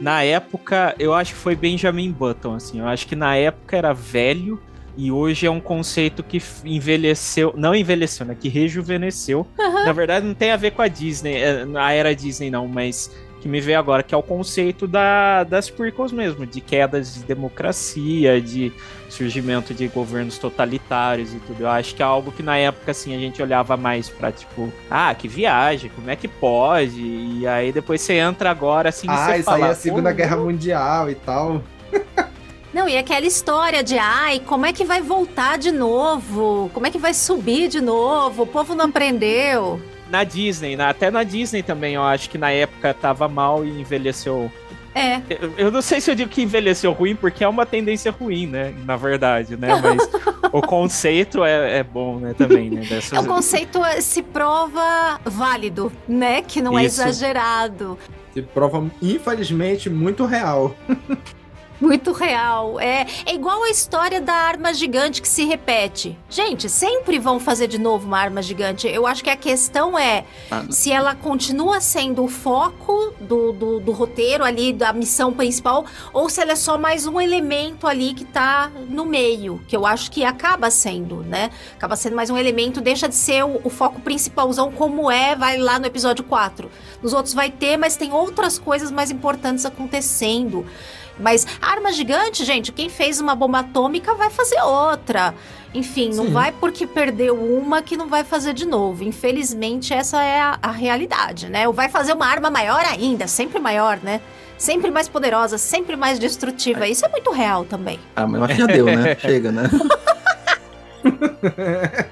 na 0.00 0.22
época, 0.22 0.94
eu 0.98 1.12
acho 1.12 1.34
que 1.34 1.38
foi 1.38 1.54
Benjamin 1.54 2.10
Button, 2.10 2.54
assim. 2.54 2.78
Eu 2.78 2.86
acho 2.86 3.06
que 3.06 3.14
na 3.14 3.36
época 3.36 3.76
era 3.76 3.92
velho 3.92 4.60
E 5.00 5.10
hoje 5.10 5.46
é 5.46 5.50
um 5.50 5.60
conceito 5.60 6.22
que 6.22 6.42
envelheceu, 6.62 7.54
não 7.56 7.74
envelheceu, 7.74 8.26
né? 8.26 8.36
Que 8.38 8.50
rejuvenesceu. 8.50 9.46
Na 9.56 9.94
verdade, 9.94 10.26
não 10.26 10.34
tem 10.34 10.50
a 10.50 10.58
ver 10.58 10.72
com 10.72 10.82
a 10.82 10.88
Disney, 10.88 11.36
é, 11.36 11.64
a 11.74 11.90
era 11.90 12.14
Disney, 12.14 12.50
não, 12.50 12.68
mas 12.68 13.10
que 13.40 13.48
me 13.48 13.62
veio 13.62 13.78
agora, 13.78 14.02
que 14.02 14.14
é 14.14 14.18
o 14.18 14.22
conceito 14.22 14.86
da, 14.86 15.42
das 15.44 15.70
prequels 15.70 16.12
mesmo, 16.12 16.44
de 16.44 16.60
quedas 16.60 17.14
de 17.14 17.20
democracia, 17.24 18.42
de 18.42 18.70
surgimento 19.08 19.72
de 19.72 19.88
governos 19.88 20.36
totalitários 20.36 21.32
e 21.32 21.38
tudo. 21.38 21.62
Eu 21.62 21.68
acho 21.70 21.94
que 21.94 22.02
é 22.02 22.04
algo 22.04 22.30
que 22.30 22.42
na 22.42 22.58
época, 22.58 22.90
assim, 22.90 23.16
a 23.16 23.18
gente 23.18 23.40
olhava 23.40 23.78
mais 23.78 24.10
pra, 24.10 24.30
tipo, 24.30 24.70
ah, 24.90 25.14
que 25.14 25.26
viagem, 25.26 25.90
como 25.96 26.10
é 26.10 26.16
que 26.16 26.28
pode? 26.28 27.00
E 27.00 27.46
aí 27.46 27.72
depois 27.72 28.02
você 28.02 28.18
entra 28.18 28.50
agora, 28.50 28.90
assim, 28.90 29.06
e 29.06 29.10
Ah, 29.10 29.28
você 29.28 29.36
isso 29.36 29.44
fala, 29.46 29.56
aí 29.56 29.62
é 29.62 29.72
a 29.72 29.74
Segunda 29.74 30.10
"Pô, 30.10 30.16
Guerra 30.16 30.36
Mundial 30.36 31.08
e 31.08 31.14
tal. 31.14 31.62
Não, 32.72 32.88
e 32.88 32.96
aquela 32.96 33.26
história 33.26 33.82
de, 33.82 33.98
ai, 33.98 34.40
como 34.46 34.64
é 34.64 34.72
que 34.72 34.84
vai 34.84 35.00
voltar 35.02 35.58
de 35.58 35.72
novo? 35.72 36.70
Como 36.72 36.86
é 36.86 36.90
que 36.90 36.98
vai 36.98 37.12
subir 37.12 37.68
de 37.68 37.80
novo? 37.80 38.44
O 38.44 38.46
povo 38.46 38.74
não 38.74 38.84
aprendeu. 38.86 39.80
na 40.10 40.24
Disney, 40.24 40.74
na- 40.76 40.88
até 40.90 41.10
na 41.10 41.22
Disney 41.22 41.62
também, 41.62 41.94
eu 41.94 42.02
acho 42.02 42.28
que 42.30 42.36
na 42.38 42.50
época 42.50 42.92
tava 42.94 43.28
mal 43.28 43.64
e 43.64 43.80
envelheceu. 43.80 44.50
É. 44.92 45.20
Eu, 45.30 45.52
eu 45.56 45.70
não 45.70 45.80
sei 45.80 46.00
se 46.00 46.10
eu 46.10 46.16
digo 46.16 46.28
que 46.30 46.42
envelheceu 46.42 46.90
ruim, 46.92 47.14
porque 47.14 47.44
é 47.44 47.48
uma 47.48 47.64
tendência 47.64 48.10
ruim, 48.10 48.46
né? 48.48 48.74
Na 48.84 48.96
verdade, 48.96 49.56
né? 49.56 49.68
Mas 49.80 50.08
o 50.52 50.60
conceito 50.60 51.44
é, 51.44 51.78
é 51.78 51.82
bom, 51.84 52.18
né? 52.18 52.34
Também, 52.36 52.68
né? 52.70 52.80
Dessas... 52.80 53.16
O 53.18 53.24
conceito 53.24 53.84
é- 53.84 54.00
se 54.00 54.20
prova 54.20 55.20
válido, 55.24 55.92
né? 56.08 56.42
Que 56.42 56.60
não 56.60 56.76
é 56.76 56.84
Isso. 56.86 57.00
exagerado. 57.02 57.96
Se 58.34 58.42
prova, 58.42 58.84
infelizmente, 59.00 59.88
muito 59.88 60.24
real. 60.24 60.74
Muito 61.80 62.12
real. 62.12 62.78
É, 62.78 63.06
é 63.24 63.34
igual 63.34 63.62
a 63.62 63.70
história 63.70 64.20
da 64.20 64.34
arma 64.34 64.74
gigante 64.74 65.22
que 65.22 65.28
se 65.28 65.44
repete. 65.44 66.18
Gente, 66.28 66.68
sempre 66.68 67.18
vão 67.18 67.40
fazer 67.40 67.66
de 67.66 67.78
novo 67.78 68.06
uma 68.06 68.18
arma 68.18 68.42
gigante. 68.42 68.86
Eu 68.86 69.06
acho 69.06 69.24
que 69.24 69.30
a 69.30 69.36
questão 69.36 69.98
é 69.98 70.24
Ah, 70.50 70.64
se 70.68 70.92
ela 70.92 71.14
continua 71.14 71.80
sendo 71.80 72.24
o 72.24 72.28
foco 72.28 73.14
do, 73.20 73.52
do, 73.52 73.80
do 73.80 73.92
roteiro 73.92 74.44
ali, 74.44 74.72
da 74.72 74.92
missão 74.92 75.32
principal, 75.32 75.86
ou 76.12 76.28
se 76.28 76.40
ela 76.40 76.52
é 76.52 76.56
só 76.56 76.76
mais 76.76 77.06
um 77.06 77.20
elemento 77.20 77.86
ali 77.86 78.12
que 78.12 78.24
tá 78.24 78.70
no 78.88 79.06
meio, 79.06 79.60
que 79.66 79.76
eu 79.76 79.86
acho 79.86 80.10
que 80.10 80.24
acaba 80.24 80.70
sendo, 80.70 81.22
né? 81.22 81.50
Acaba 81.76 81.96
sendo 81.96 82.14
mais 82.14 82.28
um 82.28 82.36
elemento, 82.36 82.80
deixa 82.80 83.08
de 83.08 83.14
ser 83.14 83.44
o, 83.44 83.60
o 83.64 83.70
foco 83.70 84.00
principalzão 84.00 84.70
como 84.70 85.10
é, 85.10 85.34
vai 85.34 85.56
lá 85.56 85.78
no 85.78 85.86
episódio 85.86 86.24
4. 86.24 86.70
Nos 87.02 87.14
outros 87.14 87.34
vai 87.34 87.50
ter, 87.50 87.76
mas 87.76 87.96
tem 87.96 88.12
outras 88.12 88.58
coisas 88.58 88.90
mais 88.90 89.10
importantes 89.10 89.64
acontecendo. 89.64 90.66
Mas 91.20 91.46
arma 91.60 91.92
gigante, 91.92 92.44
gente, 92.44 92.72
quem 92.72 92.88
fez 92.88 93.20
uma 93.20 93.34
bomba 93.34 93.60
atômica 93.60 94.14
vai 94.14 94.30
fazer 94.30 94.60
outra. 94.60 95.34
Enfim, 95.72 96.10
não 96.14 96.26
Sim. 96.26 96.32
vai 96.32 96.52
porque 96.52 96.86
perdeu 96.86 97.34
uma 97.36 97.80
que 97.80 97.96
não 97.96 98.08
vai 98.08 98.24
fazer 98.24 98.52
de 98.52 98.66
novo. 98.66 99.04
Infelizmente, 99.04 99.94
essa 99.94 100.22
é 100.22 100.40
a, 100.40 100.58
a 100.60 100.70
realidade, 100.70 101.48
né? 101.48 101.68
Ou 101.68 101.72
vai 101.72 101.88
fazer 101.88 102.12
uma 102.12 102.26
arma 102.26 102.50
maior 102.50 102.84
ainda, 102.84 103.28
sempre 103.28 103.60
maior, 103.60 103.98
né? 104.02 104.20
Sempre 104.58 104.90
mais 104.90 105.08
poderosa, 105.08 105.56
sempre 105.58 105.96
mais 105.96 106.18
destrutiva. 106.18 106.88
Isso 106.88 107.06
é 107.06 107.08
muito 107.08 107.30
real 107.30 107.64
também. 107.64 107.98
Ah, 108.16 108.26
mas 108.26 108.40
eu 108.40 108.44
acho 108.44 108.54
que 108.54 108.60
já 108.60 108.66
deu, 108.66 108.86
né? 108.86 109.16
Chega, 109.20 109.52
né? 109.52 109.70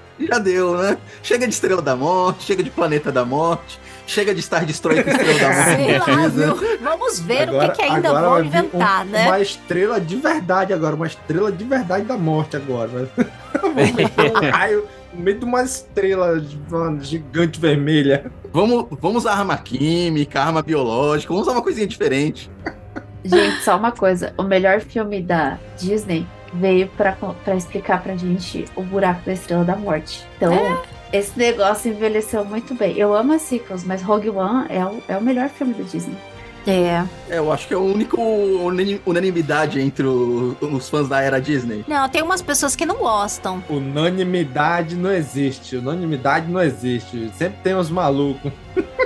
já 0.27 0.39
deu, 0.39 0.77
né? 0.77 0.97
Chega 1.23 1.47
de 1.47 1.53
Estrela 1.55 1.83
da 1.83 1.95
Morte, 1.97 2.45
chega 2.45 2.63
de 2.63 2.71
Planeta 2.71 3.13
da 3.13 3.25
Morte, 3.25 3.79
chega 4.07 4.35
de 4.35 4.43
Star 4.43 4.65
Destroyer 4.65 5.05
com 5.05 5.11
Estrela 5.11 5.39
da 5.39 5.49
Morte. 5.55 5.77
Sei 5.77 5.99
lá, 5.99 6.05
precisa. 6.05 6.55
viu? 6.55 6.79
Vamos 6.83 7.21
ver 7.21 7.49
o 7.49 7.51
Agora- 7.53 7.69
que, 7.69 7.77
que 7.79 7.83
ainda 7.83 8.09
agora 8.09 8.29
vão 8.29 8.45
inventar, 8.45 9.07
um- 9.07 9.11
né? 9.11 9.27
Uma 9.27 9.41
estrela 9.41 10.01
de 10.01 10.17
verdade 10.17 10.73
agora, 10.73 10.97
uma 10.97 11.07
estrela 11.07 11.53
de 11.53 11.65
verdade 11.65 12.05
da 12.05 12.17
morte 12.17 12.57
agora. 12.57 12.89
né? 12.89 13.09
Vamos 13.63 13.93
meter 13.93 14.31
um 14.33 14.41
raio 14.51 14.85
no 15.13 15.21
meio 15.23 15.39
de 15.39 15.45
uma 15.45 15.63
estrela 15.63 16.41
de- 16.41 16.59
uma 16.71 16.99
gigante 17.03 17.59
vermelha. 17.61 18.31
Vamos, 18.53 18.87
vamos 19.01 19.19
usar 19.25 19.33
arma 19.35 19.57
química, 19.57 20.41
arma 20.43 20.63
biológica, 20.63 21.33
vamos 21.33 21.47
usar 21.47 21.57
uma 21.57 21.63
coisinha 21.63 21.87
diferente. 21.87 22.51
Gente, 23.25 23.63
só 23.63 23.77
uma 23.77 23.93
coisa. 23.93 24.33
O 24.39 24.43
melhor 24.43 24.81
filme 24.81 25.21
da 25.21 25.59
Disney 25.77 26.27
veio 26.55 26.89
pra 26.97 27.17
explicar 27.57 28.03
pra 28.03 28.17
gente 28.17 28.65
o 28.77 28.83
buraco 28.83 29.23
da 29.27 29.33
Estrela 29.33 29.65
da 29.65 29.77
Morte. 29.77 30.27
Então, 30.37 30.53
esse 31.13 31.39
negócio 31.39 31.91
envelheceu 31.91 32.45
muito 32.45 32.75
bem. 32.75 32.97
Eu 32.97 33.15
amo 33.15 33.33
as 33.35 33.43
sequels, 33.43 33.85
mas 33.85 34.03
Rogue 34.03 34.31
One 34.31 34.67
é 34.69 34.85
o, 34.85 35.03
é 35.09 35.17
o 35.17 35.23
melhor 35.23 35.49
filme 35.49 35.75
da 35.75 35.83
Disney. 35.85 36.17
É. 36.67 37.03
É, 37.31 37.39
eu 37.39 37.51
acho 37.51 37.67
que 37.67 37.73
é 37.73 37.77
o 37.79 37.83
único 37.85 38.21
unani- 38.21 39.01
unanimidade 39.07 39.81
entre 39.81 40.05
o- 40.07 40.55
os 40.61 40.87
fãs 40.91 41.09
da 41.09 41.19
era 41.23 41.41
Disney. 41.41 41.83
Não, 41.89 42.07
tem 42.11 42.21
umas 42.23 42.43
pessoas 42.43 42.77
que 42.77 42.85
não 42.85 42.97
gostam. 42.97 43.63
Unanimidade 43.71 44.95
não 44.95 45.11
existe. 45.11 45.77
Unanimidade 45.77 46.51
não 46.51 46.61
existe. 46.61 47.31
Sempre 47.39 47.59
tem 47.63 47.75
uns 47.75 47.89
malucos. 47.91 48.53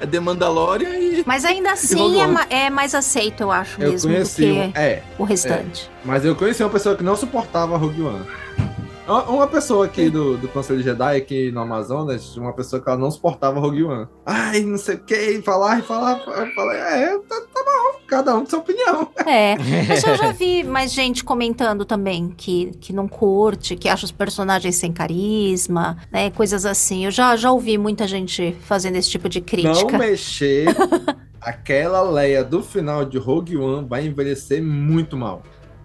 É 0.00 0.06
The 0.06 0.20
Mandalorian 0.20 0.90
e. 0.90 1.22
Mas 1.26 1.44
ainda 1.44 1.72
assim 1.72 2.20
é, 2.50 2.66
é 2.66 2.70
mais 2.70 2.94
aceito, 2.94 3.42
eu 3.42 3.50
acho 3.50 3.80
Eu 3.82 3.90
mesmo, 3.92 4.10
conheci. 4.12 4.46
do 4.46 4.54
um- 4.54 4.72
que 4.72 4.78
É, 4.78 5.02
o 5.18 5.24
restante. 5.24 5.90
mas 6.04 6.24
eu 6.24 6.36
conheci 6.36 6.62
uma 6.62 6.70
pessoa 6.70 6.94
que 6.96 7.02
não 7.02 7.16
suportava 7.16 7.76
Rogue 7.76 8.02
One. 8.02 8.24
Uma- 9.08 9.46
pessoa 9.48 9.86
aqui 9.86 10.10
do, 10.10 10.36
do 10.36 10.46
Conselho 10.48 10.82
Jedi, 10.82 11.16
aqui 11.16 11.50
no 11.50 11.60
Amazonas, 11.60 12.36
uma 12.36 12.52
pessoa 12.52 12.80
que 12.82 12.88
ela 12.88 12.98
não 12.98 13.10
suportava 13.10 13.58
Rogue 13.58 13.82
One. 13.82 14.06
Ai, 14.26 14.60
não 14.60 14.76
sei 14.76 14.96
o 14.96 14.98
que, 14.98 15.40
falar 15.42 15.78
e 15.78 15.82
falar. 15.82 16.20
Eu 16.26 16.46
falei, 16.54 16.78
é, 16.78 17.18
tá, 17.18 17.40
tá 17.54 17.64
bom, 17.64 18.00
cada 18.06 18.36
um 18.36 18.40
com 18.40 18.50
sua 18.50 18.58
opinião. 18.58 19.08
É. 19.26 19.56
Mas 19.88 20.04
eu 20.04 20.16
já 20.16 20.32
vi 20.32 20.62
mais 20.62 20.92
gente 20.92 21.24
comentando 21.24 21.84
também 21.84 22.28
que, 22.36 22.72
que 22.80 22.92
não 22.92 23.08
curte, 23.08 23.74
que 23.76 23.88
acha 23.88 24.04
os 24.04 24.12
personagens 24.12 24.76
sem 24.76 24.92
carisma, 24.92 25.96
né? 26.12 26.30
Coisas 26.30 26.66
assim. 26.66 27.06
Eu 27.06 27.10
já, 27.10 27.34
já 27.36 27.50
ouvi 27.50 27.78
muita 27.78 28.06
gente 28.06 28.54
fazendo 28.60 28.96
esse 28.96 29.08
tipo 29.08 29.28
de 29.28 29.40
Não 29.40 29.46
crítica. 29.46 29.98
mexer. 29.98 30.66
Aquela 31.40 32.02
Leia 32.02 32.44
do 32.44 32.62
final 32.62 33.04
de 33.04 33.16
Rogue 33.16 33.56
One 33.56 33.86
vai 33.88 34.04
envelhecer 34.04 34.62
muito 34.62 35.16
mal. 35.16 35.42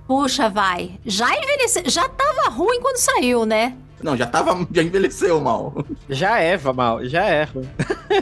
Puxa, 0.07 0.49
vai. 0.49 0.99
Já 1.05 1.30
envelheceu. 1.35 1.84
Já 1.85 2.07
tava 2.09 2.49
ruim 2.49 2.80
quando 2.81 2.97
saiu, 2.97 3.45
né? 3.45 3.75
Não, 4.01 4.17
já 4.17 4.25
tava. 4.27 4.67
Já 4.71 4.84
envelheceu 4.84 5.39
mal. 5.39 5.73
Já 6.09 6.39
é, 6.39 6.59
mal, 6.73 7.05
já 7.05 7.25
é. 7.25 7.47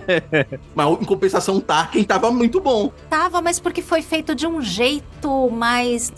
Mas 0.75 1.01
em 1.01 1.05
compensação, 1.05 1.55
o 1.57 1.61
Tarkin 1.61 2.03
tava 2.03 2.31
muito 2.31 2.61
bom. 2.61 2.91
Tava, 3.09 3.41
mas 3.41 3.59
porque 3.59 3.81
foi 3.81 4.03
feito 4.03 4.35
de 4.35 4.45
um 4.45 4.61
jeito 4.61 5.49
mais. 5.49 6.13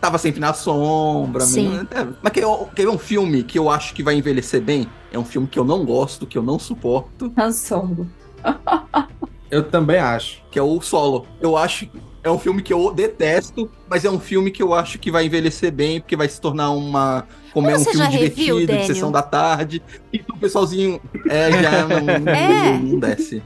Tava 0.00 0.18
sempre 0.18 0.40
na 0.40 0.52
sombra. 0.52 1.42
Sim. 1.42 1.68
mesmo. 1.68 1.88
É, 1.92 2.06
Mas 2.20 2.32
quer, 2.32 2.44
quer 2.74 2.82
ver 2.82 2.88
um 2.88 2.98
filme 2.98 3.44
que 3.44 3.58
eu 3.58 3.70
acho 3.70 3.94
que 3.94 4.02
vai 4.02 4.16
envelhecer 4.16 4.60
bem? 4.60 4.88
É 5.12 5.18
um 5.18 5.24
filme 5.24 5.46
que 5.46 5.58
eu 5.58 5.64
não 5.64 5.84
gosto, 5.84 6.26
que 6.26 6.36
eu 6.36 6.42
não 6.42 6.58
suporto, 6.58 7.32
Han 7.36 7.52
Solo. 7.52 8.08
Eu 9.48 9.62
também 9.62 9.98
acho. 9.98 10.42
que 10.50 10.58
é 10.58 10.62
o 10.62 10.80
Solo. 10.80 11.24
Eu 11.40 11.56
acho 11.56 11.86
que 11.86 12.00
é 12.26 12.30
um 12.30 12.38
filme 12.38 12.60
que 12.62 12.72
eu 12.72 12.92
detesto, 12.92 13.70
mas 13.88 14.04
é 14.04 14.10
um 14.10 14.18
filme 14.18 14.50
que 14.50 14.62
eu 14.62 14.74
acho 14.74 14.98
que 14.98 15.10
vai 15.10 15.26
envelhecer 15.26 15.70
bem, 15.72 16.00
porque 16.00 16.16
vai 16.16 16.28
se 16.28 16.40
tornar 16.40 16.70
uma. 16.70 17.26
Como 17.52 17.70
é 17.70 17.76
um 17.76 17.84
filme 17.84 18.08
divertido, 18.08 18.66
de 18.66 18.86
sessão 18.86 19.10
da 19.12 19.22
tarde. 19.22 19.82
E 20.12 20.22
o 20.28 20.36
pessoalzinho 20.36 21.00
é, 21.28 21.50
já 21.62 21.86
não, 21.88 22.32
É. 22.32 22.78
não 22.78 22.98
desce. 22.98 23.42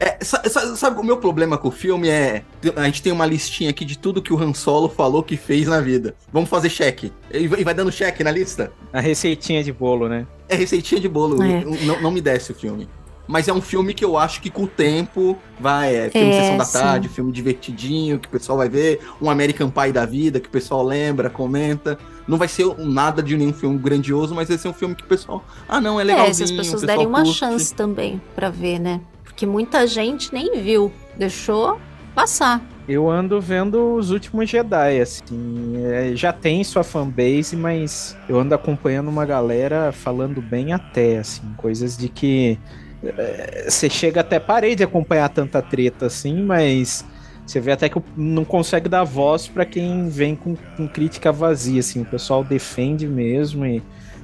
É, 0.00 0.18
sa- 0.20 0.42
sa- 0.50 0.74
sabe, 0.74 0.98
o 0.98 1.04
meu 1.04 1.16
problema 1.18 1.56
com 1.56 1.68
o 1.68 1.70
filme 1.70 2.08
é. 2.08 2.42
A 2.74 2.84
gente 2.86 3.00
tem 3.00 3.12
uma 3.12 3.24
listinha 3.24 3.70
aqui 3.70 3.84
de 3.84 3.96
tudo 3.96 4.20
que 4.20 4.32
o 4.32 4.38
Han 4.42 4.52
Solo 4.52 4.88
falou 4.88 5.22
que 5.22 5.36
fez 5.36 5.68
na 5.68 5.80
vida. 5.80 6.16
Vamos 6.32 6.50
fazer 6.50 6.70
cheque. 6.70 7.12
E 7.32 7.46
vai 7.46 7.60
e 7.60 7.64
vai 7.64 7.72
dando 7.72 7.92
cheque 7.92 8.24
na 8.24 8.32
lista? 8.32 8.72
A 8.92 9.00
receitinha 9.00 9.62
de 9.62 9.72
bolo, 9.72 10.08
né? 10.08 10.26
É 10.48 10.56
receitinha 10.56 11.00
de 11.00 11.08
bolo. 11.08 11.40
É. 11.40 11.64
Não, 11.64 12.02
não 12.02 12.10
me 12.10 12.20
desce 12.20 12.50
o 12.50 12.54
filme. 12.54 12.88
Mas 13.26 13.46
é 13.48 13.52
um 13.52 13.60
filme 13.60 13.94
que 13.94 14.04
eu 14.04 14.18
acho 14.18 14.40
que 14.40 14.50
com 14.50 14.64
o 14.64 14.66
tempo 14.66 15.38
vai. 15.60 15.94
É 15.94 16.10
filme 16.10 16.30
É, 16.30 16.40
Sessão 16.40 16.56
da 16.56 16.64
sim. 16.64 16.78
Tarde, 16.78 17.08
filme 17.08 17.32
divertidinho, 17.32 18.18
que 18.18 18.26
o 18.28 18.30
pessoal 18.30 18.58
vai 18.58 18.68
ver. 18.68 19.00
Um 19.20 19.30
American 19.30 19.70
Pie 19.70 19.92
da 19.92 20.04
vida, 20.04 20.40
que 20.40 20.48
o 20.48 20.50
pessoal 20.50 20.82
lembra, 20.84 21.30
comenta. 21.30 21.98
Não 22.26 22.36
vai 22.36 22.48
ser 22.48 22.66
nada 22.78 23.22
de 23.22 23.36
nenhum 23.36 23.52
filme 23.52 23.78
grandioso, 23.78 24.34
mas 24.34 24.48
vai 24.48 24.58
ser 24.58 24.68
um 24.68 24.72
filme 24.72 24.94
que 24.94 25.04
o 25.04 25.06
pessoal. 25.06 25.44
Ah, 25.68 25.80
não, 25.80 26.00
é 26.00 26.04
legalzinho. 26.04 26.30
é, 26.30 26.34
se 26.34 26.42
as 26.44 26.50
pessoas 26.52 26.82
derem 26.82 27.06
uma 27.06 27.22
curte. 27.22 27.38
chance 27.38 27.74
também 27.74 28.20
pra 28.34 28.50
ver, 28.50 28.78
né? 28.78 29.00
Porque 29.24 29.46
muita 29.46 29.86
gente 29.86 30.32
nem 30.32 30.60
viu. 30.60 30.92
Deixou 31.16 31.78
passar. 32.14 32.60
Eu 32.88 33.08
ando 33.08 33.40
vendo 33.40 33.94
os 33.94 34.10
últimos 34.10 34.50
Jedi, 34.50 35.00
assim. 35.00 35.74
é, 35.84 36.12
já 36.16 36.32
tem 36.32 36.64
sua 36.64 36.82
fanbase, 36.82 37.54
mas 37.56 38.16
eu 38.28 38.38
ando 38.38 38.54
acompanhando 38.54 39.08
uma 39.08 39.24
galera 39.24 39.92
falando 39.92 40.42
bem 40.42 40.72
até, 40.72 41.18
assim. 41.18 41.42
Coisas 41.56 41.96
de 41.96 42.08
que. 42.08 42.58
É, 43.04 43.66
Você 43.68 43.88
chega 43.90 44.20
até 44.20 44.38
parei 44.40 44.74
de 44.74 44.82
acompanhar 44.84 45.28
tanta 45.28 45.60
treta 45.62 46.06
assim, 46.06 46.42
mas 46.42 47.04
você 47.46 47.60
vê 47.60 47.72
até 47.72 47.88
que 47.88 48.00
não 48.16 48.44
consegue 48.44 48.88
dar 48.88 49.04
voz 49.04 49.48
pra 49.48 49.64
quem 49.64 50.08
vem 50.08 50.36
com, 50.36 50.54
com 50.76 50.86
crítica 50.88 51.32
vazia, 51.32 51.80
assim. 51.80 52.02
O 52.02 52.04
pessoal 52.06 52.44
defende 52.44 53.06
mesmo 53.06 53.66
e 53.66 53.82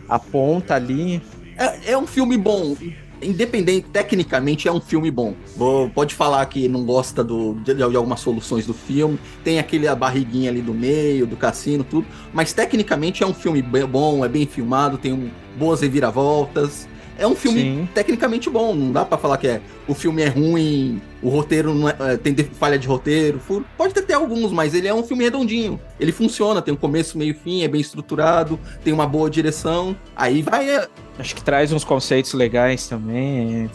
aponta 0.09 0.75
ali. 0.75 1.21
É, 1.57 1.93
é 1.93 1.99
um 1.99 2.07
filme 2.07 2.37
bom. 2.39 2.77
independente, 3.21 3.89
tecnicamente 3.93 4.69
é 4.69 4.73
um 4.73 4.81
filme 4.81 5.11
bom. 5.11 5.35
Vou- 5.57 5.91
Pode 5.91 6.15
falar 6.15 6.47
que 6.47 6.69
não 6.69 6.85
gosta 6.85 7.25
do, 7.25 7.55
de, 7.65 7.75
de 7.75 7.83
algumas 7.83 8.21
soluções 8.21 8.65
do 8.65 8.73
filme, 8.73 9.19
tem 9.43 9.59
aquele 9.59 9.89
a 9.89 9.95
barriguinha 9.97 10.49
ali 10.51 10.63
do 10.63 10.73
meio, 10.73 11.27
do 11.27 11.37
cassino, 11.37 11.83
tudo, 11.83 12.07
mas 12.33 12.53
tecnicamente 12.53 13.25
é 13.25 13.27
um 13.27 13.35
filme 13.35 13.61
bom, 13.61 14.25
é 14.25 14.29
bem 14.29 14.47
filmado, 14.47 14.97
tem 14.97 15.13
um- 15.13 15.31
boas 15.59 15.81
reviravoltas. 15.81 16.89
É 17.19 17.27
um 17.27 17.35
filme 17.35 17.61
Sim. 17.61 17.89
tecnicamente 17.93 18.49
bom, 18.49 18.75
não 18.75 18.93
dá 18.93 19.05
pra 19.05 19.19
falar 19.19 19.37
que 19.39 19.49
é, 19.49 19.61
o 19.89 19.95
filme 19.95 20.23
é 20.23 20.29
ruim, 20.29 21.03
o 21.21 21.29
roteiro 21.29 21.75
não 21.75 21.89
é, 21.89 21.97
é, 21.99 22.17
tem 22.17 22.35
falha 22.37 22.79
de 22.79 22.87
roteiro, 22.87 23.41
furo. 23.41 23.67
pode 23.77 23.93
ter, 23.93 24.03
ter 24.03 24.15
alguns, 24.15 24.53
mas 24.53 24.73
ele 24.73 24.87
é 24.87 24.95
um 24.95 25.03
filme 25.03 25.25
redondinho. 25.25 25.81
Ele 25.99 26.13
funciona, 26.13 26.63
tem 26.63 26.73
um 26.73 26.77
começo, 26.77 27.19
meio 27.19 27.35
fim, 27.35 27.65
é 27.65 27.69
bem 27.69 27.81
estruturado, 27.81 28.59
tem 28.85 28.93
uma 28.93 29.07
boa 29.07 29.29
direção. 29.29 29.97
Aí 30.15 30.43
vai 30.43 30.71
é, 30.71 30.89
Acho 31.19 31.35
que 31.35 31.43
traz 31.43 31.73
uns 31.73 31.83
conceitos 31.83 32.33
legais 32.33 32.87
também. 32.87 33.69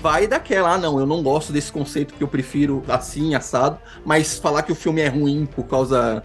vai 0.00 0.26
daquela, 0.26 0.72
ah, 0.72 0.78
não, 0.78 0.98
eu 0.98 1.06
não 1.06 1.22
gosto 1.22 1.52
desse 1.52 1.70
conceito 1.70 2.12
que 2.12 2.22
eu 2.22 2.28
prefiro 2.28 2.82
assim, 2.88 3.36
assado, 3.36 3.78
mas 4.04 4.36
falar 4.36 4.64
que 4.64 4.72
o 4.72 4.74
filme 4.74 5.00
é 5.00 5.08
ruim 5.08 5.46
por 5.46 5.64
causa 5.64 6.24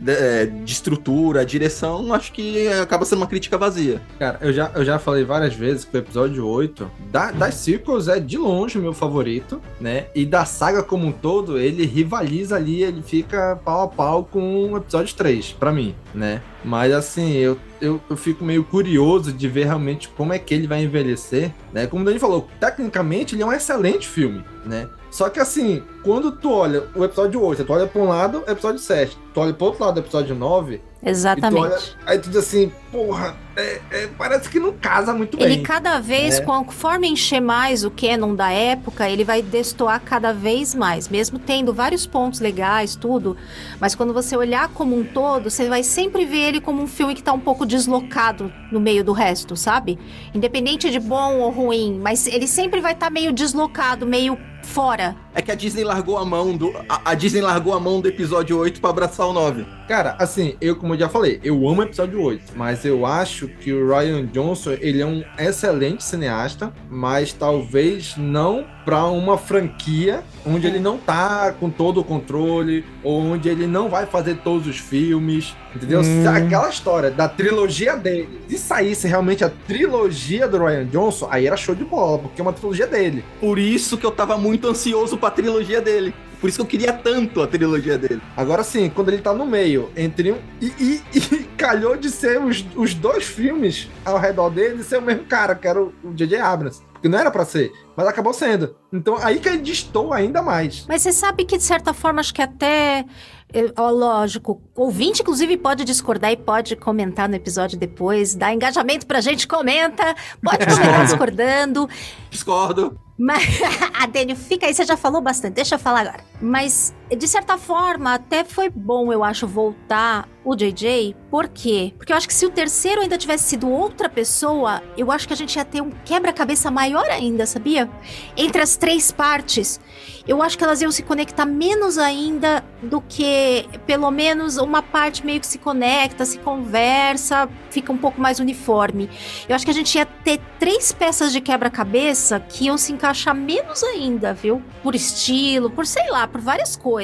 de, 0.00 0.12
é, 0.12 0.46
de 0.46 0.72
estrutura, 0.72 1.44
direção, 1.44 2.12
acho 2.14 2.32
que 2.32 2.66
acaba 2.68 3.04
sendo 3.04 3.18
uma 3.18 3.26
crítica 3.26 3.58
vazia. 3.58 4.00
Cara, 4.18 4.38
eu 4.40 4.52
já, 4.52 4.70
eu 4.74 4.84
já 4.84 4.98
falei 4.98 5.24
várias 5.24 5.54
vezes 5.54 5.84
que 5.84 5.96
o 5.96 5.98
episódio 5.98 6.46
8 6.46 6.90
da, 7.10 7.30
das 7.30 7.54
sequels 7.54 8.08
é 8.08 8.18
de 8.18 8.38
longe 8.38 8.78
o 8.78 8.82
meu 8.82 8.94
favorito, 8.94 9.60
né? 9.80 10.06
E 10.14 10.24
da 10.24 10.44
saga 10.44 10.82
como 10.82 11.06
um 11.06 11.12
todo, 11.12 11.58
ele 11.58 11.84
rivaliza 11.84 12.56
ali, 12.56 12.82
ele 12.82 13.02
fica 13.02 13.60
pau 13.64 13.82
a 13.82 13.88
pau 13.88 14.24
com 14.24 14.72
o 14.72 14.76
episódio 14.76 15.14
3, 15.14 15.52
pra 15.52 15.70
mim, 15.70 15.94
né? 16.14 16.40
Mas 16.64 16.92
assim, 16.92 17.32
eu, 17.32 17.58
eu, 17.80 18.00
eu 18.08 18.16
fico 18.16 18.44
meio 18.44 18.64
curioso 18.64 19.32
de 19.32 19.48
ver 19.48 19.64
realmente 19.64 20.08
como 20.08 20.32
é 20.32 20.38
que 20.38 20.54
ele 20.54 20.66
vai 20.66 20.82
envelhecer, 20.82 21.52
né? 21.72 21.86
Como 21.86 22.02
o 22.02 22.04
Dani 22.04 22.18
falou, 22.18 22.48
tecnicamente 22.58 23.34
ele 23.34 23.42
é 23.42 23.46
um 23.46 23.52
excelente 23.52 24.06
filme, 24.06 24.44
né? 24.64 24.88
Só 25.10 25.28
que 25.28 25.40
assim, 25.40 25.82
quando 26.04 26.30
tu 26.32 26.52
olha 26.52 26.84
o 26.94 27.04
episódio 27.04 27.42
8, 27.42 27.64
tu 27.64 27.72
olha 27.72 27.86
pra 27.86 28.00
um 28.00 28.08
lado, 28.08 28.44
o 28.46 28.50
episódio 28.50 28.78
7, 28.78 29.18
tu 29.34 29.40
olha 29.40 29.52
pro 29.52 29.66
outro 29.66 29.84
lado, 29.84 29.96
o 29.96 30.00
episódio 30.00 30.34
9, 30.36 30.80
Exatamente. 31.02 31.52
tu 31.56 31.60
olha, 31.62 31.78
aí 32.06 32.18
tu 32.18 32.28
diz 32.28 32.36
assim, 32.38 32.70
porra, 32.92 33.36
é- 33.56 33.80
é, 33.90 34.08
parece 34.16 34.48
que 34.48 34.60
não 34.60 34.72
casa 34.72 35.12
muito 35.12 35.36
Ele 35.40 35.56
bem. 35.56 35.62
cada 35.64 35.98
vez, 35.98 36.38
né? 36.38 36.44
conforme 36.44 37.08
encher 37.08 37.40
mais 37.40 37.84
o 37.84 37.90
canon 37.90 38.34
da 38.36 38.50
época, 38.52 39.08
ele 39.10 39.24
vai 39.24 39.42
destoar 39.42 40.00
cada 40.00 40.32
vez 40.32 40.74
mais, 40.76 41.08
mesmo 41.08 41.38
tendo 41.40 41.72
vários 41.74 42.06
pontos 42.06 42.38
legais, 42.38 42.94
tudo. 42.94 43.36
Mas 43.80 43.94
quando 43.96 44.12
você 44.14 44.36
olhar 44.36 44.68
como 44.68 44.96
um 44.96 45.02
todo, 45.04 45.50
você 45.50 45.68
vai 45.68 45.82
sempre 45.82 46.24
ver 46.24 46.48
ele 46.50 46.60
como 46.60 46.80
um 46.82 46.86
filme 46.86 47.14
que 47.16 47.22
tá 47.22 47.32
um 47.32 47.40
pouco 47.40 47.66
deslocado 47.66 48.52
no 48.70 48.78
meio 48.78 49.02
do 49.04 49.12
resto, 49.12 49.56
sabe? 49.56 49.98
Independente 50.34 50.88
de 50.90 51.00
bom 51.00 51.38
ou 51.40 51.50
ruim, 51.50 51.98
mas 52.00 52.26
ele 52.28 52.46
sempre 52.46 52.80
vai 52.80 52.92
estar 52.92 53.10
meio 53.10 53.32
deslocado, 53.32 54.06
meio 54.06 54.38
fora. 54.70 55.16
É 55.34 55.42
que 55.42 55.50
a 55.50 55.54
Disney 55.54 55.84
largou 55.84 56.16
a 56.16 56.24
mão 56.24 56.56
do. 56.56 56.72
A, 56.88 57.10
a 57.10 57.14
Disney 57.14 57.40
largou 57.42 57.74
a 57.74 57.80
mão 57.80 58.00
do 58.00 58.08
episódio 58.08 58.56
8 58.56 58.80
pra 58.80 58.90
abraçar 58.90 59.26
o 59.26 59.32
9. 59.32 59.66
Cara, 59.86 60.16
assim, 60.18 60.56
eu, 60.60 60.76
como 60.76 60.94
eu 60.94 60.98
já 60.98 61.08
falei, 61.08 61.40
eu 61.42 61.56
amo 61.68 61.80
o 61.80 61.84
episódio 61.84 62.22
8, 62.22 62.52
mas 62.56 62.84
eu 62.84 63.04
acho 63.04 63.48
que 63.48 63.72
o 63.72 63.88
Ryan 63.88 64.26
Johnson, 64.26 64.72
ele 64.80 65.02
é 65.02 65.06
um 65.06 65.24
excelente 65.36 66.04
cineasta, 66.04 66.72
mas 66.88 67.32
talvez 67.32 68.16
não 68.16 68.64
pra 68.84 69.06
uma 69.06 69.36
franquia 69.36 70.22
onde 70.46 70.66
ele 70.66 70.78
não 70.78 70.96
tá 70.98 71.52
com 71.58 71.68
todo 71.70 72.00
o 72.00 72.04
controle, 72.04 72.84
ou 73.02 73.20
onde 73.20 73.48
ele 73.48 73.66
não 73.66 73.88
vai 73.88 74.06
fazer 74.06 74.36
todos 74.38 74.66
os 74.66 74.78
filmes, 74.78 75.54
entendeu? 75.74 76.02
Se 76.02 76.26
aquela 76.26 76.68
história 76.68 77.10
da 77.10 77.28
trilogia 77.28 77.96
dele, 77.96 78.40
se 78.48 78.58
saísse 78.58 79.06
realmente 79.06 79.44
a 79.44 79.50
trilogia 79.66 80.48
do 80.48 80.58
Ryan 80.64 80.86
Johnson, 80.86 81.28
aí 81.30 81.46
era 81.46 81.56
show 81.56 81.74
de 81.74 81.84
bola, 81.84 82.18
porque 82.18 82.40
é 82.40 82.42
uma 82.42 82.52
trilogia 82.52 82.86
dele. 82.86 83.24
Por 83.40 83.58
isso 83.58 83.96
que 83.98 84.04
eu 84.06 84.10
tava 84.10 84.36
muito 84.38 84.66
ansioso 84.68 85.16
pra 85.18 85.30
trilogia 85.30 85.80
dele. 85.80 86.14
Por 86.40 86.48
isso 86.48 86.56
que 86.56 86.62
eu 86.62 86.66
queria 86.66 86.92
tanto 86.94 87.42
a 87.42 87.46
trilogia 87.46 87.98
dele. 87.98 88.22
Agora 88.34 88.62
sim, 88.64 88.88
quando 88.88 89.10
ele 89.10 89.20
tá 89.20 89.34
no 89.34 89.44
meio, 89.44 89.90
entre 89.94 90.32
um. 90.32 90.38
E, 90.58 90.72
e- 90.80 91.02
e 91.14 91.20
calhou 91.58 91.98
de 91.98 92.08
ser 92.10 92.40
os, 92.40 92.64
os 92.74 92.94
dois 92.94 93.24
filmes 93.24 93.90
ao 94.06 94.18
redor 94.18 94.48
dele 94.48 94.82
ser 94.82 94.96
o 94.98 95.02
mesmo 95.02 95.24
cara, 95.24 95.54
que 95.54 95.68
era 95.68 95.78
o 95.82 95.92
o 96.02 96.14
J.J. 96.14 96.38
Abrams. 96.40 96.80
Porque 97.00 97.08
não 97.08 97.18
era 97.18 97.30
pra 97.30 97.46
ser, 97.46 97.72
mas 97.96 98.06
acabou 98.06 98.34
sendo. 98.34 98.76
Então 98.92 99.16
aí 99.22 99.40
que 99.40 99.48
ele 99.48 99.58
distou 99.58 100.12
ainda 100.12 100.42
mais. 100.42 100.84
Mas 100.86 101.00
você 101.00 101.12
sabe 101.12 101.46
que, 101.46 101.56
de 101.56 101.62
certa 101.62 101.94
forma, 101.94 102.20
acho 102.20 102.34
que 102.34 102.42
até. 102.42 103.06
eh, 103.54 103.72
Ó, 103.78 103.88
lógico, 103.88 104.60
ouvinte, 104.76 105.22
inclusive, 105.22 105.56
pode 105.56 105.82
discordar 105.82 106.30
e 106.30 106.36
pode 106.36 106.76
comentar 106.76 107.26
no 107.26 107.34
episódio 107.34 107.78
depois. 107.78 108.34
Dá 108.34 108.52
engajamento 108.52 109.06
pra 109.06 109.22
gente, 109.22 109.48
comenta. 109.48 110.14
Pode 110.44 110.66
comentar 110.66 111.04
discordando. 111.08 111.88
Discordo. 112.28 113.00
Mas, 113.18 113.44
a 113.98 114.06
Dani, 114.06 114.34
fica 114.36 114.66
aí, 114.66 114.74
você 114.74 114.84
já 114.84 114.96
falou 114.96 115.22
bastante, 115.22 115.54
deixa 115.54 115.76
eu 115.76 115.78
falar 115.78 116.00
agora. 116.00 116.24
Mas, 116.40 116.94
de 117.16 117.26
certa 117.26 117.58
forma, 117.58 118.14
até 118.14 118.44
foi 118.44 118.68
bom, 118.68 119.12
eu 119.12 119.24
acho, 119.24 119.46
voltar 119.46 120.28
o 120.44 120.54
JJ. 120.54 121.14
Por 121.30 121.48
quê? 121.48 121.92
Porque 121.96 122.12
eu 122.12 122.16
acho 122.16 122.26
que 122.26 122.34
se 122.34 122.46
o 122.46 122.50
terceiro 122.50 123.00
ainda 123.00 123.18
tivesse 123.18 123.44
sido 123.44 123.70
outra 123.70 124.08
pessoa, 124.08 124.82
eu 124.96 125.10
acho 125.10 125.26
que 125.26 125.34
a 125.34 125.36
gente 125.36 125.56
ia 125.56 125.64
ter 125.64 125.80
um 125.80 125.90
quebra-cabeça 125.90 126.70
maior 126.70 127.04
ainda, 127.10 127.46
sabia? 127.46 127.90
Entre 128.36 128.60
as 128.62 128.76
três 128.76 129.12
partes, 129.12 129.80
eu 130.26 130.42
acho 130.42 130.56
que 130.56 130.64
elas 130.64 130.80
iam 130.80 130.90
se 130.90 131.02
conectar 131.02 131.44
menos 131.44 131.98
ainda 131.98 132.64
do 132.82 133.00
que, 133.00 133.66
pelo 133.86 134.10
menos, 134.10 134.56
uma 134.56 134.82
parte 134.82 135.24
meio 135.24 135.40
que 135.40 135.46
se 135.46 135.58
conecta, 135.58 136.24
se 136.24 136.38
conversa, 136.38 137.48
fica 137.70 137.92
um 137.92 137.98
pouco 137.98 138.20
mais 138.20 138.38
uniforme. 138.40 139.10
Eu 139.48 139.54
acho 139.54 139.64
que 139.64 139.70
a 139.70 139.74
gente 139.74 139.96
ia 139.96 140.06
ter 140.06 140.40
três 140.58 140.92
peças 140.92 141.32
de 141.32 141.40
quebra-cabeça 141.40 142.40
que 142.40 142.66
iam 142.66 142.78
se 142.78 142.92
encaixar 142.92 143.34
menos 143.34 143.82
ainda, 143.82 144.32
viu? 144.32 144.62
Por 144.82 144.94
estilo, 144.94 145.70
por 145.70 145.86
sei 145.86 146.08
lá, 146.10 146.26
por 146.26 146.40
várias 146.40 146.76
coisas. 146.76 146.99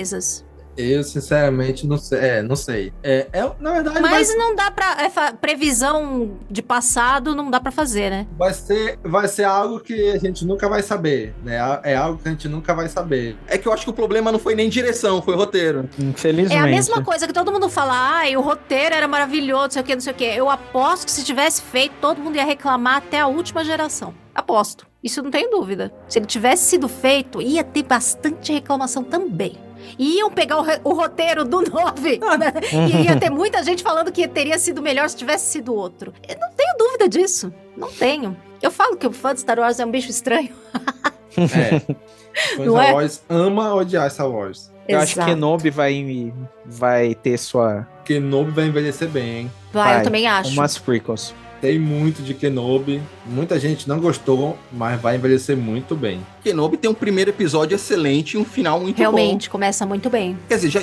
Eu, 0.77 1.02
sinceramente, 1.02 1.86
não 1.86 1.97
sei. 1.97 2.18
É, 2.18 2.43
não 2.43 2.55
sei. 2.55 2.93
É, 3.02 3.27
é, 3.32 3.51
na 3.59 3.73
verdade, 3.73 4.01
Mas 4.01 4.28
vai, 4.28 4.36
não 4.36 4.55
dá 4.55 4.70
pra. 4.70 4.97
é 5.02 5.32
previsão 5.32 6.36
de 6.51 6.62
passado 6.62 7.35
não 7.35 7.51
dá 7.51 7.59
pra 7.59 7.70
fazer, 7.70 8.10
né? 8.10 8.27
vai, 8.36 8.52
ser, 8.52 8.98
vai 9.02 9.27
ser 9.27 9.44
algo 9.44 9.81
que 9.81 10.10
a 10.10 10.18
gente 10.18 10.44
nunca 10.44 10.68
vai 10.68 10.82
saber. 10.82 11.35
Né? 11.43 11.56
É 11.82 11.97
algo 11.97 12.20
que 12.20 12.28
a 12.28 12.31
gente 12.31 12.48
nunca 12.48 12.74
vai 12.74 12.89
saber. 12.89 13.36
É 13.47 13.56
que 13.56 13.66
eu 13.66 13.73
acho 13.73 13.85
que 13.85 13.90
o 13.90 13.94
problema 13.94 14.31
não 14.31 14.39
foi 14.39 14.55
nem 14.55 14.68
direção, 14.68 15.23
foi 15.23 15.35
roteiro. 15.35 15.89
Infelizmente. 15.98 16.55
É 16.55 16.60
a 16.60 16.66
mesma 16.66 17.02
coisa 17.02 17.27
que 17.27 17.32
todo 17.32 17.51
mundo 17.51 17.68
fala, 17.68 17.93
ai, 17.94 18.36
o 18.36 18.40
roteiro 18.40 18.94
era 18.94 19.09
maravilhoso, 19.09 19.62
não 19.64 19.70
sei 19.70 19.82
o 19.82 19.85
que, 19.85 19.94
não 19.94 20.01
sei 20.01 20.12
o 20.12 20.16
que. 20.16 20.24
Eu 20.24 20.51
aposto 20.51 21.06
que 21.06 21.10
se 21.10 21.24
tivesse 21.24 21.62
feito, 21.62 21.94
todo 22.01 22.20
mundo 22.20 22.36
ia 22.36 22.44
reclamar 22.44 22.97
até 22.97 23.20
a 23.20 23.27
última 23.27 23.64
geração. 23.64 24.14
Aposto. 24.35 24.86
Isso 25.02 25.23
não 25.23 25.31
tenho 25.31 25.51
dúvida. 25.51 25.93
Se 26.09 26.18
ele 26.18 26.27
tivesse 26.27 26.64
sido 26.64 26.89
feito, 26.89 27.40
ia 27.40 27.64
ter 27.64 27.85
bastante 27.85 28.52
reclamação 28.52 29.02
também. 29.02 29.65
E 29.98 30.18
iam 30.18 30.30
pegar 30.30 30.60
o, 30.60 30.64
o 30.84 30.94
roteiro 30.94 31.44
do 31.44 31.62
9. 31.68 32.18
né? 32.38 32.52
E 32.72 33.04
ia 33.04 33.16
ter 33.18 33.30
muita 33.30 33.62
gente 33.62 33.82
falando 33.82 34.10
que 34.12 34.26
teria 34.28 34.58
sido 34.58 34.82
melhor 34.82 35.08
se 35.08 35.16
tivesse 35.16 35.50
sido 35.50 35.74
outro. 35.74 36.12
Eu 36.28 36.36
não 36.38 36.50
tenho 36.56 36.74
dúvida 36.78 37.08
disso. 37.08 37.52
Não 37.76 37.90
tenho. 37.90 38.36
Eu 38.62 38.70
falo 38.70 38.96
que 38.96 39.06
o 39.06 39.12
fã 39.12 39.34
de 39.34 39.40
Star 39.40 39.58
Wars 39.58 39.78
é 39.78 39.84
um 39.84 39.90
bicho 39.90 40.10
estranho. 40.10 40.50
É. 41.36 41.80
Fãs 42.56 42.66
Não 42.66 42.74
Star 42.74 42.86
é? 42.88 42.92
Wars 42.92 43.22
ama 43.30 43.74
odiar 43.74 44.10
Star 44.10 44.30
Wars. 44.30 44.70
Eu 44.88 44.98
acho 44.98 45.14
que 45.14 45.20
Exato. 45.20 45.34
Kenobi 45.34 45.70
vai, 45.70 46.32
vai 46.64 47.14
ter 47.14 47.36
sua. 47.38 47.86
Kenobi 48.04 48.50
vai 48.52 48.66
envelhecer 48.66 49.08
bem, 49.08 49.38
hein? 49.38 49.52
Vai, 49.72 49.84
vai, 49.92 50.00
eu 50.00 50.04
também 50.04 50.26
acho. 50.26 50.50
Umas 50.52 50.78
prequels. 50.78 51.34
Tem 51.66 51.80
muito 51.80 52.22
de 52.22 52.32
Kenobi. 52.32 53.02
Muita 53.26 53.59
gente 53.59 53.88
não 53.88 53.98
gostou, 53.98 54.56
mas 54.72 55.01
vai 55.01 55.16
envelhecer 55.16 55.56
muito 55.56 55.97
bem. 55.97 56.24
Kenobi 56.44 56.76
tem 56.76 56.88
um 56.88 56.94
primeiro 56.94 57.30
episódio 57.30 57.74
excelente 57.74 58.34
e 58.34 58.38
um 58.38 58.44
final 58.44 58.78
muito 58.78 58.94
bom. 58.94 59.02
Realmente, 59.02 59.51
começa 59.51 59.84
muito 59.84 60.09
bem. 60.09 60.38
Quer 60.48 60.55
dizer, 60.60 60.70
já, 60.70 60.82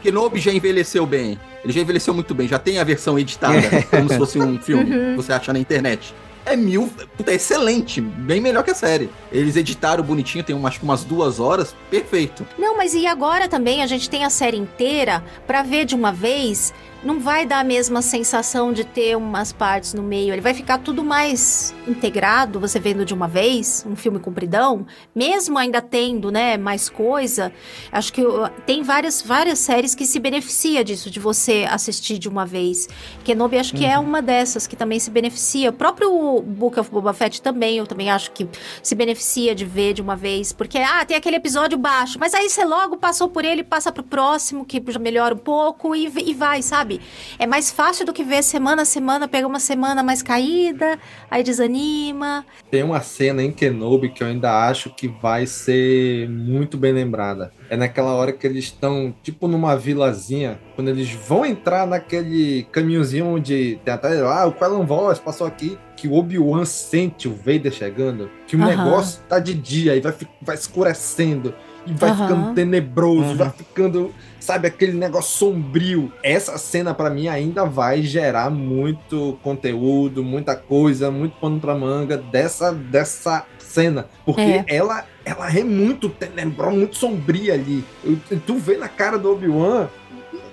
Kenobi 0.00 0.38
já 0.38 0.52
envelheceu 0.52 1.04
bem. 1.04 1.36
Ele 1.64 1.72
já 1.72 1.80
envelheceu 1.80 2.14
muito 2.14 2.32
bem. 2.32 2.46
Já 2.46 2.60
tem 2.60 2.78
a 2.78 2.84
versão 2.84 3.18
editada, 3.18 3.60
como 3.90 4.08
se 4.08 4.16
fosse 4.16 4.38
um 4.38 4.56
filme 4.60 4.84
Uhum. 4.84 5.10
que 5.10 5.16
você 5.16 5.32
acha 5.32 5.52
na 5.52 5.58
internet. 5.58 6.14
É 6.46 6.56
mil. 6.56 6.88
Puta, 7.16 7.32
é 7.32 7.34
excelente. 7.34 8.00
Bem 8.00 8.40
melhor 8.40 8.62
que 8.62 8.70
a 8.70 8.74
série. 8.74 9.10
Eles 9.32 9.56
editaram 9.56 10.02
bonitinho, 10.02 10.44
tem 10.44 10.54
um, 10.54 10.62
que 10.70 10.82
umas 10.82 11.04
duas 11.04 11.38
horas. 11.40 11.74
Perfeito. 11.90 12.46
Não, 12.56 12.76
mas 12.76 12.94
e 12.94 13.06
agora 13.06 13.48
também 13.48 13.82
a 13.82 13.86
gente 13.86 14.08
tem 14.08 14.24
a 14.24 14.30
série 14.30 14.56
inteira 14.56 15.22
pra 15.46 15.62
ver 15.62 15.84
de 15.84 15.94
uma 15.94 16.12
vez. 16.12 16.72
Não 17.02 17.18
vai 17.18 17.46
dar 17.46 17.60
a 17.60 17.64
mesma 17.64 18.02
sensação 18.02 18.74
de 18.74 18.84
ter 18.84 19.16
umas 19.16 19.52
partes 19.52 19.94
no 19.94 20.02
meio. 20.02 20.34
Ele 20.34 20.42
vai 20.42 20.52
ficar 20.52 20.76
tudo 20.76 21.02
mais 21.02 21.74
integrado, 21.88 22.60
você 22.60 22.78
vendo 22.78 23.06
de 23.06 23.14
uma 23.14 23.26
vez, 23.26 23.86
um 23.88 23.96
filme 23.96 24.18
compridão, 24.18 24.86
mesmo 25.14 25.56
ainda 25.56 25.80
tendo, 25.80 26.30
né, 26.30 26.58
mais 26.58 26.90
coisa. 26.90 27.50
Acho 27.90 28.12
que 28.12 28.22
uh, 28.22 28.50
tem 28.66 28.82
várias 28.82 29.22
várias 29.22 29.58
séries 29.60 29.94
que 29.94 30.04
se 30.04 30.18
beneficia 30.18 30.84
disso 30.84 31.10
de 31.10 31.18
você 31.18 31.66
assistir 31.70 32.18
de 32.18 32.28
uma 32.28 32.44
vez. 32.44 32.86
Kenobi 33.24 33.56
acho 33.56 33.74
que 33.74 33.86
é 33.86 33.98
uma 33.98 34.20
dessas 34.20 34.66
que 34.66 34.76
também 34.76 34.98
se 34.98 35.10
beneficia. 35.10 35.70
O 35.70 35.72
próprio 35.72 36.42
Book 36.42 36.78
of 36.78 36.90
Boba 36.90 37.14
Fett 37.14 37.40
também, 37.40 37.78
eu 37.78 37.86
também 37.86 38.10
acho 38.10 38.30
que 38.32 38.46
se 38.82 38.94
beneficia 38.94 39.54
de 39.54 39.64
ver 39.64 39.94
de 39.94 40.02
uma 40.02 40.16
vez, 40.16 40.52
porque 40.52 40.76
ah, 40.76 41.02
tem 41.06 41.16
aquele 41.16 41.36
episódio 41.36 41.78
baixo, 41.78 42.18
mas 42.18 42.34
aí 42.34 42.50
você 42.50 42.64
logo 42.64 42.98
passou 42.98 43.28
por 43.28 43.42
ele, 43.42 43.64
passa 43.64 43.90
pro 43.90 44.02
próximo 44.02 44.66
que 44.66 44.82
melhora 44.98 45.34
um 45.34 45.38
pouco 45.38 45.94
e, 45.94 46.12
e 46.26 46.34
vai, 46.34 46.60
sabe? 46.60 46.89
Sabe? 46.90 47.00
É 47.38 47.46
mais 47.46 47.70
fácil 47.70 48.04
do 48.04 48.12
que 48.12 48.24
ver 48.24 48.42
semana 48.42 48.82
a 48.82 48.84
semana, 48.84 49.28
pega 49.28 49.46
uma 49.46 49.60
semana 49.60 50.02
mais 50.02 50.22
caída, 50.22 50.98
aí 51.30 51.42
desanima. 51.42 52.44
Tem 52.70 52.82
uma 52.82 53.00
cena 53.00 53.42
em 53.42 53.52
Kenobi 53.52 54.08
que 54.10 54.22
eu 54.22 54.26
ainda 54.26 54.66
acho 54.68 54.90
que 54.90 55.06
vai 55.06 55.46
ser 55.46 56.28
muito 56.28 56.76
bem 56.76 56.92
lembrada. 56.92 57.52
É 57.68 57.76
naquela 57.76 58.12
hora 58.14 58.32
que 58.32 58.46
eles 58.46 58.64
estão, 58.64 59.14
tipo, 59.22 59.46
numa 59.46 59.76
vilazinha, 59.76 60.58
quando 60.74 60.88
eles 60.88 61.10
vão 61.10 61.44
entrar 61.46 61.86
naquele 61.86 62.64
caminhozinho 62.72 63.26
onde 63.26 63.78
tem 63.84 63.94
até, 63.94 64.20
ah, 64.20 64.46
o 64.46 64.52
Quellan 64.52 64.84
Voss 64.84 65.18
passou 65.18 65.46
aqui, 65.46 65.78
que 65.96 66.08
o 66.08 66.14
Obi-Wan 66.14 66.64
sente 66.64 67.28
o 67.28 67.34
Vader 67.34 67.70
chegando, 67.72 68.30
que 68.46 68.56
o 68.56 68.58
negócio 68.58 69.20
tá 69.28 69.38
de 69.38 69.52
dia 69.54 69.94
e 69.94 70.00
vai, 70.00 70.14
vai 70.40 70.56
escurecendo, 70.56 71.54
e 71.86 71.92
vai 71.92 72.10
ficando 72.10 72.54
tenebroso, 72.54 73.30
Uhum. 73.30 73.36
vai 73.36 73.50
ficando, 73.50 74.14
sabe, 74.40 74.66
aquele 74.66 74.92
negócio 74.92 75.36
sombrio. 75.38 76.12
Essa 76.22 76.58
cena, 76.58 76.92
pra 76.94 77.10
mim, 77.10 77.28
ainda 77.28 77.64
vai 77.64 78.02
gerar 78.02 78.50
muito 78.50 79.38
conteúdo, 79.42 80.24
muita 80.24 80.56
coisa, 80.56 81.10
muito 81.10 81.36
pano 81.38 81.60
pra 81.60 81.74
manga 81.74 82.16
dessa, 82.16 82.72
dessa 82.72 83.44
cena. 83.58 84.06
Porque 84.24 84.40
É. 84.40 84.64
ela, 84.66 85.04
ela 85.24 85.48
é 85.56 85.62
muito 85.62 86.08
tenebrosa, 86.08 86.72
muito 86.76 86.96
sombria 86.96 87.54
ali. 87.54 87.84
Eu- 88.02 88.18
tu 88.46 88.56
vê 88.58 88.76
na 88.76 88.88
cara 88.88 89.16
do 89.18 89.30
Obi-Wan 89.32 89.88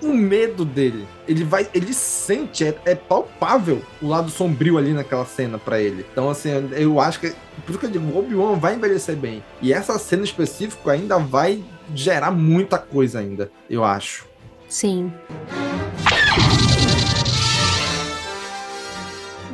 o 0.01 0.13
medo 0.13 0.63
dele. 0.63 1.07
Ele 1.27 1.43
vai, 1.43 1.67
ele 1.73 1.93
sente, 1.93 2.65
é, 2.65 2.75
é 2.85 2.95
palpável 2.95 3.81
o 4.01 4.07
lado 4.07 4.29
sombrio 4.29 4.77
ali 4.77 4.93
naquela 4.93 5.25
cena 5.25 5.57
pra 5.57 5.79
ele. 5.79 6.05
Então, 6.11 6.29
assim, 6.29 6.49
eu 6.71 6.99
acho 6.99 7.19
que. 7.19 7.33
Por 7.65 7.71
isso 7.71 7.79
que 7.79 7.85
eu 7.85 7.91
digo, 7.91 8.05
o 8.05 8.19
Obi-Wan 8.19 8.55
vai 8.55 8.75
envelhecer 8.75 9.15
bem. 9.15 9.43
E 9.61 9.73
essa 9.73 9.97
cena 9.97 10.23
específica 10.23 10.91
ainda 10.91 11.17
vai 11.17 11.63
gerar 11.93 12.31
muita 12.31 12.77
coisa 12.77 13.19
ainda, 13.19 13.51
eu 13.69 13.83
acho. 13.83 14.25
Sim. 14.67 15.11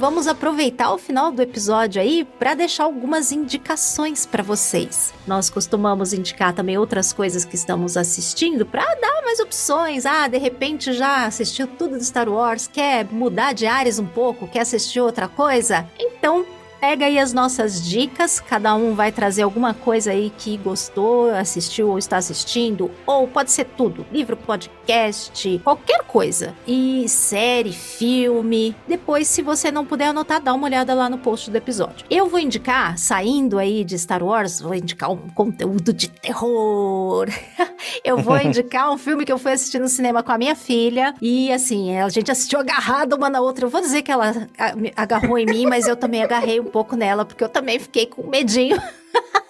Vamos 0.04 0.28
aproveitar 0.28 0.92
o 0.92 0.98
final 0.98 1.32
do 1.32 1.42
episódio 1.42 2.02
aí 2.02 2.28
para 2.38 2.56
deixar 2.56 2.84
algumas 2.84 3.32
indicações 3.32 4.26
para 4.26 4.44
vocês. 4.44 5.14
Nós 5.26 5.50
costumamos 5.50 6.12
indicar 6.12 6.54
também 6.54 6.78
outras 6.78 7.14
coisas 7.14 7.46
que 7.46 7.56
estamos 7.56 7.96
assistindo 7.96 8.66
para 8.66 8.84
dar 8.96 9.22
mais 9.24 9.40
opções. 9.40 10.06
Ah, 10.06 10.28
de 10.28 10.38
repente 10.38 10.92
já 10.92 11.26
assistiu 11.26 11.68
tudo 11.68 11.98
do 11.98 12.04
Star 12.04 12.28
Wars, 12.28 12.68
quer 12.68 13.06
mudar 13.14 13.54
de 13.54 13.66
áreas 13.66 13.98
um 13.98 14.06
pouco, 14.06 14.46
quer 14.46 14.60
assistir 14.64 15.00
outra 15.00 15.30
coisa? 15.30 15.88
Então, 15.98 16.46
Pega 16.84 17.06
aí 17.06 17.18
as 17.18 17.32
nossas 17.32 17.82
dicas, 17.82 18.42
cada 18.42 18.76
um 18.76 18.94
vai 18.94 19.10
trazer 19.10 19.44
alguma 19.44 19.74
coisa 19.74 20.12
aí 20.12 20.30
que 20.38 20.58
gostou, 20.58 21.30
assistiu 21.30 21.88
ou 21.88 21.98
está 21.98 22.18
assistindo, 22.18 22.92
ou 23.08 23.26
pode 23.26 23.54
ser 23.54 23.64
tudo, 23.64 24.06
livro, 24.12 24.36
podcast, 24.36 25.62
qualquer 25.64 26.04
coisa. 26.04 26.54
E 26.68 27.08
série, 27.08 27.72
filme. 27.72 28.76
Depois, 28.86 29.30
se 29.30 29.42
você 29.42 29.72
não 29.72 29.86
puder 29.86 30.08
anotar, 30.08 30.42
dá 30.42 30.54
uma 30.54 30.68
olhada 30.68 30.94
lá 30.94 31.10
no 31.10 31.18
post 31.18 31.50
do 31.50 31.56
episódio. 31.56 32.06
Eu 32.10 32.28
vou 32.28 32.38
indicar, 32.38 32.98
saindo 32.98 33.58
aí 33.58 33.86
de 33.86 33.98
Star 33.98 34.22
Wars, 34.22 34.60
vou 34.60 34.76
indicar 34.76 35.10
um 35.10 35.30
conteúdo 35.30 35.94
de 35.94 36.10
terror. 36.10 37.30
Eu 38.04 38.18
vou 38.18 38.38
indicar 38.42 38.92
um 38.92 38.98
filme 38.98 39.26
que 39.26 39.32
eu 39.32 39.38
fui 39.38 39.52
assistir 39.52 39.80
no 39.80 39.88
cinema 39.88 40.24
com 40.24 40.32
a 40.32 40.38
minha 40.38 40.56
filha. 40.56 41.14
E 41.22 41.52
assim, 41.52 41.98
a 41.98 42.08
gente 42.10 42.32
assistiu 42.32 42.60
agarrada 42.60 43.16
uma 43.16 43.30
na 43.30 43.42
outra. 43.42 43.66
Eu 43.66 43.70
vou 43.70 43.82
dizer 43.82 44.02
que 44.02 44.12
ela 44.12 44.48
agarrou 44.96 45.38
em 45.38 45.46
mim, 45.46 45.66
mas 45.66 45.88
eu 45.88 45.96
também 45.96 46.24
agarrei 46.24 46.60
um 46.60 46.66
pouco 46.74 46.96
nela, 46.96 47.24
porque 47.24 47.44
eu 47.44 47.50
também 47.50 47.78
fiquei 47.78 48.08
com 48.08 48.28
medinho. 48.28 48.82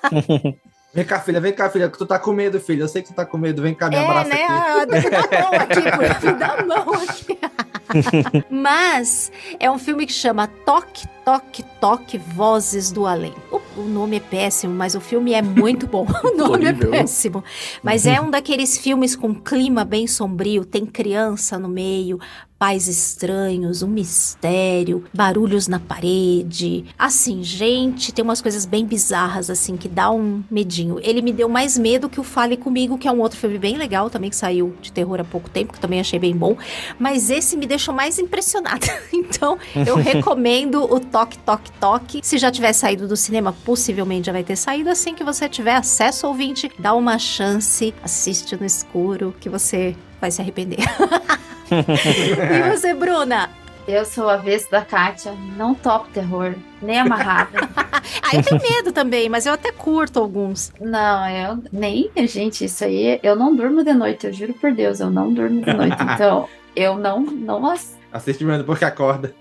Vem 0.94 1.06
cá, 1.06 1.20
filha, 1.20 1.42
vem 1.42 1.52
cá, 1.52 1.72
filha, 1.72 1.90
que 1.90 1.98
tu 1.98 2.06
tá 2.06 2.20
com 2.20 2.32
medo, 2.32 2.60
filha. 2.60 2.84
Eu 2.84 2.88
sei 2.88 3.02
que 3.02 3.08
tu 3.08 3.16
tá 3.16 3.26
com 3.26 3.36
medo. 3.36 3.64
Vem 3.64 3.74
cá, 3.74 3.90
me 3.90 3.96
É, 3.96 4.06
abraça 4.06 4.30
né? 4.30 4.44
aqui. 4.44 4.54
Ah, 4.54 4.86
dá 5.10 5.42
mão 5.42 5.56
aqui, 5.60 6.26
me 6.28 6.34
dá 6.34 6.66
mão 6.68 6.94
aqui. 6.94 8.46
Mas 8.48 9.32
é 9.60 9.72
um 9.72 9.80
filme 9.80 10.06
que 10.06 10.14
chama 10.14 10.46
Toque, 10.48 11.08
Toque, 11.26 11.64
Toque, 11.80 12.18
Vozes 12.18 12.92
do 12.92 13.06
Além. 13.06 13.34
O, 13.50 13.62
o 13.78 13.84
nome 13.84 14.18
é 14.18 14.20
péssimo, 14.20 14.74
mas 14.74 14.94
o 14.94 15.00
filme 15.00 15.34
é 15.34 15.42
muito 15.42 15.88
bom. 15.88 16.06
O 16.24 16.38
nome 16.38 16.66
é 16.66 16.74
péssimo. 16.74 17.44
Mas 17.82 18.06
é 18.06 18.20
um 18.20 18.30
daqueles 18.30 18.78
filmes 18.78 19.16
com 19.16 19.34
clima 19.34 19.86
bem 19.86 20.06
sombrio, 20.08 20.66
tem 20.66 20.86
criança 20.86 21.58
no 21.58 21.70
meio, 21.70 22.20
pais 22.64 22.88
estranhos, 22.88 23.84
um 23.84 23.90
mistério, 23.90 25.04
barulhos 25.14 25.68
na 25.68 25.82
parede. 25.82 26.86
Assim, 26.98 27.44
gente, 27.44 28.14
tem 28.14 28.24
umas 28.24 28.42
coisas 28.42 28.66
bem 28.66 28.86
bizarras, 28.86 29.50
assim, 29.50 29.76
que 29.76 29.90
dá 29.90 30.10
um 30.10 30.42
medinho. 30.50 30.98
Ele 31.02 31.22
me 31.22 31.34
deu 31.34 31.50
mais 31.50 31.78
medo 31.78 32.08
que 32.08 32.22
o 32.22 32.24
Fale 32.24 32.56
Comigo, 32.56 32.98
que 32.98 33.06
é 33.06 33.12
um 33.12 33.20
outro 33.20 33.38
filme 33.38 33.58
bem 33.58 33.76
legal 33.76 34.10
também, 34.10 34.30
que 34.30 34.36
saiu 34.38 34.74
de 34.82 34.94
terror 34.94 35.20
há 35.20 35.26
pouco 35.26 35.50
tempo, 35.50 35.74
que 35.74 35.80
também 35.80 36.00
achei 36.00 36.18
bem 36.18 36.34
bom. 36.34 36.56
Mas 36.98 37.30
esse 37.30 37.58
me 37.58 37.66
deixou 37.66 37.94
mais 37.94 38.18
impressionada. 38.18 38.88
Então, 39.14 39.58
eu 39.88 39.96
recomendo 39.98 40.84
o 40.84 41.00
Toque, 41.14 41.38
Toque, 41.38 41.72
Toque. 41.74 42.20
Se 42.24 42.40
já 42.40 42.52
tiver 42.52 42.74
saído 42.74 43.08
do 43.08 43.16
cinema, 43.16 43.54
possivelmente 43.64 44.26
já 44.26 44.32
vai 44.32 44.44
ter 44.44 44.56
saído. 44.56 44.90
Assim 44.90 45.14
que 45.14 45.24
você 45.24 45.48
tiver 45.48 45.76
acesso, 45.76 46.26
ouvinte, 46.28 46.72
dá 46.80 46.96
uma 46.96 47.20
chance, 47.20 47.94
assiste 48.04 48.58
no 48.58 48.66
escuro, 48.66 49.34
que 49.40 49.48
você 49.48 49.96
vai 50.20 50.32
se 50.32 50.42
arrepender. 50.42 50.80
e 51.70 52.72
você, 52.72 52.96
Bruna? 52.96 53.48
Eu 53.88 54.06
sou 54.06 54.28
a 54.30 54.38
vez 54.38 54.68
da 54.70 54.82
Kátia, 54.82 55.34
não 55.58 55.76
top 55.76 56.10
terror, 56.12 56.56
nem 56.82 57.00
amarrada. 57.00 57.70
Ah, 58.22 58.36
eu 58.36 58.44
tenho 58.44 58.62
medo 58.62 58.92
também, 58.92 59.30
mas 59.30 59.46
eu 59.46 59.54
até 59.54 59.72
curto 59.72 60.20
alguns. 60.20 60.74
não, 60.80 61.30
eu 61.30 61.64
nem, 61.72 62.10
gente, 62.28 62.66
isso 62.66 62.84
aí, 62.84 63.18
eu 63.24 63.34
não 63.36 63.56
durmo 63.56 63.82
de 63.84 63.94
noite, 63.94 64.28
eu 64.28 64.34
juro 64.34 64.54
por 64.54 64.74
Deus, 64.74 65.00
eu 65.00 65.10
não 65.10 65.32
durmo 65.34 65.62
de 65.62 65.74
noite. 65.74 65.96
Então, 66.16 66.50
eu 66.76 66.98
não, 66.98 67.22
não, 67.22 67.66
ass- 67.70 67.96
Assiste 68.12 68.44
mesmo 68.44 68.60
depois 68.60 68.78
que 68.80 68.86
acorda. 68.86 69.34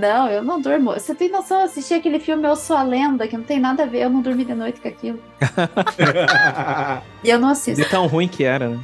Não, 0.00 0.28
eu 0.28 0.42
não 0.42 0.60
durmo. 0.60 0.92
Você 0.94 1.14
tem 1.14 1.30
noção, 1.30 1.58
eu 1.60 1.64
assisti 1.66 1.94
aquele 1.94 2.18
filme 2.18 2.46
Eu 2.48 2.56
Sou 2.56 2.76
a 2.76 2.82
Lenda, 2.82 3.28
que 3.28 3.36
não 3.36 3.44
tem 3.44 3.60
nada 3.60 3.82
a 3.82 3.86
ver, 3.86 4.02
eu 4.04 4.10
não 4.10 4.20
dormi 4.22 4.44
de 4.44 4.54
noite 4.54 4.80
com 4.80 4.88
aquilo. 4.88 5.18
E 7.22 7.28
eu 7.30 7.38
não 7.38 7.48
assisto. 7.50 7.82
De 7.82 7.88
tão 7.88 8.06
ruim 8.06 8.26
que 8.28 8.44
era, 8.44 8.68
né? 8.70 8.80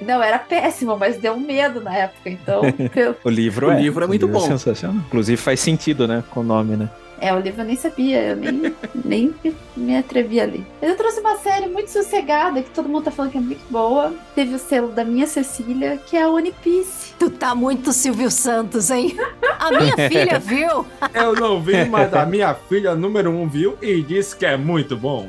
Não, 0.00 0.22
era 0.22 0.38
péssimo, 0.38 0.96
mas 0.96 1.16
deu 1.16 1.36
medo 1.38 1.80
na 1.80 1.94
época, 1.94 2.30
então. 2.30 2.62
eu- 2.94 3.16
O 3.24 3.28
livro 3.28 3.68
O 3.68 3.72
é. 3.72 3.80
livro 3.80 4.04
é 4.04 4.06
muito 4.06 4.28
bom. 4.28 4.40
sensacional. 4.40 4.96
Inclusive 5.06 5.36
faz 5.36 5.58
sentido, 5.60 6.06
né? 6.06 6.22
Com 6.30 6.40
o 6.40 6.44
nome, 6.44 6.76
né? 6.76 6.88
É, 7.20 7.34
o 7.34 7.40
livro 7.40 7.62
eu 7.62 7.66
nem 7.66 7.76
sabia, 7.76 8.22
eu 8.28 8.36
nem, 8.36 8.74
nem 9.04 9.34
me 9.76 9.96
atrevi 9.96 10.40
ali. 10.40 10.64
Mas 10.80 10.90
eu 10.90 10.96
trouxe 10.96 11.20
uma 11.20 11.36
série 11.38 11.66
muito 11.66 11.90
sossegada, 11.90 12.62
que 12.62 12.70
todo 12.70 12.88
mundo 12.88 13.04
tá 13.04 13.10
falando 13.10 13.32
que 13.32 13.38
é 13.38 13.40
muito 13.40 13.64
boa. 13.70 14.14
Teve 14.34 14.54
o 14.54 14.58
selo 14.58 14.88
da 14.88 15.04
minha 15.04 15.26
Cecília, 15.26 15.98
que 16.06 16.16
é 16.16 16.22
a 16.22 16.28
One 16.30 16.52
Piece. 16.62 17.14
Tu 17.18 17.30
tá 17.30 17.54
muito 17.54 17.92
Silvio 17.92 18.30
Santos, 18.30 18.90
hein? 18.90 19.16
A 19.58 19.70
minha 19.70 19.96
filha 20.08 20.38
viu. 20.38 20.86
Eu 21.12 21.34
não 21.34 21.60
vi, 21.60 21.84
mas 21.84 22.14
a 22.14 22.24
minha 22.26 22.54
filha 22.54 22.94
número 22.94 23.30
um 23.30 23.48
viu 23.48 23.76
e 23.82 24.00
disse 24.02 24.36
que 24.36 24.46
é 24.46 24.56
muito 24.56 24.96
bom. 24.96 25.28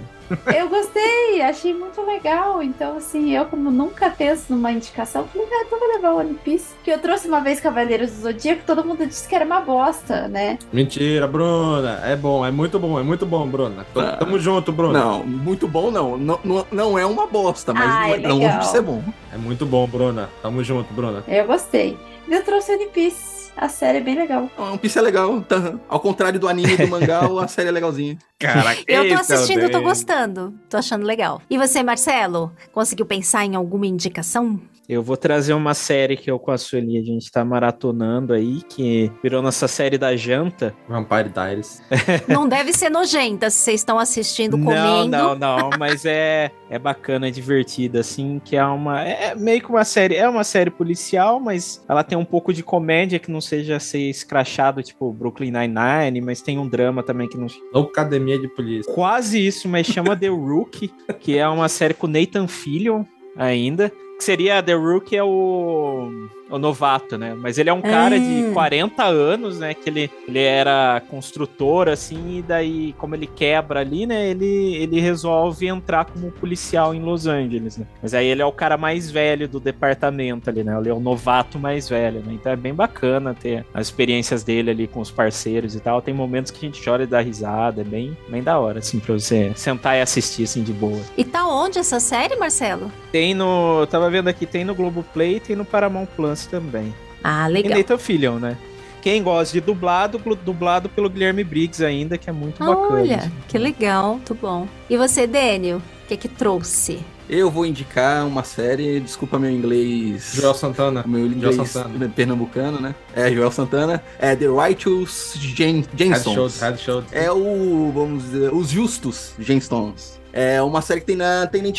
Eu 0.55 0.69
gostei, 0.69 1.41
achei 1.41 1.73
muito 1.73 2.01
legal. 2.01 2.61
Então, 2.61 2.97
assim, 2.97 3.35
eu 3.35 3.45
como 3.45 3.71
nunca 3.71 4.09
penso 4.09 4.45
numa 4.49 4.71
indicação, 4.71 5.25
falei, 5.27 5.47
ah, 5.51 5.63
então 5.65 5.79
vou 5.79 5.87
levar 5.89 6.11
o 6.13 6.17
One 6.19 6.33
Piece. 6.35 6.73
Que 6.83 6.91
eu 6.91 6.99
trouxe 6.99 7.27
uma 7.27 7.39
vez 7.41 7.59
Cavaleiros 7.59 8.11
do 8.11 8.21
Zodíaco, 8.21 8.61
todo 8.65 8.83
mundo 8.83 9.05
disse 9.05 9.27
que 9.27 9.35
era 9.35 9.45
uma 9.45 9.61
bosta, 9.61 10.27
né? 10.27 10.57
Mentira, 10.71 11.27
Bruna. 11.27 12.01
É 12.03 12.15
bom, 12.15 12.45
é 12.45 12.51
muito 12.51 12.79
bom, 12.79 12.99
é 12.99 13.03
muito 13.03 13.25
bom, 13.25 13.47
Bruna. 13.47 13.85
T- 13.93 13.99
Ah. 13.99 14.17
Tamo 14.17 14.39
junto, 14.39 14.71
Bruna. 14.71 14.99
Não, 14.99 15.23
muito 15.23 15.67
bom 15.67 15.89
não. 15.91 16.17
Não, 16.17 16.39
não, 16.43 16.65
não 16.71 16.99
é 16.99 17.05
uma 17.05 17.25
bosta, 17.27 17.73
mas 17.73 17.89
Ah, 17.89 17.99
não 18.01 18.13
é 18.15 18.23
é 18.23 18.27
longe 18.27 18.39
legal. 18.45 18.59
de 18.59 18.67
ser 18.67 18.81
bom. 18.81 19.03
É 19.33 19.37
muito 19.37 19.65
bom, 19.65 19.87
Bruna. 19.87 20.29
Tamo 20.41 20.63
junto, 20.63 20.93
Bruna. 20.93 21.23
Eu 21.27 21.45
gostei. 21.45 21.97
Eu 22.29 22.43
trouxe 22.43 22.71
One 22.73 22.85
Piece. 22.87 23.38
A 23.61 23.67
série 23.67 23.97
é 23.97 24.01
bem 24.01 24.15
legal. 24.15 24.49
One 24.57 24.77
Piece 24.77 24.97
é 24.97 25.01
legal. 25.01 25.41
tá? 25.41 25.73
Ao 25.89 25.99
contrário 25.99 26.39
do 26.39 26.47
anime 26.47 26.75
e 26.75 26.77
do 26.77 26.87
mangá, 26.87 27.19
a 27.43 27.47
série 27.49 27.67
é 27.67 27.71
legalzinha. 27.71 28.17
Caraca, 28.39 28.81
Eu 28.87 29.09
tô 29.09 29.15
assistindo, 29.15 29.59
eu 29.59 29.69
tô 29.69 29.81
gostando. 29.81 30.53
Tô 30.69 30.77
achando 30.77 31.05
legal. 31.05 31.41
E 31.49 31.57
você, 31.57 31.83
Marcelo? 31.83 32.53
Conseguiu 32.71 33.05
pensar 33.05 33.43
em 33.43 33.55
alguma 33.55 33.85
indicação? 33.85 34.61
Eu 34.89 35.03
vou 35.03 35.15
trazer 35.15 35.53
uma 35.53 35.75
série 35.75 36.17
que 36.17 36.31
eu 36.31 36.39
com 36.39 36.49
a 36.49 36.57
Sueli 36.57 36.97
a 36.97 37.03
gente 37.03 37.31
tá 37.31 37.45
maratonando 37.45 38.33
aí, 38.33 38.63
que 38.67 39.11
virou 39.21 39.39
nossa 39.39 39.67
série 39.67 39.99
da 39.99 40.15
janta. 40.15 40.73
Vampire 40.87 41.29
Diaries. 41.29 41.83
Não 42.27 42.49
deve 42.49 42.73
ser 42.73 42.89
nojenta 42.89 43.51
se 43.51 43.59
vocês 43.59 43.81
estão 43.81 43.99
assistindo, 43.99 44.57
Não, 44.57 44.65
comendo. 44.65 45.11
não, 45.11 45.35
não, 45.35 45.69
mas 45.77 46.05
é, 46.05 46.49
é 46.71 46.79
bacana, 46.79 47.27
é 47.27 47.31
divertida, 47.31 47.99
assim, 47.99 48.41
que 48.43 48.55
é 48.55 48.65
uma. 48.65 49.03
É 49.03 49.35
meio 49.35 49.61
que 49.61 49.69
uma 49.69 49.83
série. 49.83 50.15
É 50.15 50.27
uma 50.27 50.43
série 50.43 50.71
policial, 50.71 51.39
mas 51.39 51.85
ela 51.87 52.03
tem 52.03 52.17
um 52.17 52.25
pouco 52.25 52.51
de 52.51 52.63
comédia 52.63 53.19
que 53.19 53.29
não 53.29 53.41
seja 53.41 53.79
ser 53.79 54.09
escrachado, 54.09 54.81
tipo 54.81 55.13
Brooklyn 55.13 55.51
Nine-Nine, 55.51 56.19
mas 56.21 56.41
tem 56.41 56.57
um 56.57 56.67
drama 56.67 57.03
também 57.03 57.29
que 57.29 57.37
não. 57.37 57.45
Academia 57.79 58.39
de 58.39 58.47
Polícia. 58.47 58.91
Quase 58.91 59.45
isso, 59.45 59.69
mas 59.69 59.85
chama 59.85 60.15
The 60.15 60.29
Rookie, 60.29 60.91
que 61.19 61.37
é 61.37 61.47
uma 61.47 61.69
série 61.69 61.93
com 61.93 62.07
Nathan 62.07 62.47
Fillion 62.47 63.03
ainda. 63.37 63.91
Que 64.19 64.25
seria 64.25 64.61
The 64.61 64.73
Rookie 64.73 65.15
é 65.15 65.23
o. 65.23 66.11
o 66.49 66.57
novato, 66.57 67.17
né? 67.17 67.35
Mas 67.37 67.57
ele 67.57 67.69
é 67.69 67.73
um 67.73 67.81
cara 67.81 68.15
Ah. 68.15 68.19
de 68.19 68.49
40 68.53 69.03
anos, 69.03 69.59
né? 69.59 69.73
Que 69.73 69.89
ele, 69.89 70.11
ele 70.27 70.39
era 70.39 71.01
construtor, 71.09 71.87
assim, 71.89 72.37
e 72.39 72.41
daí, 72.41 72.93
como 72.97 73.15
ele 73.15 73.27
quebra 73.27 73.79
ali, 73.81 74.05
né? 74.05 74.29
Ele, 74.29 74.75
ele 74.75 74.99
resolve 74.99 75.67
entrar 75.67 76.05
como 76.05 76.31
policial 76.31 76.93
em 76.93 77.01
Los 77.01 77.27
Angeles, 77.27 77.77
né? 77.77 77.85
Mas 78.01 78.13
aí 78.13 78.25
ele 78.27 78.41
é 78.41 78.45
o 78.45 78.51
cara 78.51 78.77
mais 78.77 79.09
velho 79.11 79.47
do 79.47 79.59
departamento 79.59 80.49
ali, 80.49 80.63
né? 80.63 80.77
Ele 80.77 80.89
é 80.89 80.93
o 80.93 80.99
novato 80.99 81.59
mais 81.59 81.87
velho, 81.89 82.19
né? 82.25 82.33
Então 82.33 82.51
é 82.51 82.55
bem 82.55 82.73
bacana 82.73 83.33
ter 83.33 83.65
as 83.73 83.87
experiências 83.87 84.43
dele 84.43 84.71
ali 84.71 84.87
com 84.87 84.99
os 84.99 85.11
parceiros 85.11 85.75
e 85.75 85.79
tal. 85.79 86.01
Tem 86.01 86.13
momentos 86.13 86.51
que 86.51 86.65
a 86.65 86.69
gente 86.69 86.83
chora 86.83 87.03
e 87.03 87.07
dá 87.07 87.19
risada, 87.21 87.81
é 87.81 87.83
bem, 87.83 88.17
bem 88.27 88.41
da 88.41 88.57
hora, 88.59 88.79
assim, 88.79 88.99
pra 88.99 89.13
você 89.13 89.51
sentar 89.55 89.97
e 89.97 90.01
assistir, 90.01 90.43
assim, 90.43 90.63
de 90.63 90.73
boa. 90.73 90.99
E 91.17 91.23
tá 91.23 91.45
onde 91.47 91.79
essa 91.79 91.99
série, 91.99 92.35
Marcelo? 92.35 92.91
Tem 93.11 93.33
no. 93.33 93.81
Eu 93.81 93.87
tava 93.87 94.09
vendo 94.09 94.27
aqui, 94.27 94.45
tem 94.45 94.63
no 94.63 94.73
Globoplay 94.75 95.35
e 95.35 95.39
tem 95.39 95.55
no 95.55 95.65
Paramount 95.65 96.07
Plus 96.15 96.38
também. 96.47 96.93
Ah, 97.23 97.49
E 97.49 97.53
legal. 97.53 97.77
Nathan 97.77 97.97
Fillion, 97.97 98.39
né? 98.39 98.57
Quem 99.01 99.23
gosta 99.23 99.53
de 99.53 99.61
dublado, 99.61 100.21
dublado 100.43 100.89
pelo 100.89 101.09
Guilherme 101.09 101.43
Briggs 101.43 101.83
ainda, 101.83 102.17
que 102.17 102.29
é 102.29 102.33
muito 102.33 102.59
bacana. 102.59 103.01
Olha, 103.01 103.17
assim. 103.17 103.31
que 103.47 103.57
legal, 103.57 104.15
muito 104.15 104.35
bom. 104.35 104.67
E 104.89 104.97
você, 104.97 105.25
Daniel, 105.25 105.77
o 105.77 106.07
que 106.07 106.17
que 106.17 106.27
trouxe? 106.27 106.99
Eu 107.29 107.51
vou 107.51 107.63
indicar 107.65 108.25
uma 108.25 108.43
série, 108.43 108.99
desculpa 108.99 109.37
meu 109.37 109.51
inglês. 109.51 110.31
Joel 110.33 110.55
Santana. 110.55 111.03
Meu 111.05 111.27
inglês 111.27 111.55
Santana. 111.55 112.09
pernambucano, 112.09 112.81
né? 112.81 112.95
É, 113.15 113.31
Joel 113.31 113.51
Santana. 113.51 114.03
É 114.17 114.35
The 114.35 114.47
Righteous 114.47 115.35
Gen 115.37 115.85
Head 115.95 116.23
Shoulders, 116.23 116.23
Gemstones. 116.23 116.59
Head 116.61 116.81
Shoulders. 116.81 117.13
É 117.13 117.31
o, 117.31 117.91
vamos 117.93 118.23
dizer, 118.23 118.51
os 118.51 118.69
Justos 118.69 119.33
Gemstones. 119.39 120.18
É 120.31 120.61
uma 120.61 120.81
série 120.81 120.99
que 120.99 121.07
tem 121.07 121.15
na, 121.15 121.47
tem 121.47 121.61
na 121.61 121.69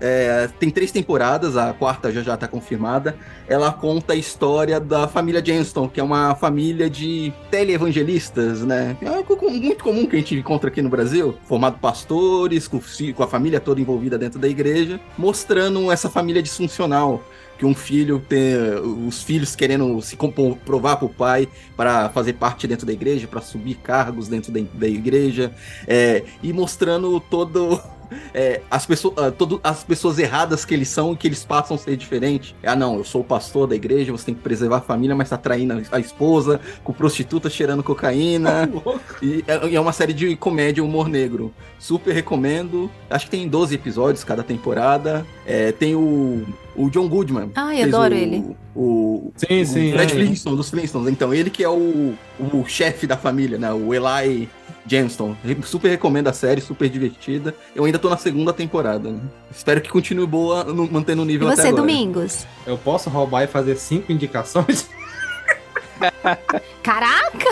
é, 0.00 0.48
tem 0.58 0.68
três 0.68 0.90
temporadas, 0.90 1.56
a 1.56 1.72
quarta 1.72 2.12
já 2.12 2.22
já 2.22 2.36
tá 2.36 2.46
confirmada. 2.46 3.16
Ela 3.48 3.72
conta 3.72 4.12
a 4.12 4.16
história 4.16 4.78
da 4.78 5.08
família 5.08 5.44
Gemstone, 5.44 5.88
que 5.88 6.00
é 6.00 6.02
uma 6.02 6.34
família 6.34 6.90
de 6.90 7.32
teleevangelistas, 7.50 8.62
né? 8.62 8.96
É 9.00 9.08
algo 9.08 9.36
muito 9.50 9.84
comum 9.84 10.06
que 10.06 10.16
a 10.16 10.18
gente 10.18 10.34
encontra 10.34 10.68
aqui 10.68 10.82
no 10.82 10.88
Brasil, 10.88 11.34
formado 11.44 11.78
pastores, 11.78 12.68
com, 12.68 12.80
com 13.14 13.22
a 13.22 13.28
família 13.28 13.60
toda 13.60 13.80
envolvida 13.80 14.18
dentro 14.18 14.38
da 14.38 14.48
igreja, 14.48 15.00
mostrando 15.16 15.90
essa 15.90 16.10
família 16.10 16.42
disfuncional 16.42 17.22
que 17.62 17.66
um 17.66 17.76
filho 17.76 18.18
tem 18.18 18.56
os 19.06 19.22
filhos 19.22 19.54
querendo 19.54 20.02
se 20.02 20.16
compro- 20.16 20.58
provar 20.64 20.96
para 20.96 21.06
o 21.06 21.08
pai 21.08 21.48
para 21.76 22.08
fazer 22.08 22.32
parte 22.32 22.66
dentro 22.66 22.84
da 22.84 22.92
igreja, 22.92 23.28
para 23.28 23.40
subir 23.40 23.76
cargos 23.76 24.26
dentro 24.26 24.50
da, 24.50 24.60
da 24.74 24.88
igreja, 24.88 25.54
é, 25.86 26.24
e 26.42 26.52
mostrando 26.52 27.20
todo 27.20 27.80
é, 28.34 28.60
as, 28.70 28.86
pessoas, 28.86 29.14
ah, 29.18 29.30
todo- 29.30 29.60
as 29.62 29.82
pessoas 29.84 30.18
erradas 30.18 30.64
que 30.64 30.74
eles 30.74 30.88
são 30.88 31.12
e 31.12 31.16
que 31.16 31.26
eles 31.26 31.44
passam 31.44 31.76
a 31.76 31.78
ser 31.78 31.96
diferentes. 31.96 32.54
Ah, 32.62 32.74
não, 32.76 32.96
eu 32.96 33.04
sou 33.04 33.20
o 33.20 33.24
pastor 33.24 33.66
da 33.66 33.74
igreja, 33.74 34.12
você 34.12 34.26
tem 34.26 34.34
que 34.34 34.40
preservar 34.40 34.78
a 34.78 34.80
família, 34.80 35.14
mas 35.14 35.28
tá 35.30 35.36
traindo 35.36 35.80
a- 35.90 36.00
esposa, 36.00 36.60
com 36.84 36.92
prostituta 36.92 37.48
cheirando 37.50 37.82
cocaína. 37.82 38.68
E 39.22 39.44
é, 39.46 39.68
e 39.68 39.76
é 39.76 39.80
uma 39.80 39.92
série 39.92 40.12
de 40.12 40.34
comédia, 40.36 40.82
humor 40.82 41.08
negro. 41.08 41.52
Super 41.78 42.12
recomendo. 42.12 42.90
Acho 43.08 43.26
que 43.26 43.30
tem 43.30 43.46
12 43.48 43.74
episódios 43.74 44.24
cada 44.24 44.42
temporada. 44.42 45.24
É, 45.46 45.70
tem 45.72 45.94
o, 45.94 46.42
o 46.76 46.90
John 46.90 47.08
Goodman. 47.08 47.50
Ai, 47.54 47.76
fez 47.76 47.88
adoro 47.94 48.14
o- 48.14 48.18
ele. 48.18 48.56
O, 48.74 49.32
Sim, 49.36 49.62
o 49.62 49.66
sim. 49.66 49.92
Fred 49.92 50.12
é. 50.12 50.14
Flintstone, 50.16 50.56
dos 50.56 50.70
Flintstones. 50.70 51.08
Então, 51.08 51.32
ele 51.32 51.50
que 51.50 51.62
é 51.62 51.68
o, 51.68 52.14
o 52.40 52.64
chefe 52.66 53.06
da 53.06 53.16
família, 53.16 53.58
né? 53.58 53.72
O 53.72 53.92
Eli 53.94 54.48
Re- 55.44 55.56
Super 55.62 55.88
recomendo 55.90 56.28
a 56.28 56.32
série, 56.32 56.60
super 56.60 56.88
divertida. 56.88 57.54
Eu 57.74 57.84
ainda 57.84 57.98
tô 57.98 58.08
na 58.10 58.16
segunda 58.16 58.52
temporada, 58.52 59.10
né? 59.10 59.20
Espero 59.50 59.80
que 59.80 59.88
continue 59.88 60.26
boa, 60.26 60.64
no- 60.64 60.90
mantendo 60.90 61.22
o 61.22 61.24
E 61.24 61.28
nível 61.28 61.48
até 61.48 61.62
você, 61.62 61.68
agora. 61.68 61.82
Domingos? 61.82 62.46
Eu 62.66 62.76
posso 62.76 63.08
roubar 63.10 63.44
e 63.44 63.46
fazer 63.46 63.76
cinco 63.76 64.10
indicações? 64.12 64.88
Caraca! 66.82 67.48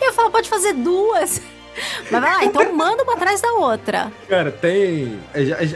Eu 0.00 0.12
falo, 0.12 0.30
pode 0.30 0.48
fazer 0.48 0.72
duas. 0.74 1.40
Mas 2.10 2.20
vai 2.20 2.30
lá, 2.34 2.44
então 2.44 2.76
manda 2.76 3.02
uma 3.02 3.14
atrás 3.14 3.40
da 3.40 3.52
outra. 3.54 4.12
Cara, 4.28 4.50
tem. 4.52 5.18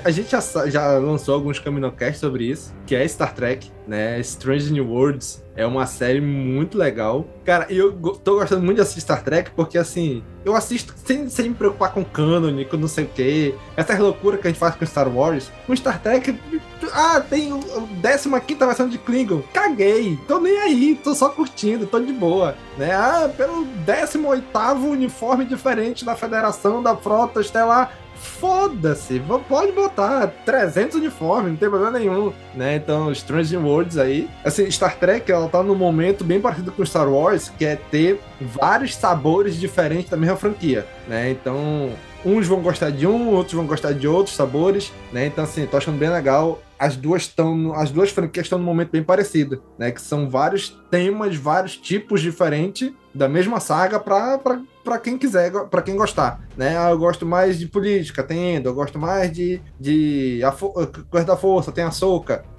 A, 0.05 0.11
gente 0.11 0.31
já, 0.31 0.41
já 0.69 0.99
lançou 0.99 1.35
alguns 1.35 1.59
Caminocasts 1.59 2.21
sobre 2.21 2.45
isso, 2.45 2.75
que 2.87 2.95
é 2.95 3.07
Star 3.09 3.33
Trek, 3.35 3.71
né? 3.87 4.21
Strange 4.21 4.71
New 4.73 4.87
Worlds. 4.91 5.43
É 5.57 5.67
uma 5.67 5.87
série 5.87 6.21
muito 6.21 6.77
legal. 6.77 7.27
Cara, 7.45 7.67
eu 7.71 7.93
tô 8.23 8.35
gostando 8.39 8.63
muito 8.63 8.77
de 8.77 8.83
assistir 8.83 9.01
Star 9.01 9.23
Trek, 9.23 9.51
porque 9.53 9.79
assim, 9.79 10.23
eu 10.45 10.55
assisto 10.55 10.95
sem, 11.05 11.29
sem 11.31 11.49
me 11.49 11.55
preocupar 11.55 11.93
com 11.93 12.05
canon, 12.05 12.65
com 12.69 12.77
não 12.77 12.89
sei 12.89 13.05
o 13.05 13.09
quê. 13.09 13.55
Essas 13.77 13.99
loucuras 13.99 14.41
que 14.41 14.47
a 14.47 14.51
gente 14.51 14.61
faz 14.61 14.77
com 14.77 14.85
Star 14.85 15.09
Wars. 15.09 15.51
Com 15.67 15.75
Star 15.75 16.01
Trek, 16.01 16.39
ah, 16.93 17.21
tem 17.21 17.53
o 17.53 17.61
15 17.61 18.59
versão 18.59 18.89
de 18.89 18.99
Klingon. 18.99 19.43
Caguei, 19.53 20.19
tô 20.29 20.39
nem 20.39 20.59
aí, 20.59 21.01
tô 21.03 21.15
só 21.15 21.31
curtindo, 21.31 21.87
tô 21.87 21.99
de 22.01 22.13
boa. 22.13 22.55
Né? 22.77 22.93
Ah, 22.93 23.31
pelo 23.35 23.65
18 23.65 24.45
uniforme 24.85 25.47
diferente 25.47 26.05
da 26.05 26.15
Federação 26.15 26.83
da 26.83 26.95
Frota 26.95 27.41
Estelar. 27.41 27.93
Foda-se, 28.17 29.23
pode 29.49 29.73
botar 29.73 30.27
300 30.45 30.97
uniformes, 30.97 31.51
não 31.51 31.57
tem 31.57 31.69
problema 31.69 31.99
nenhum, 31.99 32.33
né? 32.55 32.77
Então, 32.77 33.13
Strange 33.13 33.57
Worlds 33.57 33.99
aí. 33.99 34.29
Assim, 34.45 34.71
Star 34.71 34.97
Trek, 34.97 35.31
ela 35.31 35.49
tá 35.49 35.63
num 35.63 35.75
momento 35.75 36.25
bem 36.25 36.41
parecido 36.41 36.73
com 36.73 36.85
Star 36.85 37.09
Wars, 37.09 37.49
que 37.49 37.65
é 37.65 37.77
ter 37.77 38.21
vários 38.41 38.95
sabores 38.95 39.57
diferentes 39.57 40.11
da 40.11 40.17
mesma 40.17 40.37
franquia, 40.37 40.87
né? 41.09 41.31
Então, 41.31 41.91
uns 42.25 42.47
vão 42.47 42.61
gostar 42.61 42.91
de 42.91 43.07
um, 43.07 43.29
outros 43.31 43.55
vão 43.55 43.67
gostar 43.67 43.93
de 43.93 44.09
outros 44.09 44.35
sabores, 44.35 44.93
né? 45.13 45.27
Então, 45.27 45.45
assim, 45.45 45.65
tô 45.67 45.77
achando 45.77 45.99
bem 45.99 46.11
legal. 46.11 46.61
As 46.79 46.97
duas 46.97 47.23
estão, 47.23 47.73
as 47.75 47.91
duas 47.91 48.11
franquias 48.11 48.47
estão 48.47 48.59
num 48.59 48.65
momento 48.65 48.91
bem 48.91 49.03
parecido, 49.03 49.63
né? 49.79 49.91
Que 49.91 50.01
são 50.01 50.29
vários 50.29 50.71
temas, 50.91 51.37
vários 51.37 51.77
tipos 51.77 52.21
diferentes 52.21 52.93
da 53.15 53.29
mesma 53.29 53.61
saga 53.61 53.99
para 53.99 54.61
para 54.87 55.01
quem 55.01 55.19
quiser, 55.19 55.51
para 55.69 55.83
quem 55.83 55.97
gostar, 55.97 56.41
né? 56.57 56.79
Ah, 56.79 56.91
eu 56.91 56.99
gosto 56.99 57.27
mais 57.27 57.59
de 57.59 57.67
política, 57.67 58.23
tem 58.23 58.55
eu 58.69 58.75
gosto 58.75 59.01
mais 59.01 59.33
de, 59.33 59.61
de 59.81 60.41
a 60.45 60.53
coisa 61.11 61.27
da 61.27 61.37
força, 61.37 61.73
tem 61.73 61.83
a 61.83 61.91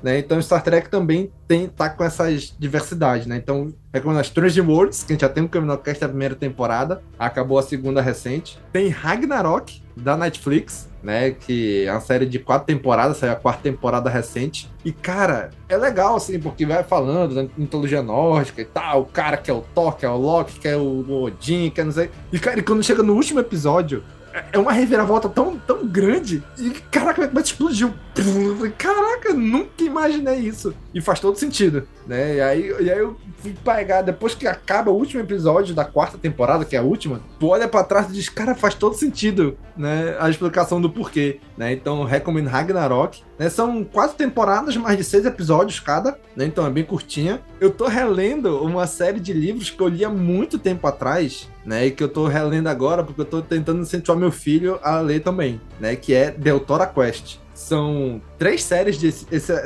né? 0.03 0.19
Então 0.19 0.41
Star 0.41 0.61
Trek 0.61 0.89
também 0.89 1.31
tem 1.47 1.67
tá 1.67 1.89
com 1.89 2.03
essas 2.03 2.53
diversidades, 2.59 3.25
né? 3.25 3.37
Então 3.37 3.73
recomendo 3.93 4.19
as 4.19 4.27
Strange 4.27 4.61
Worlds, 4.61 5.03
que 5.03 5.13
a 5.13 5.15
gente 5.15 5.21
já 5.21 5.29
tem 5.29 5.43
um 5.43 5.47
Caminocast 5.47 6.01
da 6.01 6.09
primeira 6.09 6.35
temporada, 6.35 7.01
acabou 7.17 7.57
a 7.57 7.63
segunda 7.63 8.01
recente. 8.01 8.59
Tem 8.71 8.89
Ragnarok 8.89 9.81
da 9.95 10.15
Netflix, 10.15 10.87
né? 11.01 11.31
Que 11.31 11.85
é 11.85 11.91
uma 11.91 12.01
série 12.01 12.25
de 12.25 12.37
quatro 12.37 12.67
temporadas, 12.67 13.17
saiu 13.17 13.31
a 13.31 13.35
quarta 13.35 13.63
temporada 13.63 14.09
recente. 14.09 14.69
E, 14.85 14.91
cara, 14.91 15.49
é 15.67 15.77
legal, 15.77 16.17
assim, 16.17 16.39
porque 16.39 16.65
vai 16.65 16.83
falando 16.83 17.33
da 17.33 17.47
mitologia 17.57 18.03
nórdica 18.03 18.61
e 18.61 18.65
tal, 18.65 19.01
o 19.01 19.05
cara 19.05 19.37
que 19.37 19.49
é 19.49 19.53
o 19.53 19.61
Thor, 19.73 19.95
que 19.95 20.05
é 20.05 20.09
o 20.09 20.17
Loki, 20.17 20.59
que 20.59 20.67
é 20.67 20.75
o 20.75 21.23
Odin, 21.23 21.69
que 21.69 21.81
é 21.81 21.83
não 21.83 21.91
sei. 21.91 22.09
E, 22.31 22.37
cara, 22.37 22.59
e 22.59 22.61
quando 22.61 22.83
chega 22.83 23.01
no 23.01 23.13
último 23.13 23.39
episódio, 23.39 24.03
é- 24.51 24.57
uma 24.57 24.71
reviravolta 24.71 25.27
tão, 25.29 25.57
tão 25.57 25.85
grande. 25.87 26.43
E, 26.57 26.69
caraca, 26.91 27.29
mas 27.33 27.45
explodiu. 27.45 27.93
Caraca, 28.77 29.33
nunca 29.33 29.83
imaginei 29.83 30.39
isso. 30.39 30.73
E 30.93 30.99
faz 31.01 31.19
todo 31.19 31.37
sentido, 31.37 31.87
né? 32.05 32.35
E 32.35 32.41
aí, 32.41 32.75
e 32.79 32.91
aí 32.91 32.99
eu 32.99 33.15
fui 33.39 33.55
pegar, 33.63 34.01
depois 34.01 34.33
que 34.33 34.47
acaba 34.47 34.89
o 34.91 34.95
último 34.95 35.21
episódio 35.21 35.75
da 35.75 35.85
quarta 35.85 36.17
temporada, 36.17 36.65
que 36.65 36.75
é 36.75 36.79
a 36.79 36.83
última, 36.83 37.21
tu 37.39 37.47
olha 37.47 37.67
pra 37.67 37.83
trás 37.83 38.09
e 38.09 38.13
diz, 38.13 38.29
cara, 38.29 38.55
faz 38.55 38.73
todo 38.73 38.95
sentido, 38.95 39.57
né? 39.75 40.15
A 40.19 40.29
explicação 40.29 40.81
do 40.81 40.89
porquê, 40.89 41.39
né? 41.55 41.71
Então, 41.71 42.03
recomendo 42.03 42.47
Ragnarok, 42.47 43.21
né? 43.37 43.49
São 43.49 43.83
quatro 43.83 44.17
temporadas, 44.17 44.75
mais 44.75 44.97
de 44.97 45.03
seis 45.03 45.25
episódios 45.25 45.79
cada, 45.79 46.17
né? 46.35 46.45
Então 46.45 46.65
é 46.65 46.69
bem 46.69 46.83
curtinha. 46.83 47.39
Eu 47.61 47.69
tô 47.69 47.85
relendo 47.87 48.61
uma 48.63 48.87
série 48.87 49.19
de 49.19 49.33
livros 49.33 49.69
que 49.69 49.79
eu 49.81 49.87
li 49.87 50.03
há 50.03 50.09
muito 50.09 50.57
tempo 50.57 50.87
atrás, 50.87 51.47
né? 51.67 51.85
E 51.85 51.91
que 51.91 52.01
eu 52.01 52.07
tô 52.07 52.25
relendo 52.27 52.67
agora 52.67 53.03
porque 53.03 53.19
eu 53.19 53.25
tô 53.25 53.41
tentando 53.41 53.81
incentivar 53.81 54.17
meu 54.17 54.31
filho 54.31 54.79
a 54.81 55.01
ler 55.01 55.19
também, 55.19 55.59
né? 55.81 55.97
Que 55.97 56.13
é 56.13 56.31
Deltora 56.31 56.87
Quest. 56.87 57.39
São 57.53 58.21
três 58.37 58.63
séries 58.63 58.97
de 58.97 59.11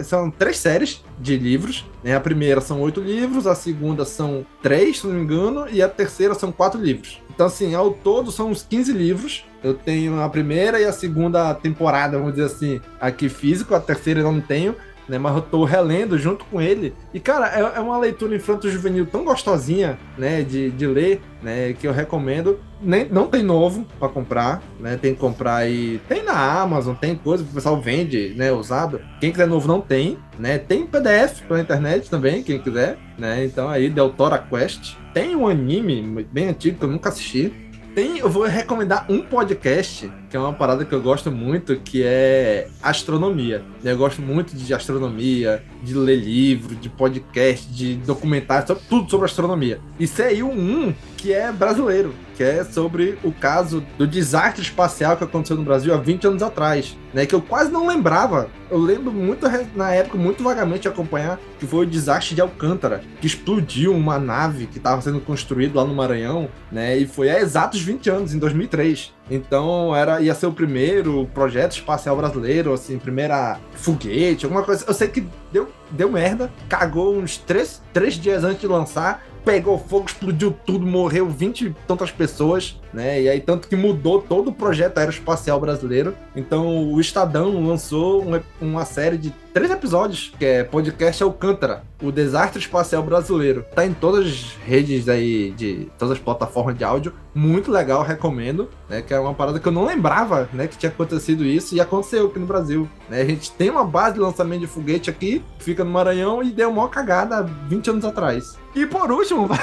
são 0.04 0.32
três 0.32 0.58
séries 0.58 1.04
de 1.20 1.38
livros. 1.38 1.86
Né? 2.04 2.16
A 2.16 2.20
primeira 2.20 2.60
são 2.60 2.82
oito 2.82 3.02
livros, 3.02 3.46
a 3.46 3.54
segunda 3.54 4.04
são 4.04 4.46
três, 4.64 5.00
se 5.00 5.08
não 5.08 5.14
me 5.14 5.22
engano, 5.22 5.68
e 5.70 5.82
a 5.82 5.90
terceira 5.90 6.34
são 6.34 6.52
quatro 6.52 6.82
livros. 6.82 7.22
Então, 7.30 7.46
assim, 7.48 7.76
ao 7.76 7.92
todo 7.92 8.32
são 8.32 8.50
uns 8.50 8.64
15 8.64 8.94
livros. 8.94 9.46
Eu 9.64 9.74
tenho 9.74 10.22
a 10.22 10.30
primeira 10.30 10.80
e 10.80 10.86
a 10.86 10.92
segunda 10.92 11.54
temporada, 11.54 12.18
vamos 12.18 12.34
dizer 12.34 12.46
assim, 12.46 12.82
aqui 13.00 13.30
físico, 13.30 13.76
a 13.76 13.80
terceira 13.80 14.22
eu 14.22 14.32
não 14.32 14.42
tenho. 14.42 14.76
Né, 15.10 15.18
mas 15.18 15.36
eu 15.36 15.42
tô 15.42 15.64
relendo 15.66 16.18
junto 16.18 16.46
com 16.46 16.62
ele. 16.62 16.94
E, 17.14 17.20
cara, 17.20 17.48
é, 17.48 17.78
é 17.78 17.80
uma 17.80 17.98
leitura 17.98 18.36
infanto-juvenil 18.36 19.06
tão 19.06 19.26
gostosinha, 19.26 20.00
né, 20.18 20.42
de, 20.42 20.70
de 20.72 20.88
ler, 20.88 21.22
né, 21.42 21.74
que 21.74 21.88
eu 21.88 21.92
recomendo. 21.92 22.60
Nem, 22.82 23.08
não 23.10 23.28
tem 23.28 23.44
novo 23.44 23.86
pra 24.00 24.08
comprar, 24.08 24.62
né, 24.80 24.98
tem 25.02 25.14
que 25.14 25.20
comprar 25.20 25.56
aí... 25.56 26.00
Tem 26.08 26.24
na 26.24 26.62
Amazon, 26.62 26.96
tem 26.96 27.16
coisa 27.16 27.44
que 27.44 27.50
o 27.52 27.54
pessoal 27.54 27.82
vende, 27.82 28.34
né, 28.38 28.52
usado. 28.52 29.02
Quem 29.20 29.32
quiser 29.32 29.48
novo 29.48 29.68
não 29.68 29.82
tem, 29.82 30.18
né, 30.40 30.58
tem 30.58 30.86
PDF 30.86 31.42
pela 31.48 31.60
internet 31.60 32.10
também, 32.10 32.42
quem 32.44 32.60
quiser, 32.60 32.98
né, 33.18 33.44
então 33.44 33.68
aí, 33.70 33.90
Deltora 33.90 34.38
Quest. 34.38 34.96
Tem 35.14 35.36
um 35.36 35.48
anime 35.48 36.26
bem 36.32 36.50
antigo 36.50 36.78
que 36.78 36.86
eu 36.86 36.90
nunca 36.90 37.10
assisti, 37.10 37.52
Tem, 37.94 38.20
eu 38.20 38.30
vou 38.30 38.44
recomendar 38.44 39.06
um 39.10 39.22
podcast, 39.22 40.10
que 40.30 40.38
é 40.38 40.40
uma 40.40 40.54
parada 40.54 40.86
que 40.86 40.94
eu 40.94 41.02
gosto 41.02 41.30
muito, 41.30 41.76
que 41.76 42.02
é 42.04 42.70
astronomia. 42.82 43.66
Eu 43.84 43.98
gosto 43.98 44.22
muito 44.22 44.56
de 44.56 44.74
astronomia, 44.74 45.62
de 45.84 45.94
ler 45.94 46.16
livro, 46.16 46.74
de 46.74 46.88
podcast, 46.88 47.68
de 47.70 47.96
documentário, 47.98 48.78
tudo 48.88 49.10
sobre 49.10 49.26
astronomia. 49.26 49.82
E 50.00 50.08
saiu 50.08 50.50
um 50.50 50.94
que 51.22 51.32
é 51.32 51.52
brasileiro, 51.52 52.16
que 52.36 52.44
é 52.44 52.64
sobre 52.64 53.20
o 53.24 53.32
caso 53.32 53.86
do 53.96 54.08
desastre 54.08 54.64
espacial 54.64 55.16
que 55.16 55.24
aconteceu 55.24 55.56
no 55.56 55.64
Brasil 55.64 55.94
há 55.94 55.98
20 55.98 56.26
anos 56.26 56.42
atrás, 56.42 56.98
né? 57.14 57.28
Que 57.28 57.36
eu 57.36 57.42
quase 57.42 57.72
não 57.72 57.86
lembrava. 57.86 58.50
Eu 58.72 58.80
lembro 58.80 59.12
muito 59.12 59.46
na 59.76 59.92
época, 59.92 60.18
muito 60.18 60.44
vagamente 60.44 60.88
acompanhar, 60.88 61.40
que 61.60 61.68
foi 61.68 61.86
o 61.86 61.90
desastre 61.90 62.34
de 62.34 62.42
Alcântara, 62.42 63.04
que 63.20 63.28
explodiu 63.28 63.94
uma 63.94 64.18
nave 64.18 64.66
que 64.66 64.80
estava 64.80 65.00
sendo 65.00 65.20
construída 65.20 65.80
lá 65.80 65.86
no 65.86 65.94
Maranhão, 65.94 66.50
né? 66.72 66.98
E 66.98 67.06
foi 67.06 67.30
há 67.30 67.40
exatos 67.40 67.80
20 67.80 68.10
anos, 68.10 68.34
em 68.34 68.40
2003. 68.40 69.14
Então 69.30 69.96
era 69.96 70.22
ia 70.22 70.34
ser 70.34 70.48
o 70.48 70.52
primeiro 70.52 71.30
projeto 71.34 71.74
espacial 71.74 72.18
brasileiro, 72.18 72.74
assim, 72.74 72.98
primeira 72.98 73.60
foguete, 73.74 74.46
alguma 74.46 74.64
coisa. 74.64 74.84
Eu 74.88 74.94
sei 74.94 75.08
que 75.08 75.26
deu, 75.52 75.70
deu 75.92 76.12
merda, 76.12 76.52
cagou 76.68 77.16
uns 77.16 77.38
três, 77.38 77.82
três 77.94 78.16
dias 78.16 78.44
antes 78.44 78.62
de 78.62 78.68
lançar, 78.68 79.24
pegou 79.44 79.78
fogo, 79.78 80.06
explodiu 80.08 80.56
tudo, 80.66 80.86
morreu 80.86 81.28
20 81.28 81.62
e 81.68 81.76
tantas 81.88 82.12
pessoas, 82.12 82.80
né? 82.94 83.22
E 83.22 83.30
aí, 83.30 83.40
tanto 83.42 83.68
que 83.68 83.76
mudou 83.76 84.22
todo 84.22 84.50
o 84.50 84.54
projeto 84.54 84.98
aeroespacial 84.98 85.60
brasileiro. 85.60 86.16
Então, 86.36 86.92
o 86.94 87.00
Estadão 87.02 87.66
lançou 87.66 88.24
um- 88.24 88.42
uma 88.62 88.86
série 88.86 89.18
de 89.18 89.34
três 89.54 89.70
episódios, 89.70 90.34
que 90.38 90.46
é 90.46 90.64
podcast 90.64 91.22
Alcântara, 91.24 91.84
o 92.02 92.12
desastre 92.12 92.60
espacial 92.60 93.04
brasileiro. 93.04 93.66
Tá 93.76 93.86
em 93.86 93.94
todas 93.94 94.26
as 94.26 94.58
redes 94.66 95.08
aí, 95.10 95.52
de 95.52 95.90
todas 95.98 96.18
as 96.18 96.24
plataformas 96.24 96.78
de 96.78 96.84
áudio. 96.84 97.14
Muito 97.34 97.72
legal, 97.72 98.04
recomendo, 98.04 98.70
né? 98.90 99.02
Que 99.02 99.14
é 99.14 99.20
uma 99.20 99.34
parada 99.34 99.60
que 99.60 99.68
eu 99.68 99.72
não 99.72 99.86
lembrava, 99.86 100.50
né? 100.54 100.68
Que 100.68 100.78
tinha 100.78 100.92
acontecido 100.92 101.46
isso 101.46 101.76
e 101.76 101.82
aconteceu 101.82 102.28
aqui 102.28 102.40
no 102.40 102.46
Brasil. 102.46 102.90
Né? 103.10 103.22
A 103.22 103.26
gente 103.26 103.52
tem 103.52 103.70
uma 103.70 103.86
base 103.86 104.16
de 104.16 104.20
lançamento 104.20 104.62
de 104.62 104.68
foguete 104.68 105.10
aqui, 105.10 105.44
fica 105.60 105.84
no 105.84 105.92
Maranhão 105.92 106.42
e 106.44 106.52
deu 106.52 106.70
uma 106.70 106.88
cagada 106.90 107.38
há 107.38 107.42
20 107.42 107.90
anos 107.90 108.06
atrás. 108.06 108.58
E 108.76 108.86
por 108.86 109.12
último, 109.12 109.50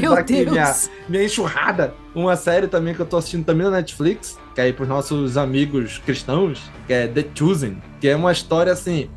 Meu 0.00 0.22
Deus. 0.24 0.50
minha, 0.50 0.74
minha 1.08 1.24
enxurrada. 1.24 1.94
Uma 2.14 2.36
série 2.36 2.66
também 2.66 2.94
que 2.94 3.00
eu 3.00 3.06
tô 3.06 3.16
assistindo 3.16 3.44
também 3.44 3.64
na 3.66 3.72
Netflix, 3.72 4.38
que 4.58 4.62
é 4.62 4.64
aí 4.64 4.72
pros 4.72 4.88
nossos 4.88 5.36
amigos 5.36 5.98
cristãos, 5.98 6.68
que 6.84 6.92
é 6.92 7.06
The 7.06 7.26
Chosen, 7.32 7.80
que 8.00 8.08
é 8.08 8.16
uma 8.16 8.32
história 8.32 8.72
assim. 8.72 9.08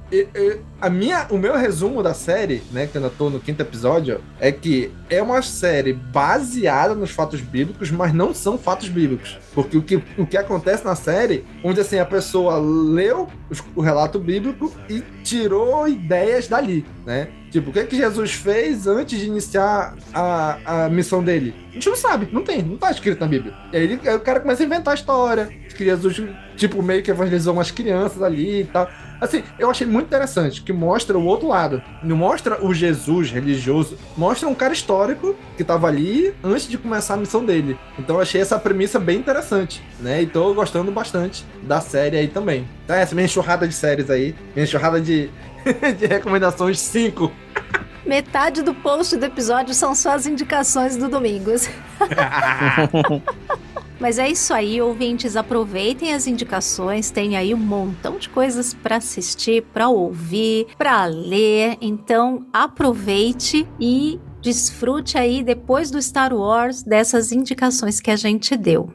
a 0.80 0.88
minha, 0.88 1.26
o 1.31 1.38
meu 1.39 1.57
resumo 1.57 2.03
da 2.03 2.13
série, 2.13 2.61
né, 2.72 2.85
que 2.85 2.95
eu 2.95 3.01
ainda 3.01 3.11
tô 3.18 3.27
no 3.27 3.39
quinto 3.39 3.59
episódio, 3.59 4.22
é 4.39 4.51
que 4.51 4.91
é 5.09 5.19
uma 5.19 5.41
série 5.41 5.93
baseada 5.93 6.93
nos 6.93 7.09
fatos 7.09 7.41
bíblicos, 7.41 7.89
mas 7.89 8.13
não 8.13 8.35
são 8.35 8.55
fatos 8.55 8.88
bíblicos. 8.88 9.39
Porque 9.51 9.76
o 9.76 9.81
que, 9.81 10.03
o 10.15 10.27
que 10.27 10.38
acontece 10.38 10.85
na 10.85 10.93
série, 10.93 11.43
onde 11.63 11.81
assim, 11.81 11.97
a 11.97 12.05
pessoa 12.05 12.59
leu 12.59 13.27
o 13.76 13.81
relato 13.81 14.19
bíblico 14.19 14.72
e 14.88 15.01
tirou 15.23 15.88
ideias 15.88 16.47
dali, 16.47 16.85
né? 17.03 17.30
Tipo, 17.52 17.69
o 17.69 17.73
que, 17.73 17.84
que 17.84 17.98
Jesus 17.98 18.32
fez 18.32 18.88
antes 18.88 19.19
de 19.19 19.28
iniciar 19.28 19.94
a, 20.14 20.86
a 20.86 20.90
missão 20.90 21.22
dele? 21.22 21.53
A 21.69 21.73
gente 21.73 21.90
não 21.90 21.95
sabe, 21.98 22.30
não 22.32 22.44
tem, 22.44 22.64
não 22.64 22.78
tá 22.78 22.90
escrito 22.90 23.19
na 23.19 23.28
Bíblia. 23.28 23.53
E 23.73 23.78
aí, 23.78 23.99
aí 24.06 24.15
o 24.15 24.19
cara 24.22 24.40
começa 24.40 24.64
a 24.64 24.65
inventar 24.65 24.94
a 24.94 24.95
história, 24.95 25.49
que 25.76 25.84
Jesus, 25.84 26.22
tipo, 26.56 26.82
meio 26.82 27.03
que 27.03 27.11
evangelizou 27.11 27.53
umas 27.53 27.69
crianças 27.69 28.23
ali 28.23 28.61
e 28.61 28.65
tal. 28.65 28.90
Assim, 29.22 29.44
eu 29.60 29.69
achei 29.69 29.86
muito 29.86 30.07
interessante, 30.07 30.64
que 30.64 30.73
mostra 30.73 31.15
o 31.15 31.23
outro 31.23 31.48
lado. 31.48 31.82
Não 32.02 32.15
mostra 32.15 32.65
o 32.65 32.73
Jesus 32.73 33.30
religioso, 33.30 33.95
mostra 34.18 34.49
um 34.49 34.56
cara 34.56 34.73
histórico 34.73 35.36
que 35.56 35.64
tava 35.64 35.88
ali 35.88 36.34
antes 36.44 36.68
de 36.68 36.76
começar 36.78 37.14
a 37.14 37.18
missão 37.18 37.45
dele. 37.45 37.78
Então 37.99 38.15
eu 38.15 38.22
achei 38.22 38.41
essa 38.41 38.57
premissa 38.57 38.99
bem 38.99 39.19
interessante, 39.19 39.84
né? 39.99 40.23
E 40.23 40.26
tô 40.26 40.53
gostando 40.56 40.91
bastante 40.91 41.45
da 41.61 41.80
série 41.80 42.18
aí 42.18 42.28
também. 42.28 42.68
Então 42.84 42.95
essa 42.95 43.14
é 43.14 43.15
minha 43.15 43.26
enxurrada 43.26 43.68
de 43.68 43.76
séries 43.76 44.10
aí, 44.10 44.34
minha 44.56 44.64
enxurrada 44.64 44.99
de, 44.99 45.30
de 45.98 46.06
recomendações 46.06 46.80
5. 46.80 47.32
Metade 48.06 48.64
do 48.64 48.74
post 48.74 49.16
do 49.16 49.26
episódio 49.26 49.74
são 49.74 49.94
só 49.94 50.14
as 50.14 50.26
indicações 50.26 50.98
do 50.98 51.08
Domingos. 51.08 51.70
Mas 54.00 54.18
é 54.18 54.28
isso 54.28 54.52
aí, 54.52 54.82
ouvintes, 54.82 55.36
aproveitem 55.36 56.12
as 56.12 56.26
indicações, 56.26 57.12
tem 57.12 57.38
aí 57.38 57.54
um 57.54 57.60
montão 57.60 58.18
de 58.18 58.28
coisas 58.30 58.74
para 58.74 58.96
assistir, 58.96 59.62
para 59.72 59.90
ouvir, 59.90 60.66
para 60.76 61.06
ler. 61.06 61.78
Então, 61.80 62.48
aproveite 62.52 63.68
e 63.80 64.20
desfrute 64.42 65.20
aí 65.20 65.44
depois 65.44 65.92
do 65.92 66.02
Star 66.02 66.34
Wars 66.34 66.82
dessas 66.82 67.32
indicações 67.32 68.00
que 68.00 68.10
a 68.10 68.16
gente 68.16 68.58
deu. 68.58 68.92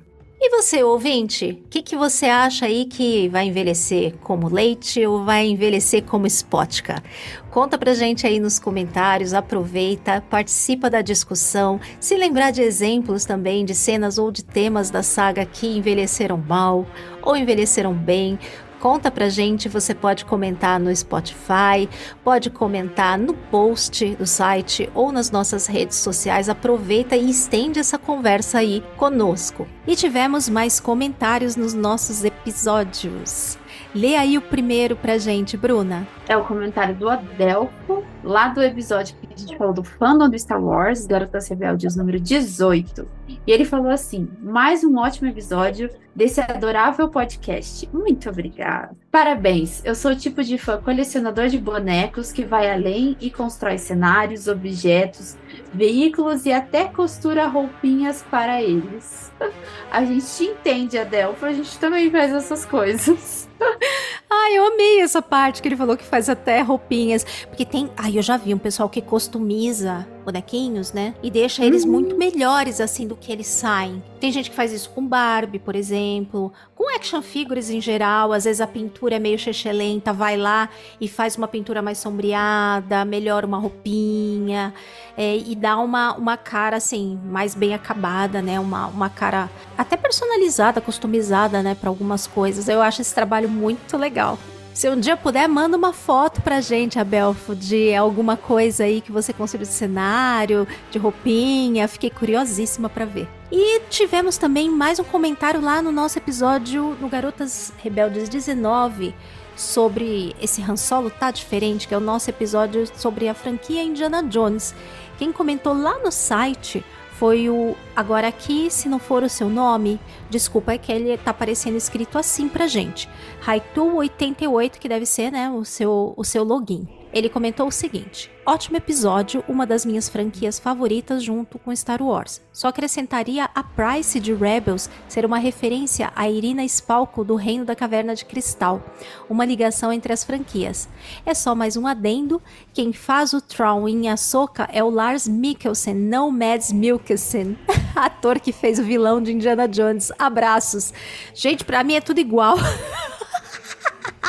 E 0.48 0.48
você, 0.48 0.80
ouvinte, 0.84 1.60
o 1.64 1.68
que, 1.68 1.82
que 1.82 1.96
você 1.96 2.26
acha 2.26 2.66
aí 2.66 2.84
que 2.84 3.28
vai 3.30 3.46
envelhecer 3.46 4.14
como 4.22 4.48
leite 4.48 5.04
ou 5.04 5.24
vai 5.24 5.44
envelhecer 5.44 6.04
como 6.04 6.24
spotka? 6.28 7.02
Conta 7.50 7.76
pra 7.76 7.94
gente 7.94 8.28
aí 8.28 8.38
nos 8.38 8.56
comentários, 8.56 9.34
aproveita, 9.34 10.22
participa 10.30 10.88
da 10.88 11.02
discussão. 11.02 11.80
Se 11.98 12.16
lembrar 12.16 12.52
de 12.52 12.62
exemplos 12.62 13.24
também 13.24 13.64
de 13.64 13.74
cenas 13.74 14.18
ou 14.18 14.30
de 14.30 14.44
temas 14.44 14.88
da 14.88 15.02
saga 15.02 15.44
que 15.44 15.66
envelheceram 15.66 16.36
mal 16.38 16.86
ou 17.22 17.36
envelheceram 17.36 17.92
bem, 17.92 18.38
conta 18.86 19.10
pra 19.10 19.28
gente. 19.28 19.68
Você 19.68 19.92
pode 19.92 20.24
comentar 20.24 20.78
no 20.78 20.94
Spotify, 20.94 21.88
pode 22.22 22.50
comentar 22.50 23.18
no 23.18 23.34
post 23.34 24.14
do 24.14 24.24
site 24.24 24.88
ou 24.94 25.10
nas 25.10 25.28
nossas 25.28 25.66
redes 25.66 25.96
sociais. 25.96 26.48
Aproveita 26.48 27.16
e 27.16 27.28
estende 27.28 27.80
essa 27.80 27.98
conversa 27.98 28.58
aí 28.58 28.84
conosco. 28.96 29.66
E 29.88 29.96
tivemos 29.96 30.48
mais 30.48 30.78
comentários 30.78 31.56
nos 31.56 31.74
nossos 31.74 32.22
episódios. 32.22 33.58
Lê 33.96 34.14
aí 34.14 34.36
o 34.36 34.42
primeiro 34.42 34.94
pra 34.94 35.16
gente, 35.16 35.56
Bruna. 35.56 36.06
É 36.28 36.36
o 36.36 36.44
comentário 36.44 36.94
do 36.94 37.08
Adelfo, 37.08 38.04
lá 38.22 38.48
do 38.48 38.62
episódio 38.62 39.16
que 39.16 39.32
a 39.32 39.38
gente 39.38 39.56
falou 39.56 39.72
do 39.72 39.82
fandom 39.82 40.28
do 40.28 40.38
Star 40.38 40.62
Wars, 40.62 41.06
Garotas 41.06 41.48
Rebeldes 41.48 41.96
número 41.96 42.20
18. 42.20 43.08
E 43.26 43.50
ele 43.50 43.64
falou 43.64 43.90
assim: 43.90 44.28
mais 44.42 44.84
um 44.84 44.98
ótimo 44.98 45.30
episódio 45.30 45.88
desse 46.14 46.42
adorável 46.42 47.08
podcast. 47.08 47.88
Muito 47.90 48.28
obrigada. 48.28 48.94
Parabéns, 49.10 49.82
eu 49.82 49.94
sou 49.94 50.10
o 50.10 50.16
tipo 50.16 50.44
de 50.44 50.58
fã 50.58 50.78
colecionador 50.78 51.48
de 51.48 51.56
bonecos 51.56 52.32
que 52.32 52.44
vai 52.44 52.70
além 52.70 53.16
e 53.18 53.30
constrói 53.30 53.78
cenários, 53.78 54.46
objetos, 54.46 55.38
veículos 55.72 56.44
e 56.44 56.52
até 56.52 56.84
costura 56.84 57.46
roupinhas 57.46 58.22
para 58.30 58.60
eles. 58.60 59.32
A 59.90 60.04
gente 60.04 60.26
te 60.26 60.44
entende, 60.44 60.98
Adelfo, 60.98 61.46
a 61.46 61.52
gente 61.52 61.78
também 61.78 62.10
faz 62.10 62.32
essas 62.32 62.66
coisas. 62.66 63.45
Ai, 64.28 64.58
eu 64.58 64.66
amei 64.66 65.00
essa 65.00 65.22
parte 65.22 65.62
que 65.62 65.68
ele 65.68 65.76
falou 65.76 65.96
que 65.96 66.04
faz 66.04 66.28
até 66.28 66.60
roupinhas. 66.60 67.24
Porque 67.48 67.64
tem. 67.64 67.90
Ai, 67.96 68.18
eu 68.18 68.22
já 68.22 68.36
vi 68.36 68.52
um 68.52 68.58
pessoal 68.58 68.88
que 68.88 69.00
customiza 69.00 70.06
bonequinhos, 70.24 70.92
né? 70.92 71.14
E 71.22 71.30
deixa 71.30 71.64
eles 71.64 71.84
muito 71.84 72.16
melhores 72.16 72.80
assim 72.80 73.06
do 73.06 73.14
que 73.16 73.30
eles 73.30 73.46
saem. 73.46 74.02
Tem 74.18 74.32
gente 74.32 74.50
que 74.50 74.56
faz 74.56 74.72
isso 74.72 74.90
com 74.90 75.06
Barbie, 75.06 75.60
por 75.60 75.76
exemplo, 75.76 76.52
com 76.86 76.94
action 76.94 77.20
figures 77.20 77.68
em 77.68 77.80
geral. 77.80 78.32
Às 78.32 78.44
vezes 78.44 78.60
a 78.60 78.66
pintura 78.66 79.16
é 79.16 79.18
meio 79.18 79.36
lenta, 79.72 80.12
vai 80.12 80.36
lá 80.36 80.68
e 81.00 81.08
faz 81.08 81.36
uma 81.36 81.48
pintura 81.48 81.82
mais 81.82 81.98
sombreada, 81.98 83.04
melhora 83.04 83.44
uma 83.44 83.58
roupinha 83.58 84.72
é, 85.16 85.36
e 85.36 85.56
dá 85.56 85.76
uma, 85.78 86.14
uma 86.14 86.36
cara 86.36 86.76
assim 86.76 87.18
mais 87.24 87.56
bem 87.56 87.74
acabada, 87.74 88.40
né? 88.40 88.60
Uma, 88.60 88.86
uma 88.86 89.10
cara 89.10 89.50
até 89.76 89.96
personalizada, 89.96 90.80
customizada, 90.80 91.60
né? 91.60 91.74
Para 91.74 91.90
algumas 91.90 92.26
coisas. 92.26 92.68
Eu 92.68 92.80
acho 92.80 93.02
esse 93.02 93.14
trabalho 93.14 93.48
muito 93.48 93.96
legal. 93.96 94.38
Se 94.76 94.90
um 94.90 95.00
dia 95.00 95.16
puder, 95.16 95.48
manda 95.48 95.74
uma 95.74 95.94
foto 95.94 96.42
pra 96.42 96.60
gente, 96.60 96.98
Abelfo, 96.98 97.56
de 97.56 97.94
alguma 97.94 98.36
coisa 98.36 98.84
aí 98.84 99.00
que 99.00 99.10
você 99.10 99.32
construiu 99.32 99.66
de 99.66 99.72
cenário, 99.72 100.68
de 100.90 100.98
roupinha. 100.98 101.88
Fiquei 101.88 102.10
curiosíssima 102.10 102.86
pra 102.86 103.06
ver. 103.06 103.26
E 103.50 103.80
tivemos 103.88 104.36
também 104.36 104.68
mais 104.68 104.98
um 104.98 105.04
comentário 105.04 105.62
lá 105.62 105.80
no 105.80 105.90
nosso 105.90 106.18
episódio 106.18 106.94
no 107.00 107.08
Garotas 107.08 107.72
Rebeldes 107.82 108.28
19 108.28 109.14
sobre 109.56 110.36
esse 110.42 110.60
Han 110.60 110.76
Solo 110.76 111.08
tá 111.08 111.30
diferente, 111.30 111.88
que 111.88 111.94
é 111.94 111.96
o 111.96 112.00
nosso 112.00 112.28
episódio 112.28 112.86
sobre 112.98 113.30
a 113.30 113.34
franquia 113.34 113.82
Indiana 113.82 114.22
Jones. 114.22 114.74
Quem 115.16 115.32
comentou 115.32 115.72
lá 115.72 115.98
no 116.00 116.12
site 116.12 116.84
foi 117.18 117.48
o 117.48 117.74
Agora 117.94 118.28
aqui, 118.28 118.70
se 118.70 118.90
não 118.90 118.98
for 118.98 119.22
o 119.22 119.28
seu 119.28 119.48
nome, 119.48 119.98
desculpa, 120.28 120.72
é 120.72 120.78
que 120.78 120.92
ele 120.92 121.16
tá 121.16 121.30
aparecendo 121.30 121.76
escrito 121.76 122.18
assim 122.18 122.46
pra 122.46 122.66
gente. 122.66 123.08
Raitu88, 123.42 124.78
que 124.78 124.86
deve 124.86 125.06
ser, 125.06 125.32
né, 125.32 125.48
o 125.50 125.64
seu, 125.64 126.12
o 126.14 126.22
seu 126.22 126.44
login. 126.44 126.86
Ele 127.12 127.28
comentou 127.28 127.68
o 127.68 127.72
seguinte: 127.72 128.30
ótimo 128.44 128.76
episódio, 128.76 129.44
uma 129.48 129.66
das 129.66 129.84
minhas 129.84 130.08
franquias 130.08 130.58
favoritas 130.58 131.22
junto 131.22 131.58
com 131.58 131.74
Star 131.74 132.02
Wars. 132.02 132.40
Só 132.52 132.68
acrescentaria 132.68 133.48
a 133.54 133.62
Price 133.62 134.18
de 134.20 134.34
Rebels 134.34 134.90
ser 135.08 135.24
uma 135.24 135.38
referência 135.38 136.12
a 136.14 136.28
Irina 136.28 136.64
Spalco 136.64 137.24
do 137.24 137.34
Reino 137.34 137.64
da 137.64 137.74
Caverna 137.74 138.14
de 138.14 138.24
Cristal, 138.24 138.82
uma 139.28 139.44
ligação 139.44 139.92
entre 139.92 140.12
as 140.12 140.24
franquias. 140.24 140.88
É 141.24 141.34
só 141.34 141.54
mais 141.54 141.76
um 141.76 141.86
adendo: 141.86 142.42
quem 142.72 142.92
faz 142.92 143.32
o 143.32 143.40
Thrawn 143.40 143.88
em 143.88 144.08
Ahsoka 144.08 144.68
é 144.72 144.82
o 144.82 144.90
Lars 144.90 145.26
Mikkelsen, 145.26 145.94
não 145.94 146.30
Mads 146.30 146.72
Mikkelsen, 146.72 147.58
ator 147.94 148.40
que 148.40 148.52
fez 148.52 148.78
o 148.78 148.84
vilão 148.84 149.22
de 149.22 149.32
Indiana 149.32 149.66
Jones. 149.66 150.12
Abraços. 150.18 150.92
Gente, 151.34 151.64
pra 151.64 151.82
mim 151.82 151.94
é 151.94 152.00
tudo 152.00 152.18
igual. 152.20 152.56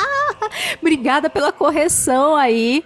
Obrigada 0.80 1.28
pela 1.28 1.52
correção 1.52 2.34
aí. 2.34 2.84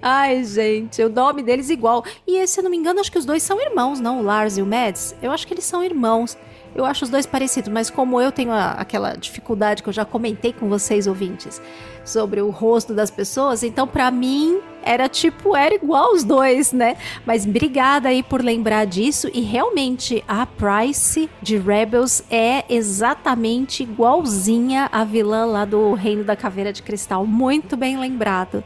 Ai, 0.00 0.44
gente, 0.44 1.02
o 1.02 1.08
nome 1.08 1.42
deles 1.42 1.70
igual. 1.70 2.04
E 2.26 2.46
se 2.46 2.60
eu 2.60 2.64
não 2.64 2.70
me 2.70 2.76
engano, 2.76 3.00
acho 3.00 3.10
que 3.10 3.18
os 3.18 3.24
dois 3.24 3.42
são 3.42 3.60
irmãos, 3.60 4.00
não? 4.00 4.20
O 4.20 4.22
Lars 4.22 4.58
e 4.58 4.62
o 4.62 4.66
Mads. 4.66 5.14
Eu 5.22 5.32
acho 5.32 5.46
que 5.46 5.54
eles 5.54 5.64
são 5.64 5.82
irmãos. 5.82 6.36
Eu 6.74 6.84
acho 6.84 7.04
os 7.04 7.10
dois 7.10 7.26
parecidos, 7.26 7.72
mas 7.72 7.90
como 7.90 8.20
eu 8.20 8.30
tenho 8.30 8.52
a, 8.52 8.72
aquela 8.72 9.16
dificuldade 9.16 9.82
que 9.82 9.88
eu 9.88 9.92
já 9.92 10.04
comentei 10.04 10.52
com 10.52 10.68
vocês, 10.68 11.06
ouvintes, 11.06 11.60
sobre 12.08 12.40
o 12.40 12.50
rosto 12.50 12.94
das 12.94 13.10
pessoas, 13.10 13.62
então 13.62 13.86
para 13.86 14.10
mim 14.10 14.60
era 14.82 15.06
tipo, 15.06 15.54
era 15.54 15.74
igual 15.74 16.14
os 16.14 16.24
dois, 16.24 16.72
né? 16.72 16.96
Mas 17.26 17.44
obrigada 17.44 18.08
aí 18.08 18.22
por 18.22 18.42
lembrar 18.42 18.86
disso. 18.86 19.28
E 19.34 19.42
realmente, 19.42 20.24
a 20.26 20.46
Price 20.46 21.28
de 21.42 21.58
Rebels 21.58 22.22
é 22.30 22.64
exatamente 22.70 23.82
igualzinha 23.82 24.88
a 24.90 25.04
vilã 25.04 25.44
lá 25.44 25.66
do 25.66 25.92
Reino 25.92 26.24
da 26.24 26.34
Caveira 26.34 26.72
de 26.72 26.82
Cristal. 26.82 27.26
Muito 27.26 27.76
bem 27.76 27.98
lembrado. 27.98 28.64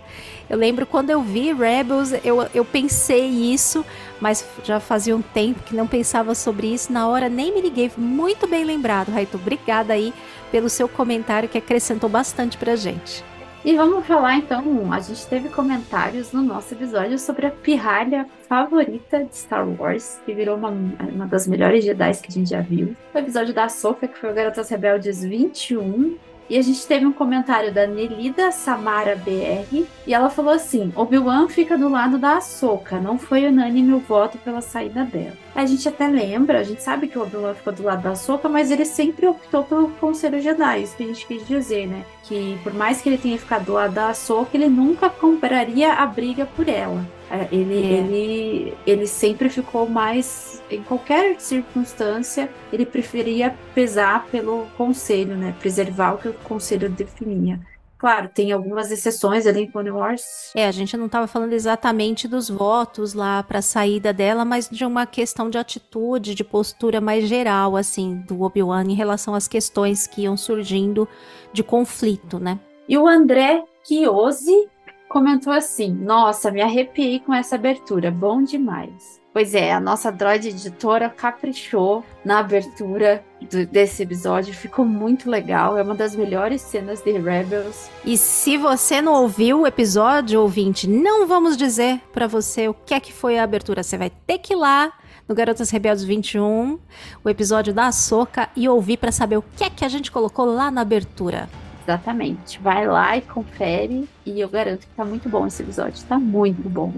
Eu 0.48 0.58
lembro 0.58 0.86
quando 0.86 1.10
eu 1.10 1.22
vi 1.22 1.52
Rebels, 1.52 2.12
eu, 2.22 2.46
eu 2.54 2.64
pensei 2.64 3.26
isso, 3.26 3.84
mas 4.20 4.46
já 4.62 4.78
fazia 4.78 5.16
um 5.16 5.22
tempo 5.22 5.62
que 5.64 5.74
não 5.74 5.86
pensava 5.86 6.34
sobre 6.34 6.68
isso. 6.68 6.92
Na 6.92 7.08
hora 7.08 7.28
nem 7.28 7.52
me 7.52 7.60
liguei. 7.60 7.90
Muito 7.96 8.46
bem 8.46 8.64
lembrado, 8.64 9.10
Raito. 9.10 9.38
Obrigada 9.38 9.94
aí 9.94 10.12
pelo 10.52 10.68
seu 10.68 10.86
comentário 10.86 11.48
que 11.48 11.58
acrescentou 11.58 12.08
bastante 12.08 12.56
pra 12.58 12.76
gente. 12.76 13.24
E 13.64 13.76
vamos 13.76 14.04
falar 14.04 14.38
então, 14.38 14.92
a 14.92 14.98
gente 14.98 15.24
teve 15.28 15.48
comentários 15.48 16.32
no 16.32 16.42
nosso 16.42 16.74
episódio 16.74 17.16
sobre 17.16 17.46
a 17.46 17.50
pirralha 17.52 18.26
favorita 18.48 19.22
de 19.22 19.36
Star 19.36 19.64
Wars, 19.68 20.20
que 20.26 20.34
virou 20.34 20.56
uma, 20.56 20.70
uma 20.70 21.26
das 21.28 21.46
melhores 21.46 21.84
Jedi 21.84 22.12
que 22.20 22.28
a 22.28 22.32
gente 22.32 22.50
já 22.50 22.60
viu. 22.60 22.96
O 23.14 23.18
episódio 23.18 23.54
da 23.54 23.68
Sofia, 23.68 24.08
que 24.08 24.18
foi 24.18 24.32
o 24.32 24.34
Garotas 24.34 24.68
Rebeldes 24.68 25.22
21, 25.22 26.18
e 26.48 26.58
a 26.58 26.62
gente 26.62 26.86
teve 26.86 27.06
um 27.06 27.12
comentário 27.12 27.72
da 27.72 27.86
Nelida 27.86 28.50
Samara 28.50 29.16
BR 29.16 29.84
e 30.06 30.14
ela 30.14 30.28
falou 30.28 30.52
assim: 30.52 30.92
Obi-Wan 30.94 31.48
fica 31.48 31.78
do 31.78 31.88
lado 31.88 32.18
da 32.18 32.36
Ahsoka, 32.36 33.00
não 33.00 33.18
foi 33.18 33.46
unânime 33.46 33.92
o 33.92 33.98
voto 33.98 34.38
pela 34.38 34.60
saída 34.60 35.04
dela. 35.04 35.36
A 35.54 35.66
gente 35.66 35.88
até 35.88 36.08
lembra, 36.08 36.60
a 36.60 36.62
gente 36.62 36.82
sabe 36.82 37.08
que 37.08 37.18
o 37.18 37.22
Obi-Wan 37.22 37.54
ficou 37.54 37.72
do 37.72 37.82
lado 37.82 38.02
da 38.02 38.10
Ahsoka, 38.10 38.48
mas 38.48 38.70
ele 38.70 38.84
sempre 38.84 39.26
optou 39.26 39.64
pelo 39.64 39.88
Conselho 39.92 40.40
Jedi, 40.40 40.82
isso 40.82 40.96
que 40.96 41.04
a 41.04 41.06
gente 41.06 41.26
quis 41.26 41.46
dizer, 41.46 41.86
né? 41.86 42.04
Que 42.24 42.58
por 42.62 42.72
mais 42.72 43.00
que 43.00 43.08
ele 43.08 43.18
tenha 43.18 43.38
ficado 43.38 43.66
do 43.66 43.72
lado 43.72 43.94
da 43.94 44.08
Ahsoka, 44.08 44.56
ele 44.56 44.68
nunca 44.68 45.08
compraria 45.08 45.92
a 45.92 46.06
briga 46.06 46.46
por 46.46 46.68
ela. 46.68 47.04
É, 47.32 47.48
ele, 47.50 47.82
é. 47.82 47.96
ele, 47.96 48.74
ele 48.86 49.06
sempre 49.06 49.48
ficou 49.48 49.88
mais. 49.88 50.62
Em 50.70 50.82
qualquer 50.82 51.40
circunstância, 51.40 52.50
ele 52.70 52.84
preferia 52.84 53.56
pesar 53.74 54.26
pelo 54.26 54.66
conselho, 54.76 55.34
né? 55.34 55.54
Preservar 55.58 56.12
o 56.12 56.18
que 56.18 56.28
o 56.28 56.34
conselho 56.44 56.90
definia. 56.90 57.58
Claro, 57.96 58.28
tem 58.28 58.52
algumas 58.52 58.90
exceções 58.90 59.46
ali 59.46 59.62
em 59.62 59.70
Clone 59.70 59.92
Wars. 59.92 60.50
É, 60.54 60.66
a 60.66 60.72
gente 60.72 60.94
não 60.96 61.06
estava 61.06 61.26
falando 61.26 61.52
exatamente 61.52 62.28
dos 62.28 62.50
votos 62.50 63.14
lá 63.14 63.42
para 63.44 63.60
a 63.60 63.62
saída 63.62 64.12
dela, 64.12 64.44
mas 64.44 64.68
de 64.68 64.84
uma 64.84 65.06
questão 65.06 65.48
de 65.48 65.56
atitude, 65.56 66.34
de 66.34 66.44
postura 66.44 67.00
mais 67.00 67.28
geral, 67.28 67.76
assim, 67.76 68.16
do 68.26 68.42
Obi-Wan 68.42 68.84
em 68.84 68.94
relação 68.94 69.34
às 69.34 69.48
questões 69.48 70.06
que 70.06 70.22
iam 70.22 70.36
surgindo 70.36 71.08
de 71.52 71.62
conflito, 71.62 72.38
né? 72.38 72.58
E 72.88 72.98
o 72.98 73.06
André 73.06 73.62
Chiosi 73.84 74.68
comentou 75.12 75.52
assim: 75.52 75.92
Nossa, 75.92 76.50
me 76.50 76.62
arrepiei 76.62 77.20
com 77.20 77.34
essa 77.34 77.56
abertura, 77.56 78.10
bom 78.10 78.42
demais. 78.42 79.20
Pois 79.32 79.54
é, 79.54 79.72
a 79.72 79.80
nossa 79.80 80.12
droid 80.12 80.48
editora 80.48 81.08
caprichou 81.08 82.04
na 82.22 82.40
abertura 82.40 83.24
do, 83.50 83.64
desse 83.64 84.02
episódio, 84.02 84.52
ficou 84.52 84.84
muito 84.84 85.30
legal, 85.30 85.78
é 85.78 85.82
uma 85.82 85.94
das 85.94 86.14
melhores 86.14 86.60
cenas 86.60 87.00
de 87.00 87.12
Rebels. 87.12 87.88
E 88.04 88.18
se 88.18 88.58
você 88.58 89.00
não 89.00 89.22
ouviu 89.22 89.62
o 89.62 89.66
episódio, 89.66 90.40
ouvinte, 90.40 90.86
não 90.86 91.26
vamos 91.26 91.56
dizer 91.56 91.98
para 92.12 92.26
você 92.26 92.68
o 92.68 92.74
que 92.74 92.92
é 92.92 93.00
que 93.00 93.12
foi 93.12 93.38
a 93.38 93.44
abertura, 93.44 93.82
você 93.82 93.96
vai 93.96 94.10
ter 94.10 94.38
que 94.38 94.52
ir 94.52 94.56
lá 94.56 94.92
no 95.26 95.34
Garotas 95.34 95.70
Rebeldes 95.70 96.04
21, 96.04 96.78
o 97.24 97.30
episódio 97.30 97.72
da 97.72 97.90
Soca 97.90 98.50
e 98.54 98.68
ouvir 98.68 98.98
para 98.98 99.12
saber 99.12 99.38
o 99.38 99.44
que 99.56 99.64
é 99.64 99.70
que 99.70 99.84
a 99.84 99.88
gente 99.88 100.10
colocou 100.12 100.44
lá 100.44 100.70
na 100.70 100.82
abertura. 100.82 101.48
Exatamente. 101.82 102.60
Vai 102.60 102.86
lá 102.86 103.16
e 103.16 103.22
confere. 103.22 104.08
E 104.24 104.40
eu 104.40 104.48
garanto 104.48 104.86
que 104.86 104.94
tá 104.94 105.04
muito 105.04 105.28
bom 105.28 105.46
esse 105.46 105.62
episódio. 105.62 106.04
Tá 106.04 106.18
muito 106.18 106.68
bom. 106.68 106.92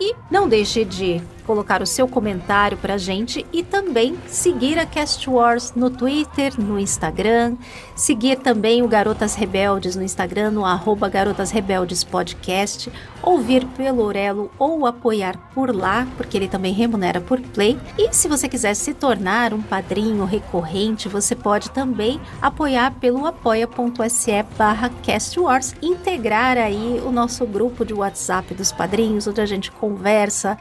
E 0.00 0.14
não 0.30 0.48
deixe 0.48 0.84
de 0.84 1.22
colocar 1.46 1.80
o 1.80 1.86
seu 1.86 2.08
comentário 2.08 2.76
pra 2.76 2.98
gente 2.98 3.46
e 3.52 3.62
também 3.62 4.18
seguir 4.26 4.78
a 4.78 4.84
Cast 4.84 5.30
Wars 5.30 5.72
no 5.76 5.88
Twitter, 5.88 6.60
no 6.60 6.78
Instagram, 6.78 7.56
seguir 7.94 8.36
também 8.36 8.82
o 8.82 8.88
Garotas 8.88 9.34
Rebeldes 9.34 9.94
no 9.94 10.02
Instagram, 10.02 10.50
no 10.50 10.64
arroba 10.64 11.08
Garotas 11.08 11.52
Rebeldes 11.52 12.02
Podcast, 12.02 12.90
ouvir 13.22 13.64
pelo 13.76 14.02
Orelo 14.02 14.50
ou 14.58 14.86
apoiar 14.86 15.36
por 15.54 15.74
lá, 15.74 16.06
porque 16.16 16.36
ele 16.36 16.48
também 16.48 16.72
remunera 16.72 17.20
por 17.20 17.40
play. 17.40 17.78
E 17.96 18.12
se 18.12 18.28
você 18.28 18.48
quiser 18.48 18.74
se 18.74 18.92
tornar 18.92 19.54
um 19.54 19.62
padrinho 19.62 20.24
recorrente, 20.24 21.08
você 21.08 21.34
pode 21.34 21.70
também 21.70 22.20
apoiar 22.42 22.92
pelo 23.00 23.24
apoia.se 23.24 24.42
barra 24.58 24.90
castwars, 25.04 25.74
integrar 25.80 26.58
aí 26.58 27.00
o 27.04 27.12
nosso 27.12 27.46
grupo 27.46 27.84
de 27.84 27.94
WhatsApp 27.94 28.52
dos 28.54 28.72
padrinhos, 28.72 29.28
onde 29.28 29.40
a 29.40 29.46
gente 29.46 29.70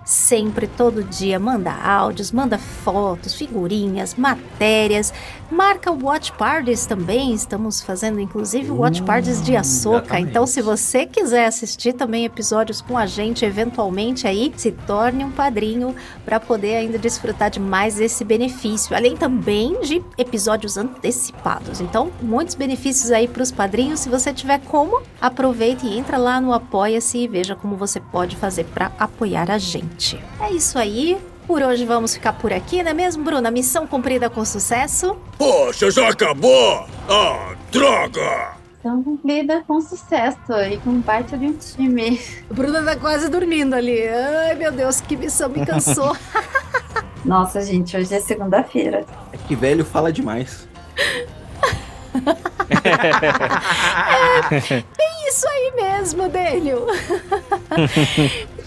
sempre 0.06 0.68
todo 0.68 1.04
dia, 1.04 1.40
manda 1.40 1.72
áudios, 1.72 2.32
manda 2.32 2.58
fotos, 2.58 3.34
figurinhas, 3.34 4.16
matérias, 4.16 5.14
marca 5.52 5.92
watch 5.92 6.32
parties 6.34 6.86
também. 6.86 7.34
Estamos 7.34 7.82
fazendo 7.82 8.20
inclusive 8.20 8.72
uh, 8.72 8.80
watch 8.80 9.02
parties 9.04 9.42
de 9.42 9.56
Açoka. 9.56 10.20
Então, 10.20 10.46
se 10.46 10.62
você 10.62 11.06
quiser 11.06 11.46
assistir 11.46 11.94
também 11.94 12.26
episódios 12.26 12.82
com 12.82 12.98
a 12.98 13.06
gente, 13.06 13.46
eventualmente 13.46 14.28
aí, 14.28 14.52
se 14.56 14.72
torne 14.72 15.24
um 15.24 15.32
padrinho 15.32 15.96
para 16.24 16.40
poder 16.40 16.76
ainda 16.76 16.98
desfrutar 16.98 17.50
de 17.50 17.60
mais 17.60 18.00
esse 18.00 18.24
benefício, 18.24 18.96
além 18.96 19.16
também 19.16 19.80
de 19.82 20.04
episódios 20.18 20.78
antecipados. 20.78 21.82
Então, 21.82 22.12
muitos 22.22 22.56
benefícios 22.56 23.12
aí 23.12 23.28
para 23.28 23.44
os 23.44 23.52
padrinhos. 23.52 24.00
Se 24.00 24.10
você 24.10 24.34
tiver 24.34 24.60
como, 24.62 25.02
aproveite 25.22 25.86
e 25.86 25.98
entra 25.98 26.18
lá 26.18 26.40
no 26.40 26.54
Apoia-se 26.54 27.18
e 27.20 27.28
veja 27.28 27.56
como 27.56 27.76
você 27.76 28.00
pode 28.00 28.36
fazer 28.36 28.66
para 28.66 28.92
apoiar 28.98 29.52
a 29.52 29.58
gente. 29.58 30.20
É 30.40 30.52
isso 30.52 30.78
aí. 30.78 31.18
Por 31.48 31.62
hoje 31.62 31.86
vamos 31.86 32.16
ficar 32.16 32.34
por 32.34 32.52
aqui, 32.52 32.82
não 32.82 32.92
é 32.92 32.94
mesmo, 32.94 33.24
Bruna? 33.24 33.52
Missão 33.52 33.86
cumprida 33.86 34.30
com 34.30 34.44
sucesso? 34.44 35.16
Poxa, 35.38 35.92
já 35.92 36.10
acabou! 36.10 36.88
Ah, 37.08 37.56
droga! 37.72 38.56
Missão 38.78 39.04
cumprida 39.04 39.64
com 39.68 39.80
sucesso 39.80 40.54
e 40.72 40.78
com 40.78 41.02
parte 41.02 41.38
de 41.38 41.46
um 41.46 41.54
time. 41.54 42.20
Bruna 42.50 42.82
tá 42.84 42.96
quase 42.96 43.30
dormindo 43.30 43.76
ali. 43.76 44.08
Ai, 44.08 44.56
meu 44.56 44.72
Deus, 44.72 45.00
que 45.02 45.16
missão 45.16 45.50
me 45.50 45.64
cansou. 45.66 46.16
Nossa, 47.24 47.62
gente, 47.62 47.96
hoje 47.96 48.14
é 48.14 48.20
segunda-feira. 48.20 49.06
É 49.32 49.38
que 49.38 49.56
velho 49.56 49.86
fala 49.86 50.12
demais. 50.12 50.68
é, 54.52 54.84
bem 54.98 55.28
isso 55.28 55.48
aí 55.48 55.74
mesmo, 55.76 56.30
Daniel. 56.30 56.86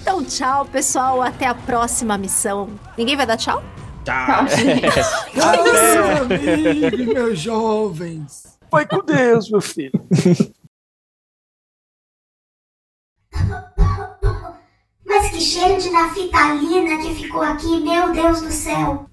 Então, 0.08 0.24
tchau, 0.24 0.64
pessoal. 0.64 1.20
Até 1.20 1.44
a 1.44 1.54
próxima 1.54 2.16
missão. 2.16 2.70
Ninguém 2.96 3.14
vai 3.14 3.26
dar 3.26 3.36
tchau? 3.36 3.62
Tchau. 4.06 4.46
Até, 5.36 6.96
meus 6.96 7.38
jovens. 7.38 8.58
Foi 8.70 8.86
com 8.86 9.04
Deus, 9.04 9.50
meu 9.50 9.60
filho. 9.60 9.92
Mas 15.04 15.30
que 15.30 15.40
cheiro 15.42 15.78
de 15.78 15.90
naftalina 15.90 17.02
que 17.02 17.14
ficou 17.14 17.42
aqui, 17.42 17.78
meu 17.78 18.10
Deus 18.10 18.40
do 18.40 18.50
céu! 18.50 19.10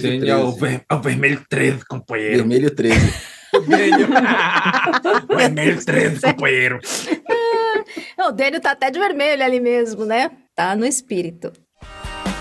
Sim, 0.00 0.28
é 0.28 0.36
o, 0.36 0.52
ver, 0.52 0.82
é 0.90 0.94
o 0.94 1.00
vermelho 1.00 1.44
13, 1.48 1.84
companheiro. 1.86 2.38
Vermelho 2.38 2.74
13. 2.74 3.14
Daniel. 3.68 4.08
Vermelho 5.36 5.84
13, 5.84 6.20
companheiro. 6.20 6.80
o 8.18 8.32
Daniel 8.32 8.60
tá 8.60 8.72
até 8.72 8.90
de 8.90 8.98
vermelho 8.98 9.44
ali 9.44 9.60
mesmo, 9.60 10.04
né? 10.04 10.30
Tá 10.54 10.74
no 10.74 10.84
espírito. 10.84 11.52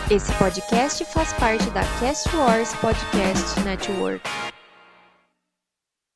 Esse 0.09 0.31
podcast 0.33 1.05
faz 1.05 1.33
parte 1.33 1.69
da 1.71 1.81
Cast 1.99 2.35
Wars 2.35 2.73
Podcast 2.75 3.59
Network. 3.61 4.42